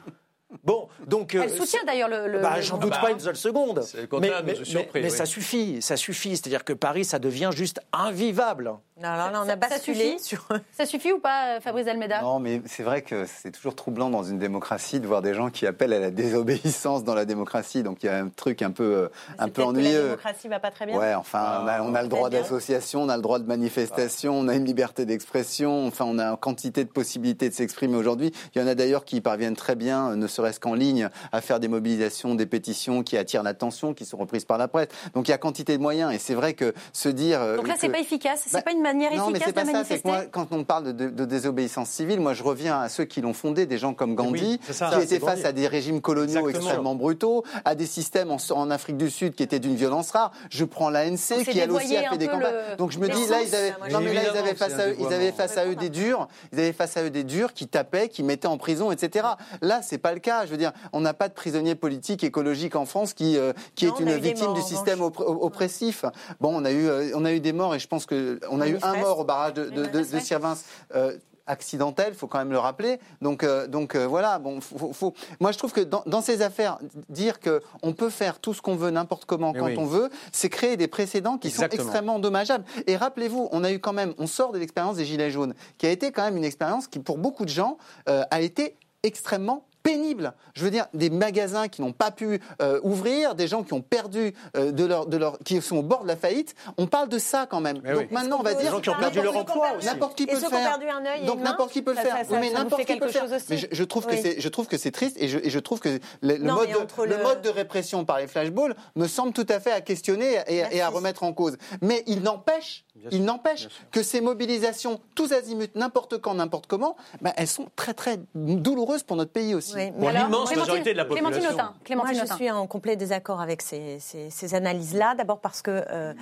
Bon, 0.63 0.87
donc 1.05 1.35
Elle 1.35 1.41
euh, 1.41 1.47
soutient 1.57 1.83
d'ailleurs 1.85 2.09
le. 2.09 2.27
le- 2.27 2.39
bah, 2.39 2.59
j'en 2.59 2.77
doute 2.79 2.89
bah, 2.89 2.99
pas 3.03 3.11
une 3.11 3.19
seule 3.19 3.35
seconde. 3.35 3.83
c'est 3.83 3.97
le 4.11 4.19
mais 4.19 4.29
nous 4.29 4.45
mais- 4.47 4.65
surpris, 4.65 4.99
mais 5.01 5.11
oui. 5.11 5.15
ça 5.15 5.27
suffit, 5.27 5.79
ça 5.79 5.95
suffit. 5.95 6.35
C'est-à-dire 6.35 6.63
que 6.63 6.73
Paris, 6.73 7.05
ça 7.05 7.19
devient 7.19 7.51
juste 7.53 7.79
invivable. 7.93 8.73
Non, 9.01 9.09
là, 9.09 9.31
là, 9.31 9.41
on 9.41 9.45
Ça- 9.45 9.53
a 9.53 9.55
ça 9.55 9.55
basculé 9.55 10.17
suffit 10.17 10.19
sur. 10.23 10.47
Ça 10.77 10.85
suffit 10.85 11.11
ou 11.13 11.19
pas, 11.19 11.55
euh, 11.55 11.59
Fabrice 11.61 11.87
Almeida? 11.87 12.21
Non, 12.21 12.39
mais 12.39 12.61
c'est 12.65 12.83
vrai 12.83 13.01
que 13.01 13.25
c'est 13.25 13.51
toujours 13.51 13.73
troublant 13.75 14.09
dans 14.09 14.23
une 14.23 14.39
démocratie 14.39 14.99
de 14.99 15.07
voir 15.07 15.21
des 15.21 15.33
gens 15.33 15.49
qui 15.49 15.65
appellent 15.65 15.93
à 15.93 15.99
la 15.99 16.11
désobéissance 16.11 17.03
dans 17.05 17.15
la 17.15 17.23
démocratie. 17.25 17.81
Donc 17.83 18.03
il 18.03 18.07
y 18.07 18.09
a 18.09 18.17
un 18.17 18.27
truc 18.29 18.61
un 18.61 18.71
peu, 18.71 18.83
euh, 18.83 19.07
un 19.37 19.45
C'est 19.45 19.51
peu 19.51 19.61
que 19.61 19.61
La 19.61 19.67
ennuyeux. 19.67 20.03
démocratie 20.03 20.47
va 20.49 20.59
pas 20.59 20.71
très 20.71 20.85
bien. 20.85 20.97
Ouais, 20.97 21.13
enfin, 21.15 21.61
on 21.63 21.67
a, 21.67 21.81
on 21.81 21.95
a 21.95 22.01
le 22.01 22.07
droit 22.09 22.29
d'association, 22.29 23.03
on 23.03 23.09
a 23.09 23.15
le 23.15 23.21
droit 23.21 23.39
de 23.39 23.45
manifestation, 23.47 24.33
on 24.37 24.47
a 24.49 24.55
une 24.55 24.65
liberté 24.65 25.05
d'expression, 25.05 25.87
enfin, 25.87 26.05
on 26.05 26.19
a 26.19 26.25
une 26.25 26.37
quantité 26.37 26.83
de 26.83 26.89
possibilités 26.89 27.47
de 27.49 27.53
s'exprimer 27.53 27.95
aujourd'hui. 27.95 28.33
Il 28.55 28.61
y 28.61 28.65
en 28.65 28.67
a 28.67 28.75
d'ailleurs 28.75 29.05
qui 29.05 29.21
parviennent 29.21 29.55
très 29.55 29.75
bien, 29.75 30.11
euh, 30.11 30.15
ne 30.15 30.27
serait-ce 30.27 30.59
qu'en 30.59 30.73
ligne, 30.73 31.09
à 31.31 31.39
faire 31.41 31.59
des 31.61 31.67
mobilisations, 31.69 32.35
des 32.35 32.45
pétitions 32.45 33.03
qui 33.03 33.17
attirent 33.17 33.43
l'attention, 33.43 33.93
qui 33.93 34.05
sont 34.05 34.17
reprises 34.17 34.45
par 34.45 34.57
la 34.57 34.67
presse. 34.67 34.89
Donc 35.13 35.27
il 35.27 35.31
y 35.31 35.33
a 35.33 35.37
quantité 35.37 35.77
de 35.77 35.81
moyens. 35.81 36.13
Et 36.13 36.17
c'est 36.17 36.33
vrai 36.35 36.53
que 36.53 36.73
se 36.91 37.07
dire. 37.09 37.39
Donc 37.55 37.67
là, 37.67 37.75
c'est 37.77 37.87
que- 37.87 37.93
pas 37.93 37.99
efficace. 37.99 38.43
C'est 38.45 38.53
Bah, 38.57 38.61
pas 38.61 38.71
une 38.71 38.81
manière 38.93 39.15
non, 39.15 39.29
mais 39.29 39.37
efficace 39.39 39.47
c'est 39.47 39.53
pas 39.53 39.61
de 39.61 39.65
ça. 39.67 39.71
C'est 39.71 39.73
manifester. 39.73 40.01
que 40.01 40.07
moi, 40.07 40.25
quand 40.31 40.47
on 40.51 40.63
parle 40.63 40.83
de, 40.85 40.91
de- 40.91 41.09
de 41.09 41.25
désobéissance 41.25 41.89
civile, 41.89 42.19
moi, 42.19 42.33
je 42.33 42.43
reviens 42.43 42.79
à 42.81 42.89
ceux 42.89 43.05
qui 43.05 43.21
l'ont 43.21 43.33
fondé, 43.33 43.65
des 43.65 43.77
gens 43.77 43.93
comme 43.93 44.15
Gandhi, 44.15 44.31
Oui, 44.53 44.59
c'est 44.65 44.73
ça, 44.73 44.89
qui 44.95 45.01
étaient 45.03 45.19
face 45.19 45.35
Gandhi. 45.37 45.45
à 45.47 45.51
des 45.51 45.67
régimes 45.67 46.01
coloniaux 46.01 46.39
Exactement. 46.39 46.65
extrêmement 46.65 46.95
brutaux, 46.95 47.43
à 47.65 47.75
des 47.75 47.85
systèmes 47.85 48.31
en, 48.31 48.37
en 48.51 48.71
Afrique 48.71 48.97
du 48.97 49.09
Sud 49.09 49.35
qui 49.35 49.43
étaient 49.43 49.59
d'une 49.59 49.75
violence 49.75 50.11
rare. 50.11 50.31
Je 50.49 50.65
prends 50.65 50.89
l'ANC, 50.89 51.43
qui 51.49 51.59
elle 51.59 51.71
aussi 51.71 51.95
a 51.97 52.09
fait 52.09 52.17
des 52.17 52.27
combats. 52.27 52.51
le- 52.71 52.75
Donc 52.77 52.91
je 52.91 52.99
me 52.99 53.07
dis, 53.07 53.25
là, 53.27 53.41
ils 53.41 53.55
avaient, 53.55 53.73
non, 53.91 53.99
mais 54.01 54.13
là, 54.13 54.21
ils 54.33 54.37
avaient 54.37 54.55
face 54.55 54.73
à 54.79 54.87
eux, 54.89 54.95
ils 54.99 55.13
avaient 55.13 55.31
face 55.31 55.57
à 55.57 55.65
eux 55.65 55.75
des 55.75 55.89
durs, 55.89 56.27
ils 56.53 56.59
avaient 56.59 56.73
face 56.73 56.97
à 56.97 57.03
eux 57.03 57.09
des 57.09 57.23
durs 57.23 57.53
qui 57.53 57.67
tapaient, 57.67 58.09
qui 58.09 58.23
mettaient 58.23 58.47
en 58.47 58.57
prison, 58.57 58.91
etc. 58.91 59.27
Là, 59.61 59.81
c'est 59.83 59.97
pas 59.97 60.13
le 60.13 60.19
cas. 60.19 60.45
Je 60.45 60.51
veux 60.51 60.57
dire, 60.57 60.71
on 60.93 61.01
n'a 61.01 61.13
pas 61.13 61.27
de 61.29 61.33
prisonniers 61.33 61.75
politiques 61.75 62.23
écologiques 62.23 62.75
en 62.75 62.85
France 62.85 63.13
qui, 63.13 63.37
euh, 63.37 63.53
qui 63.75 63.85
Non, 63.85 63.95
est 63.95 63.99
une 64.01 64.13
victime 64.17 64.45
morts, 64.47 64.53
du 64.55 64.61
système 64.61 64.99
oppr- 64.99 65.23
oppressif. 65.25 66.05
Bon, 66.39 66.51
on 66.55 66.65
a 66.65 66.71
eu, 66.71 66.87
euh, 66.87 67.11
on 67.15 67.25
a 67.25 67.31
eu 67.33 67.39
des 67.39 67.53
morts 67.53 67.75
et 67.75 67.79
je 67.79 67.87
pense 67.87 68.05
que 68.05 68.39
on 68.49 68.61
a 68.61 68.67
eu 68.67 68.77
un 68.83 68.97
mort 68.97 69.19
au 69.19 69.23
barrage 69.23 69.53
de, 69.53 69.69
de, 69.69 69.85
de, 69.85 70.03
de 70.03 70.19
Sirvins. 70.19 70.57
euh, 70.95 71.17
accidentel, 71.51 72.13
faut 72.13 72.27
quand 72.27 72.37
même 72.37 72.51
le 72.51 72.59
rappeler. 72.59 72.99
Donc, 73.23 73.43
euh, 73.43 73.65
donc 73.65 73.95
euh, 73.95 74.05
voilà. 74.05 74.37
Bon, 74.37 74.61
faut, 74.61 74.93
faut- 74.93 75.15
Moi, 75.39 75.51
je 75.51 75.57
trouve 75.57 75.71
que 75.73 75.81
dans, 75.81 76.03
dans 76.05 76.21
ces 76.21 76.43
affaires, 76.43 76.77
dire 77.09 77.39
que 77.39 77.63
on 77.81 77.93
peut 77.93 78.11
faire 78.11 78.39
tout 78.39 78.53
ce 78.53 78.61
qu'on 78.61 78.75
veut 78.75 78.91
n'importe 78.91 79.25
comment 79.25 79.51
Mais 79.51 79.59
quand 79.59 79.65
oui. 79.65 79.75
on 79.79 79.85
veut, 79.87 80.11
c'est 80.31 80.49
créer 80.49 80.77
des 80.77 80.87
précédents 80.87 81.39
qui 81.39 81.47
Exactement. 81.47 81.81
sont 81.81 81.89
extrêmement 81.89 82.19
dommageables. 82.19 82.65
Et 82.85 82.95
rappelez-vous, 82.95 83.49
on 83.51 83.63
a 83.63 83.71
eu 83.71 83.79
quand 83.79 83.93
même, 83.93 84.13
on 84.19 84.27
sort 84.27 84.51
de 84.51 84.59
l'expérience 84.59 84.97
des 84.97 85.05
gilets 85.05 85.31
jaunes, 85.31 85.55
qui 85.79 85.87
a 85.87 85.89
été 85.89 86.11
quand 86.11 86.21
même 86.23 86.37
une 86.37 86.45
expérience 86.45 86.85
qui, 86.85 86.99
pour 86.99 87.17
beaucoup 87.17 87.45
de 87.45 87.49
gens, 87.49 87.79
euh, 88.09 88.21
a 88.29 88.41
été 88.41 88.75
extrêmement 89.01 89.65
pénible. 89.89 90.33
Je 90.53 90.63
veux 90.63 90.71
dire, 90.71 90.85
des 90.93 91.09
magasins 91.09 91.67
qui 91.67 91.81
n'ont 91.81 91.91
pas 91.93 92.11
pu 92.11 92.39
euh, 92.61 92.79
ouvrir, 92.83 93.35
des 93.35 93.47
gens 93.47 93.63
qui 93.63 93.73
ont 93.73 93.81
perdu 93.81 94.33
euh, 94.55 94.71
de 94.71 94.85
leur, 94.85 95.05
de 95.07 95.17
leur, 95.17 95.39
qui 95.39 95.61
sont 95.61 95.77
au 95.77 95.81
bord 95.83 96.03
de 96.03 96.07
la 96.07 96.15
faillite. 96.15 96.55
On 96.77 96.87
parle 96.87 97.09
de 97.09 97.17
ça 97.17 97.45
quand 97.49 97.61
même. 97.61 97.79
Mais 97.83 97.93
Donc 97.93 98.01
oui. 98.01 98.07
maintenant, 98.11 98.37
on 98.39 98.43
va 98.43 98.53
dire 98.53 98.71
gens 98.71 98.81
qui 98.81 98.89
ont 98.89 98.95
perdu 98.99 99.21
leur 99.21 99.35
emploi. 99.35 99.69
N'importe 99.83 100.15
qui 100.17 100.25
peut 100.27 100.33
le 100.33 100.39
qui 100.39 100.45
ont 100.45 100.49
faire. 100.49 100.79
Donc 101.25 101.39
n'importe 101.41 101.71
qui 101.71 101.81
peut 101.81 101.93
le 101.93 101.97
faire. 101.97 102.17
mais 102.31 102.49
n'importe 102.51 102.85
qui 102.85 102.95
peut 102.97 103.05
le 103.07 103.11
quelque 103.11 103.39
faire. 103.39 103.57
je, 103.57 103.65
je 103.71 103.83
trouve 103.83 104.05
que 104.05 104.15
c'est, 104.17 104.39
je 104.39 104.49
trouve 104.49 104.67
que 104.67 104.77
c'est 104.77 104.91
triste 104.91 105.17
et 105.19 105.27
je, 105.27 105.39
et 105.39 105.49
je 105.49 105.59
trouve 105.59 105.79
que 105.79 105.89
le, 106.21 106.35
le 106.35 106.37
Non, 106.37 106.55
mode, 106.55 106.69
de, 106.71 106.75
entre 106.77 107.05
le 107.05 107.17
le- 107.17 107.23
mode 107.23 107.41
de 107.41 107.49
répression 107.49 108.05
par 108.05 108.19
les 108.19 108.27
flashballs 108.27 108.75
me 108.95 109.07
semble 109.07 109.33
tout 109.33 109.45
à 109.49 109.59
fait 109.59 109.71
à 109.71 109.81
questionner 109.81 110.37
et, 110.47 110.63
et 110.71 110.81
à 110.81 110.89
remettre 110.89 111.23
en 111.23 111.33
cause. 111.33 111.57
Mais 111.81 112.03
il 112.07 112.21
n'empêche, 112.21 112.85
il 113.11 113.23
n'empêche 113.23 113.67
que 113.91 114.03
ces 114.03 114.21
mobilisations, 114.21 114.99
tous 115.15 115.31
azimuts, 115.33 115.69
n'importe 115.75 116.17
quand, 116.19 116.33
n'importe 116.35 116.67
comment, 116.67 116.95
ben, 117.21 117.33
elles 117.37 117.47
sont 117.47 117.67
très 117.75 117.93
très 117.93 118.19
douloureuses 118.35 119.03
pour 119.03 119.15
notre 119.15 119.31
pays 119.31 119.55
aussi. 119.55 119.73
Oui, 119.85 119.91
pour 119.91 120.09
l'immense 120.09 120.49
Clémentine- 120.49 120.57
majorité 120.59 120.91
de 120.93 120.97
la 120.97 121.05
population. 121.05 121.29
Clémentine 121.31 121.53
Autain. 121.53 121.73
Clémentine 121.83 122.11
Moi, 122.15 122.19
je 122.21 122.25
Autain. 122.25 122.35
suis 122.35 122.51
en 122.51 122.67
complet 122.67 122.95
désaccord 122.95 123.41
avec 123.41 123.61
ces, 123.61 123.99
ces- 123.99 124.29
ces 124.29 124.55
analyses-là. 124.55 125.15
D'abord 125.15 125.39
parce 125.39 125.61
que, 125.61 125.83
euh, 125.89 126.13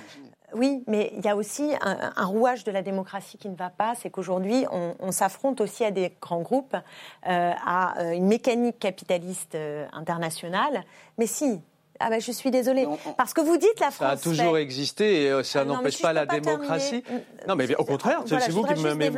oui, 0.54 0.82
mais 0.86 1.12
il 1.16 1.24
y 1.24 1.28
a 1.28 1.36
aussi 1.36 1.72
un, 1.82 2.12
un 2.16 2.24
rouage 2.24 2.64
de 2.64 2.70
la 2.70 2.82
démocratie 2.82 3.36
qui 3.38 3.48
ne 3.48 3.56
va 3.56 3.70
pas. 3.70 3.94
C'est 3.94 4.10
qu'aujourd'hui, 4.10 4.64
on, 4.72 4.94
on 5.00 5.12
s'affronte 5.12 5.60
aussi 5.60 5.84
à 5.84 5.90
des 5.90 6.12
grands 6.20 6.40
groupes, 6.40 6.74
euh, 6.76 7.52
à 7.66 8.00
euh, 8.00 8.12
une 8.12 8.26
mécanique 8.26 8.78
capitaliste 8.78 9.54
euh, 9.54 9.86
internationale. 9.92 10.84
Mais 11.18 11.26
si. 11.26 11.60
Ah 12.00 12.10
ben, 12.10 12.20
je 12.20 12.30
suis 12.32 12.50
désolée. 12.50 12.86
Parce 13.16 13.34
que 13.34 13.40
vous 13.40 13.56
dites 13.56 13.80
la 13.80 13.90
France. 13.90 14.08
Ça 14.08 14.10
a 14.10 14.16
toujours 14.16 14.54
fait- 14.54 14.62
existé 14.62 15.22
et 15.24 15.30
euh, 15.30 15.42
ça 15.42 15.60
Ah 15.62 15.64
n'empêche 15.64 16.00
pas 16.00 16.12
la 16.12 16.26
pas 16.26 16.38
démocratie. 16.38 17.02
terminer. 17.02 17.24
Non, 17.48 17.56
mais 17.56 17.74
au 17.76 17.84
contraire, 17.84 18.22
Voilà, 18.26 18.44
c'est 18.44 18.52
vous 18.52 18.62
qui 18.64 18.74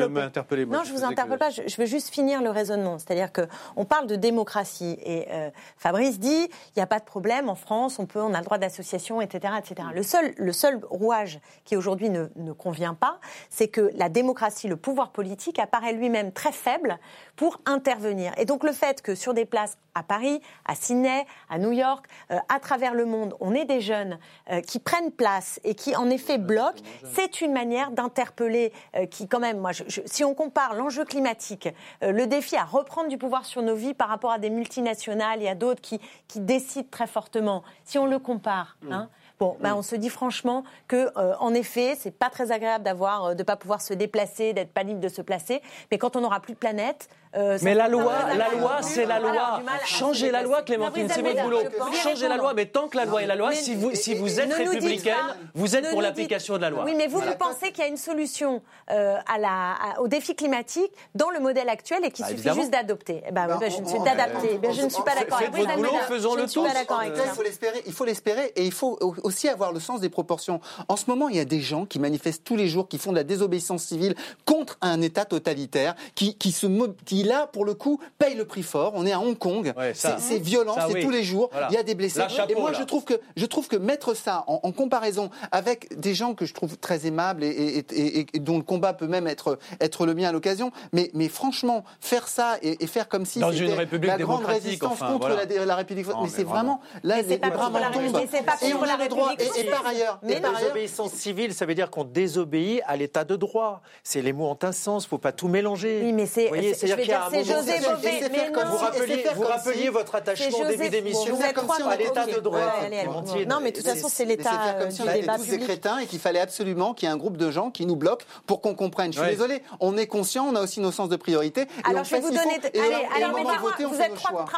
m'interpellez. 0.08 0.64
moi, 0.64 0.78
Non, 0.78 0.84
je 0.84 0.92
vous 0.92 1.00
que- 1.00 1.04
interpelle 1.04 1.38
pas. 1.38 1.50
Je, 1.50 1.62
je 1.66 1.76
veux 1.76 1.86
juste 1.86 2.08
finir 2.08 2.42
le 2.42 2.50
raisonnement. 2.50 2.98
C'est-à-dire 2.98 3.32
que 3.32 3.42
on 3.76 3.84
parle 3.84 4.06
de 4.06 4.16
démocratie 4.16 4.96
et 5.04 5.26
euh, 5.30 5.50
Fabrice 5.76 6.18
dit 6.18 6.28
il 6.30 6.72
n'y 6.78 6.82
a 6.82 6.86
pas 6.86 6.98
de 6.98 7.04
problème 7.04 7.48
en 7.48 7.54
France, 7.54 7.98
on 7.98 8.06
peut, 8.06 8.20
on 8.20 8.34
a 8.34 8.38
le 8.38 8.44
droit 8.44 8.58
d'association, 8.58 9.20
etc., 9.20 9.54
etc. 9.58 9.88
Le 9.94 10.02
seul, 10.02 10.32
le 10.36 10.52
seul 10.52 10.80
rouage 10.88 11.38
qui 11.64 11.76
aujourd'hui 11.76 12.08
ne, 12.10 12.26
ne 12.36 12.52
convient 12.52 12.94
pas, 12.94 13.18
c'est 13.50 13.68
que 13.68 13.90
la 13.94 14.08
démocratie, 14.08 14.68
le 14.68 14.76
pouvoir 14.76 15.10
politique 15.10 15.58
apparaît 15.58 15.92
lui-même 15.92 16.32
très 16.32 16.52
faible 16.52 16.98
pour 17.36 17.60
intervenir. 17.66 18.32
Et 18.38 18.44
donc 18.44 18.64
le 18.64 18.72
fait 18.72 19.02
que 19.02 19.14
sur 19.14 19.34
des 19.34 19.44
places 19.44 19.76
à 19.94 20.02
Paris, 20.04 20.40
à 20.66 20.74
Sydney, 20.74 21.26
à 21.48 21.58
New 21.58 21.72
York, 21.72 22.06
euh, 22.30 22.36
à 22.48 22.60
travers 22.70 22.94
le 22.94 23.04
monde, 23.04 23.34
on 23.40 23.52
ait 23.52 23.64
des 23.64 23.80
jeunes 23.80 24.16
euh, 24.52 24.60
qui 24.60 24.78
prennent 24.78 25.10
place 25.10 25.58
et 25.64 25.74
qui 25.74 25.96
en 25.96 26.08
effet 26.08 26.38
bloquent, 26.38 26.80
c'est 27.14 27.40
une 27.40 27.52
manière 27.52 27.90
d'interpeller 27.90 28.72
euh, 28.94 29.06
qui 29.06 29.26
quand 29.26 29.40
même, 29.40 29.58
moi, 29.58 29.72
je- 29.72 29.82
je- 29.88 30.02
si 30.06 30.22
on 30.22 30.34
compare 30.34 30.74
l'enjeu 30.74 31.04
climatique, 31.04 31.68
euh, 32.04 32.12
le 32.12 32.28
défi 32.28 32.54
à 32.56 32.62
reprendre 32.62 33.08
du 33.08 33.18
pouvoir 33.18 33.44
sur 33.44 33.60
nos 33.62 33.74
vies 33.74 33.92
par 33.92 34.08
rapport 34.08 34.30
à 34.30 34.38
des 34.38 34.50
multinationales 34.50 35.42
et 35.42 35.48
à 35.48 35.56
d'autres 35.56 35.80
qui, 35.80 36.00
qui 36.28 36.38
décident 36.38 36.86
très 36.92 37.08
fortement, 37.08 37.64
si 37.84 37.98
on 37.98 38.06
le 38.06 38.20
compare, 38.20 38.76
hein, 38.88 39.08
Bon, 39.40 39.56
ben 39.58 39.74
on 39.74 39.80
se 39.82 39.96
dit 39.96 40.10
franchement 40.10 40.64
que, 40.86 41.10
euh, 41.16 41.34
en 41.40 41.54
effet, 41.54 41.96
c'est 41.98 42.10
pas 42.10 42.28
très 42.28 42.52
agréable 42.52 42.84
d'avoir, 42.84 43.24
euh, 43.24 43.34
de 43.34 43.42
pas 43.42 43.56
pouvoir 43.56 43.80
se 43.80 43.94
déplacer, 43.94 44.52
d'être 44.52 44.70
pas 44.72 44.82
libre 44.82 45.00
de 45.00 45.08
se 45.08 45.22
placer. 45.22 45.62
Mais 45.90 45.96
quand 45.96 46.14
on 46.14 46.20
n'aura 46.20 46.40
plus 46.40 46.52
de 46.52 46.58
planète, 46.58 47.08
euh, 47.36 47.58
Mais 47.62 47.74
la 47.74 47.88
loi, 47.88 48.12
la 48.36 48.48
loi, 48.50 48.78
c'est 48.82 49.06
la 49.06 49.20
loi. 49.20 49.62
Changez 49.84 50.30
la 50.30 50.42
loi. 50.42 50.62
Clémentine, 50.62 51.08
c'est 51.12 51.22
votre 51.22 51.42
boulot. 51.42 51.60
Changez 52.02 52.28
la 52.28 52.36
loi, 52.36 52.54
mais 52.54 52.66
tant 52.66 52.88
que 52.88 52.96
la 52.96 53.04
loi 53.04 53.22
est 53.22 53.26
la 53.26 53.36
loi, 53.36 53.52
si 53.52 53.74
vous, 53.74 53.94
si 53.94 54.14
vous 54.14 54.40
êtes 54.40 54.52
républicaine, 54.52 55.14
vous 55.54 55.76
êtes 55.76 55.90
pour 55.90 56.02
l'application 56.02 56.56
de 56.56 56.62
la 56.62 56.70
loi. 56.70 56.84
Oui, 56.84 56.94
mais 56.96 57.06
vous, 57.06 57.20
vous 57.20 57.34
pensez 57.38 57.70
qu'il 57.72 57.84
y 57.84 57.86
a 57.86 57.90
une 57.90 57.96
solution 57.96 58.62
euh, 58.90 59.16
à 59.32 59.38
la, 59.38 59.48
à- 59.72 60.00
au 60.00 60.08
défi 60.08 60.34
climatique 60.34 60.90
dans 61.14 61.30
le 61.30 61.40
modèle 61.40 61.68
actuel 61.68 62.00
et 62.04 62.10
qu'il 62.10 62.24
Bah, 62.24 62.30
suffit 62.32 62.54
juste 62.54 62.70
d'adopter 62.70 63.22
Eh 63.28 63.32
ben, 63.32 63.46
oui, 63.46 63.54
Ben, 63.54 63.58
ben, 63.60 63.70
je 63.70 63.80
ne 63.80 63.86
suis 63.86 64.00
d'adapter. 64.00 64.50
on- 64.54 64.58
Ben, 64.58 64.72
je 64.72 64.82
ne 64.82 64.88
suis 64.88 65.02
pas 65.02 65.12
Faites 65.12 65.20
d'accord 65.28 65.38
avec 65.38 65.50
votre 65.54 65.70
vous, 65.70 65.76
boulot, 65.76 65.92
faisons-le 66.08 66.38
Je 66.38 66.42
ne 66.44 66.48
suis 66.48 66.60
tous. 66.60 66.66
pas 66.66 66.74
d'accord 66.74 67.00
avec 67.00 67.12
En 67.12 67.14
tout 67.16 67.20
cas, 67.20 67.26
ça. 67.26 67.32
il 67.32 67.36
faut 67.36 67.42
l'espérer, 67.42 67.82
il 67.86 67.92
faut 67.92 68.04
l'espérer 68.04 68.52
et 68.56 68.64
il 68.64 68.72
faut 68.72 68.98
au- 69.00 69.14
aussi 69.22 69.48
avoir 69.48 69.72
le 69.72 69.80
sens 69.80 70.00
des 70.00 70.08
proportions. 70.10 70.60
En 70.88 70.96
ce 70.96 71.04
moment, 71.08 71.28
il 71.28 71.36
y 71.36 71.40
a 71.40 71.44
des 71.44 71.60
gens 71.60 71.86
qui 71.86 71.98
manifestent 71.98 72.44
tous 72.44 72.56
les 72.56 72.68
jours, 72.68 72.88
qui 72.88 72.98
font 72.98 73.12
de 73.12 73.16
la 73.16 73.24
désobéissance 73.24 73.84
civile 73.84 74.14
contre 74.44 74.78
un 74.82 75.00
État 75.00 75.24
totalitaire, 75.24 75.94
qui, 76.14 76.36
qui, 76.36 76.52
se, 76.52 76.66
mo- 76.66 76.88
qui 77.22 77.28
là, 77.28 77.46
pour 77.46 77.64
le 77.64 77.74
coup, 77.74 78.00
paye 78.18 78.34
le 78.34 78.44
prix 78.44 78.62
fort. 78.62 78.92
On 78.94 79.06
est 79.06 79.12
à 79.12 79.20
Hong 79.20 79.36
Kong, 79.36 79.72
Ouais, 79.76 79.92
c'est 79.94 80.38
violent, 80.38 80.74
c'est 80.86 80.94
oui. 80.94 81.02
tous 81.02 81.10
les 81.10 81.22
jours, 81.22 81.48
Voilà. 81.52 81.68
il 81.70 81.74
y 81.74 81.78
a 81.78 81.82
des 81.82 81.94
blessés. 81.94 82.20
Chapeau, 82.28 82.52
et 82.52 82.54
moi, 82.60 82.70
là. 82.70 82.78
je 82.78 82.84
trouve, 82.84 83.04
que, 83.04 83.14
je 83.36 83.46
trouve 83.46 83.68
que 83.68 83.76
mettre 83.76 84.14
ça 84.14 84.44
en, 84.46 84.60
en 84.62 84.72
comparaison 84.72 85.30
avec 85.52 85.98
des 85.98 86.14
gens 86.14 86.34
que 86.34 86.44
je 86.46 86.54
trouve 86.54 86.76
très 86.78 87.06
aimables 87.06 87.44
et, 87.44 87.48
et- 87.48 87.78
et- 87.92 88.18
et- 88.20 88.26
et 88.34 88.38
dont 88.38 88.56
le 88.56 88.62
combat 88.62 88.92
peut 88.92 89.06
même 89.06 89.26
être, 89.26 89.58
être 89.80 90.06
le 90.06 90.14
mien 90.14 90.28
à 90.28 90.32
l'occasion, 90.32 90.70
mais, 90.92 91.10
mais 91.14 91.28
franchement, 91.28 91.84
faire 92.00 92.28
ça 92.28 92.56
et, 92.62 92.82
et 92.82 92.86
faire 92.86 93.08
comme 93.08 93.24
si 93.24 93.38
Dans 93.40 93.50
une 93.52 93.66
c'était 93.68 93.74
république 93.78 94.10
la 94.10 94.18
grande 94.18 94.44
résistance 94.44 94.92
enfin, 94.92 95.12
contre 95.12 95.28
voilà. 95.28 95.44
la, 95.44 95.64
la 95.66 95.74
République, 95.76 96.06
Non, 96.08 96.16
mais, 96.18 96.22
mais 96.24 96.28
c'est 96.28 96.44
vraiment. 96.44 96.80
là 97.02 97.16
Mais 97.16 97.22
les, 97.22 97.28
c'est 97.28 97.38
pas 97.38 97.48
les 97.48 97.54
bras 97.54 97.66
tombent. 97.66 97.76
République, 97.76 98.28
c'est 98.30 98.42
pas 98.44 98.56
Et 98.62 98.74
on 98.74 98.82
la 98.84 98.94
a 98.94 98.96
le 98.98 99.08
droit. 99.08 99.28
République 99.30 99.52
Et, 99.58 99.64
par 99.70 99.86
ailleurs, 99.86 100.20
et 100.28 100.40
par 100.40 100.56
ailleurs, 100.56 100.74
civile, 101.12 101.54
ça 101.54 101.66
veut 101.66 101.74
dire 101.74 101.90
qu'on 101.90 102.04
désobéit 102.04 102.80
à 102.86 102.96
l'état 102.96 103.24
de 103.24 103.36
droit. 103.36 103.82
C'est 104.02 104.22
les 104.22 104.32
mots 104.32 104.46
ont 104.48 104.58
un 104.62 104.72
sens, 104.72 105.06
faut 105.06 105.18
pas 105.18 105.32
tout 105.32 105.48
mélanger. 105.48 106.00
Oui, 106.04 106.12
mais 106.12 106.26
c'est- 106.26 106.50
c'est-à-dire 106.74 107.00
qu'il 107.02 107.09
y 107.10 107.14
a 107.14 107.18
dire, 107.18 107.26
un 107.26 107.30
c'est 107.30 107.50
moment- 107.50 107.60
José 107.60 107.72
Bové. 107.80 108.28
Mais 108.30 108.50
non, 108.50 108.70
Vous 108.70 108.76
rappeliez, 108.76 109.24
vous 109.34 109.42
rappeliez 109.42 109.82
si- 109.82 109.88
votre 109.88 110.14
attachement 110.14 110.58
au 110.58 110.64
début 110.64 110.88
d'émission 110.88 111.30
Bon, 111.30 111.36
vous 111.36 111.42
êtes 111.42 111.52
comme 111.54 111.68
si 111.76 111.82
on 111.82 111.88
à 111.88 111.96
l'état 111.96 112.26
de 112.26 112.40
droit. 112.40 112.58
Ouais, 112.58 112.64
allez, 112.86 112.96
allez, 112.98 113.06
Clémentine. 113.08 113.48
Non, 113.48 113.58
mais 113.62 113.72
de 113.72 113.76
toute 113.76 113.86
façon, 113.86 114.08
c'est 114.10 114.24
l'état 114.24 114.50
euh, 114.76 114.86
du 114.86 115.02
débat 115.02 115.36
tous 115.36 115.44
public. 115.44 115.62
crétins 115.64 115.98
et 115.98 116.06
qu'il 116.06 116.18
fallait 116.20 116.40
absolument 116.40 116.94
qu'il 116.94 117.08
y 117.08 117.10
ait 117.10 117.14
un 117.14 117.18
groupe 117.18 117.36
de 117.36 117.50
gens 117.50 117.70
qui 117.70 117.86
nous 117.86 117.96
bloquent 117.96 118.24
pour 118.46 118.60
qu'on 118.60 118.74
comprenne. 118.74 119.12
Je 119.12 119.20
suis 119.20 119.30
désolé, 119.30 119.62
on 119.80 119.96
est 119.96 120.06
conscient, 120.06 120.46
on 120.48 120.54
a 120.54 120.62
aussi 120.62 120.80
nos 120.80 120.92
sens 120.92 121.08
de 121.08 121.16
priorité. 121.16 121.66
Alors, 121.84 122.04
je 122.04 122.14
vais 122.14 122.20
vous 122.20 122.30
donner. 122.30 122.58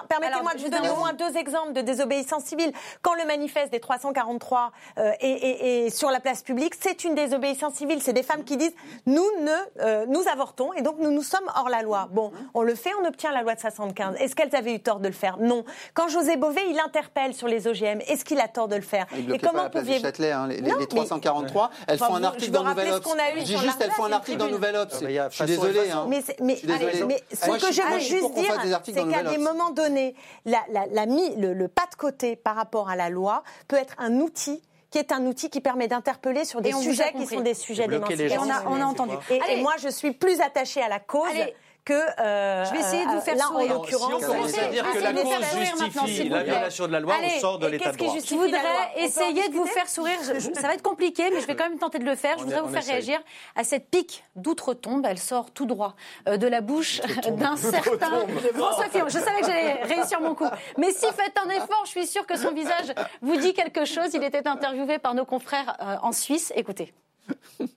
Permettez-moi 0.08 0.54
de 0.54 0.60
vous 0.60 0.68
donner 0.68 0.90
au 0.90 0.96
moins 0.96 1.12
deux 1.12 1.36
exemples 1.36 1.72
de 1.72 1.80
désobéissance 1.80 2.44
civile. 2.44 2.72
Quand 3.02 3.14
le 3.14 3.24
manifeste 3.26 3.72
des 3.72 3.80
343 3.80 4.72
euh, 4.98 5.12
est 5.20 5.90
sur 5.94 6.10
la 6.10 6.20
place 6.20 6.42
publique, 6.42 6.74
c'est 6.80 7.04
une 7.04 7.14
désobéissance 7.14 7.74
civile. 7.74 8.00
C'est 8.02 8.12
des 8.12 8.22
femmes 8.22 8.44
qui 8.44 8.56
disent 8.56 8.74
nous 9.06 9.26
ne, 9.40 9.50
euh, 9.80 10.06
nous 10.08 10.22
avortons 10.32 10.72
et 10.74 10.82
donc 10.82 10.96
nous 10.98 11.10
nous 11.10 11.22
sommes 11.22 11.50
hors 11.56 11.68
la 11.68 11.82
loi. 11.82 12.08
Bon, 12.12 12.32
on 12.54 12.62
le 12.62 12.74
fait, 12.74 12.90
on 13.02 13.06
obtient 13.06 13.32
la 13.32 13.42
loi 13.42 13.54
de 13.54 13.60
75. 13.60 14.16
Est-ce 14.18 14.34
qu'elles 14.36 14.54
avaient 14.54 14.74
eu 14.74 14.80
tort 14.80 15.00
de 15.00 15.06
le 15.08 15.12
faire? 15.14 15.36
Non. 15.38 15.64
Quand 15.94 16.08
José 16.08 16.36
Bové, 16.36 16.60
il 16.68 16.78
interpelle 16.80 17.34
sur 17.34 17.48
les 17.48 17.66
OGM, 17.66 18.00
est-ce 18.06 18.24
qu'il 18.24 18.40
a 18.40 18.48
tort 18.48 18.68
de 18.68 18.76
le 18.76 18.82
faire? 18.82 19.06
Et 19.32 19.38
comment 19.38 19.68
pouviez-vous 19.70 20.02
Châtelet, 20.02 20.32
hein, 20.32 20.46
les, 20.48 20.60
Non, 20.60 20.74
les 20.74 20.80
mais- 20.80 20.86
343. 20.86 21.70
Elles 21.86 21.94
Enfin, 21.96 22.06
font 22.06 22.14
un 22.16 22.24
article 22.24 22.46
je 22.46 22.50
dans 22.50 22.60
veux 22.62 22.66
rappeler 22.68 22.84
Nouvel 22.86 23.02
ce 23.02 23.08
Obs. 23.08 23.12
qu'on 23.14 23.18
a 23.22 23.30
eu 23.30 23.38
Je 23.40 23.44
dis 23.44 23.50
sur 23.52 23.60
juste, 23.60 23.76
elles 23.80 23.90
font 23.92 24.04
un 24.04 24.12
article 24.12 24.38
dans 24.38 24.44
tribune. 24.46 24.60
Nouvel 24.60 24.76
Obs. 24.76 24.92
Je 25.30 25.34
suis 25.34 25.44
désolé. 25.46 25.90
hein. 25.90 26.06
Mais, 26.08 26.20
c'est- 26.22 26.40
mais, 26.40 26.54
Je 26.54 26.58
suis 26.58 26.66
désolé. 26.68 26.86
allez, 26.88 27.04
mais 27.04 27.22
ce 27.32 27.46
Moi, 27.46 27.58
que 27.58 27.72
je- 27.72 27.82
veux 27.82 27.98
juste 27.98 28.34
dire, 28.34 28.80
c'est 28.84 28.92
qu'à 29.08 29.22
des 29.22 29.38
moments 29.38 29.70
donnés, 29.70 30.14
le, 30.46 31.66
pas 31.68 31.86
de 31.90 31.96
côté 31.96 32.36
par 32.36 32.56
rapport 32.56 32.88
à 32.90 32.96
la 32.96 33.08
loi 33.10 33.42
peut 33.68 33.76
être 33.76 33.94
un 33.98 34.14
outil 34.20 34.60
qui 34.90 34.98
est 34.98 35.10
un 35.12 35.24
outil 35.26 35.48
qui 35.48 35.60
permet 35.62 35.88
d'interpeller 35.88 36.44
sur 36.44 36.60
des 36.60 36.72
sujets 36.72 37.12
qui 37.16 37.26
sont 37.26 37.40
des 37.40 37.54
sujets 37.54 37.88
d'émancipation. 37.88 38.42
on 38.42 38.50
a- 38.50 38.64
on 38.68 38.80
a 38.80 38.84
entendu. 38.84 39.14
Et, 39.48 39.62
moi, 39.62 39.72
je 39.82 39.88
suis 39.88 40.12
plus 40.12 40.40
attachée 40.42 40.82
à 40.82 40.88
la 40.90 40.98
cause 41.00 41.28
Allez. 41.30 41.54
Que. 41.84 41.92
euh, 42.20 42.64
Je 42.64 42.72
vais 42.72 42.80
essayer 42.80 43.04
de 43.04 43.10
vous 43.10 43.16
euh, 43.18 43.20
faire 43.20 43.36
là, 43.36 43.44
sourire. 43.44 43.70
en 43.70 43.74
l'occurrence. 43.82 44.08
Si 44.08 44.24
on 44.24 44.26
commence 44.28 44.58
à 44.58 44.66
dire 44.68 44.92
que 44.92 44.98
la 44.98 45.12
cause 45.12 45.80
justifie 45.80 46.28
la 46.28 46.42
violation 46.42 46.86
de 46.86 46.92
la 46.92 47.00
loi, 47.00 47.14
Allez, 47.14 47.32
on 47.36 47.40
sort 47.40 47.58
de 47.58 47.66
l'état 47.66 47.92
de 47.92 47.96
droit. 47.96 48.14
Je 48.24 48.34
voudrais 48.34 48.60
essayer 48.98 49.48
de 49.48 49.54
vous 49.54 49.66
faire 49.66 49.88
sourire. 49.88 50.18
Je- 50.22 50.34
je- 50.40 50.54
ça 50.54 50.62
va 50.68 50.74
être 50.74 50.82
compliqué, 50.82 51.24
mais 51.32 51.40
je 51.40 51.46
vais 51.46 51.56
quand 51.56 51.68
même 51.68 51.78
tenter 51.78 51.98
de 51.98 52.04
le 52.04 52.14
faire. 52.16 52.38
Je 52.38 52.44
voudrais 52.44 52.60
vous 52.60 52.68
faire 52.68 52.80
essaye. 52.80 52.92
réagir 52.94 53.20
à 53.56 53.64
cette 53.64 53.88
pique 53.90 54.24
d'outre-tombe. 54.36 55.04
Elle 55.08 55.18
sort 55.18 55.50
tout 55.50 55.66
droit 55.66 55.94
euh, 56.28 56.36
de 56.36 56.46
la 56.46 56.60
bouche 56.60 57.00
d'un 57.36 57.56
certain 57.56 58.10
François 58.54 58.88
Fillon. 58.90 59.06
Je 59.08 59.18
savais 59.18 59.40
que 59.40 59.46
j'allais 59.46 59.82
réussir 59.84 60.20
mon 60.20 60.34
coup. 60.34 60.46
Mais 60.78 60.92
si 60.92 61.06
faites 61.06 61.36
un 61.44 61.50
effort, 61.50 61.82
je 61.84 61.90
suis 61.90 62.06
sûre 62.06 62.26
que 62.26 62.36
son 62.36 62.52
visage 62.52 62.92
vous 63.22 63.36
dit 63.36 63.54
quelque 63.54 63.84
chose. 63.84 64.08
Il 64.14 64.22
était 64.22 64.46
interviewé 64.46 64.98
par 64.98 65.14
nos 65.14 65.24
confrères 65.24 65.76
en 66.02 66.12
Suisse. 66.12 66.52
Écoutez. 66.56 66.92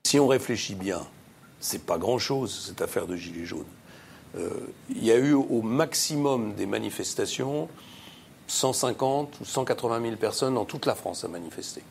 Si 0.03 0.19
on 0.19 0.27
réfléchit 0.27 0.75
bien, 0.75 1.01
c'est 1.59 1.85
pas 1.85 1.97
grand-chose 1.97 2.65
cette 2.67 2.81
affaire 2.81 3.07
de 3.07 3.15
gilets 3.15 3.45
jaunes. 3.45 3.65
Euh, 4.37 4.49
Il 4.89 5.03
y 5.03 5.11
a 5.11 5.17
eu 5.17 5.33
au 5.33 5.61
maximum 5.61 6.53
des 6.53 6.65
manifestations 6.65 7.67
150 8.47 9.39
ou 9.41 9.45
180 9.45 10.01
000 10.01 10.15
personnes 10.17 10.55
dans 10.55 10.65
toute 10.65 10.85
la 10.85 10.95
France 10.95 11.23
à 11.23 11.27
manifester. 11.27 11.81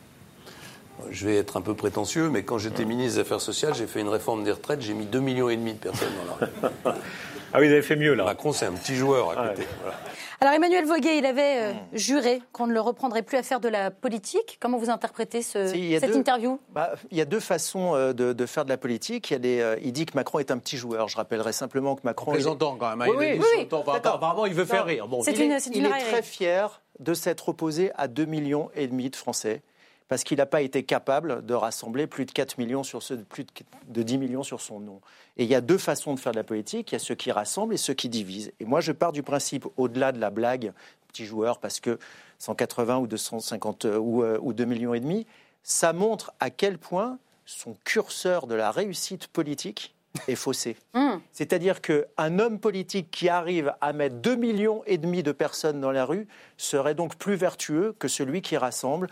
Je 1.11 1.27
vais 1.27 1.35
être 1.35 1.57
un 1.57 1.61
peu 1.61 1.73
prétentieux, 1.73 2.29
mais 2.29 2.43
quand 2.43 2.57
j'étais 2.57 2.85
ministre 2.85 3.15
des 3.15 3.21
Affaires 3.21 3.41
sociales, 3.41 3.73
j'ai 3.75 3.87
fait 3.87 3.99
une 3.99 4.07
réforme 4.07 4.45
des 4.45 4.51
retraites, 4.51 4.81
j'ai 4.81 4.93
mis 4.93 5.05
2,5 5.05 5.19
millions 5.19 5.49
et 5.49 5.57
demi 5.57 5.73
de 5.73 5.79
personnes 5.79 6.13
dans 6.25 6.45
la 6.45 6.47
rue. 6.47 6.97
Ah 7.53 7.59
oui, 7.59 7.67
vous 7.67 7.73
avez 7.73 7.81
fait 7.81 7.95
mieux 7.97 8.13
là. 8.13 8.23
Macron, 8.25 8.53
c'est 8.53 8.65
un 8.65 8.71
petit 8.73 8.95
joueur 8.95 9.31
à 9.31 9.49
côté. 9.49 9.67
voilà. 9.81 9.97
Alors 10.41 10.53
Emmanuel 10.53 10.85
Voguet, 10.85 11.17
il 11.17 11.25
avait 11.25 11.57
euh, 11.59 11.73
juré 11.93 12.41
qu'on 12.51 12.67
ne 12.67 12.73
le 12.73 12.81
reprendrait 12.81 13.21
plus 13.23 13.37
à 13.37 13.43
faire 13.43 13.59
de 13.59 13.69
la 13.69 13.89
politique. 13.91 14.57
Comment 14.59 14.77
vous 14.77 14.89
interprétez 14.89 15.41
ce- 15.41 15.67
Si, 15.67 15.97
cette 15.99 16.11
deux- 16.11 16.17
interview? 16.17 16.59
Bah, 16.73 16.91
il 17.11 17.17
y 17.17 17.21
a 17.21 17.25
deux 17.25 17.39
façons 17.39 17.95
euh, 17.95 18.11
de, 18.13 18.33
de 18.33 18.45
faire 18.45 18.65
de 18.65 18.69
la 18.69 18.77
politique. 18.77 19.29
Il, 19.29 19.33
y 19.33 19.35
a 19.35 19.39
des, 19.39 19.59
euh, 19.61 19.77
il 19.81 19.93
dit 19.93 20.05
que 20.05 20.13
Macron 20.15 20.39
est 20.39 20.51
un 20.51 20.57
petit 20.57 20.77
joueur. 20.77 21.07
Je 21.07 21.15
rappellerai 21.17 21.53
simplement 21.53 21.95
que 21.95 22.01
Macron. 22.03 22.33
il 22.35 22.41
est- 22.41 22.43
quand 22.59 22.79
même. 22.89 23.01
hein, 23.01 23.05
Oui, 23.09 23.25
il 23.27 23.31
a 23.31 23.35
oui, 23.35 23.45
oui, 23.59 23.67
temps. 23.67 23.83
Apparemment, 23.87 24.45
il 24.45 24.53
veut 24.53 24.65
faire 24.65 24.85
rire. 24.85 25.07
Bon, 25.07 25.21
C'est 25.23 25.31
il 25.31 25.41
une- 25.43 25.51
est, 25.53 25.65
il 25.67 25.85
est 25.85 25.89
très 25.89 26.21
fier 26.21 26.81
de 26.99 27.13
s'être 27.13 27.49
opposé 27.49 27.91
à 27.95 28.07
2 28.07 28.25
millions 28.25 28.69
et 28.75 28.87
demi 28.87 29.09
de 29.09 29.15
Français 29.15 29.61
parce 30.07 30.23
qu'il 30.23 30.37
n'a 30.37 30.45
pas 30.45 30.61
été 30.61 30.83
capable 30.83 31.45
de 31.45 31.53
rassembler 31.53 32.07
plus 32.07 32.25
de 32.25 32.31
4 32.31 32.57
millions 32.57 32.83
sur 32.83 33.01
ce, 33.01 33.15
plus 33.15 33.43
de, 33.43 33.51
de 33.87 34.03
10 34.03 34.17
millions 34.17 34.43
sur 34.43 34.61
son 34.61 34.79
nom. 34.79 35.01
Et 35.37 35.43
il 35.43 35.49
y 35.49 35.55
a 35.55 35.61
deux 35.61 35.77
façons 35.77 36.13
de 36.13 36.19
faire 36.19 36.31
de 36.31 36.37
la 36.37 36.43
politique. 36.43 36.91
Il 36.91 36.95
y 36.95 36.97
a 36.97 36.99
ceux 36.99 37.15
qui 37.15 37.31
rassemblent 37.31 37.73
et 37.73 37.77
ceux 37.77 37.93
qui 37.93 38.09
divisent. 38.09 38.51
Et 38.59 38.65
moi, 38.65 38.81
je 38.81 38.91
pars 38.91 39.11
du 39.11 39.23
principe, 39.23 39.65
au-delà 39.77 40.11
de 40.11 40.19
la 40.19 40.29
blague, 40.29 40.73
petit 41.07 41.25
joueur, 41.25 41.59
parce 41.59 41.79
que 41.79 41.97
180 42.39 42.97
ou 42.97 43.07
250 43.07 43.85
euh, 43.85 43.97
ou, 43.97 44.23
euh, 44.23 44.37
ou 44.41 44.53
2 44.53 44.65
millions 44.65 44.93
et 44.93 44.99
demi, 44.99 45.25
ça 45.63 45.93
montre 45.93 46.33
à 46.39 46.49
quel 46.49 46.77
point 46.77 47.17
son 47.45 47.75
curseur 47.83 48.47
de 48.47 48.55
la 48.55 48.71
réussite 48.71 49.27
politique 49.27 49.95
est 50.27 50.35
faussé. 50.35 50.77
Hmm. 50.93 51.19
C'est-à-dire 51.33 51.81
qu'un 51.81 52.39
homme 52.39 52.57
politique 52.57 53.11
qui 53.11 53.27
arrive 53.27 53.73
à 53.81 53.91
mettre 53.91 54.15
2 54.15 54.35
millions 54.37 54.81
et 54.85 54.97
demi 54.97 55.23
de 55.23 55.33
personnes 55.33 55.81
dans 55.81 55.91
la 55.91 56.05
rue 56.05 56.25
serait 56.55 56.95
donc 56.95 57.17
plus 57.17 57.35
vertueux 57.35 57.93
que 57.99 58.07
celui 58.07 58.41
qui 58.41 58.55
rassemble 58.55 59.09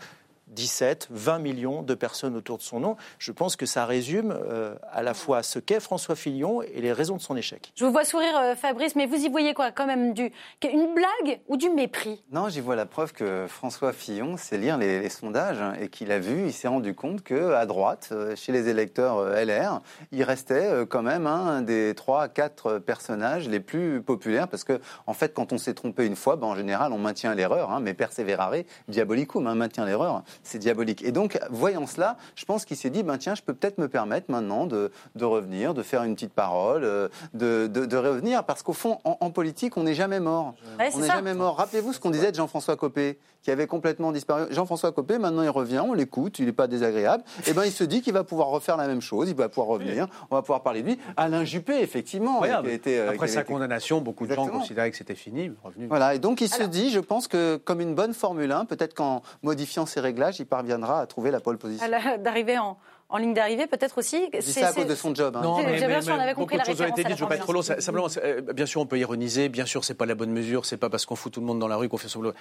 17, 0.48 1.08
20 1.10 1.38
millions 1.38 1.82
de 1.82 1.94
personnes 1.94 2.36
autour 2.36 2.58
de 2.58 2.62
son 2.62 2.80
nom. 2.80 2.96
Je 3.18 3.32
pense 3.32 3.56
que 3.56 3.66
ça 3.66 3.86
résume 3.86 4.32
euh, 4.32 4.74
à 4.90 5.02
la 5.02 5.14
fois 5.14 5.42
ce 5.42 5.58
qu'est 5.58 5.80
François 5.80 6.16
Fillon 6.16 6.62
et 6.62 6.80
les 6.80 6.92
raisons 6.92 7.16
de 7.16 7.20
son 7.20 7.36
échec. 7.36 7.72
Je 7.74 7.84
vous 7.84 7.92
vois 7.92 8.04
sourire, 8.04 8.36
euh, 8.36 8.54
Fabrice, 8.54 8.94
mais 8.96 9.06
vous 9.06 9.16
y 9.16 9.28
voyez 9.28 9.54
quoi? 9.54 9.72
Quand 9.72 9.86
même 9.86 10.12
du, 10.12 10.30
une 10.62 10.94
blague 10.94 11.40
ou 11.48 11.56
du 11.56 11.70
mépris? 11.70 12.22
Non, 12.30 12.48
j'y 12.48 12.60
vois 12.60 12.76
la 12.76 12.86
preuve 12.86 13.12
que 13.12 13.46
François 13.48 13.92
Fillon 13.92 14.36
sait 14.36 14.58
lire 14.58 14.78
les, 14.78 15.08
sondages 15.08 15.60
hein, 15.60 15.74
et 15.80 15.88
qu'il 15.88 16.10
a 16.12 16.18
vu, 16.18 16.46
il 16.46 16.52
s'est 16.52 16.68
rendu 16.68 16.94
compte 16.94 17.22
que 17.22 17.52
à 17.52 17.66
droite, 17.66 18.10
euh, 18.12 18.36
chez 18.36 18.52
les 18.52 18.68
électeurs 18.68 19.24
LR, 19.24 19.80
il 20.12 20.22
restait 20.22 20.86
quand 20.88 21.02
même 21.02 21.26
un 21.26 21.62
des 21.62 21.94
trois 21.94 22.22
à 22.22 22.28
quatre 22.28 22.78
personnages 22.78 23.48
les 23.48 23.60
plus 23.60 24.02
populaires 24.02 24.48
parce 24.48 24.64
que, 24.64 24.80
en 25.06 25.14
fait, 25.14 25.34
quand 25.34 25.52
on 25.52 25.58
s'est 25.58 25.74
trompé 25.74 26.06
une 26.06 26.16
fois, 26.16 26.36
ben, 26.36 26.46
en 26.46 26.56
général, 26.56 26.92
on 26.92 26.98
maintient 26.98 27.34
l'erreur, 27.34 27.70
hein, 27.70 27.80
mais 27.80 27.94
persévérare 27.94 28.54
diabolicum, 28.88 29.46
hein, 29.46 29.54
maintient 29.54 29.84
l'erreur 29.84 30.22
c'est 30.42 30.58
diabolique. 30.58 31.02
Et 31.04 31.12
donc, 31.12 31.38
voyant 31.50 31.86
cela, 31.86 32.16
je 32.34 32.44
pense 32.44 32.64
qu'il 32.64 32.76
s'est 32.76 32.90
dit, 32.90 33.02
ben 33.02 33.18
tiens, 33.18 33.34
je 33.34 33.42
peux 33.42 33.54
peut-être 33.54 33.78
me 33.78 33.88
permettre 33.88 34.30
maintenant 34.30 34.66
de, 34.66 34.90
de, 35.14 35.24
revenir, 35.24 35.74
de 35.74 35.82
faire 35.82 36.02
une 36.02 36.14
petite 36.14 36.32
parole, 36.32 36.84
euh, 36.84 37.08
de, 37.32 37.66
de, 37.66 37.96
revenir, 37.96 38.44
parce 38.44 38.62
qu'au 38.62 38.72
fond, 38.72 38.98
en, 39.04 39.30
politique, 39.30 39.76
on 39.76 39.84
n'est 39.84 39.94
jamais 39.94 40.20
mort. 40.20 40.54
on 40.78 40.98
n'est 40.98 41.06
jamais 41.06 41.34
mort. 41.34 41.56
Rappelez-vous 41.56 41.92
ce 41.92 42.00
qu'on 42.00 42.10
disait 42.10 42.30
de 42.30 42.36
Jean-François 42.36 42.76
Copé, 42.76 43.18
qui 43.44 43.50
avait 43.50 43.66
complètement 43.66 44.10
disparu. 44.10 44.46
Jean-François 44.50 44.90
Copé, 44.92 45.18
maintenant, 45.18 45.42
il 45.42 45.50
revient, 45.50 45.82
on 45.86 45.92
l'écoute, 45.92 46.38
il 46.38 46.46
n'est 46.46 46.52
pas 46.52 46.66
désagréable. 46.66 47.22
Et 47.40 47.50
eh 47.50 47.52
ben, 47.52 47.64
il 47.66 47.70
se 47.70 47.84
dit 47.84 48.00
qu'il 48.00 48.14
va 48.14 48.24
pouvoir 48.24 48.48
refaire 48.48 48.78
la 48.78 48.86
même 48.88 49.02
chose, 49.02 49.28
il 49.28 49.36
va 49.36 49.50
pouvoir 49.50 49.68
revenir, 49.68 50.08
on 50.30 50.34
va 50.34 50.40
pouvoir 50.40 50.62
parler 50.62 50.82
de 50.82 50.88
lui. 50.88 50.98
Alain 51.18 51.44
Juppé, 51.44 51.80
effectivement, 51.80 52.40
qui 52.40 52.48
a 52.48 52.62
été, 52.66 52.98
euh, 52.98 53.10
après 53.10 53.28
sa 53.28 53.44
condamnation, 53.44 54.00
beaucoup 54.00 54.26
de 54.26 54.34
gens 54.34 54.48
considéraient 54.48 54.90
que 54.90 54.96
c'était 54.96 55.14
fini. 55.14 55.52
Revenu. 55.62 55.86
Voilà, 55.86 56.14
et 56.14 56.18
donc 56.18 56.40
il 56.40 56.48
se 56.48 56.62
dit, 56.62 56.90
je 56.90 57.00
pense 57.00 57.28
que 57.28 57.56
comme 57.56 57.82
une 57.82 57.94
bonne 57.94 58.14
Formule 58.14 58.50
1, 58.50 58.64
peut-être 58.64 58.94
qu'en 58.94 59.20
modifiant 59.42 59.84
ses 59.84 60.00
réglages, 60.00 60.40
il 60.40 60.46
parviendra 60.46 61.00
à 61.02 61.06
trouver 61.06 61.30
la 61.30 61.40
pole 61.40 61.58
position. 61.58 61.86
D'arriver 62.20 62.56
en, 62.56 62.78
en 63.08 63.18
ligne 63.18 63.34
d'arrivée, 63.34 63.66
peut-être 63.66 63.98
aussi. 63.98 64.28
C'est 64.40 64.60
ça 64.60 64.68
à 64.68 64.72
cause 64.72 64.86
de 64.86 64.94
son 64.94 65.14
job. 65.14 65.36
Hein. 65.36 65.42
Non, 65.42 65.58
mais, 65.58 65.78
mais, 65.86 66.10
on 66.10 66.18
avait 66.18 66.34
compris 66.34 66.56
beaucoup 66.56 66.70
de 66.70 66.76
choses 66.76 66.80
ont 66.80 66.86
été 66.86 67.04
dites. 67.04 67.16
Je 67.16 67.24
ne 67.24 67.28
pas 67.28 67.36
être 67.36 67.42
trop 67.42 67.52
long. 67.52 67.62
Simplement, 67.62 68.08
euh, 68.22 68.40
bien 68.40 68.66
sûr, 68.66 68.80
on 68.80 68.86
peut 68.86 68.98
ironiser. 68.98 69.48
Bien 69.48 69.66
sûr, 69.66 69.84
c'est 69.84 69.94
pas 69.94 70.06
la 70.06 70.14
bonne 70.14 70.30
mesure. 70.30 70.66
C'est 70.66 70.76
pas 70.76 70.90
parce 70.90 71.06
qu'on 71.06 71.16
fout 71.16 71.32
tout 71.32 71.40
le 71.40 71.46
monde 71.46 71.58
dans 71.58 71.68
la 71.68 71.76
rue 71.76 71.88
qu'on 71.88 71.98
fait 71.98 72.08
son 72.08 72.20
boulot. 72.20 72.32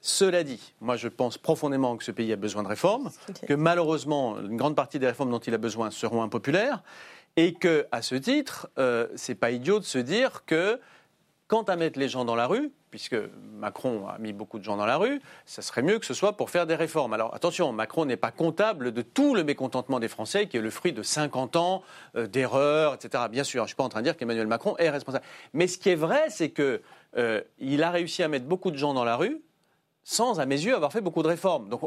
Cela 0.00 0.44
dit, 0.44 0.74
moi, 0.80 0.96
je 0.96 1.08
pense 1.08 1.38
profondément 1.38 1.96
que 1.96 2.04
ce 2.04 2.10
pays 2.10 2.32
a 2.32 2.36
besoin 2.36 2.62
de 2.62 2.68
réformes, 2.68 3.10
que 3.46 3.54
malheureusement, 3.54 4.38
une 4.40 4.56
grande 4.56 4.76
partie 4.76 4.98
des 4.98 5.06
réformes 5.06 5.30
dont 5.30 5.38
il 5.38 5.54
a 5.54 5.58
besoin 5.58 5.90
seront 5.90 6.22
impopulaires, 6.22 6.82
et 7.36 7.54
que, 7.54 7.86
à 7.92 8.02
ce 8.02 8.14
titre, 8.14 8.68
euh, 8.78 9.06
c'est 9.16 9.34
pas 9.34 9.50
idiot 9.50 9.78
de 9.78 9.84
se 9.84 9.98
dire 9.98 10.44
que 10.46 10.80
Quant 11.48 11.62
à 11.62 11.76
mettre 11.76 11.98
les 11.98 12.10
gens 12.10 12.26
dans 12.26 12.34
la 12.36 12.46
rue, 12.46 12.70
puisque 12.90 13.16
Macron 13.54 14.06
a 14.06 14.18
mis 14.18 14.34
beaucoup 14.34 14.58
de 14.58 14.64
gens 14.64 14.76
dans 14.76 14.84
la 14.84 14.98
rue, 14.98 15.22
ça 15.46 15.62
serait 15.62 15.80
mieux 15.80 15.98
que 15.98 16.04
ce 16.04 16.12
soit 16.12 16.36
pour 16.36 16.50
faire 16.50 16.66
des 16.66 16.74
réformes. 16.74 17.14
Alors 17.14 17.34
attention, 17.34 17.72
Macron 17.72 18.04
n'est 18.04 18.18
pas 18.18 18.30
comptable 18.30 18.92
de 18.92 19.00
tout 19.00 19.34
le 19.34 19.44
mécontentement 19.44 19.98
des 19.98 20.08
Français, 20.08 20.46
qui 20.46 20.58
est 20.58 20.60
le 20.60 20.68
fruit 20.68 20.92
de 20.92 21.02
50 21.02 21.56
ans 21.56 21.82
euh, 22.16 22.26
d'erreurs, 22.26 22.92
etc. 22.94 23.24
Bien 23.30 23.44
sûr, 23.44 23.60
je 23.60 23.64
ne 23.64 23.68
suis 23.68 23.76
pas 23.76 23.84
en 23.84 23.88
train 23.88 24.00
de 24.00 24.04
dire 24.04 24.16
qu'Emmanuel 24.18 24.46
Macron 24.46 24.76
est 24.76 24.90
responsable. 24.90 25.24
Mais 25.54 25.68
ce 25.68 25.78
qui 25.78 25.88
est 25.88 25.94
vrai, 25.94 26.28
c'est 26.28 26.50
qu'il 26.50 26.80
euh, 27.16 27.42
a 27.82 27.90
réussi 27.90 28.22
à 28.22 28.28
mettre 28.28 28.44
beaucoup 28.44 28.70
de 28.70 28.76
gens 28.76 28.92
dans 28.92 29.04
la 29.04 29.16
rue, 29.16 29.40
sans, 30.10 30.40
à 30.40 30.46
mes 30.46 30.58
yeux, 30.58 30.74
avoir 30.74 30.90
fait 30.90 31.02
beaucoup 31.02 31.22
de 31.22 31.28
réformes. 31.28 31.68
Donc, 31.68 31.82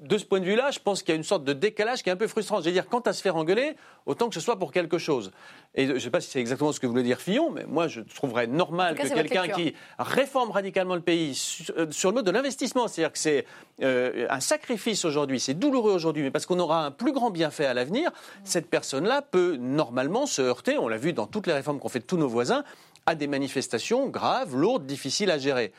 de 0.00 0.18
ce 0.18 0.24
point 0.24 0.38
de 0.38 0.44
vue-là, 0.44 0.70
je 0.70 0.78
pense 0.78 1.02
qu'il 1.02 1.08
y 1.08 1.12
a 1.14 1.16
une 1.16 1.24
sorte 1.24 1.42
de 1.42 1.52
décalage 1.52 2.04
qui 2.04 2.10
est 2.10 2.12
un 2.12 2.16
peu 2.16 2.28
frustrant. 2.28 2.60
Je 2.60 2.66
veux 2.66 2.70
dire, 2.70 2.86
quand 2.88 3.08
à 3.08 3.12
se 3.12 3.20
faire 3.20 3.34
engueuler, 3.34 3.74
autant 4.06 4.28
que 4.28 4.36
ce 4.36 4.40
soit 4.40 4.56
pour 4.56 4.70
quelque 4.70 4.98
chose. 4.98 5.32
Et 5.74 5.88
je 5.88 5.94
ne 5.94 5.98
sais 5.98 6.10
pas 6.10 6.20
si 6.20 6.30
c'est 6.30 6.38
exactement 6.38 6.70
ce 6.70 6.78
que 6.78 6.86
voulait 6.86 7.02
dire 7.02 7.20
Fillon, 7.20 7.50
mais 7.50 7.64
moi, 7.66 7.88
je 7.88 8.02
trouverais 8.02 8.46
normal 8.46 8.94
que 8.94 9.12
quelqu'un 9.12 9.48
qui 9.48 9.74
réforme 9.98 10.52
radicalement 10.52 10.94
le 10.94 11.00
pays 11.00 11.30
euh, 11.76 11.88
sur, 11.90 12.10
le 12.10 12.14
mode 12.14 12.26
de 12.26 12.30
l'investissement, 12.30 12.86
c'est-à-dire 12.86 13.10
que 13.10 13.18
c'est 13.18 13.44
euh, 13.82 14.28
un 14.30 14.38
sacrifice 14.38 15.04
aujourd'hui, 15.04 15.40
c'est 15.40 15.54
douloureux 15.54 15.92
aujourd'hui, 15.92 16.22
mais 16.22 16.30
parce 16.30 16.46
qu'on 16.46 16.60
aura 16.60 16.86
un 16.86 16.92
plus 16.92 17.10
grand 17.10 17.32
bienfait 17.32 17.66
à 17.66 17.74
l'avenir, 17.74 18.12
cette 18.44 18.70
personne-là 18.70 19.22
peut 19.22 19.56
normalement 19.56 20.26
se 20.26 20.40
heurter, 20.40 20.78
on 20.78 20.86
l'a 20.86 20.98
vu 20.98 21.12
dans 21.12 21.26
toutes 21.26 21.48
les 21.48 21.52
réformes 21.52 21.80
qu'ont 21.80 21.88
fait 21.88 21.98
tous 21.98 22.16
nos 22.16 22.28
voisins, 22.28 22.62
à 23.06 23.16
des 23.16 23.26
manifestations 23.26 24.06
graves, 24.08 24.54
lourdes, 24.54 24.86
difficiles 24.86 25.32
à 25.32 25.38
gérer 25.38 25.72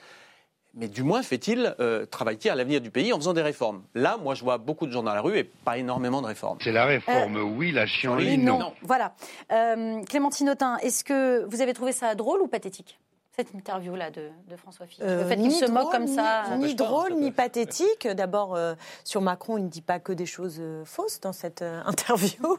mais 0.78 0.88
du 0.88 1.04
moins 1.04 1.24
fait-il 1.24 1.76
euh, 1.80 2.06
travailler 2.06 2.52
à 2.52 2.56
l'avenir 2.56 2.80
du 2.80 2.92
pays 2.92 3.12
en 3.12 3.18
faisant 3.18 3.34
des 3.34 3.42
réformes? 3.42 3.82
Là, 3.96 4.18
moi, 4.18 4.36
je 4.36 4.44
vois 4.44 4.60
beaucoup 4.60 4.86
de 4.86 4.92
gens 4.92 5.02
dans 5.02 5.14
la 5.14 5.22
rue 5.22 5.38
et 5.38 5.44
pas 5.44 5.78
énormément 5.78 6.22
de 6.22 6.28
réformes. 6.28 6.60
C'est 6.62 6.72
la 6.72 6.86
réforme, 6.86 7.38
euh, 7.38 7.42
oui, 7.42 7.72
la 7.72 7.88
chienlit, 7.88 8.38
non. 8.38 8.60
non. 8.60 8.74
Voilà. 8.84 9.14
Euh, 9.52 10.04
Clémentine 10.04 10.52
Autain, 10.52 10.78
est-ce 10.78 11.04
que 11.04 11.46
vous 11.46 11.62
avez 11.62 11.74
trouvé 11.74 11.92
ça 11.92 12.14
drôle 12.14 12.42
ou 12.42 12.48
pathétique 12.48 13.00
cette 13.36 13.54
interview-là 13.54 14.10
de, 14.10 14.32
François 14.56 14.88
Fillon? 14.88 15.06
Le 15.06 15.24
fait 15.26 15.36
qu'il 15.36 15.52
se 15.52 15.66
moque 15.66 15.92
comme 15.92 16.08
ça. 16.08 16.56
Ni, 16.58 16.74
drôle, 16.74 17.14
ni 17.14 17.32
pathétique. 17.32 18.08
D'abord, 18.08 18.58
sur 19.04 19.22
Macron, 19.22 19.60
il 19.60 19.66
ne 19.66 19.70
dit 19.70 19.84
pas 19.84 20.00
que 20.00 20.12
des 20.12 20.26
choses 20.26 20.60
fausses 20.86 21.20
dans 21.20 21.34
cette 21.34 21.62
interview. 21.86 22.58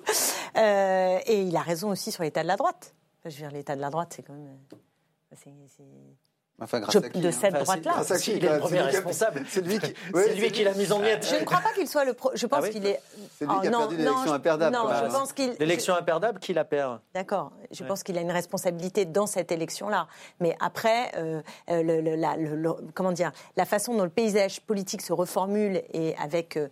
et 0.55 1.43
il 1.43 1.57
a 1.57 1.63
raison 1.63 1.91
aussi 1.91 2.13
sur 2.13 2.23
l'état 2.23 2.43
de 2.43 2.49
la 2.49 2.57
droite. 2.57 2.95
je 3.25 3.31
veux 3.31 3.37
dire, 3.37 3.51
l'état 3.51 3.75
de 3.75 3.81
la 3.81 3.91
droite, 3.91 4.13
c'est 4.15 4.23
quand 4.23 4.35
même. 4.35 4.57
À 6.61 6.67
qui, 6.67 7.21
de 7.21 7.31
cette 7.31 7.55
droite-là. 7.55 8.03
il 8.27 8.45
est 8.45 8.53
le 8.53 8.59
premier 8.59 8.81
responsable. 8.81 9.45
C'est 9.49 9.61
lui 9.65 9.79
qui, 9.79 9.95
c'est 10.13 10.35
lui 10.35 10.51
qui 10.51 10.65
l'a 10.65 10.75
mis 10.75 10.91
en 10.91 10.99
miettes. 10.99 11.27
Je 11.31 11.37
ne 11.37 11.45
crois 11.45 11.61
pas 11.61 11.73
qu'il 11.73 11.87
soit 11.87 12.05
le. 12.05 12.15
Pro... 12.15 12.31
Je 12.35 12.47
pense 12.47 12.65
ah 12.65 12.69
qu'il 12.69 12.85
est. 12.85 13.01
C'est 13.39 13.47
lui 13.47 13.55
qui 13.61 13.69
a 13.69 13.71
oh, 13.71 13.79
perdu 13.79 13.97
l'élection 13.97 14.33
imperdable. 14.33 14.77
Non, 14.77 14.89
je 14.89 15.13
pense 15.13 15.33
qu'il. 15.33 15.55
L'élection 15.61 15.95
imperdable, 15.95 16.41
qui 16.41 16.53
la 16.53 16.65
perd? 16.65 17.01
D'accord. 17.15 17.53
Je 17.71 17.85
pense 17.85 18.03
qu'il 18.03 18.19
a 18.19 18.21
une 18.21 18.33
responsabilité 18.33 19.05
dans 19.05 19.27
cette 19.27 19.53
élection-là. 19.53 20.09
Mais 20.41 20.57
après, 20.61 21.13
euh, 21.17 21.43
euh 21.71 21.83
le, 21.83 22.17
la, 22.17 22.37
le, 22.37 22.75
comment 22.95 23.13
dire, 23.13 23.31
la 23.57 23.65
façon 23.65 23.95
dont 23.97 24.05
le 24.05 24.11
paysage 24.11 24.61
politique 24.61 25.03
se 25.03 25.13
reformule 25.13 25.83
et 25.93 26.17
avec 26.17 26.57
euh, 26.57 26.69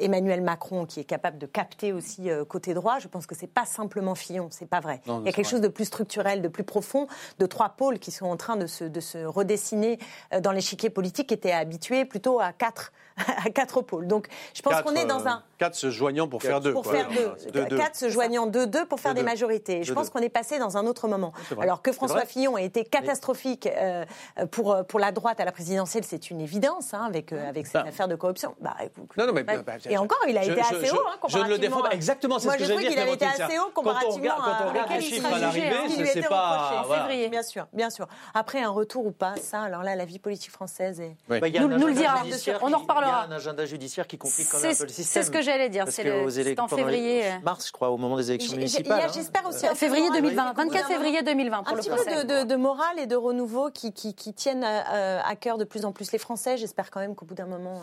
Emmanuel 0.00 0.42
Macron 0.42 0.84
qui 0.84 1.00
est 1.00 1.04
capable 1.04 1.38
de 1.38 1.46
capter 1.46 1.92
aussi 1.92 2.30
euh, 2.30 2.44
côté 2.44 2.74
droit, 2.74 2.98
je 2.98 3.08
pense 3.08 3.26
que 3.26 3.34
c'est 3.34 3.46
pas 3.46 3.64
simplement 3.64 4.14
Fillon. 4.14 4.48
C'est 4.50 4.68
pas 4.68 4.80
vrai. 4.80 5.00
Il 5.06 5.24
y 5.24 5.28
a 5.28 5.32
quelque 5.32 5.48
chose 5.48 5.60
de 5.60 5.68
plus 5.68 5.86
structurel, 5.86 6.42
de 6.42 6.48
plus 6.48 6.64
profond, 6.64 7.06
de 7.38 7.46
trois 7.46 7.70
pôles 7.70 7.98
qui 7.98 8.10
sont 8.10 8.26
en 8.26 8.36
train 8.36 8.56
de 8.56 8.66
se, 8.66 8.84
de 8.84 9.00
se 9.00 9.29
redessiner 9.30 9.98
euh, 10.32 10.40
dans 10.40 10.52
l'échiquier 10.52 10.90
politique 10.90 11.32
était 11.32 11.52
habitué 11.52 12.04
plutôt 12.04 12.40
à 12.40 12.52
quatre, 12.52 12.92
à 13.44 13.50
quatre 13.50 13.82
pôles. 13.82 14.06
Donc 14.06 14.28
je 14.54 14.62
pense 14.62 14.82
qu'on 14.82 14.94
est 14.94 15.06
dans 15.06 15.26
un... 15.26 15.36
Euh, 15.36 15.58
quatre 15.58 15.74
se 15.74 15.90
joignant 15.90 16.28
pour 16.28 16.42
faire 16.42 16.60
deux. 16.60 16.72
Pour 16.72 16.86
faire 16.86 17.08
deux. 17.08 17.76
Quatre 17.76 17.96
se 17.96 18.08
joignant 18.08 18.46
deux, 18.46 18.66
deux 18.66 18.86
pour 18.86 19.00
faire 19.00 19.14
des 19.14 19.22
majorités. 19.22 19.82
Je 19.82 19.92
pense 19.92 20.10
qu'on 20.10 20.20
est 20.20 20.28
passé 20.28 20.58
dans 20.58 20.76
un 20.76 20.86
autre 20.86 21.08
moment. 21.08 21.32
Alors 21.60 21.82
que 21.82 21.92
François 21.92 22.24
Fillon 22.24 22.56
a 22.56 22.62
été 22.62 22.84
catastrophique 22.84 23.66
euh, 23.66 24.04
pour, 24.50 24.84
pour 24.86 25.00
la 25.00 25.12
droite 25.12 25.40
à 25.40 25.44
la 25.44 25.52
présidentielle, 25.52 26.04
c'est 26.04 26.30
une 26.30 26.40
évidence, 26.40 26.94
hein, 26.94 27.04
avec, 27.06 27.32
avec 27.32 27.66
cette 27.66 27.82
bah. 27.82 27.88
affaire 27.88 28.08
de 28.08 28.16
corruption. 28.16 28.54
Bah, 28.60 28.76
non, 29.16 29.26
non, 29.26 29.32
mais, 29.32 29.42
bah, 29.42 29.54
et 29.88 29.98
encore, 29.98 30.18
il 30.28 30.36
a 30.36 30.44
été 30.44 30.60
assez 30.60 30.90
haut, 30.90 31.02
hein, 31.06 31.16
comparativement. 31.20 31.30
Je 31.30 31.38
ne 31.38 31.48
le 31.48 31.58
défends 31.58 31.82
pas. 31.82 31.90
Exactement, 31.90 32.38
c'est 32.38 32.48
ce 32.48 32.56
que 32.56 32.64
j'allais 32.64 32.80
dire. 32.80 32.90
qu'il 32.90 32.98
avait 32.98 33.14
été 33.14 33.26
assez 33.26 33.58
haut 33.58 33.70
comparativement 33.74 34.34
quand 34.36 34.64
on 34.64 34.68
regarde 34.68 34.90
les 34.90 35.00
chiffres 35.00 35.32
à 35.32 35.38
l'arrivée, 35.38 36.06
c'est 36.06 36.28
pas... 36.28 36.84
février, 36.88 37.28
bien 37.28 37.42
sûr, 37.42 37.66
bien 37.72 37.90
sûr. 37.90 38.06
Après, 38.34 38.62
un 38.62 38.70
retour 38.70 39.06
ou 39.06 39.12
pas, 39.20 39.36
ça, 39.36 39.62
alors 39.62 39.84
là, 39.84 39.94
la 39.94 40.04
vie 40.04 40.18
politique 40.18 40.50
française 40.50 41.00
est. 41.00 41.16
Bah, 41.28 41.38
nous, 41.40 41.68
le 41.68 41.92
dira, 41.92 42.22
on 42.62 42.72
en 42.72 42.78
reparlera. 42.78 43.26
Il 43.26 43.28
y 43.28 43.32
a 43.32 43.34
un 43.34 43.36
agenda 43.36 43.64
judiciaire 43.66 44.06
qui 44.08 44.18
complique 44.18 44.48
quand 44.50 44.58
même 44.60 44.72
un 44.72 44.74
peu 44.74 44.82
le 44.82 44.88
système. 44.88 45.22
C'est 45.22 45.26
ce 45.26 45.30
que 45.30 45.42
j'allais 45.42 45.68
dire. 45.68 45.84
C'est 45.88 46.58
en 46.58 46.66
février. 46.66 47.22
Mars, 47.44 47.68
je 47.68 47.72
crois, 47.72 47.90
au 47.90 47.96
moment 47.98 48.16
des 48.16 48.30
élections 48.30 48.56
municipales. 48.56 49.02
Hein. 49.04 49.12
J'espère 49.14 49.46
aussi. 49.46 49.66
Février 49.74 50.10
2020, 50.10 50.54
24 50.54 50.88
février 50.88 51.22
2020 51.22 51.62
pour 51.62 51.76
le 51.76 51.82
procès. 51.82 52.00
Un 52.00 52.24
petit 52.24 52.26
peu 52.26 52.44
de 52.46 52.56
morale 52.56 52.98
et 52.98 53.06
de 53.06 53.16
renouveau 53.16 53.70
qui 53.70 53.92
tiennent 54.34 54.64
à 54.64 55.36
cœur 55.36 55.58
de 55.58 55.64
plus 55.64 55.84
en 55.84 55.92
plus 55.92 56.10
les 56.10 56.18
Français. 56.18 56.56
J'espère 56.56 56.90
quand 56.90 57.00
même 57.00 57.14
qu'au 57.14 57.26
bout 57.26 57.34
d'un 57.34 57.46
moment. 57.46 57.82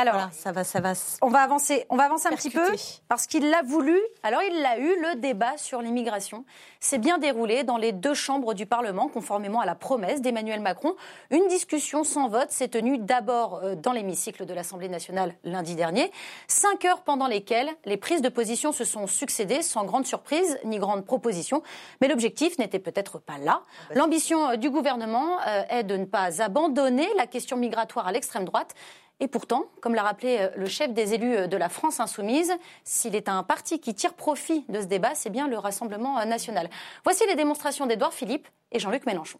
Alors, 0.00 0.28
ça 0.30 0.52
va, 0.52 0.62
ça 0.62 0.78
va. 0.78 0.92
On 1.22 1.28
va 1.28 1.40
avancer, 1.40 1.84
on 1.90 1.96
va 1.96 2.04
avancer 2.04 2.28
un 2.28 2.36
petit 2.36 2.50
peu 2.50 2.70
parce 3.08 3.26
qu'il 3.26 3.50
l'a 3.50 3.62
voulu. 3.62 3.98
Alors, 4.22 4.40
il 4.48 4.62
l'a 4.62 4.78
eu. 4.78 4.88
Le 5.00 5.16
débat 5.16 5.56
sur 5.56 5.82
l'immigration 5.82 6.44
s'est 6.78 6.98
bien 6.98 7.18
déroulé 7.18 7.64
dans 7.64 7.78
les 7.78 7.90
deux 7.90 8.14
chambres 8.14 8.54
du 8.54 8.64
Parlement, 8.64 9.08
conformément 9.08 9.58
à 9.58 9.66
la 9.66 9.74
promesse 9.74 10.22
d'Emmanuel 10.22 10.60
Macron. 10.60 10.94
Une 11.30 11.48
discussion 11.48 12.04
sans 12.04 12.28
vote 12.28 12.52
s'est 12.52 12.68
tenue 12.68 12.98
d'abord 12.98 13.60
euh, 13.64 13.74
dans 13.74 13.90
l'hémicycle 13.90 14.46
de 14.46 14.54
l'Assemblée 14.54 14.88
nationale 14.88 15.34
lundi 15.42 15.74
dernier. 15.74 16.12
Cinq 16.46 16.84
heures 16.84 17.02
pendant 17.02 17.26
lesquelles 17.26 17.70
les 17.84 17.96
prises 17.96 18.22
de 18.22 18.28
position 18.28 18.70
se 18.70 18.84
sont 18.84 19.08
succédées 19.08 19.62
sans 19.62 19.84
grande 19.84 20.06
surprise 20.06 20.60
ni 20.64 20.78
grande 20.78 21.04
proposition. 21.04 21.60
Mais 22.00 22.06
l'objectif 22.06 22.56
n'était 22.58 22.78
peut-être 22.78 23.18
pas 23.18 23.38
là. 23.38 23.62
L'ambition 23.96 24.50
euh, 24.50 24.56
du 24.56 24.70
gouvernement 24.70 25.40
euh, 25.44 25.62
est 25.70 25.82
de 25.82 25.96
ne 25.96 26.04
pas 26.04 26.40
abandonner 26.40 27.08
la 27.16 27.26
question 27.26 27.56
migratoire 27.56 28.06
à 28.06 28.12
l'extrême 28.12 28.44
droite 28.44 28.76
et 29.20 29.26
pourtant, 29.26 29.66
comme 29.80 29.94
l'a 29.94 30.02
rappelé 30.02 30.38
euh, 30.38 30.48
le 30.56 30.66
chef 30.66 30.92
des 30.92 31.14
élus 31.14 31.34
euh, 31.34 31.46
de 31.48 31.56
la 31.56 31.68
France 31.68 31.98
insoumise, 31.98 32.52
s'il 32.84 33.16
est 33.16 33.28
un 33.28 33.42
parti 33.42 33.80
qui 33.80 33.94
tire 33.94 34.14
profit 34.14 34.64
de 34.68 34.80
ce 34.80 34.86
débat, 34.86 35.14
c'est 35.14 35.30
bien 35.30 35.48
le 35.48 35.58
Rassemblement 35.58 36.18
euh, 36.18 36.24
national. 36.24 36.70
Voici 37.02 37.24
les 37.26 37.34
démonstrations 37.34 37.86
d'Edouard 37.86 38.12
Philippe 38.12 38.46
et 38.70 38.78
Jean-Luc 38.78 39.06
Mélenchon. 39.06 39.38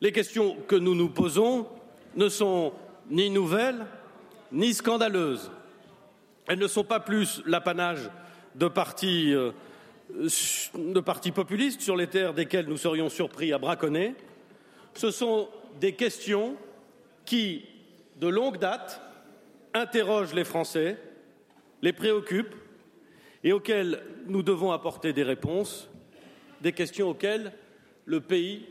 Les 0.00 0.12
questions 0.12 0.56
que 0.68 0.76
nous 0.76 0.94
nous 0.94 1.08
posons 1.08 1.66
ne 2.14 2.28
sont 2.28 2.72
ni 3.10 3.30
nouvelles 3.30 3.86
ni 4.52 4.72
scandaleuses. 4.72 5.50
Elles 6.46 6.60
ne 6.60 6.68
sont 6.68 6.84
pas 6.84 7.00
plus 7.00 7.42
l'apanage 7.44 8.08
de 8.54 8.68
partis, 8.68 9.34
de 10.14 11.00
partis 11.00 11.32
populistes 11.32 11.80
sur 11.80 11.96
les 11.96 12.06
terres 12.06 12.32
desquelles 12.32 12.68
nous 12.68 12.76
serions 12.76 13.08
surpris 13.08 13.52
à 13.52 13.58
braconner. 13.58 14.14
Ce 14.94 15.10
sont 15.10 15.48
des 15.80 15.94
questions 15.94 16.54
qui, 17.24 17.64
de 18.16 18.28
longue 18.28 18.58
date, 18.58 19.00
interrogent 19.74 20.34
les 20.34 20.44
Français, 20.44 20.98
les 21.82 21.92
préoccupent 21.92 22.54
et 23.44 23.52
auxquelles 23.52 24.02
nous 24.26 24.42
devons 24.42 24.72
apporter 24.72 25.12
des 25.12 25.22
réponses, 25.22 25.88
des 26.60 26.72
questions 26.72 27.10
auxquelles 27.10 27.52
le 28.04 28.20
pays 28.20 28.66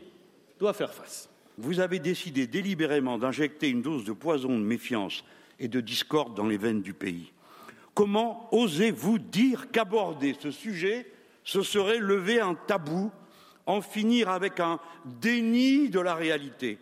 doit 0.58 0.72
faire 0.72 0.92
face. 0.92 1.28
Vous 1.58 1.80
avez 1.80 1.98
décidé 1.98 2.46
délibérément 2.46 3.18
d'injecter 3.18 3.70
une 3.70 3.82
dose 3.82 4.04
de 4.04 4.12
poison 4.12 4.58
de 4.58 4.64
méfiance 4.64 5.24
et 5.58 5.68
de 5.68 5.80
discorde 5.80 6.34
dans 6.34 6.46
les 6.46 6.58
veines 6.58 6.82
du 6.82 6.92
pays. 6.92 7.32
Comment 7.94 8.48
osez-vous 8.52 9.18
dire 9.18 9.70
qu'aborder 9.70 10.36
ce 10.38 10.50
sujet, 10.50 11.10
ce 11.44 11.62
serait 11.62 11.98
lever 11.98 12.40
un 12.40 12.54
tabou, 12.54 13.10
en 13.64 13.80
finir 13.80 14.28
avec 14.28 14.60
un 14.60 14.78
déni 15.04 15.88
de 15.88 16.00
la 16.00 16.14
réalité? 16.14 16.78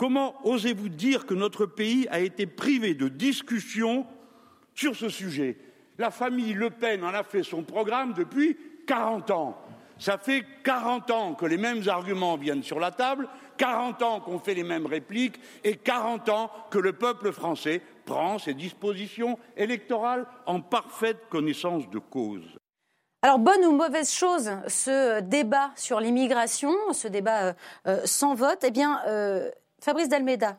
Comment 0.00 0.34
osez-vous 0.44 0.88
dire 0.88 1.26
que 1.26 1.34
notre 1.34 1.66
pays 1.66 2.08
a 2.10 2.20
été 2.20 2.46
privé 2.46 2.94
de 2.94 3.08
discussion 3.08 4.06
sur 4.74 4.96
ce 4.96 5.10
sujet? 5.10 5.58
La 5.98 6.10
famille 6.10 6.54
Le 6.54 6.70
Pen 6.70 7.04
en 7.04 7.12
a 7.12 7.22
fait 7.22 7.42
son 7.42 7.64
programme 7.64 8.14
depuis 8.14 8.56
40 8.86 9.30
ans. 9.30 9.58
Ça 9.98 10.16
fait 10.16 10.46
40 10.64 11.10
ans 11.10 11.34
que 11.34 11.44
les 11.44 11.58
mêmes 11.58 11.86
arguments 11.86 12.38
viennent 12.38 12.62
sur 12.62 12.80
la 12.80 12.92
table, 12.92 13.28
40 13.58 14.02
ans 14.02 14.20
qu'on 14.20 14.38
fait 14.38 14.54
les 14.54 14.62
mêmes 14.62 14.86
répliques 14.86 15.38
et 15.64 15.76
40 15.76 16.30
ans 16.30 16.50
que 16.70 16.78
le 16.78 16.94
peuple 16.94 17.30
français 17.30 17.82
prend 18.06 18.38
ses 18.38 18.54
dispositions 18.54 19.38
électorales 19.54 20.26
en 20.46 20.62
parfaite 20.62 21.28
connaissance 21.28 21.90
de 21.90 21.98
cause. 21.98 22.56
Alors, 23.22 23.38
bonne 23.38 23.62
ou 23.66 23.72
mauvaise 23.72 24.10
chose, 24.10 24.50
ce 24.66 25.20
débat 25.20 25.72
sur 25.76 26.00
l'immigration, 26.00 26.72
ce 26.94 27.06
débat 27.06 27.48
euh, 27.48 27.52
euh, 27.86 28.00
sans 28.06 28.32
vote 28.32 28.60
Eh 28.62 28.70
bien, 28.70 29.02
euh, 29.08 29.50
Fabrice 29.80 30.08
Dalmeda, 30.08 30.56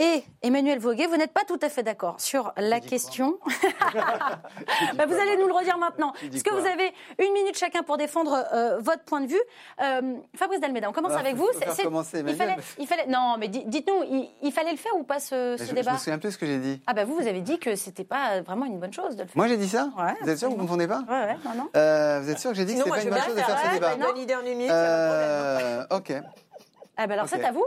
et 0.00 0.22
Emmanuel 0.42 0.78
Voguet, 0.78 1.06
vous 1.06 1.16
n'êtes 1.16 1.32
pas 1.32 1.42
tout 1.44 1.58
à 1.60 1.68
fait 1.68 1.82
d'accord 1.82 2.20
sur 2.20 2.52
la 2.56 2.78
question. 2.80 3.38
Bah, 4.96 5.06
vous 5.06 5.14
allez 5.14 5.36
nous 5.36 5.46
le 5.46 5.52
redire 5.52 5.78
maintenant. 5.78 6.12
Est-ce 6.32 6.44
que 6.44 6.50
vous 6.54 6.66
avez 6.66 6.92
une 7.18 7.32
minute 7.32 7.56
chacun 7.56 7.82
pour 7.82 7.96
défendre 7.96 8.44
euh, 8.52 8.78
votre 8.80 9.02
point 9.04 9.20
de 9.20 9.26
vue 9.26 9.40
euh, 9.82 10.14
Fabrice 10.36 10.60
Dalmeda, 10.60 10.88
on 10.88 10.92
commence 10.92 11.12
Ah, 11.16 11.20
avec 11.20 11.34
vous. 11.36 11.48
commencer 11.82 12.18
il, 12.20 12.34
fallait, 12.36 12.52
Emmanuel. 12.52 12.64
il 12.78 12.86
fallait- 12.86 13.06
Non, 13.06 13.36
mais 13.38 13.48
di- 13.48 13.64
dites-nous, 13.66 14.04
il, 14.04 14.30
il 14.42 14.52
fallait 14.52 14.70
le 14.72 14.76
faire 14.76 14.94
ou 14.96 15.02
pas 15.04 15.18
ce, 15.20 15.56
ce 15.58 15.64
je, 15.64 15.68
je 15.70 15.74
débat 15.74 15.92
me 15.92 15.98
souviens 15.98 16.18
plus 16.18 16.32
ce 16.32 16.38
que 16.38 16.46
j'ai 16.46 16.58
dit. 16.58 16.80
Ah 16.86 16.94
bah 16.94 17.04
vous, 17.04 17.14
vous 17.16 17.26
avez 17.26 17.40
dit 17.40 17.58
que 17.58 17.74
c'était 17.76 18.04
pas 18.04 18.40
vraiment 18.42 18.66
une 18.66 18.78
bonne 18.78 18.92
chose 18.92 19.16
de 19.16 19.22
le 19.22 19.28
faire. 19.28 19.36
Moi 19.36 19.48
j'ai 19.48 19.56
dit 19.56 19.68
ça 19.68 19.88
Ouais, 19.98 20.14
Vous 20.22 20.28
êtes 20.30 20.38
sûr 20.38 20.48
que 20.48 20.52
vous 20.54 20.58
ne 20.58 20.62
confondez 20.62 20.86
pas 20.86 21.02
Ouais, 21.08 21.14
ouais, 21.26 21.36
non, 21.44 21.54
non. 21.56 21.68
Euh, 21.76 22.20
Vous 22.22 22.30
êtes 22.30 22.38
sûr 22.38 22.50
que 22.50 22.56
j'ai 22.56 22.64
dit 22.64 22.72
Sinon, 22.72 22.84
que 22.84 22.88
moi, 22.90 22.98
c'était 22.98 23.08
je 23.10 23.14
pas 23.14 23.26
une 23.26 23.34
bonne 23.34 23.34
bien 23.36 23.44
chose 23.44 23.52
de 23.52 23.56
faire 23.56 23.60
faire 23.60 23.70
ce 23.70 23.96
débat 23.96 24.06
bonne 24.12 24.18
idée 24.22 24.34
en 24.36 24.40
une 24.42 24.46
minute, 24.58 24.68
c'est 24.68 24.74
un 24.74 25.56
problème. 25.58 25.86
Ok. 25.90 26.12
Ah 27.00 27.06
bah 27.06 27.14
alors 27.14 27.28
c'est 27.28 27.44
à 27.44 27.52
vous 27.52 27.64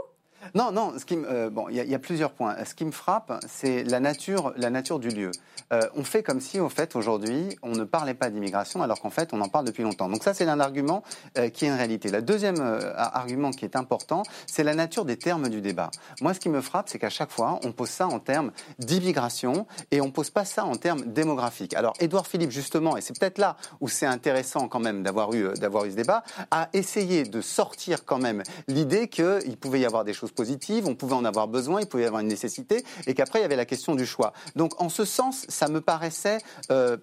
Non, 0.54 0.72
non. 0.72 0.94
Ce 0.98 1.04
qui 1.04 1.16
euh, 1.16 1.50
bon, 1.50 1.68
il 1.68 1.76
y, 1.76 1.94
a- 1.94 1.98
plusieurs 1.98 2.32
points. 2.32 2.56
Ce 2.64 2.74
qui 2.74 2.84
me 2.84 2.90
frappe, 2.90 3.32
c'est 3.48 3.84
la 3.84 4.00
nature, 4.00 4.52
la 4.56 4.70
nature 4.70 4.98
du 4.98 5.08
lieu. 5.08 5.30
Euh, 5.72 5.80
on 5.94 6.04
fait 6.04 6.22
comme 6.22 6.40
si, 6.40 6.58
au 6.60 6.68
fait, 6.68 6.96
aujourd'hui, 6.96 7.56
on 7.62 7.70
ne 7.72 7.84
parlait 7.84 8.14
pas 8.14 8.28
d'immigration, 8.28 8.82
alors 8.82 9.00
qu'en 9.00 9.10
fait, 9.10 9.32
on 9.32 9.40
en 9.40 9.48
parle 9.48 9.64
depuis 9.64 9.82
longtemps. 9.82 10.08
Donc 10.08 10.22
ça, 10.22 10.34
c'est 10.34 10.46
un 10.48 10.60
argument 10.60 11.02
euh, 11.38 11.48
qui 11.48 11.64
est 11.64 11.68
une 11.68 11.74
réalité. 11.74 12.10
Le 12.10 12.22
deuxième 12.22 12.60
argument 12.96 13.50
qui 13.50 13.64
est 13.64 13.76
important, 13.76 14.22
c'est 14.46 14.64
la 14.64 14.74
nature 14.74 15.04
des 15.04 15.16
termes 15.16 15.48
du 15.48 15.60
débat. 15.60 15.90
Moi, 16.20 16.34
ce 16.34 16.40
qui 16.40 16.48
me 16.48 16.60
frappe, 16.60 16.88
c'est 16.88 16.98
qu'à 16.98 17.10
chaque 17.10 17.30
fois, 17.30 17.60
on 17.64 17.72
pose 17.72 17.88
ça 17.88 18.06
en 18.06 18.18
termes 18.18 18.50
d'immigration 18.78 19.66
et 19.90 20.00
on 20.00 20.10
pose 20.10 20.30
pas 20.30 20.44
ça 20.44 20.64
en 20.64 20.76
termes 20.76 21.02
démographiques. 21.02 21.74
Alors, 21.74 21.94
Édouard 22.00 22.26
Philippe, 22.26 22.50
justement, 22.50 22.96
et 22.96 23.00
c'est 23.00 23.18
peut-être 23.18 23.38
là 23.38 23.56
où 23.80 23.88
c'est 23.88 24.06
intéressant 24.06 24.68
quand 24.68 24.80
même 24.80 25.02
d'avoir 25.02 25.32
eu, 25.32 25.52
d'avoir 25.54 25.84
eu 25.84 25.90
ce 25.92 25.96
débat, 25.96 26.22
a 26.50 26.68
essayé 26.72 27.22
de 27.24 27.40
sortir 27.40 28.04
quand 28.04 28.18
même 28.18 28.42
l'idée 28.68 29.08
qu'il 29.08 29.56
pouvait 29.58 29.80
y 29.80 29.86
avoir 29.86 30.04
des 30.04 30.12
choses 30.12 30.31
positives, 30.34 30.86
on 30.86 30.94
pouvait 30.94 31.14
en 31.14 31.24
avoir 31.24 31.48
besoin, 31.48 31.80
il 31.80 31.86
pouvait 31.86 32.04
y 32.04 32.06
avoir 32.06 32.22
une 32.22 32.28
nécessité, 32.28 32.84
et 33.06 33.14
qu'après, 33.14 33.38
il 33.40 33.42
y 33.42 33.44
avait 33.44 33.56
la 33.56 33.66
question 33.66 33.94
du 33.94 34.06
choix. 34.06 34.32
Donc, 34.56 34.80
en 34.80 34.88
ce 34.88 35.04
sens, 35.04 35.46
ça 35.48 35.68
me 35.68 35.80
paraissait... 35.80 36.38
euh, 36.70 36.96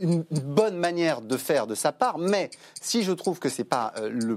une 0.00 0.24
bonne 0.30 0.76
manière 0.76 1.20
de 1.20 1.36
faire 1.36 1.66
de 1.66 1.74
sa 1.74 1.92
part, 1.92 2.18
mais 2.18 2.50
si 2.80 3.02
je 3.02 3.12
trouve 3.12 3.38
que 3.38 3.48
c'est 3.48 3.64
pas 3.64 3.92
euh, 3.98 4.36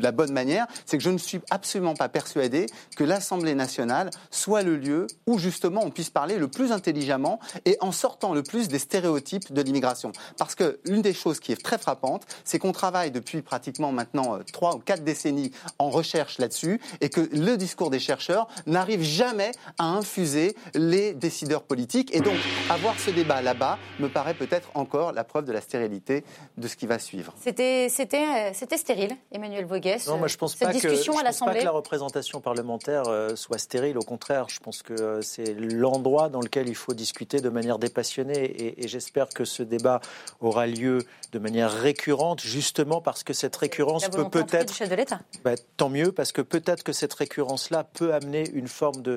la 0.00 0.12
bonne 0.12 0.32
manière, 0.32 0.66
c'est 0.86 0.96
que 0.96 1.04
je 1.04 1.10
ne 1.10 1.18
suis 1.18 1.40
absolument 1.50 1.94
pas 1.94 2.08
persuadé 2.08 2.66
que 2.96 3.04
l'Assemblée 3.04 3.54
nationale 3.54 4.10
soit 4.30 4.62
le 4.62 4.76
lieu 4.76 5.06
où 5.26 5.38
justement 5.38 5.82
on 5.84 5.90
puisse 5.90 6.10
parler 6.10 6.38
le 6.38 6.48
plus 6.48 6.72
intelligemment 6.72 7.40
et 7.64 7.76
en 7.80 7.92
sortant 7.92 8.34
le 8.34 8.42
plus 8.42 8.68
des 8.68 8.78
stéréotypes 8.78 9.52
de 9.52 9.62
l'immigration. 9.62 10.12
Parce 10.38 10.54
que 10.54 10.78
l'une 10.84 11.02
des 11.02 11.14
choses 11.14 11.40
qui 11.40 11.52
est 11.52 11.62
très 11.62 11.78
frappante, 11.78 12.26
c'est 12.44 12.58
qu'on 12.58 12.72
travaille 12.72 13.10
depuis 13.10 13.42
pratiquement 13.42 13.92
maintenant 13.92 14.36
euh, 14.36 14.42
trois 14.52 14.76
ou 14.76 14.78
quatre 14.78 15.04
décennies 15.04 15.50
en 15.78 15.90
recherche 15.90 16.38
là-dessus 16.38 16.80
et 17.00 17.08
que 17.08 17.20
le 17.32 17.56
discours 17.56 17.90
des 17.90 17.98
chercheurs 17.98 18.46
n'arrive 18.66 19.02
jamais 19.02 19.52
à 19.78 19.84
infuser 19.84 20.56
les 20.74 21.14
décideurs 21.14 21.62
politiques. 21.62 22.14
Et 22.14 22.20
donc, 22.20 22.36
avoir 22.68 22.98
ce 22.98 23.10
débat 23.10 23.42
là-bas 23.42 23.78
me 23.98 24.08
paraît 24.08 24.34
peut-être 24.34 24.70
encore 24.74 24.99
la 25.12 25.24
preuve 25.24 25.44
de 25.44 25.52
la 25.52 25.60
stérilité 25.60 26.24
de 26.56 26.68
ce 26.68 26.76
qui 26.76 26.86
va 26.86 26.98
suivre. 26.98 27.34
C'était, 27.40 27.88
c'était, 27.88 28.18
euh, 28.18 28.50
c'était 28.52 28.76
stérile, 28.76 29.16
Emmanuel 29.32 29.64
Voguet. 29.64 29.98
Non, 30.06 30.18
moi 30.18 30.28
je 30.28 30.36
pense 30.36 30.54
cette 30.54 30.68
pas 30.68 30.74
que 30.74 30.94
je 30.94 31.10
à 31.10 31.24
pense 31.24 31.40
pas 31.40 31.54
que 31.54 31.64
la 31.64 31.70
représentation 31.70 32.40
parlementaire 32.40 33.04
euh, 33.08 33.36
soit 33.36 33.58
stérile. 33.58 33.96
Au 33.98 34.02
contraire, 34.02 34.46
je 34.48 34.60
pense 34.60 34.82
que 34.82 34.92
euh, 34.92 35.22
c'est 35.22 35.54
l'endroit 35.54 36.28
dans 36.28 36.40
lequel 36.40 36.68
il 36.68 36.74
faut 36.74 36.94
discuter 36.94 37.40
de 37.40 37.48
manière 37.48 37.78
dépassionnée. 37.78 38.44
Et, 38.44 38.84
et 38.84 38.88
j'espère 38.88 39.28
que 39.28 39.44
ce 39.44 39.62
débat 39.62 40.00
aura 40.40 40.66
lieu 40.66 40.98
de 41.32 41.38
manière 41.38 41.72
récurrente, 41.72 42.40
justement 42.40 43.00
parce 43.00 43.22
que 43.22 43.32
cette 43.32 43.56
récurrence 43.56 44.02
La 44.02 44.08
peut 44.10 44.28
peut-être 44.28 44.68
du 44.68 44.74
chef 44.74 44.88
de 44.88 44.96
l'État. 44.96 45.20
bah, 45.44 45.54
tant 45.76 45.88
mieux, 45.88 46.12
parce 46.12 46.32
que 46.32 46.42
peut-être 46.42 46.82
que 46.82 46.92
cette 46.92 47.14
récurrence-là 47.14 47.84
peut 47.84 48.12
amener 48.12 48.48
une 48.52 48.68
forme 48.68 49.02
de, 49.02 49.16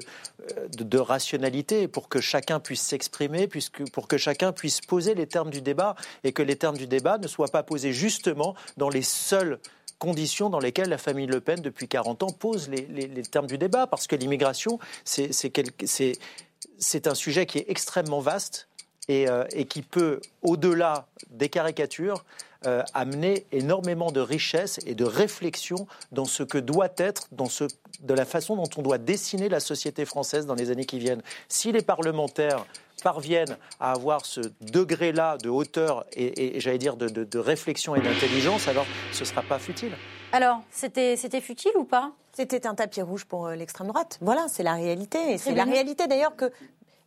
euh, 0.57 0.68
de, 0.69 0.84
de 0.84 0.97
rationalité 0.99 1.88
pour 1.88 2.07
que 2.10 2.22
chacun 2.22 2.60
puisse 2.60 2.81
s'exprimer, 2.81 3.47
puisque, 3.47 3.89
pour 3.91 4.07
que 4.07 4.18
chacun 4.18 4.51
puisse 4.51 4.80
poser 4.81 5.15
les 5.15 5.26
termes 5.27 5.49
du 5.49 5.61
débat 5.61 5.73
et 6.24 6.32
que 6.32 6.44
les 6.44 6.56
termes 6.56 6.78
du 6.78 6.88
débat 6.88 7.18
ne 7.18 7.28
soient 7.28 7.48
pas 7.48 7.64
posés 7.64 7.94
justement 7.94 8.56
dans 8.78 8.90
les 8.90 9.02
seules 9.02 9.60
conditions 10.00 10.50
dans 10.50 10.60
lesquelles 10.60 10.90
la 10.90 10.98
famille 10.98 11.28
Le 11.28 11.40
Pen, 11.40 11.62
depuis 11.62 11.88
40 11.88 12.24
ans, 12.24 12.28
pose 12.28 12.70
les, 12.70 13.24
termes 13.24 13.48
du 13.48 13.58
débat. 13.58 13.88
Parce 13.88 14.08
que 14.08 14.18
l'immigration, 14.18 14.80
c'est 15.06 17.08
un 17.08 17.16
sujet 17.16 17.45
qui 17.45 17.60
est 17.60 17.66
extrêmement 17.70 18.20
vaste 18.20 18.68
et, 19.08 19.30
euh, 19.30 19.45
qui 19.70 19.82
peut, 19.82 20.20
au-delà 20.41 21.08
des 21.30 21.50
caricatures, 21.50 22.24
euh, 22.66 22.82
amener 22.94 23.45
énormément 23.52 24.12
de 24.12 24.22
richesse 24.22 24.80
et 24.86 24.95
de 24.95 25.04
réflexion 25.04 25.88
dans 26.12 26.26
ce 26.26 26.44
que 26.44 26.58
doit 26.58 26.94
être, 26.98 27.28
dans 27.32 27.50
ce, 27.50 27.66
de 28.02 28.14
la 28.14 28.26
façon 28.26 28.56
dont 28.56 28.70
on 28.78 28.82
doit 28.82 28.98
dessiner 28.98 29.50
la 29.50 29.60
société 29.60 30.06
française 30.06 30.45
dans 30.45 30.56
les 30.56 30.72
années 30.72 30.86
qui 30.86 31.00
viennent. 31.00 31.22
Si 31.50 31.72
les 31.72 31.82
parlementaires 31.82 32.66
parviennent 33.03 33.57
à 33.80 33.91
avoir 33.91 34.25
ce 34.25 34.41
degré-là 34.61 35.38
de 35.38 35.49
hauteur 35.49 36.05
et, 36.13 36.55
et 36.57 36.59
j'allais 36.59 36.77
dire 36.77 36.95
de, 36.95 37.07
de- 37.09 37.23
de 37.23 37.39
réflexion 37.39 37.95
et 37.95 38.01
d'intelligence, 38.01 38.67
alors 38.67 38.85
ce 39.11 39.19
ne 39.21 39.25
sera 39.25 39.41
pas 39.43 39.59
futile. 39.59 39.91
Alors, 40.31 40.61
c'était, 40.71 41.15
c'était 41.15 41.41
futile 41.41 41.73
ou 41.77 41.84
pas? 41.84 42.11
C'était 42.31 42.65
un 42.65 42.73
tapis 42.73 43.01
rouge 43.03 43.25
pour 43.25 43.45
euh, 43.47 43.55
l'extrême 43.55 43.88
droite. 43.88 44.17
Voilà, 44.21 44.45
c'est 44.47 44.63
la 44.63 44.73
réalité. 44.73 45.34
Et 45.34 45.38
c'est 45.38 45.53
la 45.53 45.65
réalité 45.65 46.07
d'ailleurs 46.07 46.35
que. 46.35 46.51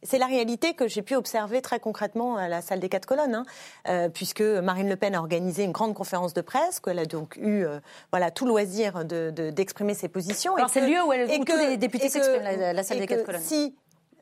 C'est 0.02 0.18
la 0.18 0.26
réalité 0.26 0.74
que 0.74 0.86
j'ai 0.86 1.02
pu 1.02 1.16
observer 1.16 1.60
très 1.62 1.80
concrètement 1.80 2.36
à 2.36 2.46
la 2.48 2.62
salle 2.62 2.78
des 2.78 2.88
quatre 2.88 3.06
colonnes, 3.06 3.34
hein, 3.34 3.44
euh, 3.88 4.08
puisque 4.08 4.42
Marine 4.42 4.88
Le 4.88 4.94
Pen 4.94 5.16
a 5.16 5.18
organisé 5.18 5.64
une 5.64 5.72
grande 5.72 5.94
conférence 5.94 6.32
de 6.32 6.42
presse, 6.42 6.78
qu'elle 6.78 7.00
a 7.00 7.06
donc 7.06 7.34
eu 7.36 7.64
euh, 7.64 7.80
voilà, 8.12 8.30
tout 8.30 8.46
loisir 8.46 9.04
de- 9.04 9.32
de- 9.34 9.50
d'exprimer 9.50 9.94
ses 9.94 10.08
positions. 10.08 10.54
Alors, 10.54 10.70
c'est 10.70 10.82
le 10.82 10.88
lieu 10.94 11.02
où 11.02 11.12
elle- 11.12 11.28
et 11.28 11.38
où 11.38 11.44
que- 11.44 11.50
tous 11.52 11.58
les 11.70 11.76
députés 11.76 12.08
s'expriment, 12.08 12.42
la- 12.44 12.72
la 12.74 12.82
salle 12.84 12.98
et 12.98 13.00
des 13.00 13.06
que 13.08 13.14
quatre 13.14 13.26
colonnes. 13.26 13.40
Si 13.40 13.74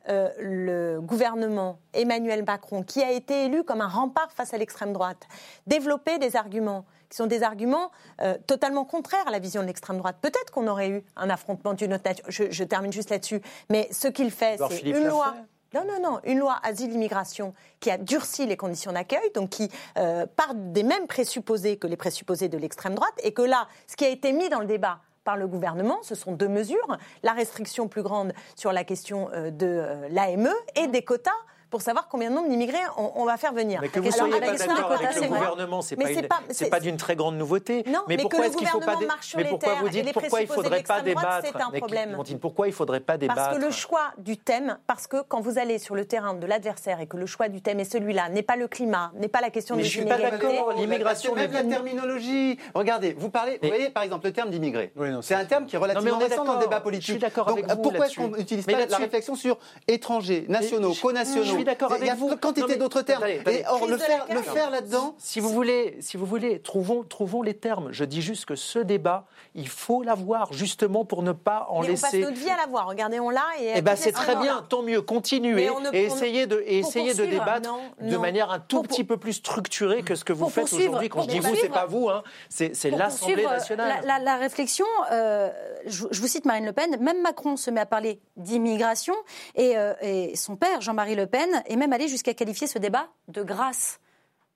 euh, 0.09 0.31
le 0.39 1.01
gouvernement 1.01 1.79
Emmanuel 1.93 2.45
Macron, 2.45 2.83
qui 2.83 3.03
a 3.03 3.11
été 3.11 3.47
élu 3.47 3.65
comme 3.65 3.81
un 3.81 3.89
rempart 3.89 4.31
face 4.33 4.55
à 4.55 4.59
l'extrême 4.59 4.93
droite, 4.93 5.27
développait 5.67 6.19
des 6.19 6.37
arguments 6.37 6.85
qui 7.09 7.17
sont 7.17 7.27
des 7.27 7.43
arguments 7.43 7.91
euh, 8.21 8.37
totalement 8.47 8.85
contraires 8.85 9.27
à 9.27 9.31
la 9.31 9.39
vision 9.39 9.63
de 9.63 9.67
l'extrême 9.67 9.99
droite. 9.99 10.17
Peut-être 10.21 10.51
qu'on 10.51 10.67
aurait 10.67 10.89
eu 10.89 11.05
un 11.17 11.31
affrontement 11.31 11.75
d'une 11.75 11.95
autre 11.95 12.05
nature. 12.05 12.25
Je, 12.29 12.51
je 12.51 12.65
termine 12.65 12.93
juste 12.93 13.11
là-dessus. 13.11 13.41
Mais 13.71 13.89
ce 13.93 14.09
qu'il 14.09 14.31
fait, 14.31 14.59
c'est 14.69 14.83
une 14.83 15.07
loi. 15.07 15.35
Non, 15.75 15.85
non, 15.85 16.01
non. 16.01 16.21
Une 16.25 16.39
loi 16.39 16.59
asile-immigration 16.63 17.53
qui 17.81 17.91
a 17.91 17.99
durci 17.99 18.47
les 18.47 18.57
conditions 18.57 18.93
d'accueil, 18.93 19.31
donc 19.35 19.51
qui 19.51 19.69
euh, 19.99 20.25
part 20.25 20.55
des 20.55 20.85
mêmes 20.85 21.09
présupposés 21.09 21.77
que 21.77 21.89
les 21.89 21.97
présupposés 21.97 22.49
de 22.49 22.57
l'extrême 22.57 22.95
droite, 22.95 23.15
et 23.23 23.33
que 23.33 23.43
là, 23.43 23.67
ce 23.89 23.97
qui 23.97 24.05
a 24.05 24.09
été 24.09 24.33
mis 24.33 24.49
dans 24.49 24.61
le 24.61 24.67
débat 24.67 25.01
par 25.25 25.37
le 25.37 25.47
gouvernement, 25.47 25.99
ce 26.03 26.15
sont 26.15 26.33
deux 26.33 26.49
mesures. 26.49 26.99
La 27.23 27.33
restriction 27.33 27.89
plus 27.89 28.03
grande 28.03 28.33
sur 28.55 28.73
la 28.73 28.85
question 28.85 29.31
euh, 29.33 29.51
de 29.51 29.67
euh, 29.67 30.09
l'AME 30.11 30.51
et 30.77 30.87
des 30.87 31.03
quotas 31.03 31.31
pour 31.75 31.83
savoir 31.83 32.07
combien 32.07 32.31
de 32.31 32.37
nombre 32.37 32.49
d'immigrés 32.49 32.79
on, 32.97 33.11
on 33.17 33.25
va 33.25 33.37
faire 33.37 33.53
venir. 33.53 33.81
Mais 33.83 33.89
que 33.89 33.99
vous 33.99 34.09
soyez 34.13 34.31
pas 34.39 34.53
d'accord 34.53 34.91
quotas, 34.91 35.09
avec 35.09 35.21
le 35.23 35.27
gouvernement, 35.27 35.83
c'est 35.83 35.99
Mais 35.99 36.23
pas, 36.23 36.39
pas- 36.71 36.79
d'une 36.79 36.97
très 36.97 37.17
grande 37.17 37.37
nouveauté. 37.37 37.83
Non, 37.89 37.99
mais 38.07 38.17
que 38.17 38.23
pourquoi 38.23 38.39
le 38.43 38.45
est-ce 38.47 38.57
qu'il 38.59 38.69
faut 38.69 38.79
pas 38.79 38.85
gouvernement 38.95 39.01
dé- 39.01 39.07
marche 39.09 39.27
sur 39.27 39.39
Mais 39.39 39.43
les 39.43 39.51
pourquoi 39.51 39.69
terres 39.73 39.83
vous 39.83 39.89
dites 39.89 40.05
les 40.07 40.13
pourquoi 40.13 40.41
il 40.43 40.47
présupposés 40.47 40.69
faudrait 40.69 40.83
pas 40.85 41.01
d'extrême 41.01 41.15
droite, 41.17 41.43
débattre 41.43 41.59
c'est 41.59 41.65
un 41.65 41.71
Mais 41.73 41.79
problème. 41.81 42.17
Pourquoi 42.41 42.69
il 42.69 42.73
faudrait 42.73 43.01
pas 43.01 43.17
débattre 43.19 43.41
Parce 43.43 43.59
que 43.59 43.65
le 43.65 43.71
choix 43.73 44.13
du 44.19 44.37
thème, 44.37 44.79
parce 44.87 45.09
que 45.09 45.17
quand 45.27 45.41
vous 45.41 45.59
allez 45.59 45.81
sur 45.81 45.97
le 45.97 46.05
terrain 46.05 46.35
de 46.35 46.47
l'adversaire 46.47 47.01
et 47.01 47.09
que 47.09 47.17
le 47.17 47.27
choix 47.27 47.49
du 47.49 47.61
thème 47.61 47.81
est 47.81 47.91
celui-là, 47.91 48.29
n'est 48.29 48.43
pas 48.45 48.55
le 48.55 48.69
climat, 48.69 49.11
n'est 49.17 49.27
pas 49.27 49.41
la 49.41 49.51
question 49.51 49.75
Mais 49.75 49.83
des 49.83 49.89
je 49.89 49.99
suis 49.99 50.05
pas 50.07 50.17
d'accord. 50.17 50.75
L'immigration 50.77 51.35
même 51.35 51.51
la 51.51 51.65
terminologie. 51.65 52.57
Regardez, 52.75 53.15
vous 53.19 53.31
parlez, 53.31 53.59
vous 53.61 53.67
voyez 53.69 53.91
par 53.91 54.05
exemple 54.05 54.27
le 54.27 54.33
terme 54.33 54.51
d'immigré. 54.51 54.93
non, 54.95 55.23
c'est 55.23 55.35
un 55.35 55.45
terme 55.45 55.67
qui 55.67 55.75
est 55.75 55.81
Non, 55.81 55.87
mais 55.87 55.93
relativement 55.95 56.19
récent 56.19 56.45
dans 56.45 56.55
le 56.55 56.61
débat 56.61 56.79
politique. 56.81 57.07
Je 57.09 57.13
suis 57.15 57.21
d'accord 57.21 57.49
avec 57.49 57.67
vous 57.69 57.83
pourquoi 57.83 58.07
est-ce 58.07 58.15
qu'on 58.15 58.29
n'utilise 58.29 58.65
Mais 58.69 58.75
pas 58.75 58.87
la 58.87 58.97
réflexion 58.99 59.35
sur 59.35 59.59
étrangers, 59.89 60.45
nationaux, 60.49 60.95
co-nationaux 61.03 61.64
je 61.65 61.71
suis 61.71 61.77
suis 61.77 61.87
d'accord 61.87 61.97
Il 62.01 62.07
y 62.07 62.09
a 62.09 62.13
avec 62.13 62.21
vous. 62.23 62.37
quantité 62.37 62.77
d'autres 62.77 63.03
termes. 63.03 63.25
Et 63.27 63.65
or, 63.69 63.87
le 63.87 63.97
faire, 63.99 64.27
le 64.31 64.43
faire 64.43 64.71
là-dedans, 64.71 65.15
Si 65.19 65.41
vous 65.41 65.49
voulez, 65.51 65.97
si 66.01 66.17
vous 66.17 66.27
voulez, 66.27 66.61
trouvons, 66.61 67.03
trouvons 67.05 67.43
les 67.43 67.55
termes. 67.55 67.89
Je 67.93 68.05
dis 68.05 68.23
juste 68.23 68.45
que 68.47 68.55
ce 68.57 68.79
débat, 68.79 69.25
il 69.55 69.69
faut 69.69 70.03
l'avoir 70.03 70.53
justement 70.53 71.05
pour 71.05 71.23
ne 71.23 71.33
pas 71.33 71.67
en 71.71 71.81
Mais 71.83 71.89
on 71.89 71.91
passe 71.93 72.03
laisser. 72.13 72.21
notre 72.21 72.37
vie 72.39 72.51
à 72.51 72.57
la 72.57 72.67
voir. 72.67 72.87
Regardez, 72.89 73.21
on 73.21 73.31
l'a. 73.31 73.43
Et 73.61 73.73
Eh 73.77 73.83
ben, 73.83 73.97
c'est 73.97 74.13
très 74.13 74.37
bien, 74.37 74.65
tant 74.69 74.83
mieux, 74.83 75.01
continuez 75.03 75.69
et 75.93 76.05
essayez 76.05 76.47
de, 76.47 76.63
et 76.67 76.79
essayez 76.79 77.15
de 77.15 77.25
débattre 77.25 77.69
non, 77.71 78.09
de 78.09 78.17
manière 78.17 78.51
un 78.51 78.59
tout 78.61 78.77
Pour- 78.83 78.89
petit 78.89 79.05
peu 79.05 79.17
plus 79.17 79.35
structurée 79.35 80.03
que 80.03 80.15
ce 80.15 80.25
que 80.25 80.33
vous 80.33 80.49
faites 80.49 80.73
aujourd'hui. 80.73 81.09
Quand 81.09 81.23
je 81.23 81.29
dis 81.29 81.39
vous, 81.41 81.55
c'est 81.55 81.69
pas 81.69 81.87
vous, 81.87 82.09
hein, 82.09 82.23
c'est 82.49 82.91
l'Assemblée 82.91 83.45
euh, 83.47 83.51
nationale. 83.51 84.01
La, 84.05 84.19
la- 84.19 84.25
la 84.25 84.37
réflexion, 84.37 84.87
euh, 85.13 85.51
je, 85.87 86.05
je 86.11 86.21
vous 86.21 86.27
cite 86.29 86.45
Marine 86.45 86.65
Le 86.67 86.73
Pen, 86.73 86.97
même 87.01 87.21
Macron 87.23 87.57
se 87.57 87.71
met 87.71 87.81
à 87.81 87.87
parler 87.87 88.21
d'immigration 88.37 89.15
et, 89.55 89.77
euh, 89.77 89.95
et 90.01 90.37
son 90.37 90.57
père, 90.57 90.81
Jean-Marie 90.81 91.15
Le 91.15 91.27
Pen, 91.27 91.54
est 91.67 91.77
même 91.77 91.93
allé 91.93 92.09
jusqu'à 92.09 92.35
qualifier 92.35 92.67
ce 92.67 92.79
débat 92.79 93.09
de 93.29 93.43
grâce. 93.43 94.01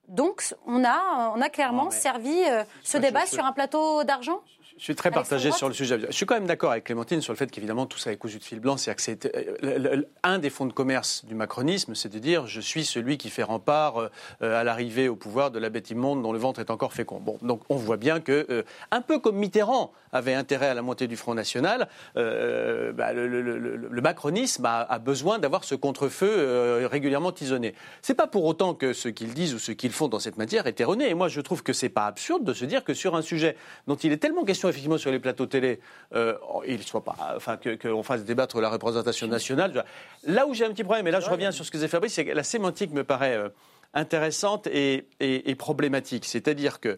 Donc 0.07 0.43
on 0.65 0.83
a, 0.83 1.33
on 1.35 1.41
a 1.41 1.49
clairement 1.49 1.85
Non, 1.85 1.91
servi 1.91 2.43
euh, 2.45 2.63
ce 2.83 2.97
débat 2.97 3.25
sur 3.25 3.45
un 3.45 3.51
plateau 3.51 4.03
d'argent? 4.03 4.41
Je 4.79 4.85
suis 4.85 4.95
très 4.95 5.11
partagé 5.11 5.51
sur 5.51 5.67
le 5.67 5.73
sujet. 5.73 5.99
Je 6.07 6.13
suis 6.13 6.25
quand 6.25 6.35
même 6.35 6.47
d'accord 6.47 6.71
avec 6.71 6.85
Clémentine 6.85 7.19
sur 7.19 7.33
le 7.33 7.37
fait 7.37 7.51
qu'évidemment 7.51 7.85
tout 7.85 7.97
ça 7.97 8.13
est 8.13 8.15
cousu 8.15 8.39
de 8.39 8.43
fil 8.45 8.61
blanc. 8.61 8.77
C'est 8.77 8.95
que 8.95 9.01
c'est 9.01 9.25
euh, 9.35 10.03
un 10.23 10.39
des 10.39 10.49
fonds 10.49 10.65
de 10.67 10.71
commerce 10.71 11.25
du 11.25 11.35
macronisme, 11.35 11.95
c'est 11.95 12.07
de 12.07 12.17
dire 12.17 12.47
je 12.47 12.61
suis 12.61 12.85
celui 12.85 13.17
qui 13.17 13.29
fait 13.29 13.43
rempart 13.43 13.97
euh, 14.41 14.59
à 14.61 14.63
l'arrivée 14.63 15.09
au 15.09 15.17
pouvoir 15.17 15.51
de 15.51 15.59
la 15.59 15.69
bête 15.69 15.89
immonde 15.89 16.23
dont 16.23 16.31
le 16.31 16.39
ventre 16.39 16.61
est 16.61 16.71
encore 16.71 16.93
fécond. 16.93 17.19
Bon, 17.19 17.37
donc 17.41 17.61
on 17.67 17.75
voit 17.75 17.97
bien 17.97 18.21
que 18.21 18.47
euh, 18.49 18.63
un 18.91 19.01
peu 19.01 19.19
comme 19.19 19.35
Mitterrand 19.35 19.91
avait 20.13 20.33
intérêt 20.33 20.67
à 20.69 20.73
la 20.73 20.81
montée 20.81 21.07
du 21.07 21.17
Front 21.17 21.35
National, 21.35 21.89
euh, 22.15 22.93
bah, 22.93 23.11
le, 23.11 23.27
le- 23.27 23.41
le- 23.41 23.57
le- 23.59 23.75
le 23.91 24.01
macronisme 24.01 24.65
a, 24.65 24.79
a 24.81 24.97
besoin 24.97 25.39
d'avoir 25.39 25.65
ce 25.65 25.75
contre-feu 25.75 26.29
euh, 26.29 26.87
régulièrement 26.89 27.33
tisonné. 27.33 27.75
C'est 28.01 28.15
pas 28.15 28.27
pour 28.27 28.45
autant 28.45 28.73
que 28.73 28.93
ce 28.93 29.09
qu'ils 29.09 29.33
disent 29.33 29.53
ou 29.53 29.59
ce 29.59 29.73
qu'ils 29.73 29.91
font 29.91 30.07
dans 30.07 30.19
cette 30.19 30.37
matière 30.37 30.67
est 30.67 30.79
erroné. 30.79 31.09
Et 31.09 31.13
moi, 31.15 31.27
je 31.27 31.41
trouve 31.41 31.63
que 31.63 31.73
c'est 31.73 31.89
pas 31.89 32.05
absurde 32.05 32.45
de 32.45 32.53
se 32.53 32.63
dire 32.63 32.85
que 32.85 32.93
sur 32.93 33.15
un 33.17 33.21
sujet 33.21 33.57
dont 33.87 33.95
il 33.97 34.13
est 34.13 34.17
tellement 34.17 34.45
question 34.45 34.68
effectivement 34.69 34.97
sur 34.97 35.11
les 35.11 35.19
plateaux 35.19 35.45
télé, 35.45 35.79
euh, 36.15 36.35
il 36.67 36.81
soit 36.83 37.03
pas, 37.03 37.15
enfin 37.35 37.57
que 37.57 37.75
qu'on 37.75 38.03
fasse 38.03 38.23
débattre 38.23 38.61
la 38.61 38.69
représentation 38.69 39.27
nationale. 39.27 39.85
Là 40.25 40.45
où 40.47 40.53
j'ai 40.53 40.65
un 40.65 40.69
petit 40.71 40.83
problème, 40.83 41.07
et 41.07 41.11
là 41.11 41.19
je 41.19 41.29
reviens 41.29 41.51
sur 41.51 41.65
ce 41.65 41.71
que 41.71 41.77
disait 41.77 41.87
Fabrice, 41.87 42.13
c'est 42.13 42.25
que 42.25 42.31
la 42.31 42.43
sémantique 42.43 42.91
me 42.91 43.03
paraît 43.03 43.35
euh, 43.35 43.49
intéressante 43.93 44.67
et, 44.67 45.07
et- 45.19 45.49
et 45.49 45.55
problématique. 45.55 46.25
C'est-à-dire 46.25 46.79
que 46.79 46.97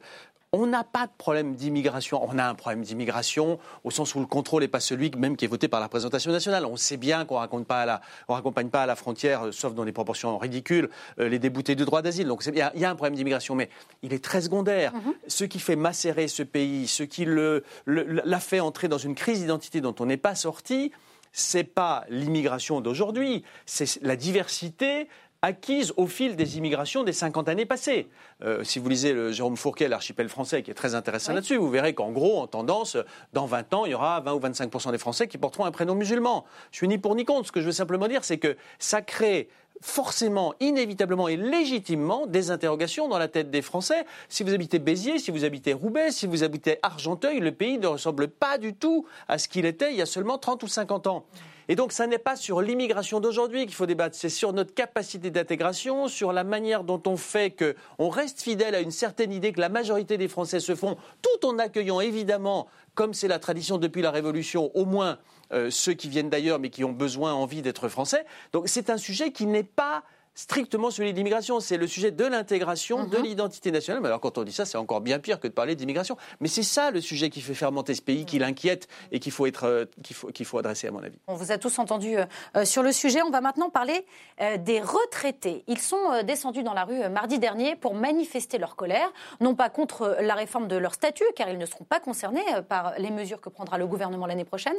on 0.53 0.65
n'a 0.67 0.83
pas 0.83 1.07
de 1.07 1.11
problème 1.17 1.55
d'immigration. 1.55 2.21
On 2.29 2.37
a 2.37 2.43
un 2.43 2.55
problème 2.55 2.81
d'immigration 2.81 3.57
au 3.85 3.91
sens 3.91 4.15
où 4.15 4.19
le 4.19 4.25
contrôle 4.25 4.63
n'est 4.63 4.67
pas 4.67 4.81
celui 4.81 5.09
même 5.11 5.37
qui 5.37 5.45
est 5.45 5.47
voté 5.47 5.69
par 5.69 5.79
la 5.79 5.85
représentation 5.85 6.29
nationale. 6.29 6.65
On 6.65 6.75
sait 6.75 6.97
bien 6.97 7.23
qu'on 7.23 7.37
raconte 7.37 7.65
pas 7.65 7.81
à 7.83 7.85
la, 7.85 8.01
on 8.27 8.33
raccompagne 8.33 8.67
pas 8.69 8.83
à 8.83 8.85
la 8.85 8.97
frontière, 8.97 9.43
euh, 9.47 9.51
sauf 9.53 9.73
dans 9.73 9.85
des 9.85 9.93
proportions 9.93 10.37
ridicules, 10.37 10.89
euh, 11.19 11.29
les 11.29 11.39
déboutés 11.39 11.75
du 11.75 11.85
droit 11.85 12.01
d'asile. 12.01 12.27
Donc 12.27 12.43
il 12.45 12.55
y, 12.55 12.61
a- 12.61 12.73
il 12.75 12.81
y 12.81 12.85
a 12.85 12.89
un 12.89 12.95
problème 12.95 13.15
d'immigration, 13.15 13.55
mais 13.55 13.69
il 14.03 14.11
est 14.11 14.21
très 14.23 14.41
secondaire. 14.41 14.91
Ce 15.27 15.45
qui 15.45 15.59
fait 15.59 15.77
macérer 15.77 16.27
ce 16.27 16.43
pays, 16.43 16.85
ce 16.87 17.03
qui 17.03 17.23
le- 17.23 17.63
le- 17.85 18.03
l'a 18.03 18.39
fait 18.41 18.59
entrer 18.59 18.89
dans 18.89 18.97
une 18.97 19.15
crise 19.15 19.39
d'identité 19.39 19.79
dont 19.79 19.95
on 19.99 20.05
n'est 20.05 20.17
pas 20.17 20.35
sorti, 20.35 20.91
c'est 21.31 21.63
pas 21.63 22.03
l'immigration 22.09 22.81
d'aujourd'hui, 22.81 23.45
c'est 23.65 24.01
la 24.01 24.17
diversité 24.17 25.07
acquise 25.41 25.93
au 25.97 26.05
fil 26.05 26.35
des 26.35 26.57
immigrations 26.57 27.03
des 27.03 27.13
50 27.13 27.49
années 27.49 27.65
passées. 27.65 28.09
Euh, 28.43 28.63
si 28.63 28.77
vous 28.77 28.87
lisez 28.89 29.13
le 29.13 29.31
Jérôme 29.31 29.57
Fourquet, 29.57 29.87
l'archipel 29.87 30.29
français, 30.29 30.61
qui 30.61 30.69
est 30.69 30.75
très 30.75 30.93
intéressant 30.93 31.33
là-dessus, 31.33 31.57
vous 31.57 31.69
verrez 31.69 31.95
qu'en 31.95 32.11
gros, 32.11 32.39
en 32.39 32.47
tendance, 32.47 32.97
dans 33.33 33.45
20 33.47 33.73
ans, 33.73 33.85
il 33.85 33.91
y 33.91 33.95
aura 33.95 34.19
20 34.19 34.33
ou 34.33 34.39
25% 34.39 34.91
des 34.91 34.97
Français 34.99 35.27
qui 35.27 35.37
porteront 35.37 35.65
un 35.65 35.71
prénom 35.71 35.95
musulman. 35.95 36.45
Je 36.71 36.77
suis 36.77 36.87
ni 36.87 36.97
pour 36.99 37.15
ni 37.15 37.25
contre. 37.25 37.47
Ce 37.47 37.51
que 37.51 37.59
je 37.59 37.65
veux 37.65 37.71
simplement 37.71 38.07
dire, 38.07 38.23
c'est 38.23 38.37
que 38.37 38.55
ça 38.77 39.01
crée 39.01 39.49
forcément, 39.81 40.53
inévitablement 40.59 41.27
et 41.27 41.37
légitimement 41.37 42.27
des 42.27 42.51
interrogations 42.51 43.07
dans 43.07 43.17
la 43.17 43.27
tête 43.27 43.49
des 43.49 43.63
Français. 43.63 44.05
Si 44.29 44.43
vous 44.43 44.53
habitez 44.53 44.77
Béziers, 44.77 45.17
si 45.17 45.31
vous 45.31 45.43
habitez 45.43 45.73
Roubaix, 45.73 46.11
si 46.11 46.27
vous 46.27 46.43
habitez 46.43 46.77
Argenteuil, 46.83 47.39
le 47.39 47.51
pays 47.51 47.79
ne 47.79 47.87
ressemble 47.87 48.27
pas 48.27 48.59
du 48.59 48.75
tout 48.75 49.07
à 49.27 49.39
ce 49.39 49.47
qu'il 49.47 49.65
était 49.65 49.91
il 49.91 49.97
y 49.97 50.01
a 50.03 50.05
seulement 50.05 50.37
30 50.37 50.61
ou 50.61 50.67
50 50.67 51.07
ans. 51.07 51.25
Et 51.67 51.75
donc, 51.75 51.91
ça 51.91 52.07
n'est 52.07 52.17
pas 52.17 52.35
sur 52.35 52.61
l'immigration 52.61 53.19
d'aujourd'hui 53.19 53.65
qu'il 53.65 53.75
faut 53.75 53.85
débattre, 53.85 54.15
c'est 54.15 54.29
sur 54.29 54.53
notre 54.53 54.73
capacité 54.73 55.29
d'intégration, 55.29 56.07
sur 56.07 56.33
la 56.33 56.43
manière 56.43 56.83
dont 56.83 57.01
on 57.05 57.17
fait 57.17 57.51
qu'on 57.51 58.09
reste 58.09 58.41
fidèle 58.41 58.75
à 58.75 58.81
une 58.81 58.91
certaine 58.91 59.31
idée 59.31 59.51
que 59.51 59.61
la 59.61 59.69
majorité 59.69 60.17
des 60.17 60.27
Français 60.27 60.59
se 60.59 60.75
font, 60.75 60.97
tout 61.21 61.47
en 61.47 61.59
accueillant 61.59 62.01
évidemment, 62.01 62.67
comme 62.95 63.13
c'est 63.13 63.27
la 63.27 63.39
tradition 63.39 63.77
depuis 63.77 64.01
la 64.01 64.11
Révolution, 64.11 64.71
au 64.75 64.85
moins 64.85 65.19
euh, 65.53 65.69
ceux 65.69 65.93
qui 65.93 66.09
viennent 66.09 66.29
d'ailleurs 66.29 66.59
mais 66.59 66.69
qui 66.69 66.83
ont 66.83 66.91
besoin, 66.91 67.33
envie 67.33 67.61
d'être 67.61 67.89
français. 67.89 68.25
Donc, 68.53 68.67
c'est 68.67 68.89
un 68.89 68.97
sujet 68.97 69.31
qui 69.31 69.45
n'est 69.45 69.63
pas 69.63 70.03
strictement 70.33 70.91
celui 70.91 71.11
de 71.11 71.17
l'immigration, 71.17 71.59
c'est 71.59 71.77
le 71.77 71.87
sujet 71.87 72.11
de 72.11 72.25
l'intégration, 72.25 73.05
de 73.05 73.17
l'identité 73.17 73.71
nationale. 73.71 74.01
Mais 74.01 74.07
alors 74.07 74.21
quand 74.21 74.37
on 74.37 74.43
dit 74.43 74.51
ça, 74.51 74.65
c'est 74.65 74.77
encore 74.77 75.01
bien 75.01 75.19
pire 75.19 75.39
que 75.39 75.47
de 75.47 75.53
parler 75.53 75.75
d'immigration. 75.75 76.17
Mais 76.39 76.47
c'est 76.47 76.63
ça 76.63 76.91
le 76.91 77.01
sujet 77.01 77.29
qui 77.29 77.41
fait 77.41 77.53
fermenter 77.53 77.93
ce 77.93 78.01
pays, 78.01 78.25
qui 78.25 78.39
l'inquiète 78.39 78.87
et 79.11 79.19
qu'il 79.19 79.31
faut, 79.31 79.45
être, 79.45 79.65
euh, 79.65 79.85
qu'il 80.03 80.15
faut, 80.15 80.27
qu'il 80.27 80.45
faut 80.45 80.57
adresser 80.57 80.87
à 80.87 80.91
mon 80.91 81.03
avis. 81.03 81.17
On 81.27 81.35
vous 81.35 81.51
a 81.51 81.57
tous 81.57 81.77
entendu 81.79 82.17
euh, 82.17 82.25
euh, 82.55 82.65
sur 82.65 82.81
le 82.81 82.91
sujet. 82.91 83.21
On 83.21 83.29
va 83.29 83.41
maintenant 83.41 83.69
parler 83.69 84.05
euh, 84.39 84.57
des 84.57 84.79
retraités. 84.79 85.63
Ils 85.67 85.79
sont 85.79 86.11
euh, 86.11 86.23
descendus 86.23 86.63
dans 86.63 86.73
la 86.73 86.85
rue 86.85 87.01
euh, 87.01 87.09
mardi 87.09 87.37
dernier 87.37 87.75
pour 87.75 87.93
manifester 87.93 88.57
leur 88.57 88.75
colère, 88.75 89.11
non 89.41 89.53
pas 89.53 89.69
contre 89.69 90.17
la 90.21 90.35
réforme 90.35 90.67
de 90.67 90.77
leur 90.77 90.93
statut, 90.93 91.25
car 91.35 91.49
ils 91.49 91.57
ne 91.57 91.65
seront 91.65 91.83
pas 91.83 91.99
concernés 91.99 92.41
par 92.69 92.93
les 92.97 93.11
mesures 93.11 93.41
que 93.41 93.49
prendra 93.49 93.77
le 93.77 93.85
gouvernement 93.85 94.27
l'année 94.27 94.45
prochaine, 94.45 94.75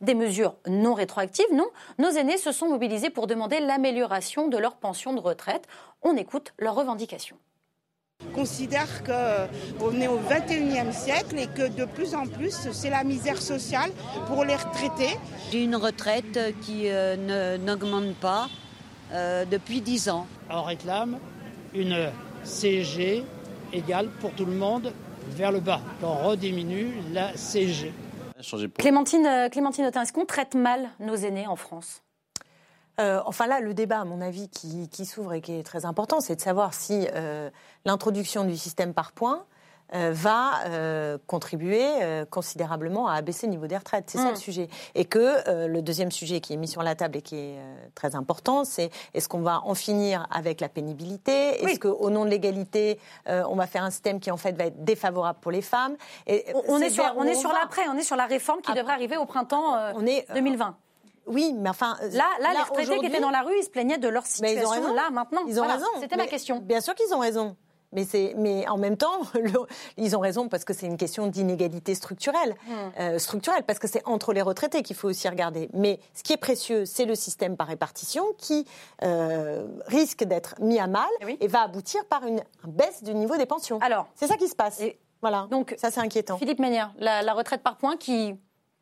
des 0.00 0.14
mesures 0.14 0.54
non 0.66 0.94
rétroactives, 0.94 1.52
non. 1.52 1.68
Nos 1.98 2.10
aînés 2.10 2.38
se 2.38 2.52
sont 2.52 2.68
mobilisés 2.68 3.10
pour 3.10 3.26
demander 3.26 3.60
l'amélioration 3.60 4.48
de 4.48 4.56
leur 4.56 4.76
pension 4.76 4.93
de 4.94 5.20
retraite. 5.20 5.66
On 6.02 6.16
écoute 6.16 6.52
leurs 6.58 6.74
revendications. 6.74 7.36
considère 8.34 9.02
qu'on 9.04 10.00
est 10.00 10.08
au 10.08 10.18
21e 10.18 10.92
siècle 10.92 11.38
et 11.38 11.46
que 11.46 11.68
de 11.68 11.84
plus 11.84 12.14
en 12.14 12.26
plus, 12.26 12.54
c'est 12.72 12.90
la 12.90 13.04
misère 13.04 13.40
sociale 13.40 13.90
pour 14.26 14.44
les 14.44 14.56
retraités. 14.56 15.16
J'ai 15.50 15.62
une 15.64 15.76
retraite 15.76 16.38
qui 16.62 16.88
euh, 16.88 17.16
ne- 17.16 17.56
n'augmente 17.64 18.14
pas 18.16 18.48
euh, 19.12 19.44
depuis 19.44 19.80
10 19.80 20.08
ans. 20.08 20.26
On 20.50 20.62
réclame 20.62 21.18
une 21.74 22.10
CG 22.44 23.24
égale 23.72 24.08
pour 24.20 24.30
tout 24.32 24.46
le 24.46 24.52
monde 24.54 24.92
vers 25.28 25.52
le 25.52 25.60
bas, 25.60 25.80
qu'on 26.00 26.14
rediminue 26.14 26.94
la 27.12 27.36
CG. 27.36 27.92
Clémentine, 28.78 29.26
euh, 29.26 29.48
Clémentine 29.48 29.86
Autain, 29.86 30.02
est-ce 30.02 30.12
qu'on 30.12 30.26
traite 30.26 30.54
mal 30.54 30.88
nos 31.00 31.16
aînés 31.16 31.46
en 31.46 31.56
France? 31.56 32.02
Euh, 33.00 33.20
enfin 33.26 33.46
là, 33.46 33.60
le 33.60 33.74
débat, 33.74 34.00
à 34.00 34.04
mon 34.04 34.20
avis, 34.20 34.48
qui, 34.48 34.88
qui 34.88 35.04
s'ouvre 35.04 35.32
et 35.34 35.40
qui 35.40 35.52
est 35.52 35.62
très 35.62 35.84
important, 35.84 36.20
c'est 36.20 36.36
de 36.36 36.40
savoir 36.40 36.74
si 36.74 37.08
euh, 37.14 37.50
l'introduction 37.84 38.44
du 38.44 38.56
système 38.56 38.94
par 38.94 39.12
points 39.12 39.44
euh, 39.94 40.12
va 40.14 40.60
euh, 40.66 41.18
contribuer 41.26 41.84
euh, 42.02 42.24
considérablement 42.24 43.06
à 43.06 43.14
abaisser 43.14 43.46
le 43.46 43.50
niveau 43.52 43.66
des 43.66 43.76
retraites. 43.76 44.06
C'est 44.08 44.18
ça 44.18 44.24
Mm. 44.24 44.30
le 44.30 44.36
sujet. 44.36 44.68
Et 44.94 45.04
que 45.04 45.66
le 45.68 45.82
deuxième 45.82 46.10
sujet 46.10 46.40
qui 46.40 46.54
est 46.54 46.56
mis 46.56 46.66
sur 46.68 46.82
la 46.82 46.94
table 46.94 47.18
et 47.18 47.22
qui 47.22 47.36
est 47.36 47.58
très 47.94 48.14
important, 48.14 48.64
c'est 48.64 48.90
est-ce 49.12 49.28
qu'on 49.28 49.42
va 49.42 49.60
en 49.64 49.74
finir 49.74 50.26
avec 50.30 50.60
la 50.60 50.68
pénibilité? 50.68 51.62
Est-ce 51.62 51.78
qu'au 51.78 52.10
nom 52.10 52.24
de 52.24 52.30
l'égalité, 52.30 52.98
on 53.26 53.54
va 53.54 53.66
faire 53.66 53.84
un 53.84 53.90
système 53.90 54.20
qui 54.20 54.30
en 54.30 54.36
fait 54.36 54.52
va 54.52 54.64
être 54.64 54.84
défavorable 54.84 55.38
pour 55.40 55.52
les 55.52 55.62
femmes? 55.62 55.96
Et 56.26 56.44
On 56.66 56.80
est 56.80 56.90
sur, 56.90 57.04
on 57.16 57.24
est 57.24 57.40
l'après, 57.42 57.82
on 57.88 57.96
est 57.96 58.02
sur 58.02 58.16
la 58.16 58.26
réforme 58.26 58.62
qui 58.62 58.72
devrait 58.72 58.94
arriver 58.94 59.16
au 59.16 59.26
printemps 59.26 59.76
euh, 59.76 59.92
On 59.96 60.06
est, 60.06 60.26
2020. 60.34 60.76
Oui, 61.26 61.54
mais 61.56 61.70
enfin. 61.70 61.96
Là, 62.12 62.24
là, 62.40 62.52
les 62.52 62.60
retraités 62.60 62.98
qui 62.98 63.06
étaient 63.06 63.20
dans 63.20 63.30
la 63.30 63.42
rue, 63.42 63.54
ils 63.58 63.64
se 63.64 63.70
plaignaient 63.70 63.98
de 63.98 64.08
leur 64.08 64.22
Mais 64.40 64.48
situation. 64.48 64.62
ils 64.62 64.66
ont 64.78 64.82
raison. 64.82 64.94
Là, 64.94 65.10
maintenant, 65.10 65.42
Ils 65.46 65.54
ont 65.60 65.64
Voilà, 65.64 65.74
raison. 65.74 65.86
C'était 66.00 66.16
ma 66.16 66.26
question. 66.26 66.58
Bien 66.58 66.80
sûr 66.80 66.94
qu'ils 66.94 67.14
ont 67.14 67.18
raison. 67.20 67.56
Mais, 67.92 68.04
mais 68.36 68.66
en 68.68 68.76
même 68.76 68.96
temps, 68.96 69.20
le- 69.34 69.52
ils 69.96 70.16
ont 70.16 70.20
raison 70.20 70.48
parce 70.48 70.64
que 70.64 70.72
c'est 70.74 70.86
une 70.86 70.96
question 70.96 71.28
d'inégalité 71.28 71.94
structurelle. 71.94 72.56
Hmm. 72.66 72.72
Euh, 73.00 73.18
structurelle, 73.20 73.62
parce 73.62 73.78
que 73.78 73.86
c'est 73.86 74.02
entre 74.04 74.32
les 74.32 74.42
retraités 74.42 74.82
qu'il 74.82 74.96
faut 74.96 75.08
aussi 75.08 75.28
regarder. 75.28 75.68
Mais 75.74 76.00
ce 76.12 76.24
qui 76.24 76.32
est 76.32 76.36
précieux, 76.38 76.86
c'est 76.86 77.04
le 77.04 77.14
système 77.14 77.56
par 77.56 77.68
répartition 77.68 78.24
qui 78.36 78.66
euh, 79.04 79.64
risque 79.86 80.24
d'être 80.24 80.56
mis 80.60 80.80
à 80.80 80.88
mal 80.88 81.06
et 81.40 81.46
va 81.46 81.62
aboutir 81.62 82.04
par 82.06 82.26
une 82.26 82.42
baisse 82.66 83.04
du 83.04 83.14
niveau 83.14 83.36
des 83.36 83.46
pensions. 83.46 83.78
Alors, 83.80 84.08
c'est 84.16 84.26
ça 84.26 84.36
qui 84.36 84.48
se 84.48 84.56
passe. 84.56 84.82
voilà. 85.22 85.46
Donc, 85.52 85.74
ça, 85.78 85.92
c'est 85.92 86.00
inquiétant. 86.00 86.36
Philippe 86.36 86.58
Ménière, 86.58 86.92
la, 86.98 87.22
la 87.22 87.32
retraite 87.32 87.62
par 87.62 87.76
points 87.76 87.96
qui. 87.96 88.34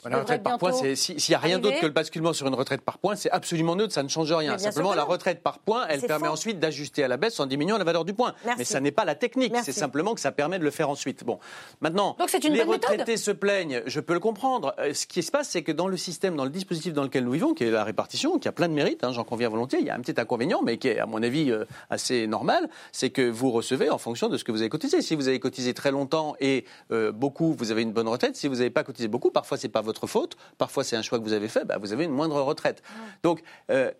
La 0.05 0.19
retraite 0.19 0.43
par 0.43 0.59
si- 0.97 1.21
s'il 1.21 1.33
n'y 1.33 1.37
a 1.37 1.39
rien 1.39 1.59
d'autre 1.59 1.79
que 1.81 1.87
le 1.87 1.93
basculement 1.93 2.33
sur 2.33 2.47
une 2.49 2.55
retraite 2.55 2.81
par 2.83 2.99
points, 2.99 3.15
c'est 3.17 3.31
absolument 3.31 3.77
neutre, 3.77 3.93
ça 3.93 4.03
ne 4.03 4.09
change 4.09 4.33
rien. 4.33 4.59
Simplement, 4.59 4.95
la 4.95 5.05
retraite 5.05 5.43
par 5.43 5.59
points, 5.61 5.87
elle 5.89 6.01
permet 6.01 6.27
faux. 6.27 6.33
ensuite 6.33 6.59
d'ajuster 6.59 7.05
à 7.05 7.09
la 7.09 7.17
baisse 7.17 7.39
en 7.39 7.47
diminuant 7.47 7.79
la 7.79 7.85
valeur 7.85 8.05
du 8.05 8.13
point. 8.15 8.35
Merci. 8.45 8.59
Mais 8.59 8.65
ça 8.65 8.81
n'est 8.81 8.91
pas 8.91 9.05
la 9.05 9.15
technique, 9.15 9.55
c'est 9.63 9.73
simplement 9.73 10.15
que 10.15 10.21
ça 10.21 10.33
permet 10.33 10.59
de 10.59 10.65
le 10.65 10.71
faire 10.71 10.91
ensuite. 10.91 11.25
Bon, 11.25 11.39
maintenant, 11.81 12.17
Donc 12.19 12.31
c'est 12.31 12.43
une 12.45 12.53
les 12.55 12.63
retraités 12.63 13.17
se 13.17 13.31
plaignent, 13.31 13.83
je 13.87 14.01
peux 14.01 14.15
le 14.15 14.21
comprendre. 14.21 14.75
Euh, 14.79 14.93
Ce 14.95 15.07
qui 15.07 15.23
se 15.23 15.31
passe, 15.31 15.49
c'est 15.49 15.63
que 15.63 15.73
dans 15.73 15.89
le 15.89 15.97
système, 15.97 16.37
dans 16.37 16.45
le 16.45 16.51
dispositif 16.51 16.93
dans 16.93 17.03
lequel 17.05 17.25
nous 17.25 17.33
vivons, 17.33 17.55
qui 17.55 17.65
est 17.65 17.71
la 17.71 17.85
répartition, 17.85 18.39
qui 18.39 18.49
a 18.49 18.53
plein 18.53 18.69
de 18.69 18.75
mérites, 18.75 19.05
hein, 19.05 19.13
j'en 19.13 19.25
conviens 19.25 19.49
volontiers, 19.49 19.79
il 19.81 19.87
y 19.87 19.91
a 19.91 19.95
un 19.95 20.01
petit 20.01 20.21
inconvénient, 20.21 20.63
mais 20.63 20.79
qui 20.79 20.89
est, 20.89 20.99
à 20.99 21.07
mon 21.07 21.23
avis, 21.23 21.51
euh, 21.51 21.65
assez 21.91 22.27
normal, 22.27 22.69
c'est 22.93 23.11
que 23.11 23.23
vous 23.29 23.51
recevez 23.51 23.89
en 23.91 23.99
fonction 23.99 24.29
de 24.29 24.37
ce 24.37 24.45
que 24.45 24.53
vous 24.53 24.61
avez 24.61 24.69
cotisé. 24.69 25.01
Si 25.03 25.15
vous 25.15 25.29
avez 25.29 25.39
cotisé 25.41 25.75
très 25.75 25.91
longtemps 25.91 26.35
et 26.41 26.65
euh, 26.91 27.13
beaucoup, 27.13 27.55
vous 27.57 27.71
avez 27.71 27.83
une 27.83 27.93
bonne 27.93 28.09
retraite. 28.09 28.37
Si 28.37 28.49
vous 28.49 28.57
n'avez 28.57 28.71
pas 28.71 28.83
cotisé 28.85 29.09
beaucoup, 29.09 29.31
parfois 29.31 29.57
c'est 29.59 29.69
pas 29.69 29.81
votre 29.81 29.92
votre 29.93 30.07
faute, 30.07 30.37
parfois 30.59 30.85
c'est 30.85 30.97
un 30.97 31.03
choix 31.03 31.19
que 31.19 31.25
vous 31.25 31.35
avez 31.35 31.49
fait, 31.49 31.65
bah, 31.65 31.77
vous 31.79 31.93
avez 31.93 32.05
une 32.05 32.11
moindre 32.11 32.41
retraite. 32.41 32.83
Donc, 33.23 33.43
euh, 33.71 33.91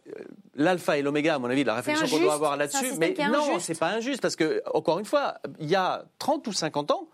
l'alpha 0.55 0.97
et 0.97 1.03
l'oméga, 1.03 1.35
à 1.35 1.39
mon 1.39 1.51
avis, 1.51 1.63
de 1.63 1.69
la 1.69 1.75
réflexion 1.77 2.07
qu'on 2.09 2.23
doit 2.23 2.35
avoir 2.35 2.57
là-dessus, 2.57 2.95
mais 2.99 3.15
non, 3.31 3.59
c'est 3.59 3.79
pas 3.79 3.91
injuste, 3.91 4.23
parce 4.23 4.37
que, 4.37 4.63
encore 4.73 4.99
une 4.99 5.05
fois, 5.05 5.35
il 5.61 5.69
y 5.69 5.75
a 5.75 6.05
30 6.19 6.47
ou 6.47 6.53
50 6.53 6.91
ans, 6.91 7.09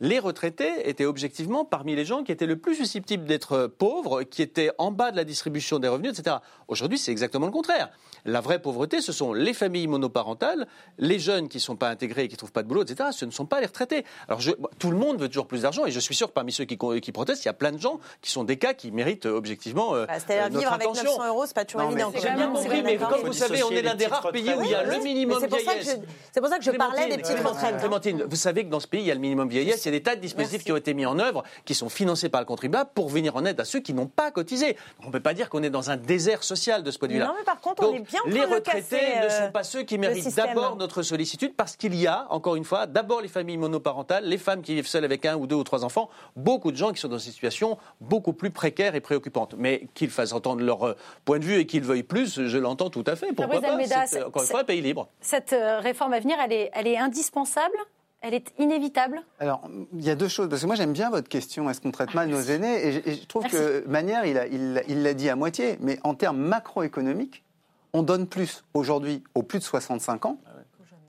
les 0.00 0.18
retraités 0.18 0.88
étaient 0.88 1.04
objectivement 1.04 1.64
parmi 1.64 1.94
les 1.94 2.04
gens 2.04 2.24
qui 2.24 2.32
étaient 2.32 2.46
le 2.46 2.56
plus 2.56 2.74
susceptibles 2.74 3.24
d'être 3.24 3.66
pauvres, 3.66 4.22
qui 4.24 4.42
étaient 4.42 4.70
en 4.78 4.90
bas 4.90 5.12
de 5.12 5.16
la 5.16 5.24
distribution 5.24 5.78
des 5.78 5.88
revenus, 5.88 6.18
etc. 6.18 6.36
Aujourd'hui, 6.68 6.98
c'est 6.98 7.12
exactement 7.12 7.46
le 7.46 7.52
contraire. 7.52 7.90
La 8.24 8.40
vraie 8.40 8.60
pauvreté, 8.60 9.00
ce 9.00 9.12
sont 9.12 9.32
les 9.32 9.52
familles 9.54 9.86
monoparentales, 9.86 10.66
les 10.98 11.18
jeunes 11.18 11.48
qui 11.48 11.58
ne 11.58 11.62
sont 11.62 11.76
pas 11.76 11.88
intégrés 11.88 12.24
et 12.24 12.28
qui 12.28 12.34
ne 12.34 12.38
trouvent 12.38 12.52
pas 12.52 12.62
de 12.62 12.68
boulot, 12.68 12.82
etc. 12.82 13.10
Ce 13.12 13.24
ne 13.24 13.30
sont 13.30 13.46
pas 13.46 13.60
les 13.60 13.66
retraités. 13.66 14.04
Alors, 14.28 14.40
je, 14.40 14.52
tout 14.78 14.90
le 14.90 14.96
monde 14.96 15.20
veut 15.20 15.28
toujours 15.28 15.46
plus 15.46 15.62
d'argent 15.62 15.86
et 15.86 15.90
je 15.90 16.00
suis 16.00 16.14
sûr 16.14 16.28
que 16.28 16.32
parmi 16.32 16.52
ceux 16.52 16.64
qui, 16.64 16.78
qui, 17.00 17.12
protestent, 17.12 17.44
il 17.44 17.48
y 17.48 17.50
a 17.50 17.54
plein 17.54 17.72
de 17.72 17.78
gens 17.78 18.00
qui 18.22 18.30
sont 18.30 18.44
des 18.44 18.56
cas 18.56 18.74
qui 18.74 18.90
méritent 18.92 19.26
euh, 19.26 19.36
objectivement. 19.36 19.94
Euh, 19.94 20.06
bah, 20.06 20.14
C'est-à-dire 20.18 20.56
euh, 20.56 20.58
vivre 20.58 20.72
avec 20.72 20.88
900 20.88 21.28
euros, 21.28 21.44
c'est 21.46 21.54
pas 21.54 21.64
toujours 21.64 21.90
évident. 21.90 22.12
J'ai 22.14 22.30
bien 22.30 22.48
compris, 22.50 22.82
mais 22.82 22.96
comme 22.96 23.22
vous 23.22 23.32
savez, 23.32 23.62
on 23.62 23.70
est 23.70 23.82
l'un 23.82 23.94
des 23.94 24.06
rares 24.06 24.30
pays 24.30 24.52
où 24.54 24.62
il 24.64 24.70
y 24.70 24.74
a 24.74 24.84
le 24.84 25.02
minimum 25.02 25.44
vieillesse. 25.46 25.98
C'est 26.32 26.40
pour 26.40 26.48
ça 26.48 26.58
que 26.58 26.64
je 26.64 26.70
parlais 26.70 27.08
des 27.08 27.18
petites 27.18 27.40
retraites. 27.40 27.78
Clémentine, 27.78 28.24
vous 28.26 28.36
savez 28.36 28.64
que 28.64 28.70
dans 28.70 28.80
ce 28.80 28.86
pays, 28.86 29.00
il 29.00 29.06
y 29.06 29.10
a 29.10 29.14
le 29.14 29.20
minimum 29.20 29.48
vieillesse. 29.48 29.84
Il 29.84 29.86
y 29.86 29.88
a 29.88 29.98
des 29.98 30.02
tas 30.02 30.16
de 30.16 30.20
dispositifs 30.20 30.64
qui 30.64 30.72
ont 30.72 30.76
été 30.76 30.94
mis 30.94 31.06
en 31.06 31.18
œuvre, 31.18 31.44
qui 31.64 31.74
sont 31.74 31.88
financés 31.88 32.28
par 32.28 32.40
le 32.40 32.46
contribuable 32.46 32.90
pour 32.94 33.08
venir 33.08 33.36
en 33.36 33.44
aide 33.44 33.60
à 33.60 33.64
ceux 33.64 33.80
qui 33.80 33.92
n'ont 33.92 34.06
pas 34.06 34.30
cotisé. 34.30 34.76
On 35.02 35.08
ne 35.08 35.12
peut 35.12 35.20
pas 35.20 35.34
dire 35.34 35.50
qu'on 35.50 35.62
est 35.62 35.70
dans 35.70 35.90
un 35.90 35.96
désert 35.96 36.42
social 36.42 36.53
de 36.54 36.90
ce 36.90 36.98
point 36.98 37.08
de 37.08 37.14
vue-là. 37.14 37.26
Non, 37.26 37.34
mais 37.36 37.44
par 37.44 37.60
contre, 37.60 37.84
on 37.88 37.94
est 37.94 38.00
bien 38.00 38.20
les 38.26 38.44
retraités 38.44 39.20
ne 39.22 39.28
sont 39.28 39.50
pas 39.52 39.64
ceux 39.64 39.82
qui 39.82 39.98
méritent 39.98 40.34
d'abord 40.34 40.76
notre 40.76 41.02
sollicitude 41.02 41.54
parce 41.56 41.76
qu'il 41.76 41.94
y 41.94 42.06
a, 42.06 42.26
encore 42.30 42.56
une 42.56 42.64
fois, 42.64 42.86
d'abord 42.86 43.20
les 43.20 43.28
familles 43.28 43.56
monoparentales, 43.56 44.24
les 44.24 44.38
femmes 44.38 44.62
qui 44.62 44.74
vivent 44.74 44.86
seules 44.86 45.04
avec 45.04 45.24
un 45.26 45.36
ou 45.36 45.46
deux 45.46 45.56
ou 45.56 45.64
trois 45.64 45.84
enfants, 45.84 46.08
beaucoup 46.36 46.72
de 46.72 46.76
gens 46.76 46.92
qui 46.92 47.00
sont 47.00 47.08
dans 47.08 47.16
des 47.16 47.22
situations 47.22 47.78
beaucoup 48.00 48.32
plus 48.32 48.50
précaires 48.50 48.94
et 48.94 49.00
préoccupantes. 49.00 49.54
Mais 49.58 49.88
qu'ils 49.94 50.10
fassent 50.10 50.32
entendre 50.32 50.62
leur 50.62 50.86
euh, 50.86 50.96
point 51.24 51.38
de 51.38 51.44
vue 51.44 51.58
et 51.58 51.66
qu'ils 51.66 51.84
veuillent 51.84 52.02
plus, 52.02 52.46
je 52.46 52.58
l'entends 52.58 52.90
tout 52.90 53.04
à 53.06 53.16
fait. 53.16 53.32
Pourquoi 53.32 53.60
pas 53.60 53.78
C'est 54.06 54.22
encore 54.22 54.42
une 54.42 54.48
fois 54.48 54.60
un 54.60 54.64
pays 54.64 54.80
libre. 54.80 55.08
Cette 55.20 55.52
euh, 55.52 55.80
réforme 55.80 56.12
à 56.12 56.20
venir, 56.20 56.36
elle 56.42 56.52
est, 56.52 56.70
elle 56.74 56.86
est 56.86 56.98
indispensable 56.98 57.76
elle 58.24 58.32
est 58.32 58.52
inévitable 58.58 59.22
Alors, 59.38 59.62
il 59.92 60.02
y 60.02 60.08
a 60.08 60.14
deux 60.14 60.28
choses. 60.28 60.48
Parce 60.48 60.62
que 60.62 60.66
moi, 60.66 60.76
j'aime 60.76 60.94
bien 60.94 61.10
votre 61.10 61.28
question 61.28 61.68
est-ce 61.68 61.80
qu'on 61.82 61.90
traite 61.90 62.14
mal 62.14 62.28
nos 62.28 62.40
aînés 62.40 62.86
Et 62.86 63.14
je, 63.14 63.26
trouve 63.26 63.46
que 63.46 63.86
Manière, 63.86 64.24
il 64.24 64.34
l'a 64.34 64.46
il, 64.46 64.82
il 64.88 65.14
dit 65.14 65.28
à 65.28 65.36
moitié. 65.36 65.76
Mais 65.80 66.00
en 66.04 66.14
termes 66.14 66.38
macroéconomiques, 66.38 67.44
on 67.92 68.02
donne 68.02 68.26
plus 68.26 68.64
aujourd'hui 68.72 69.22
aux 69.34 69.42
plus 69.42 69.58
de 69.58 69.64
65 69.64 70.24
ans 70.24 70.38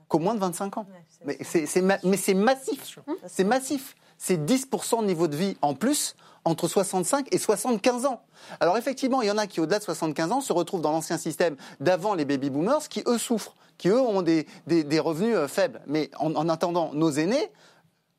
qu'aux 0.08 0.18
moins 0.18 0.34
de 0.34 0.40
25 0.40 0.76
ans. 0.76 0.86
mais 1.24 1.38
c'est 1.42 2.34
massif. 2.34 2.98
C'est 3.26 3.44
massif. 3.44 3.96
C'est 4.18 4.36
10% 4.36 5.00
de 5.00 5.06
niveau 5.06 5.26
de 5.26 5.36
vie 5.36 5.56
en 5.62 5.74
plus 5.74 6.16
entre 6.44 6.68
65 6.68 7.26
et 7.32 7.38
75 7.38 8.06
ans. 8.06 8.22
Alors 8.60 8.76
effectivement, 8.76 9.20
il 9.20 9.28
y 9.28 9.30
en 9.30 9.38
a 9.38 9.46
qui, 9.46 9.60
au-delà 9.60 9.78
de 9.78 9.84
75 9.84 10.32
ans, 10.32 10.40
se 10.40 10.52
retrouvent 10.52 10.80
dans 10.80 10.92
l'ancien 10.92 11.18
système 11.18 11.56
d'avant 11.80 12.14
les 12.14 12.24
baby-boomers, 12.24 12.88
qui, 12.88 13.02
eux, 13.06 13.18
souffrent, 13.18 13.56
qui, 13.78 13.88
eux, 13.88 14.00
ont 14.00 14.22
des, 14.22 14.46
revenus 14.98 15.36
euh, 15.36 15.48
faibles. 15.48 15.80
Mais 15.86 16.10
en, 16.18 16.48
attendant, 16.48 16.90
nos 16.92 17.10
aînés, 17.10 17.50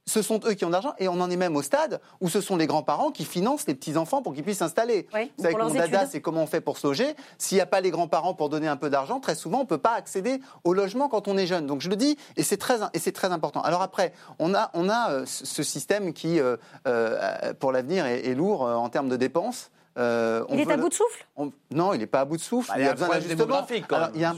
ce 0.08 0.22
sont 0.22 0.40
eux 0.46 0.54
qui 0.54 0.64
ont 0.64 0.70
de 0.70 0.74
l'argent 0.74 0.94
et 1.00 1.10
on 1.10 1.20
en 1.20 1.30
est 1.30 1.36
même 1.36 1.56
au 1.58 1.62
stade 1.62 2.00
où 2.22 2.30
ce 2.30 2.40
sont 2.40 2.56
les 2.56 2.66
grands-parents 2.66 3.12
qui 3.12 3.26
financent 3.26 3.68
les 3.68 3.76
petits-enfants 3.76 4.22
pour 4.22 4.34
qu'ils 4.34 4.44
puissent 4.44 4.60
s'installer. 4.60 5.08
Oui, 5.14 5.32
Vous 5.38 5.44
savez 5.44 5.56
que 5.56 5.62
mon 5.62 5.74
dada, 5.74 6.08
c'est 6.08 6.22
comment 6.22 6.44
on 6.44 6.48
fait 6.48 6.62
pour 6.62 6.78
se 6.78 6.88
loger. 6.88 7.14
S'il 7.38 7.58
n'y 7.58 7.62
a 7.62 7.66
pas 7.66 7.82
les 7.82 7.92
grands-parents 7.92 8.34
pour 8.34 8.50
donner 8.50 8.70
un 8.70 8.78
peu 8.78 8.90
d'argent, 8.90 9.20
très 9.20 9.36
souvent, 9.36 9.60
on 9.60 9.64
ne 9.64 9.68
peut 9.68 9.78
pas 9.78 9.94
accéder 9.94 10.40
au 10.64 10.74
logement 10.74 11.10
quand 11.10 11.28
on 11.28 11.38
est 11.38 11.46
jeune. 11.46 11.68
Donc 11.68 11.82
je 11.82 11.90
le 11.90 11.98
dis, 11.98 12.18
et 12.38 12.44
c'est 12.44 12.58
très, 12.58 12.78
et 12.94 13.00
c'est 13.00 13.12
très 13.12 13.32
important. 13.34 13.62
Alors 13.62 13.82
après, 13.82 14.14
on 14.40 14.56
a, 14.56 14.72
on 14.74 14.88
a 14.88 15.12
euh, 15.12 15.24
ce 15.26 15.62
système 15.62 16.14
qui, 16.14 16.40
euh, 16.40 16.56
euh, 16.88 17.54
pour 17.54 17.74
l'avenir, 17.74 18.06
est, 18.06 18.34
lourd 18.34 18.62
en 18.62 18.88
termes 18.90 19.10
de 19.10 19.18
dépenses. 19.18 19.72
Euh, 19.98 20.44
il 20.52 20.60
est 20.60 20.72
à 20.72 20.78
bout 20.78 20.90
de 20.90 20.94
souffle? 20.94 21.26
Non, 21.72 21.94
il 21.94 21.99
n'est 21.99 22.07
pas 22.07 22.22
à 22.22 22.26
bout 22.26 22.38
de 22.38 22.41
souffle. 22.41 22.69
Bah, 22.69 22.76
il 22.78 22.86
y 22.86 22.88
a, 22.88 22.94
besoin 22.94 23.10
d'ajustement. 23.10 23.68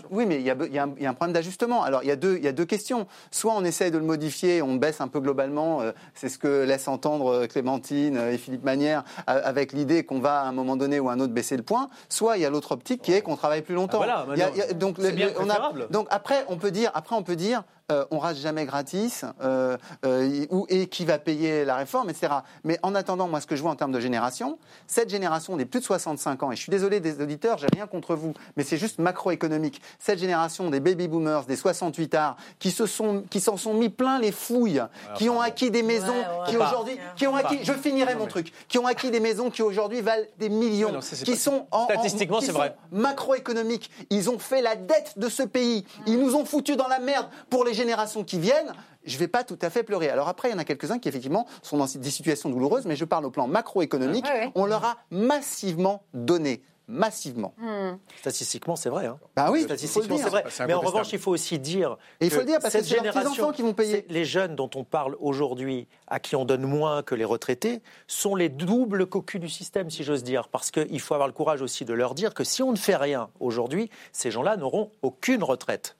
Oui, 0.09 0.25
mais 0.25 0.37
il 0.37 0.45
y, 0.45 0.49
a, 0.49 0.55
il, 0.65 0.73
y 0.73 0.79
a 0.79 0.83
un, 0.83 0.93
il 0.95 1.03
y, 1.03 1.05
a 1.05 1.09
un, 1.09 1.13
problème 1.13 1.33
d'ajustement. 1.33 1.83
Alors, 1.83 2.03
il 2.03 2.07
y, 2.07 2.11
a 2.11 2.15
deux, 2.15 2.37
il 2.37 2.43
y 2.43 2.47
a 2.47 2.51
deux 2.51 2.65
questions. 2.65 3.07
Soit 3.31 3.53
on 3.53 3.63
essaie 3.63 3.91
de 3.91 3.97
le 3.97 4.05
modifier, 4.05 4.61
on 4.61 4.75
baisse 4.75 5.01
un 5.01 5.07
peu 5.07 5.19
globalement. 5.19 5.81
Euh, 5.81 5.91
c'est 6.13 6.29
ce 6.29 6.37
que 6.37 6.63
laissent 6.63 6.87
entendre 6.87 7.33
euh, 7.33 7.47
Clémentine 7.47 8.17
et 8.17 8.37
Philippe 8.37 8.63
Manière, 8.63 9.03
avec 9.27 9.73
l'idée 9.73 10.03
qu'on 10.03 10.19
va 10.19 10.41
à 10.41 10.45
un 10.45 10.53
moment 10.53 10.77
donné 10.77 10.99
ou 10.99 11.09
à 11.09 11.13
un 11.13 11.19
autre 11.19 11.33
baisser 11.33 11.57
le 11.57 11.63
point. 11.63 11.89
Soit 12.07 12.37
il 12.37 12.41
y 12.41 12.45
a 12.45 12.49
l'autre 12.49 12.71
optique 12.71 13.01
qui 13.01 13.11
est 13.11 13.21
qu'on 13.21 13.35
travaille 13.35 13.61
plus 13.61 13.75
longtemps. 13.75 14.01
Ah, 14.01 14.23
voilà, 14.25 14.73
donc, 14.73 14.97
on 14.99 15.49
a, 15.49 15.87
donc 15.89 16.07
après, 16.09 16.45
on 16.47 16.57
peut 16.57 16.71
dire, 16.71 16.91
après, 16.93 17.15
on 17.15 17.23
peut 17.23 17.35
dire 17.35 17.63
euh, 17.91 18.05
on 18.11 18.19
rate 18.19 18.37
jamais 18.37 18.65
gratis, 18.65 19.25
euh, 19.41 19.75
euh, 20.05 20.65
et 20.69 20.87
qui 20.87 21.05
va 21.05 21.17
payer 21.17 21.65
la 21.65 21.75
réforme, 21.75 22.11
etc. 22.11 22.27
Mais 22.63 22.77
en 22.83 22.93
attendant, 22.93 23.27
moi, 23.27 23.41
ce 23.41 23.47
que 23.47 23.55
je 23.55 23.63
vois 23.63 23.71
en 23.71 23.75
termes 23.75 23.91
de 23.91 23.99
génération, 23.99 24.59
cette 24.85 25.09
génération 25.09 25.57
des 25.57 25.65
plus 25.65 25.79
de 25.79 25.85
65 25.85 26.43
ans, 26.43 26.51
et 26.51 26.55
je 26.55 26.61
suis 26.61 26.69
désolé 26.69 26.99
des 26.99 27.19
auditeurs, 27.19 27.57
j'ai 27.57 27.67
rien 27.73 27.87
contre 27.87 28.15
vous, 28.15 28.33
mais 28.57 28.63
c'est 28.63 28.77
juste 28.77 28.99
macroéconomique. 28.99 29.81
Cette 29.97 30.19
génération 30.19 30.69
des 30.69 30.79
baby 30.79 31.07
boomers, 31.07 31.45
des 31.45 31.55
68 31.55 32.13
arts, 32.13 32.37
qui 32.59 32.69
se 32.69 32.85
sont, 32.85 33.23
qui 33.27 33.39
s'en 33.39 33.57
sont 33.57 33.73
mis 33.73 33.89
plein 33.89 34.19
les 34.19 34.31
fouilles, 34.31 34.83
qui 35.15 35.27
ont 35.29 35.41
acquis 35.41 35.71
des 35.71 35.83
maisons, 35.83 36.23
qui 36.47 36.57
aujourd'hui, 36.57 36.99
qui 37.15 37.25
ont 37.25 37.35
acquis, 37.35 37.59
je 37.63 37.73
finirai 37.73 38.13
mon 38.13 38.27
truc, 38.27 38.53
qui 38.67 38.77
ont 38.77 38.85
acquis 38.85 39.09
des 39.09 39.19
maisons 39.19 39.49
qui 39.49 39.63
aujourd'hui 39.63 40.01
valent 40.01 40.25
des 40.37 40.49
millions, 40.49 40.99
qui 41.23 41.35
sont 41.35 41.65
en, 41.71 41.85
statistiquement, 41.85 42.39
c'est 42.39 42.51
vrai, 42.51 42.75
macroéconomiques. 42.91 43.89
Ils 44.11 44.29
ont 44.29 44.37
fait 44.37 44.61
la 44.61 44.75
dette 44.75 45.17
de 45.17 45.27
ce 45.27 45.41
pays. 45.41 45.85
Ils 46.05 46.19
nous 46.19 46.35
ont 46.35 46.45
foutu 46.45 46.75
dans 46.75 46.87
la 46.87 46.99
merde 46.99 47.27
pour 47.49 47.65
les 47.65 47.78
générations 47.79 48.23
qui 48.23 48.39
viennent, 48.39 48.73
je 49.05 49.15
ne 49.15 49.19
vais 49.19 49.27
pas 49.27 49.43
tout 49.43 49.59
à 49.61 49.69
fait 49.69 49.83
pleurer. 49.83 50.09
Alors 50.09 50.27
après, 50.27 50.49
il 50.49 50.51
y 50.51 50.55
en 50.55 50.59
a 50.59 50.65
quelques-uns 50.65 50.99
qui 50.99 51.09
effectivement 51.09 51.47
sont 51.61 51.77
dans 51.77 51.85
des 51.85 52.11
situations 52.11 52.49
douloureuses, 52.49 52.85
mais 52.85 52.95
je 52.95 53.05
parle 53.05 53.25
au 53.25 53.31
plan 53.31 53.47
macroéconomique. 53.47 54.25
On 54.55 54.65
leur 54.65 54.85
a 54.85 54.97
massivement 55.09 56.03
donné 56.13 56.61
massivement. 56.89 57.53
Hmm. 57.57 57.97
Statistiquement, 58.19 58.75
c'est 58.75 58.89
vrai. 58.89 59.05
Hein. 59.05 59.19
Bah 59.35 59.49
oui, 59.51 59.61
statistiquement, 59.63 60.17
c'est 60.17 60.29
vrai. 60.29 60.43
Mais 60.67 60.73
en 60.73 60.81
revanche, 60.81 61.13
il 61.13 61.19
faut 61.19 61.31
aussi 61.31 61.59
dire. 61.59 61.97
Et 62.19 62.25
il 62.25 62.31
faut 62.31 62.39
le 62.39 62.45
dire 62.45 62.59
parce 62.59 62.73
que 62.73 62.83
c'est 62.83 62.99
les 62.99 63.27
enfants 63.27 63.51
qui 63.51 63.61
vont 63.61 63.73
payer. 63.73 64.05
Les 64.09 64.25
jeunes 64.25 64.55
dont 64.55 64.69
on 64.75 64.83
parle 64.83 65.15
aujourd'hui, 65.19 65.87
à 66.07 66.19
qui 66.19 66.35
on 66.35 66.45
donne 66.45 66.63
moins 66.63 67.03
que 67.03 67.15
les 67.15 67.25
retraités, 67.25 67.81
sont 68.07 68.35
les 68.35 68.49
doubles 68.49 69.05
cocus 69.05 69.39
du 69.39 69.49
système, 69.49 69.89
si 69.89 70.03
j'ose 70.03 70.23
dire. 70.23 70.49
Parce 70.49 70.71
qu'il 70.71 70.99
faut 70.99 71.13
avoir 71.13 71.27
le 71.27 71.33
courage 71.33 71.61
aussi 71.61 71.85
de 71.85 71.93
leur 71.93 72.15
dire 72.15 72.33
que 72.33 72.43
si 72.43 72.63
on 72.63 72.71
ne 72.71 72.77
fait 72.77 72.95
rien 72.95 73.29
aujourd'hui, 73.39 73.89
ces 74.11 74.31
gens-là 74.31 74.57
n'auront 74.57 74.91
aucune 75.03 75.43
retraite. 75.43 75.95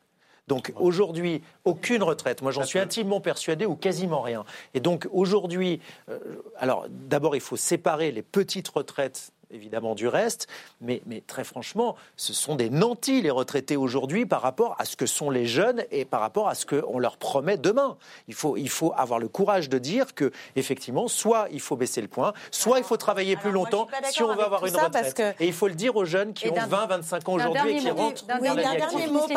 Donc 0.49 0.73
aujourd'hui, 0.75 1.43
aucune 1.63 2.01
retraite. 2.01 2.41
Moi, 2.41 2.51
j'en 2.51 2.63
suis 2.63 2.79
intimement 2.79 3.21
persuadé 3.21 3.67
ou 3.67 3.75
quasiment 3.75 4.21
rien. 4.21 4.43
Et 4.73 4.79
donc 4.79 5.07
aujourd'hui, 5.11 5.79
euh, 6.09 6.17
alors 6.57 6.87
d'abord, 6.89 7.35
il 7.35 7.41
faut 7.41 7.55
séparer 7.55 8.11
les 8.11 8.23
petites 8.23 8.67
retraites 8.67 9.31
évidemment 9.51 9.95
du 9.95 10.07
reste, 10.07 10.47
mais, 10.81 11.01
mais, 11.05 11.21
très 11.25 11.43
franchement, 11.43 11.95
ce 12.15 12.33
sont 12.33 12.55
des 12.55 12.69
nantis 12.69 13.21
les 13.21 13.29
retraités 13.29 13.77
aujourd'hui 13.77 14.25
par 14.25 14.41
rapport 14.41 14.75
à 14.79 14.85
ce 14.85 14.95
que 14.95 15.05
sont 15.05 15.29
les 15.29 15.45
jeunes 15.45 15.83
et 15.91 16.05
par 16.05 16.21
rapport 16.21 16.47
à 16.47 16.55
ce 16.55 16.65
qu'on 16.65 16.99
leur 16.99 17.17
promet 17.17 17.57
demain. 17.57 17.97
Il 18.27 18.33
faut, 18.33 18.57
il 18.57 18.69
faut 18.69 18.93
avoir 18.95 19.19
le 19.19 19.27
courage 19.27 19.69
de 19.69 19.77
dire 19.77 20.13
que 20.13 20.31
effectivement, 20.55 21.07
soit 21.07 21.47
il 21.51 21.61
faut 21.61 21.75
baisser 21.75 22.01
le 22.01 22.07
point, 22.07 22.33
soit 22.51 22.79
il 22.79 22.83
faut 22.83 22.97
travailler 22.97 23.35
plus 23.35 23.51
longtemps 23.51 23.87
si 24.09 24.23
on 24.23 24.33
veut 24.35 24.43
avoir 24.43 24.65
une 24.65 24.75
retraite. 24.75 25.21
Et 25.39 25.47
il 25.47 25.53
faut 25.53 25.67
le 25.67 25.75
dire 25.75 25.95
aux 25.95 26.05
jeunes 26.05 26.33
qui 26.33 26.49
ont 26.49 26.53
20-25 26.53 27.29
ans 27.29 27.33
aujourd'hui 27.33 27.77
et 27.77 27.79
qui 27.79 27.91
rentrent 27.91 28.25
dans 28.25 28.55
la 28.55 28.75
dernier 28.75 29.07
mot, 29.07 29.27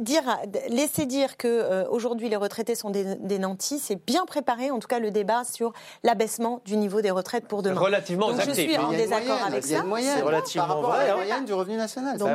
dire, 0.00 0.22
laisser 0.68 1.06
dire 1.06 1.36
que 1.36 1.48
euh, 1.48 1.88
aujourd'hui 1.88 2.28
les 2.28 2.36
retraités 2.36 2.74
sont 2.74 2.90
des, 2.90 3.14
des 3.16 3.38
nantis, 3.38 3.78
c'est 3.78 4.04
bien 4.04 4.24
préparer 4.26 4.70
en 4.70 4.78
tout 4.78 4.88
cas 4.88 4.98
le 4.98 5.10
débat 5.10 5.44
sur 5.44 5.72
l'abaissement 6.02 6.60
du 6.64 6.76
niveau 6.76 7.00
des 7.00 7.10
retraites 7.10 7.46
pour 7.46 7.62
demain. 7.62 7.80
Relativement 7.80 8.30
Donc, 8.30 8.40
je 8.44 8.50
suis 8.52 8.76
en 8.76 8.90
désaccord 8.90 9.42
avec 9.44 9.53
C'est 9.62 10.20
relativement 10.20 10.66
par 10.66 10.76
rapport 10.76 10.92
à 10.92 11.06
la 11.06 11.14
moyenne 11.14 11.44
du 11.44 11.52
revenu 11.52 11.76
national. 11.76 12.18
Donc, 12.18 12.28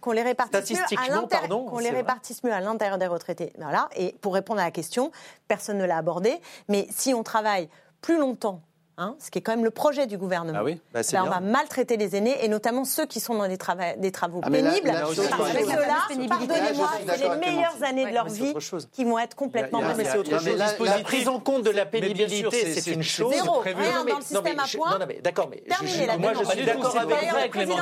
qu'on 0.00 0.12
les, 0.12 0.22
répartisse 0.22 0.78
mieux 2.44 2.52
à 2.52 2.60
l'intérieur 2.60 2.98
des 2.98 3.06
retraités. 3.06 3.52
Voilà. 3.58 3.88
Et 3.96 4.14
pour 4.20 4.34
répondre 4.34 4.60
à 4.60 4.64
la 4.64 4.70
question, 4.70 5.10
personne 5.48 5.78
ne 5.78 5.84
l'a 5.84 5.96
abordé, 5.96 6.40
mais 6.68 6.86
si 6.90 7.14
on 7.14 7.22
travaille 7.22 7.68
plus 8.00 8.18
longtemps 8.18 8.60
Hein, 8.96 9.16
ce 9.18 9.28
qui 9.28 9.40
est 9.40 9.42
quand 9.42 9.56
même 9.56 9.64
le 9.64 9.72
projet 9.72 10.06
du 10.06 10.16
gouvernement. 10.16 10.60
Ah 10.60 10.62
oui 10.62 10.80
bah, 10.92 11.00
on 11.14 11.28
va 11.28 11.40
maltraiter 11.40 11.96
les 11.96 12.14
aînés 12.14 12.44
et 12.44 12.48
notamment 12.48 12.84
ceux 12.84 13.06
qui 13.06 13.18
sont 13.18 13.34
dans 13.34 13.48
des, 13.48 13.58
des 13.98 14.12
travaux 14.12 14.40
ah, 14.44 14.48
pénibles. 14.48 14.92
parce 14.92 15.16
que 15.16 15.20
là, 15.20 16.28
pardonnez-moi, 16.28 16.90
c'est 17.08 17.16
les 17.18 17.36
meilleures 17.36 17.82
années 17.82 18.06
de 18.06 18.14
leur 18.14 18.28
vie 18.28 18.54
qui 18.92 19.04
vont 19.04 19.18
être 19.18 19.34
complètement 19.34 19.80
La 19.80 20.98
prise 21.02 21.26
en 21.26 21.40
compte 21.40 21.64
de 21.64 21.70
la 21.70 21.86
pénibilité, 21.86 22.72
c'est 22.72 22.92
une 22.92 23.02
chose. 23.02 23.34
Zéro, 23.34 23.58
rien 23.60 24.04
dans 24.04 24.16
le 24.16 24.22
système 24.22 24.60
à 24.60 24.64
point. 24.72 24.98
D'accord, 25.24 25.50
mais 25.50 25.64
moi 26.18 26.32
je 26.38 26.44
suis 26.44 26.64
d'accord 26.64 26.96
avec 26.96 27.56
vous, 27.56 27.76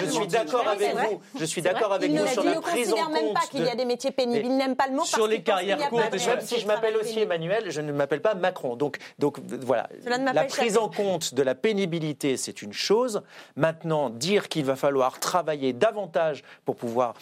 Je 0.00 0.10
suis 0.10 0.26
d'accord 0.26 0.66
avec 0.66 0.96
vous. 0.96 1.20
Je 1.38 1.44
suis 1.44 1.62
d'accord 1.62 1.92
avec 1.92 2.10
vous 2.10 2.26
sur 2.26 2.42
la 2.42 2.60
prise 2.60 2.92
en 2.92 2.96
compte. 2.96 3.04
Il 3.06 3.06
ne 3.06 3.06
considère 3.06 3.10
même 3.10 3.34
pas 3.34 3.46
qu'il 3.48 3.62
y 3.62 3.68
a 3.68 3.76
des 3.76 3.84
métiers 3.84 4.10
pénibles. 4.10 4.44
Il 4.44 4.56
n'aime 4.56 4.74
pas 4.74 4.88
le 4.88 4.96
mot 4.96 5.04
sur 5.04 5.28
les 5.28 5.42
carrières 5.42 5.88
courtes. 5.88 6.10
Même 6.10 6.40
si 6.40 6.58
je 6.58 6.66
m'appelle 6.66 6.96
aussi 6.96 7.20
Emmanuel, 7.20 7.70
je 7.70 7.80
ne 7.80 7.92
m'appelle 7.92 8.22
pas 8.22 8.34
Macron. 8.34 8.74
Donc 8.74 8.98
voilà 9.60 9.88
la 10.24 10.44
prise 10.44 10.78
en 10.78 10.88
compte 10.88 11.34
de 11.34 11.42
la 11.42 11.54
pénibilité, 11.54 12.36
c'est 12.36 12.62
une 12.62 12.72
chose. 12.72 13.22
Maintenant, 13.56 14.10
dire 14.10 14.48
qu'il 14.48 14.64
va 14.64 14.76
falloir 14.76 15.20
travailler 15.20 15.72
davantage 15.72 16.42
pour 16.64 16.76
pouvoir 16.76 17.14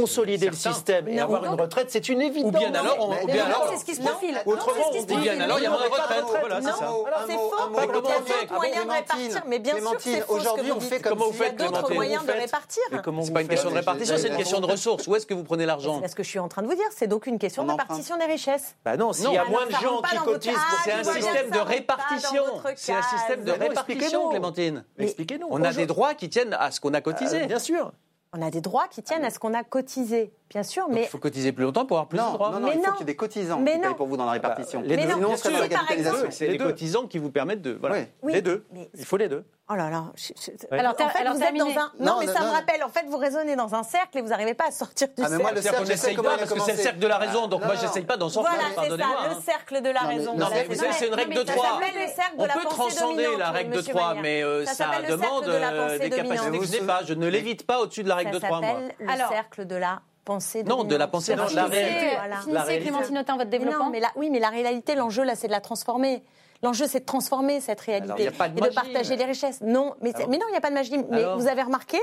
consolider 0.00 0.46
le 0.48 0.56
système 0.56 1.08
et 1.08 1.14
Non. 1.16 1.22
avoir 1.24 1.44
une 1.44 1.60
retraite, 1.60 1.90
c'est 1.90 2.08
une 2.08 2.22
évidence. 2.22 2.48
Ou 2.54 2.58
bien 2.58 2.74
alors, 2.74 2.96
on- 3.00 3.10
Mais- 3.10 3.22
ou 3.22 3.26
mais 3.26 3.32
bien 3.32 3.44
non, 3.48 3.54
alors- 3.56 3.68
c'est 3.72 3.78
ce 3.78 3.84
qui 3.84 3.94
se 3.94 4.00
Non. 4.02 4.08
profile. 4.08 4.34
Non, 4.46 4.52
Autrement, 4.52 4.82
on 4.88 4.90
dit, 4.92 5.06
profile. 5.06 5.42
alors, 5.42 5.58
il 5.58 5.62
y 5.62 5.66
a 5.66 5.70
moins 5.70 5.78
de 5.78 5.84
retraite. 5.92 6.24
Voilà, 6.40 6.60
c'est 6.60 6.66
Non. 6.68 6.76
ça. 6.76 6.84
Alors, 6.84 7.04
c'est 7.26 7.32
faux. 7.34 7.50
Mais 7.76 7.86
comment 7.86 8.02
il 8.02 8.08
y 8.08 8.12
a 8.12 8.18
on 8.18 8.24
fait 8.24 8.40
d'autres 8.46 8.54
moyens 8.54 8.84
de 8.86 8.90
répartir. 8.90 9.42
Mais 9.46 9.58
bien 9.58 9.76
sûr, 9.76 9.96
c'est 10.00 10.20
faux 10.20 10.34
aujourd'hui, 10.34 10.70
vous 10.70 10.76
on 10.76 10.80
fait 10.80 11.00
comme 11.00 11.18
Il 11.18 11.24
y 11.24 11.28
a 11.28 11.32
faites, 11.32 11.56
d'autres 11.56 11.94
moyens 11.94 12.24
de 12.26 12.32
répartir. 12.32 12.82
C'est 12.90 13.32
pas 13.32 13.40
une 13.42 13.48
question 13.48 13.70
de 13.70 13.74
répartition, 13.76 14.14
c'est 14.18 14.28
une 14.28 14.36
question 14.36 14.60
de 14.60 14.66
ressources. 14.66 15.06
Où 15.06 15.16
est-ce 15.16 15.26
que 15.26 15.34
vous 15.34 15.44
prenez 15.44 15.66
l'argent 15.66 16.00
C'est 16.02 16.08
ce 16.08 16.16
que 16.16 16.22
je 16.22 16.28
suis 16.28 16.38
en 16.38 16.48
train 16.48 16.62
de 16.62 16.66
vous 16.68 16.74
dire. 16.74 16.86
C'est 16.96 17.06
donc 17.06 17.26
une 17.26 17.38
question 17.38 17.62
On 17.62 17.66
de 17.66 17.70
répartition 17.72 18.16
des 18.16 18.24
richesses. 18.24 18.74
Bah 18.84 18.96
non, 18.96 19.12
s'il 19.12 19.32
y 19.32 19.38
a 19.38 19.44
moins 19.44 19.66
de 19.66 19.72
gens 19.72 20.02
qui 20.02 20.16
cotisent 20.18 20.52
C'est 20.84 20.92
un 20.92 21.02
bien 21.02 21.12
système 21.12 21.50
de 21.50 21.58
répartition. 21.58 22.42
C'est 22.76 22.92
un 22.92 23.02
système 23.02 23.44
de 23.44 23.52
répartition. 23.52 24.28
Clémentine. 24.30 24.84
Expliquez-nous. 24.98 25.46
On 25.50 25.62
a 25.62 25.72
des 25.72 25.86
droits 25.86 26.14
qui 26.14 26.28
tiennent 26.28 26.56
à 26.58 26.70
ce 26.70 26.80
qu'on 26.80 26.94
a 26.94 27.00
cotisé. 27.00 27.46
Bien 27.46 27.58
sûr. 27.58 27.92
On 28.32 28.42
a 28.42 28.50
des 28.50 28.60
droits 28.60 28.88
qui 28.88 29.02
tiennent 29.02 29.24
à 29.24 29.30
ce 29.30 29.38
qu'on 29.38 29.54
a 29.54 29.64
cotisé, 29.64 30.32
bien 30.50 30.62
sûr, 30.62 30.84
Donc, 30.86 30.94
mais 30.94 31.02
il 31.02 31.08
faut 31.08 31.18
cotiser 31.18 31.52
plus 31.52 31.64
longtemps 31.64 31.86
pour 31.86 31.96
avoir 31.98 32.08
plus 32.08 32.18
de 32.18 32.22
Non, 32.22 32.32
droits. 32.34 32.50
non, 32.50 32.60
non, 32.60 32.68
Mais 32.68 32.74
il 32.74 32.80
faut 32.80 32.86
non. 32.86 32.92
qu'il 32.92 33.00
y 33.00 33.02
ait 33.02 33.06
des 33.06 33.16
cotisants 33.16 33.58
Mais 33.60 33.72
qui 33.74 33.78
payent 33.80 33.88
non. 33.90 33.94
pour 33.94 34.06
vous 34.06 34.16
dans 34.16 34.26
la 34.26 34.32
répartition. 34.32 34.80
les 34.82 34.96
Mais 34.96 35.02
deux. 35.02 35.08
non, 35.08 35.14
Sinon, 35.16 35.28
bien 35.28 35.36
ce 35.36 35.42
serait 35.42 35.54
sûr, 35.56 35.64
de 35.66 35.70
la 35.70 35.76
par 35.78 35.90
exemple, 35.90 35.96
capitalisation. 36.16 36.30
C'est 36.30 36.46
les 36.48 36.58
deux. 36.58 36.64
cotisants 36.64 37.06
qui 37.06 37.18
vous 37.18 37.30
permettent 37.30 37.62
de. 37.62 37.76
Voilà. 37.80 37.94
Ouais. 37.96 38.12
Oui, 38.22 38.32
Les 38.32 38.42
deux. 38.42 38.64
mais- 38.72 38.88
Il 38.96 39.04
faut 39.04 39.16
les 39.16 39.28
deux. 39.28 39.44
Oh 39.68 39.74
là 39.74 39.90
là. 39.90 40.04
je- 40.14 40.28
je- 40.40 40.50
Ouais. 40.70 40.78
Alors, 40.78 40.92
en 40.92 41.08
fait, 41.08 41.18
alors, 41.18 41.34
vous 41.34 41.42
êtes 41.42 41.56
dans 41.56 41.64
un. 41.66 41.68
Non, 41.74 41.80
Non, 41.98 42.16
mais 42.20 42.26
non, 42.26 42.32
ça 42.32 42.40
me 42.42 42.46
non. 42.46 42.52
rappelle. 42.52 42.84
En 42.84 42.88
fait, 42.88 43.04
vous 43.08 43.16
raisonnez 43.16 43.56
dans 43.56 43.74
un 43.74 43.82
cercle 43.82 44.18
et 44.18 44.22
vous 44.22 44.28
n'arrivez 44.28 44.54
pas 44.54 44.68
à 44.68 44.70
sortir 44.70 45.08
du 45.08 45.14
Ah, 45.24 45.28
mais 45.28 45.38
moi, 45.38 45.46
cercle. 45.48 45.62
cercle, 45.62 45.78
sais 45.86 45.92
n'essaye 45.92 46.16
pas, 46.16 46.22
parce 46.38 46.52
que 46.52 46.60
c'est 46.60 46.72
le 46.72 46.78
cercle 46.78 46.98
de 47.00 47.06
la 47.08 47.18
raison. 47.18 47.48
Donc 47.48 47.62
Non, 47.62 47.66
moi, 47.66 47.74
non. 47.74 47.80
j'essaye 47.80 48.04
pas 48.04 48.16
d'en 48.16 48.28
sortir. 48.28 48.52
Voilà, 48.54 48.68
c'est 48.68 48.96
ça, 48.96 49.28
le 49.34 49.42
cercle 49.42 49.82
de 49.82 49.90
la 49.90 50.00
raison. 50.02 50.34
non, 50.36 50.46
mais 50.50 50.56
c'est 50.60 50.64
vous 50.68 50.74
savez, 50.76 50.88
vrai. 50.90 50.96
c'est 51.00 51.06
une 51.08 51.14
règle 51.14 51.34
Non, 51.34 51.40
de 51.40 51.46
trois. 51.46 51.80
De 51.80 52.42
On 52.42 52.46
peut 52.46 52.68
transcender 52.68 53.36
la 53.36 53.50
règle 53.50 53.70
de 53.72 53.76
monsieur 53.78 53.92
3, 53.92 54.08
Maillard. 54.14 54.22
mais 54.22 54.42
euh, 54.44 54.64
Ça 54.66 54.86
demande 55.08 55.44
de 55.46 55.50
euh, 55.50 55.98
des 55.98 56.10
capacités 56.10 56.58
que 56.58 56.64
je 56.66 56.72
n'ai 56.72 56.86
pas. 56.86 57.00
Je 57.04 57.14
ne 57.14 57.26
l'évite 57.26 57.66
pas 57.66 57.80
au-dessus 57.80 58.04
de 58.04 58.08
la 58.08 58.14
règle 58.14 58.30
de 58.32 58.38
Ça 58.40 58.46
3, 58.46 58.60
moi. 58.60 58.68
s'appelle 58.68 58.94
le 59.00 59.34
cercle 59.34 59.66
de 59.66 59.74
la 59.76 60.00
pensée 60.26 60.62
Non, 60.64 60.84
de 60.84 60.94
la 60.96 61.06
pensée, 61.08 61.34
non, 61.36 61.46
pas 61.46 61.52
la 61.54 61.64
réalité. 61.64 62.10
voilà. 62.16 62.36
Finissez, 62.42 62.52
La. 62.52 62.78
Clémentine 62.82 63.18
Autain, 63.18 63.36
votre 63.38 63.48
développement. 63.48 63.84
Non, 63.86 63.90
mais 63.90 64.00
là, 64.00 64.08
oui, 64.16 64.28
mais 64.30 64.38
la 64.40 64.50
réalité, 64.50 64.94
l'enjeu 64.94 65.24
là, 65.24 65.34
c'est 65.34 65.46
de 65.46 65.52
la 65.52 65.60
transformer. 65.62 66.22
L'enjeu, 66.66 66.86
c'est 66.88 67.00
de 67.00 67.04
transformer 67.04 67.60
cette 67.60 67.80
réalité 67.80 68.12
Alors, 68.12 68.16
de 68.16 68.22
et 68.22 68.68
de 68.70 68.74
partager 68.74 69.10
mais- 69.10 69.16
les 69.16 69.24
richesses. 69.24 69.60
Non, 69.60 69.94
mais, 70.02 70.10
c'est- 70.10 70.16
Alors 70.18 70.30
mais 70.30 70.38
non, 70.38 70.46
il 70.48 70.52
n'y 70.52 70.56
a 70.56 70.60
pas 70.60 70.70
de 70.70 70.74
magie. 70.74 70.96
Mais 71.10 71.22
Alors 71.22 71.38
vous 71.38 71.46
avez 71.46 71.62
remarqué 71.62 71.98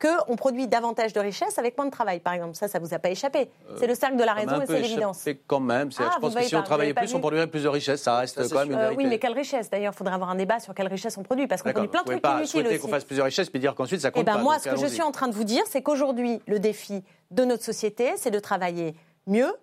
qu'on 0.00 0.36
produit 0.36 0.66
davantage 0.66 1.12
de 1.12 1.20
richesses 1.20 1.58
avec 1.58 1.76
moins 1.78 1.86
de 1.86 1.90
travail, 1.92 2.20
par 2.20 2.32
exemple. 2.34 2.54
Ça, 2.56 2.66
ça 2.68 2.78
vous 2.78 2.92
a 2.92 2.98
pas 2.98 3.10
échappé. 3.10 3.50
c'est 3.78 3.86
le 3.86 3.94
cercle 3.94 4.16
de 4.16 4.24
la 4.24 4.32
raison 4.34 4.60
et 4.60 4.66
c'est 4.66 4.80
l'évidence. 4.80 5.26
échappé 5.26 5.40
quand 5.46 5.60
même. 5.60 5.90
C'est- 5.92 6.02
Ah, 6.02 6.10
je 6.14 6.18
pense 6.20 6.34
que 6.34 6.42
si 6.42 6.50
pas, 6.50 6.58
on 6.60 6.62
travaillait 6.62 6.92
plus, 6.94 7.14
on 7.14 7.20
produirait 7.20 7.46
plus 7.46 7.62
de 7.62 7.68
richesses. 7.68 8.02
Ça 8.02 8.18
reste 8.18 8.36
quand 8.50 8.58
même 8.60 8.72
une 8.72 8.78
Euh, 8.78 8.92
oui, 8.96 9.06
mais 9.06 9.18
quelle 9.18 9.32
richesse 9.34 9.70
D'ailleurs, 9.70 9.92
il 9.94 9.96
faudrait 9.96 10.14
avoir 10.14 10.30
un 10.30 10.34
débat 10.34 10.58
sur 10.60 10.74
quelle 10.74 10.88
richesse 10.88 11.16
on 11.16 11.22
produit, 11.22 11.46
parce 11.46 11.62
qu'on 11.62 11.70
produit 11.70 11.88
plein 11.88 12.02
de 12.02 12.06
trucs 12.06 12.26
inutiles 12.26 12.66
aussi. 12.66 12.78
qu'on 12.80 12.88
fasse 12.88 13.04
plusieurs 13.04 13.26
richesses 13.26 13.48
puis 13.48 13.60
dire 13.60 13.74
qu'ensuite 13.74 14.00
ça 14.00 14.08
Eh 14.08 14.12
compte 14.12 14.26
ben 14.26 14.34
pas. 14.34 14.42
moi, 14.42 14.58
ce 14.58 14.68
que 14.68 14.76
je 14.76 14.86
suis 14.86 15.02
en 15.02 15.12
train 15.12 15.28
de 15.28 15.34
vous 15.34 15.44
dire, 15.44 15.62
c'est 15.70 15.82
qu'aujourd'hui, 15.82 16.42
le 16.46 16.58
défi 16.58 17.02
de 17.30 17.44
notre 17.44 17.64
société, 17.64 18.12
c'est 18.16 18.30
de 18.30 18.38
travailler 18.40 18.94
mieux, 19.26 19.54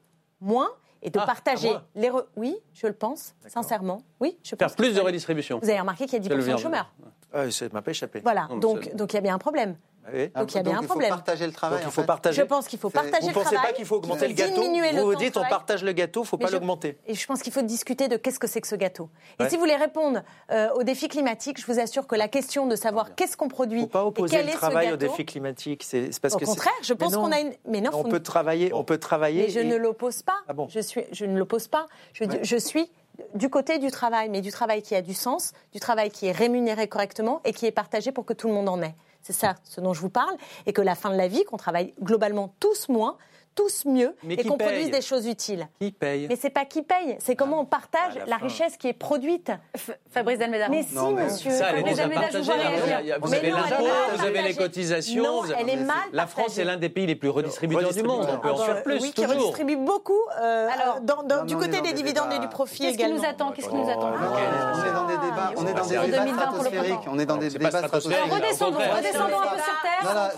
moins, 0.41 0.69
et 1.01 1.09
de 1.09 1.19
Ah, 1.19 1.25
partager 1.25 1.71
les. 1.95 2.09
re- 2.09 2.25
Oui, 2.35 2.55
je 2.73 2.87
le 2.87 2.93
pense, 2.93 3.35
sincèrement. 3.47 4.01
Oui, 4.19 4.37
je 4.43 4.55
pense. 4.55 4.67
Faire 4.69 4.75
plus 4.75 4.93
de 4.95 5.01
redistribution. 5.01 5.59
Vous 5.61 5.69
avez 5.69 5.79
remarqué 5.79 6.05
qu'il 6.05 6.13
y 6.13 6.21
a 6.21 6.23
C'est 6.23 6.35
le 6.35 6.41
10% 6.43 6.51
de 6.55 6.57
chômeurs. 6.57 6.91
Ah, 7.33 7.49
ça 7.51 7.65
ne 7.67 7.71
m'a 7.73 7.81
pas 7.81 7.91
échappé. 7.91 8.21
Voilà, 8.21 8.47
Non, 8.49 8.57
donc 8.57 8.95
donc 8.95 9.13
il 9.13 9.15
y 9.15 9.19
a 9.19 9.21
bien 9.21 9.35
un 9.35 9.39
problème. 9.39 9.77
Ah 10.11 10.17
oui. 10.17 10.31
Donc 10.35 10.51
il 10.51 10.55
y 10.55 10.59
a 10.59 10.63
bien 10.63 10.73
un 10.73 10.81
il 10.81 10.81
faut 10.83 10.87
problème. 10.89 11.09
partager 11.09 11.45
le 11.45 11.51
travail. 11.53 11.77
Donc 11.79 11.85
il 11.85 11.87
en 11.87 11.91
faut 11.91 12.01
fait. 12.01 12.07
partager. 12.07 12.41
Je 12.41 12.45
pense 12.47 12.67
qu'il 12.67 12.79
faut 12.79 12.89
partager 12.89 13.19
Vous 13.21 13.27
le 13.27 13.29
ne 13.29 13.33
pensez 13.43 13.55
travail. 13.55 13.71
pas 13.71 13.75
qu'il 13.75 13.85
faut 13.85 13.95
augmenter 13.97 14.27
le 14.27 14.33
gâteau 14.33 14.53
diminuer 14.61 14.91
le 14.91 15.01
Vous 15.01 15.05
vous 15.07 15.15
dites 15.15 15.29
on 15.37 15.41
travail. 15.41 15.49
partage 15.49 15.83
le 15.83 15.91
gâteau, 15.91 16.21
il 16.21 16.23
ne 16.23 16.27
faut 16.27 16.37
Mais 16.37 16.45
pas 16.45 16.51
l'augmenter. 16.51 16.97
Et 17.07 17.13
je 17.15 17.25
pense 17.27 17.41
qu'il 17.41 17.53
faut 17.53 17.61
discuter 17.61 18.07
de 18.07 18.17
qu'est-ce 18.17 18.39
que 18.39 18.47
c'est 18.47 18.61
que 18.61 18.67
ce 18.67 18.75
gâteau. 18.75 19.09
Et 19.39 19.43
Ouais. 19.43 19.49
si 19.49 19.55
vous 19.55 19.61
voulez 19.61 19.75
répondre 19.75 20.21
euh, 20.51 20.69
aux 20.75 20.83
défis 20.83 21.07
climatiques, 21.07 21.59
je 21.59 21.65
vous 21.71 21.79
assure 21.79 22.07
que 22.07 22.15
la 22.15 22.27
question 22.27 22.67
de 22.67 22.75
savoir 22.75 23.15
qu'est-ce 23.15 23.37
qu'on 23.37 23.47
produit 23.47 23.79
Il 23.79 23.83
ne 23.83 23.87
faut 23.87 23.91
pas 23.91 24.01
et 24.01 24.05
opposer 24.07 24.35
quel 24.37 24.45
le 24.45 24.51
est 24.51 24.53
ce 24.53 24.57
travail 24.57 24.87
au 24.87 24.91
gâteau, 24.97 25.11
défi 25.11 25.25
climatique. 25.25 25.83
C'est 25.83 26.11
c'est 26.11 26.21
parce 26.21 26.33
Au 26.35 26.37
que 26.39 26.45
c'est- 26.45 26.51
contraire, 26.51 26.73
je 26.81 26.93
pense 26.93 27.15
qu'on 27.15 27.31
a 27.31 27.39
une. 27.39 27.53
Mais 27.67 27.81
non, 27.81 27.91
On 27.93 28.03
faut- 28.03 28.09
peut 28.09 28.21
travailler, 28.23 28.73
on 28.73 28.83
peut 28.83 28.97
travailler. 28.97 29.43
Mais 29.43 29.49
je 29.49 29.59
et- 29.59 29.63
ne 29.65 29.75
l'oppose 29.75 30.23
pas. 30.23 30.37
Ah 30.47 30.53
bon 30.53 30.67
je, 30.69 30.79
suis, 30.79 31.03
je 31.11 31.25
ne 31.25 31.37
l'oppose 31.37 31.67
pas. 31.67 31.85
Je, 32.13 32.23
je 32.41 32.55
suis 32.57 32.89
du 33.35 33.49
côté 33.49 33.79
du 33.79 33.91
travail, 33.91 34.29
mais 34.29 34.39
du 34.41 34.49
travail 34.51 34.81
qui 34.81 34.95
a 34.95 35.01
du 35.01 35.13
sens, 35.13 35.51
du 35.73 35.79
travail 35.81 36.09
qui 36.09 36.27
est 36.27 36.31
rémunéré 36.31 36.87
correctement 36.87 37.41
et 37.43 37.51
qui 37.51 37.65
est 37.65 37.71
partagé 37.71 38.11
pour 38.13 38.25
que 38.25 38.31
tout 38.33 38.47
le 38.47 38.53
monde 38.53 38.69
en 38.69 38.81
ait. 38.81 38.95
C'est 39.29 39.45
ça 39.45 39.53
ce 39.63 39.79
dont 39.79 39.93
je 39.93 40.01
vous 40.01 40.09
parle. 40.09 40.35
Et 40.65 40.73
que 40.73 40.81
la 40.81 40.95
fin 40.95 41.11
de 41.11 41.15
la 41.15 41.27
vie, 41.27 41.43
qu'on 41.43 41.57
travaille 41.57 41.93
globalement 42.01 42.55
tous 42.59 42.89
moins, 42.89 43.15
tous 43.55 43.85
mieux, 43.85 44.15
Mais 44.23 44.35
et 44.35 44.43
qu'on 44.47 44.57
produise 44.57 44.89
des 44.91 45.01
choses 45.01 45.27
utiles. 45.27 45.67
Qui 45.81 45.91
paye 45.91 46.27
Mais 46.29 46.35
c'est 46.35 46.49
pas 46.49 46.65
qui 46.65 46.81
paye, 46.81 47.17
c'est 47.19 47.35
comment 47.35 47.59
on 47.61 47.65
partage 47.65 48.19
la 48.27 48.37
richesse 48.37 48.77
qui 48.77 48.87
est 48.87 48.93
produite. 48.93 49.51
Fabrice 50.11 50.39
Delméda. 50.39 50.69
Mais 50.69 50.83
si, 50.83 50.95
mais- 50.97 51.23
monsieur. 51.25 51.51
Ça, 51.51 51.71
elle 51.71 51.79
est 51.79 51.83
déjà 51.83 52.03
vous 52.03 52.09
Mais 53.29 53.37
avez 53.37 53.51
l'impôt, 53.51 53.85
vous 54.15 54.25
avez 54.25 54.41
les 54.41 54.55
cotisations. 54.55 55.23
Non, 55.23 55.41
vous 55.41 55.51
avez- 55.51 55.61
elle 55.61 55.69
est 55.69 55.75
mal 55.83 55.95
La 56.13 56.25
France 56.27 56.45
partagée. 56.45 56.61
est 56.61 56.65
l'un 56.65 56.77
des 56.77 56.89
pays 56.89 57.05
les 57.05 57.15
plus 57.15 57.29
redistributeurs 57.29 57.93
du 57.93 58.03
monde. 58.03 58.27
On 58.31 58.37
peut 58.39 58.51
en 58.51 58.59
Ah 58.61 58.65
faire 58.65 58.83
plus, 58.83 59.01
oui, 59.01 59.11
qui 59.11 59.21
toujours. 59.23 59.29
redistribue 59.47 59.75
beaucoup 59.77 60.13
euh, 60.41 60.67
Alors, 60.73 61.45
du 61.45 61.55
côté 61.57 61.81
des 61.81 61.89
des 61.89 61.93
dividendes 61.93 62.31
et 62.33 62.39
du 62.39 62.47
profit 62.47 62.83
Qu'est-ce 62.83 62.97
qui 62.97 63.11
nous 63.11 63.25
attend 63.25 63.51
Qu'est-ce 63.51 63.67
qui 63.69 63.75
nous 63.75 63.89
attend 63.89 64.11
On 64.13 64.85
est 64.85 64.93
dans 64.93 65.07
des 65.07 65.17
débats, 65.17 65.51
on 65.57 65.65
est 65.65 65.73
dans 65.73 65.85
des 65.85 65.89
débats 65.95 66.05
2020 66.19 66.45
pour 66.45 66.53
le 66.55 66.59
stratosphériques. 66.59 66.93
printemps. 66.95 67.11
On 67.13 67.19
est 67.19 67.25
dans 67.25 67.37
des 67.37 67.49
débats 67.49 67.71
stratosphériques. 67.71 68.31
redescendons, 68.33 68.71
contraire. 68.73 68.95
redescendons 68.97 69.39
un 69.39 69.47
peu 69.47 69.57
sur 69.57 69.81
Terre. 69.81 70.29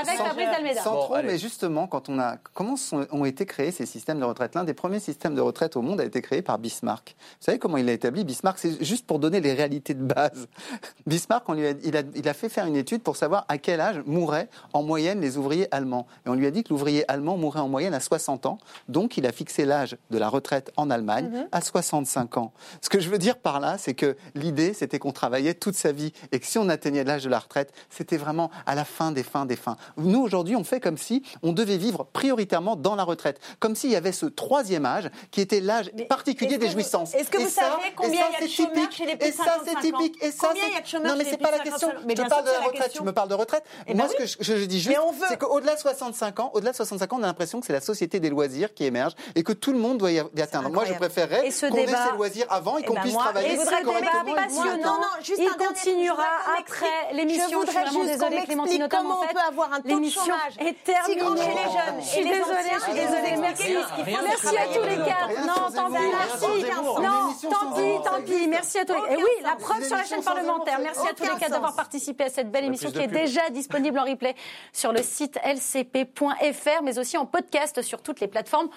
Avec 0.00 0.18
sans- 0.18 0.24
Fabrice 0.26 0.48
Delméda. 0.56 0.82
Sans 0.82 0.96
trop, 0.96 1.16
mais 1.24 1.38
justement, 1.38 1.86
quand 1.86 2.08
on 2.08 2.18
a, 2.18 2.36
comment 2.54 2.76
sont, 2.76 3.06
ont 3.10 3.24
été 3.24 3.46
créés 3.46 3.70
ces 3.70 3.86
systèmes 3.86 4.18
de 4.20 4.24
retraite? 4.24 4.54
L'un 4.54 4.64
des 4.64 4.74
premiers 4.74 5.00
systèmes 5.00 5.34
de 5.34 5.40
retraite 5.40 5.76
au 5.76 5.82
monde 5.82 6.00
a 6.00 6.04
été 6.04 6.20
créé 6.22 6.42
par 6.42 6.58
Bismarck. 6.58 7.14
Vous 7.18 7.44
savez 7.44 7.58
comment 7.58 7.76
il 7.76 7.88
a 7.88 7.92
établi? 7.92 8.24
Bismarck 8.24 8.58
C'est 8.58 8.82
juste 8.84 9.06
pour 9.06 9.18
donner 9.18 9.40
les 9.40 9.52
réalités 9.54 9.94
de 9.94 10.02
base. 10.02 10.48
Bismarck, 11.06 11.48
on 11.48 11.54
lui 11.54 11.66
a, 11.66 11.70
il, 11.84 11.96
a, 11.96 12.02
il 12.14 12.28
a 12.28 12.34
fait 12.34 12.48
faire 12.48 12.66
une 12.66 12.76
étude 12.76 13.02
pour 13.02 13.16
savoir 13.16 13.44
à 13.48 13.58
quel 13.58 13.80
âge 13.80 14.02
mouraient 14.06 14.48
en 14.72 14.82
moyenne 14.82 15.20
les 15.20 15.36
ouvriers 15.36 15.68
allemands. 15.74 16.06
Et 16.26 16.28
on 16.28 16.34
lui 16.34 16.46
a 16.46 16.50
dit 16.50 16.64
que 16.64 16.70
l'ouvrier 16.70 17.10
allemand 17.10 17.36
mourait 17.36 17.60
en 17.60 17.68
moyenne 17.68 17.94
à 17.94 18.00
60 18.00 18.46
ans. 18.46 18.58
Donc, 18.88 19.16
il 19.16 19.26
a 19.26 19.32
fixé 19.32 19.64
l'âge 19.64 19.96
de 20.10 20.18
la 20.18 20.28
retraite 20.28 20.70
en 20.76 20.90
Allemagne 20.90 21.28
Mhm. 21.30 21.48
à 21.52 21.60
65 21.60 22.36
ans. 22.38 22.52
Ce 22.82 22.88
que 22.88 22.98
je 23.00 23.08
veux 23.10 23.18
dire 23.18 23.36
par 23.38 23.60
là, 23.60 23.78
c'est 23.78 23.94
que 23.94 24.16
l'idée, 24.34 24.72
c'était 24.74 24.98
qu'on 24.98 25.12
travaillait 25.12 25.54
toute 25.54 25.74
sa 25.76 25.92
vie 25.92 26.12
et 26.32 26.40
que 26.40 26.46
si 26.46 26.58
on 26.58 26.68
atteignait 26.68 27.04
l'âge 27.04 27.24
de 27.24 27.28
la 27.28 27.38
retraite, 27.38 27.72
c'était 27.90 28.16
vraiment 28.16 28.50
à 28.66 28.74
la 28.74 28.84
fin 28.84 29.12
des 29.12 29.22
fins 29.22 29.46
des 29.46 29.56
fins. 29.56 29.76
Nous, 29.96 30.20
aujourd'hui, 30.20 30.56
on 30.56 30.64
fait 30.64 30.80
comme 30.80 30.98
si 30.98 31.22
on 31.42 31.52
devait 31.52 31.76
vivre 31.76 32.04
prioritairement 32.12 32.39
dans 32.76 32.94
la 32.96 33.04
retraite, 33.04 33.40
comme 33.58 33.74
s'il 33.74 33.90
y 33.90 33.96
avait 33.96 34.12
ce 34.12 34.26
troisième 34.26 34.86
âge 34.86 35.10
qui 35.30 35.40
était 35.40 35.60
l'âge 35.60 35.90
particulier 36.08 36.58
des 36.58 36.66
vous- 36.66 36.72
jouissances. 36.72 37.14
est-ce 37.14 37.30
que 37.30 37.38
Et 37.38 37.44
vous 37.44 37.50
ça- 37.50 37.62
savez 37.62 37.88
et 37.88 37.92
combien 37.94 38.12
il 38.28 38.32
y 38.32 38.36
a 38.36 38.40
de 38.40 38.44
c'est 38.44 38.48
chômeurs 38.48 38.72
typique. 38.74 38.92
chez 38.92 39.06
les 39.06 39.16
plus 39.16 39.28
Et 39.28 39.30
de 39.32 39.36
ça, 39.36 39.44
55 39.44 39.64
c'est 39.80 39.80
typique. 39.90 40.22
Et 40.22 40.30
ça, 40.30 40.48
Combien 40.48 40.62
il 40.66 40.72
y 40.72 40.76
a 40.76 40.80
de 40.80 40.84
c'est- 40.86 40.90
chômeurs 40.92 41.12
Non, 41.12 41.18
mais 41.18 41.24
c'est 41.24 41.36
pas 41.36 41.50
la 41.50 41.58
question. 41.58 41.88
55 41.88 42.04
Mais 42.06 42.16
Je 42.16 42.20
bien 42.22 42.28
parle 42.28 42.44
de 42.44 42.50
la 42.50 42.60
retraite. 42.60 42.92
Tu 42.92 43.02
me 43.02 43.12
parles 43.12 43.28
de 43.28 43.34
retraite. 43.34 43.64
Moi, 43.88 43.94
ben 43.96 44.08
ce 44.08 44.16
que 44.16 44.26
je, 44.44 44.56
je 44.60 44.64
dis 44.64 44.80
juste, 44.80 44.96
c'est 45.28 45.38
qu'au-delà 45.38 45.74
de 45.74 45.80
65 45.80 46.40
ans, 46.40 46.50
au-delà 46.54 46.70
de 46.72 46.76
65 46.76 47.12
ans, 47.12 47.16
on 47.20 47.22
a 47.22 47.26
l'impression 47.26 47.60
que 47.60 47.66
c'est 47.66 47.72
la 47.72 47.80
société 47.80 48.20
des 48.20 48.30
loisirs 48.30 48.74
qui 48.74 48.84
émerge 48.84 49.12
et 49.34 49.42
que 49.42 49.52
tout 49.52 49.72
le 49.72 49.78
monde 49.78 49.98
doit 49.98 50.12
y 50.12 50.18
atteindre. 50.18 50.70
Moi, 50.70 50.84
je 50.84 50.94
préférerais 50.94 51.46
Et 51.46 51.50
qu'on 51.50 51.76
ait 51.76 51.86
ces 51.86 52.16
loisirs 52.16 52.46
avant 52.50 52.78
et 52.78 52.82
Eh 52.82 52.86
qu'on 52.86 52.94
ben 52.94 53.00
puisse 53.02 53.14
travailler 53.16 53.54
et 53.54 53.58
ce 53.58 53.64
débat 53.64 53.82
correctement. 53.82 54.34
passionnant. 54.34 54.76
Non, 54.76 55.00
non, 55.00 55.06
juste 55.22 55.38
Il 55.38 55.48
un 55.48 55.56
dernier 55.56 55.56
truc, 55.56 55.68
continuera 55.76 56.16
je 56.16 56.50
voudrais 56.50 56.54
qu'on 56.54 56.60
après 56.60 57.14
l'émission. 57.14 57.44
Je 57.50 57.54
voudrais 57.56 57.72
juste 57.86 58.18
qu'on 58.20 58.28
Clémentine 58.30 58.78
m'explique 58.78 58.88
comment 58.90 59.20
en 59.20 59.24
on 59.24 59.26
peut 59.34 59.40
avoir 59.48 59.72
un 59.72 59.76
taux 59.80 59.82
de 59.82 59.88
l'émission 59.88 60.22
chômage 60.22 60.54
est 60.58 60.76
si 61.06 61.16
grand 61.16 61.34
terminée. 61.34 61.40
chez 61.40 61.54
les 61.54 61.70
jeunes 61.72 62.00
et 62.16 62.24
les 62.24 62.29
désolée, 62.30 62.58
anciens. 62.58 62.78
je 62.78 62.82
suis 62.82 62.92
Et 62.92 63.06
désolée, 63.06 63.36
merci. 63.36 63.74
Merci 64.22 64.56
à 64.56 64.66
tous 64.66 64.84
les 64.84 64.96
quatre. 64.96 65.46
Non, 65.46 65.70
tant 65.74 65.90
pis, 65.90 66.02
merci. 66.18 66.64
Non, 67.02 67.50
tant 67.50 67.72
pis, 67.74 68.04
tant 68.04 68.22
pis. 68.22 68.48
Merci 68.48 68.78
à 68.78 68.84
tous 68.84 68.94
les. 68.94 68.98
Et 68.98 69.02
Aucun 69.02 69.24
oui, 69.24 69.30
la 69.42 69.56
preuve 69.56 69.84
sur 69.84 69.96
la 69.96 70.04
chaîne 70.04 70.22
parlementaire. 70.22 70.78
Merci 70.80 71.08
à 71.08 71.14
tous 71.14 71.24
les 71.24 71.38
quatre 71.38 71.50
d'avoir 71.50 71.74
participé 71.74 72.24
à 72.24 72.28
cette 72.30 72.50
belle 72.50 72.64
émission 72.64 72.90
qui 72.90 73.00
est 73.00 73.06
déjà 73.06 73.48
disponible 73.50 73.98
en 73.98 74.04
replay 74.04 74.34
sur 74.72 74.92
le 74.92 75.02
site 75.02 75.38
lcp.fr, 75.44 76.82
mais 76.82 76.98
aussi 76.98 77.16
en 77.16 77.26
podcast 77.26 77.82
sur 77.82 78.02
toutes 78.02 78.20
les 78.20 78.28
plateformes 78.28 78.68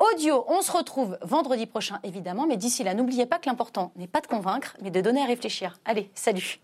audio. 0.00 0.44
On 0.48 0.62
se 0.62 0.72
retrouve 0.72 1.18
vendredi 1.22 1.66
prochain, 1.66 2.00
évidemment, 2.02 2.46
mais 2.46 2.56
d'ici 2.56 2.82
là, 2.82 2.94
n'oubliez 2.94 3.26
pas 3.26 3.38
que 3.38 3.48
l'important 3.48 3.92
n'est 3.96 4.06
pas 4.06 4.20
de 4.20 4.26
convaincre, 4.26 4.76
mais 4.82 4.90
de 4.90 5.00
donner 5.00 5.22
à 5.22 5.26
réfléchir. 5.26 5.78
Allez, 5.84 6.10
salut. 6.14 6.60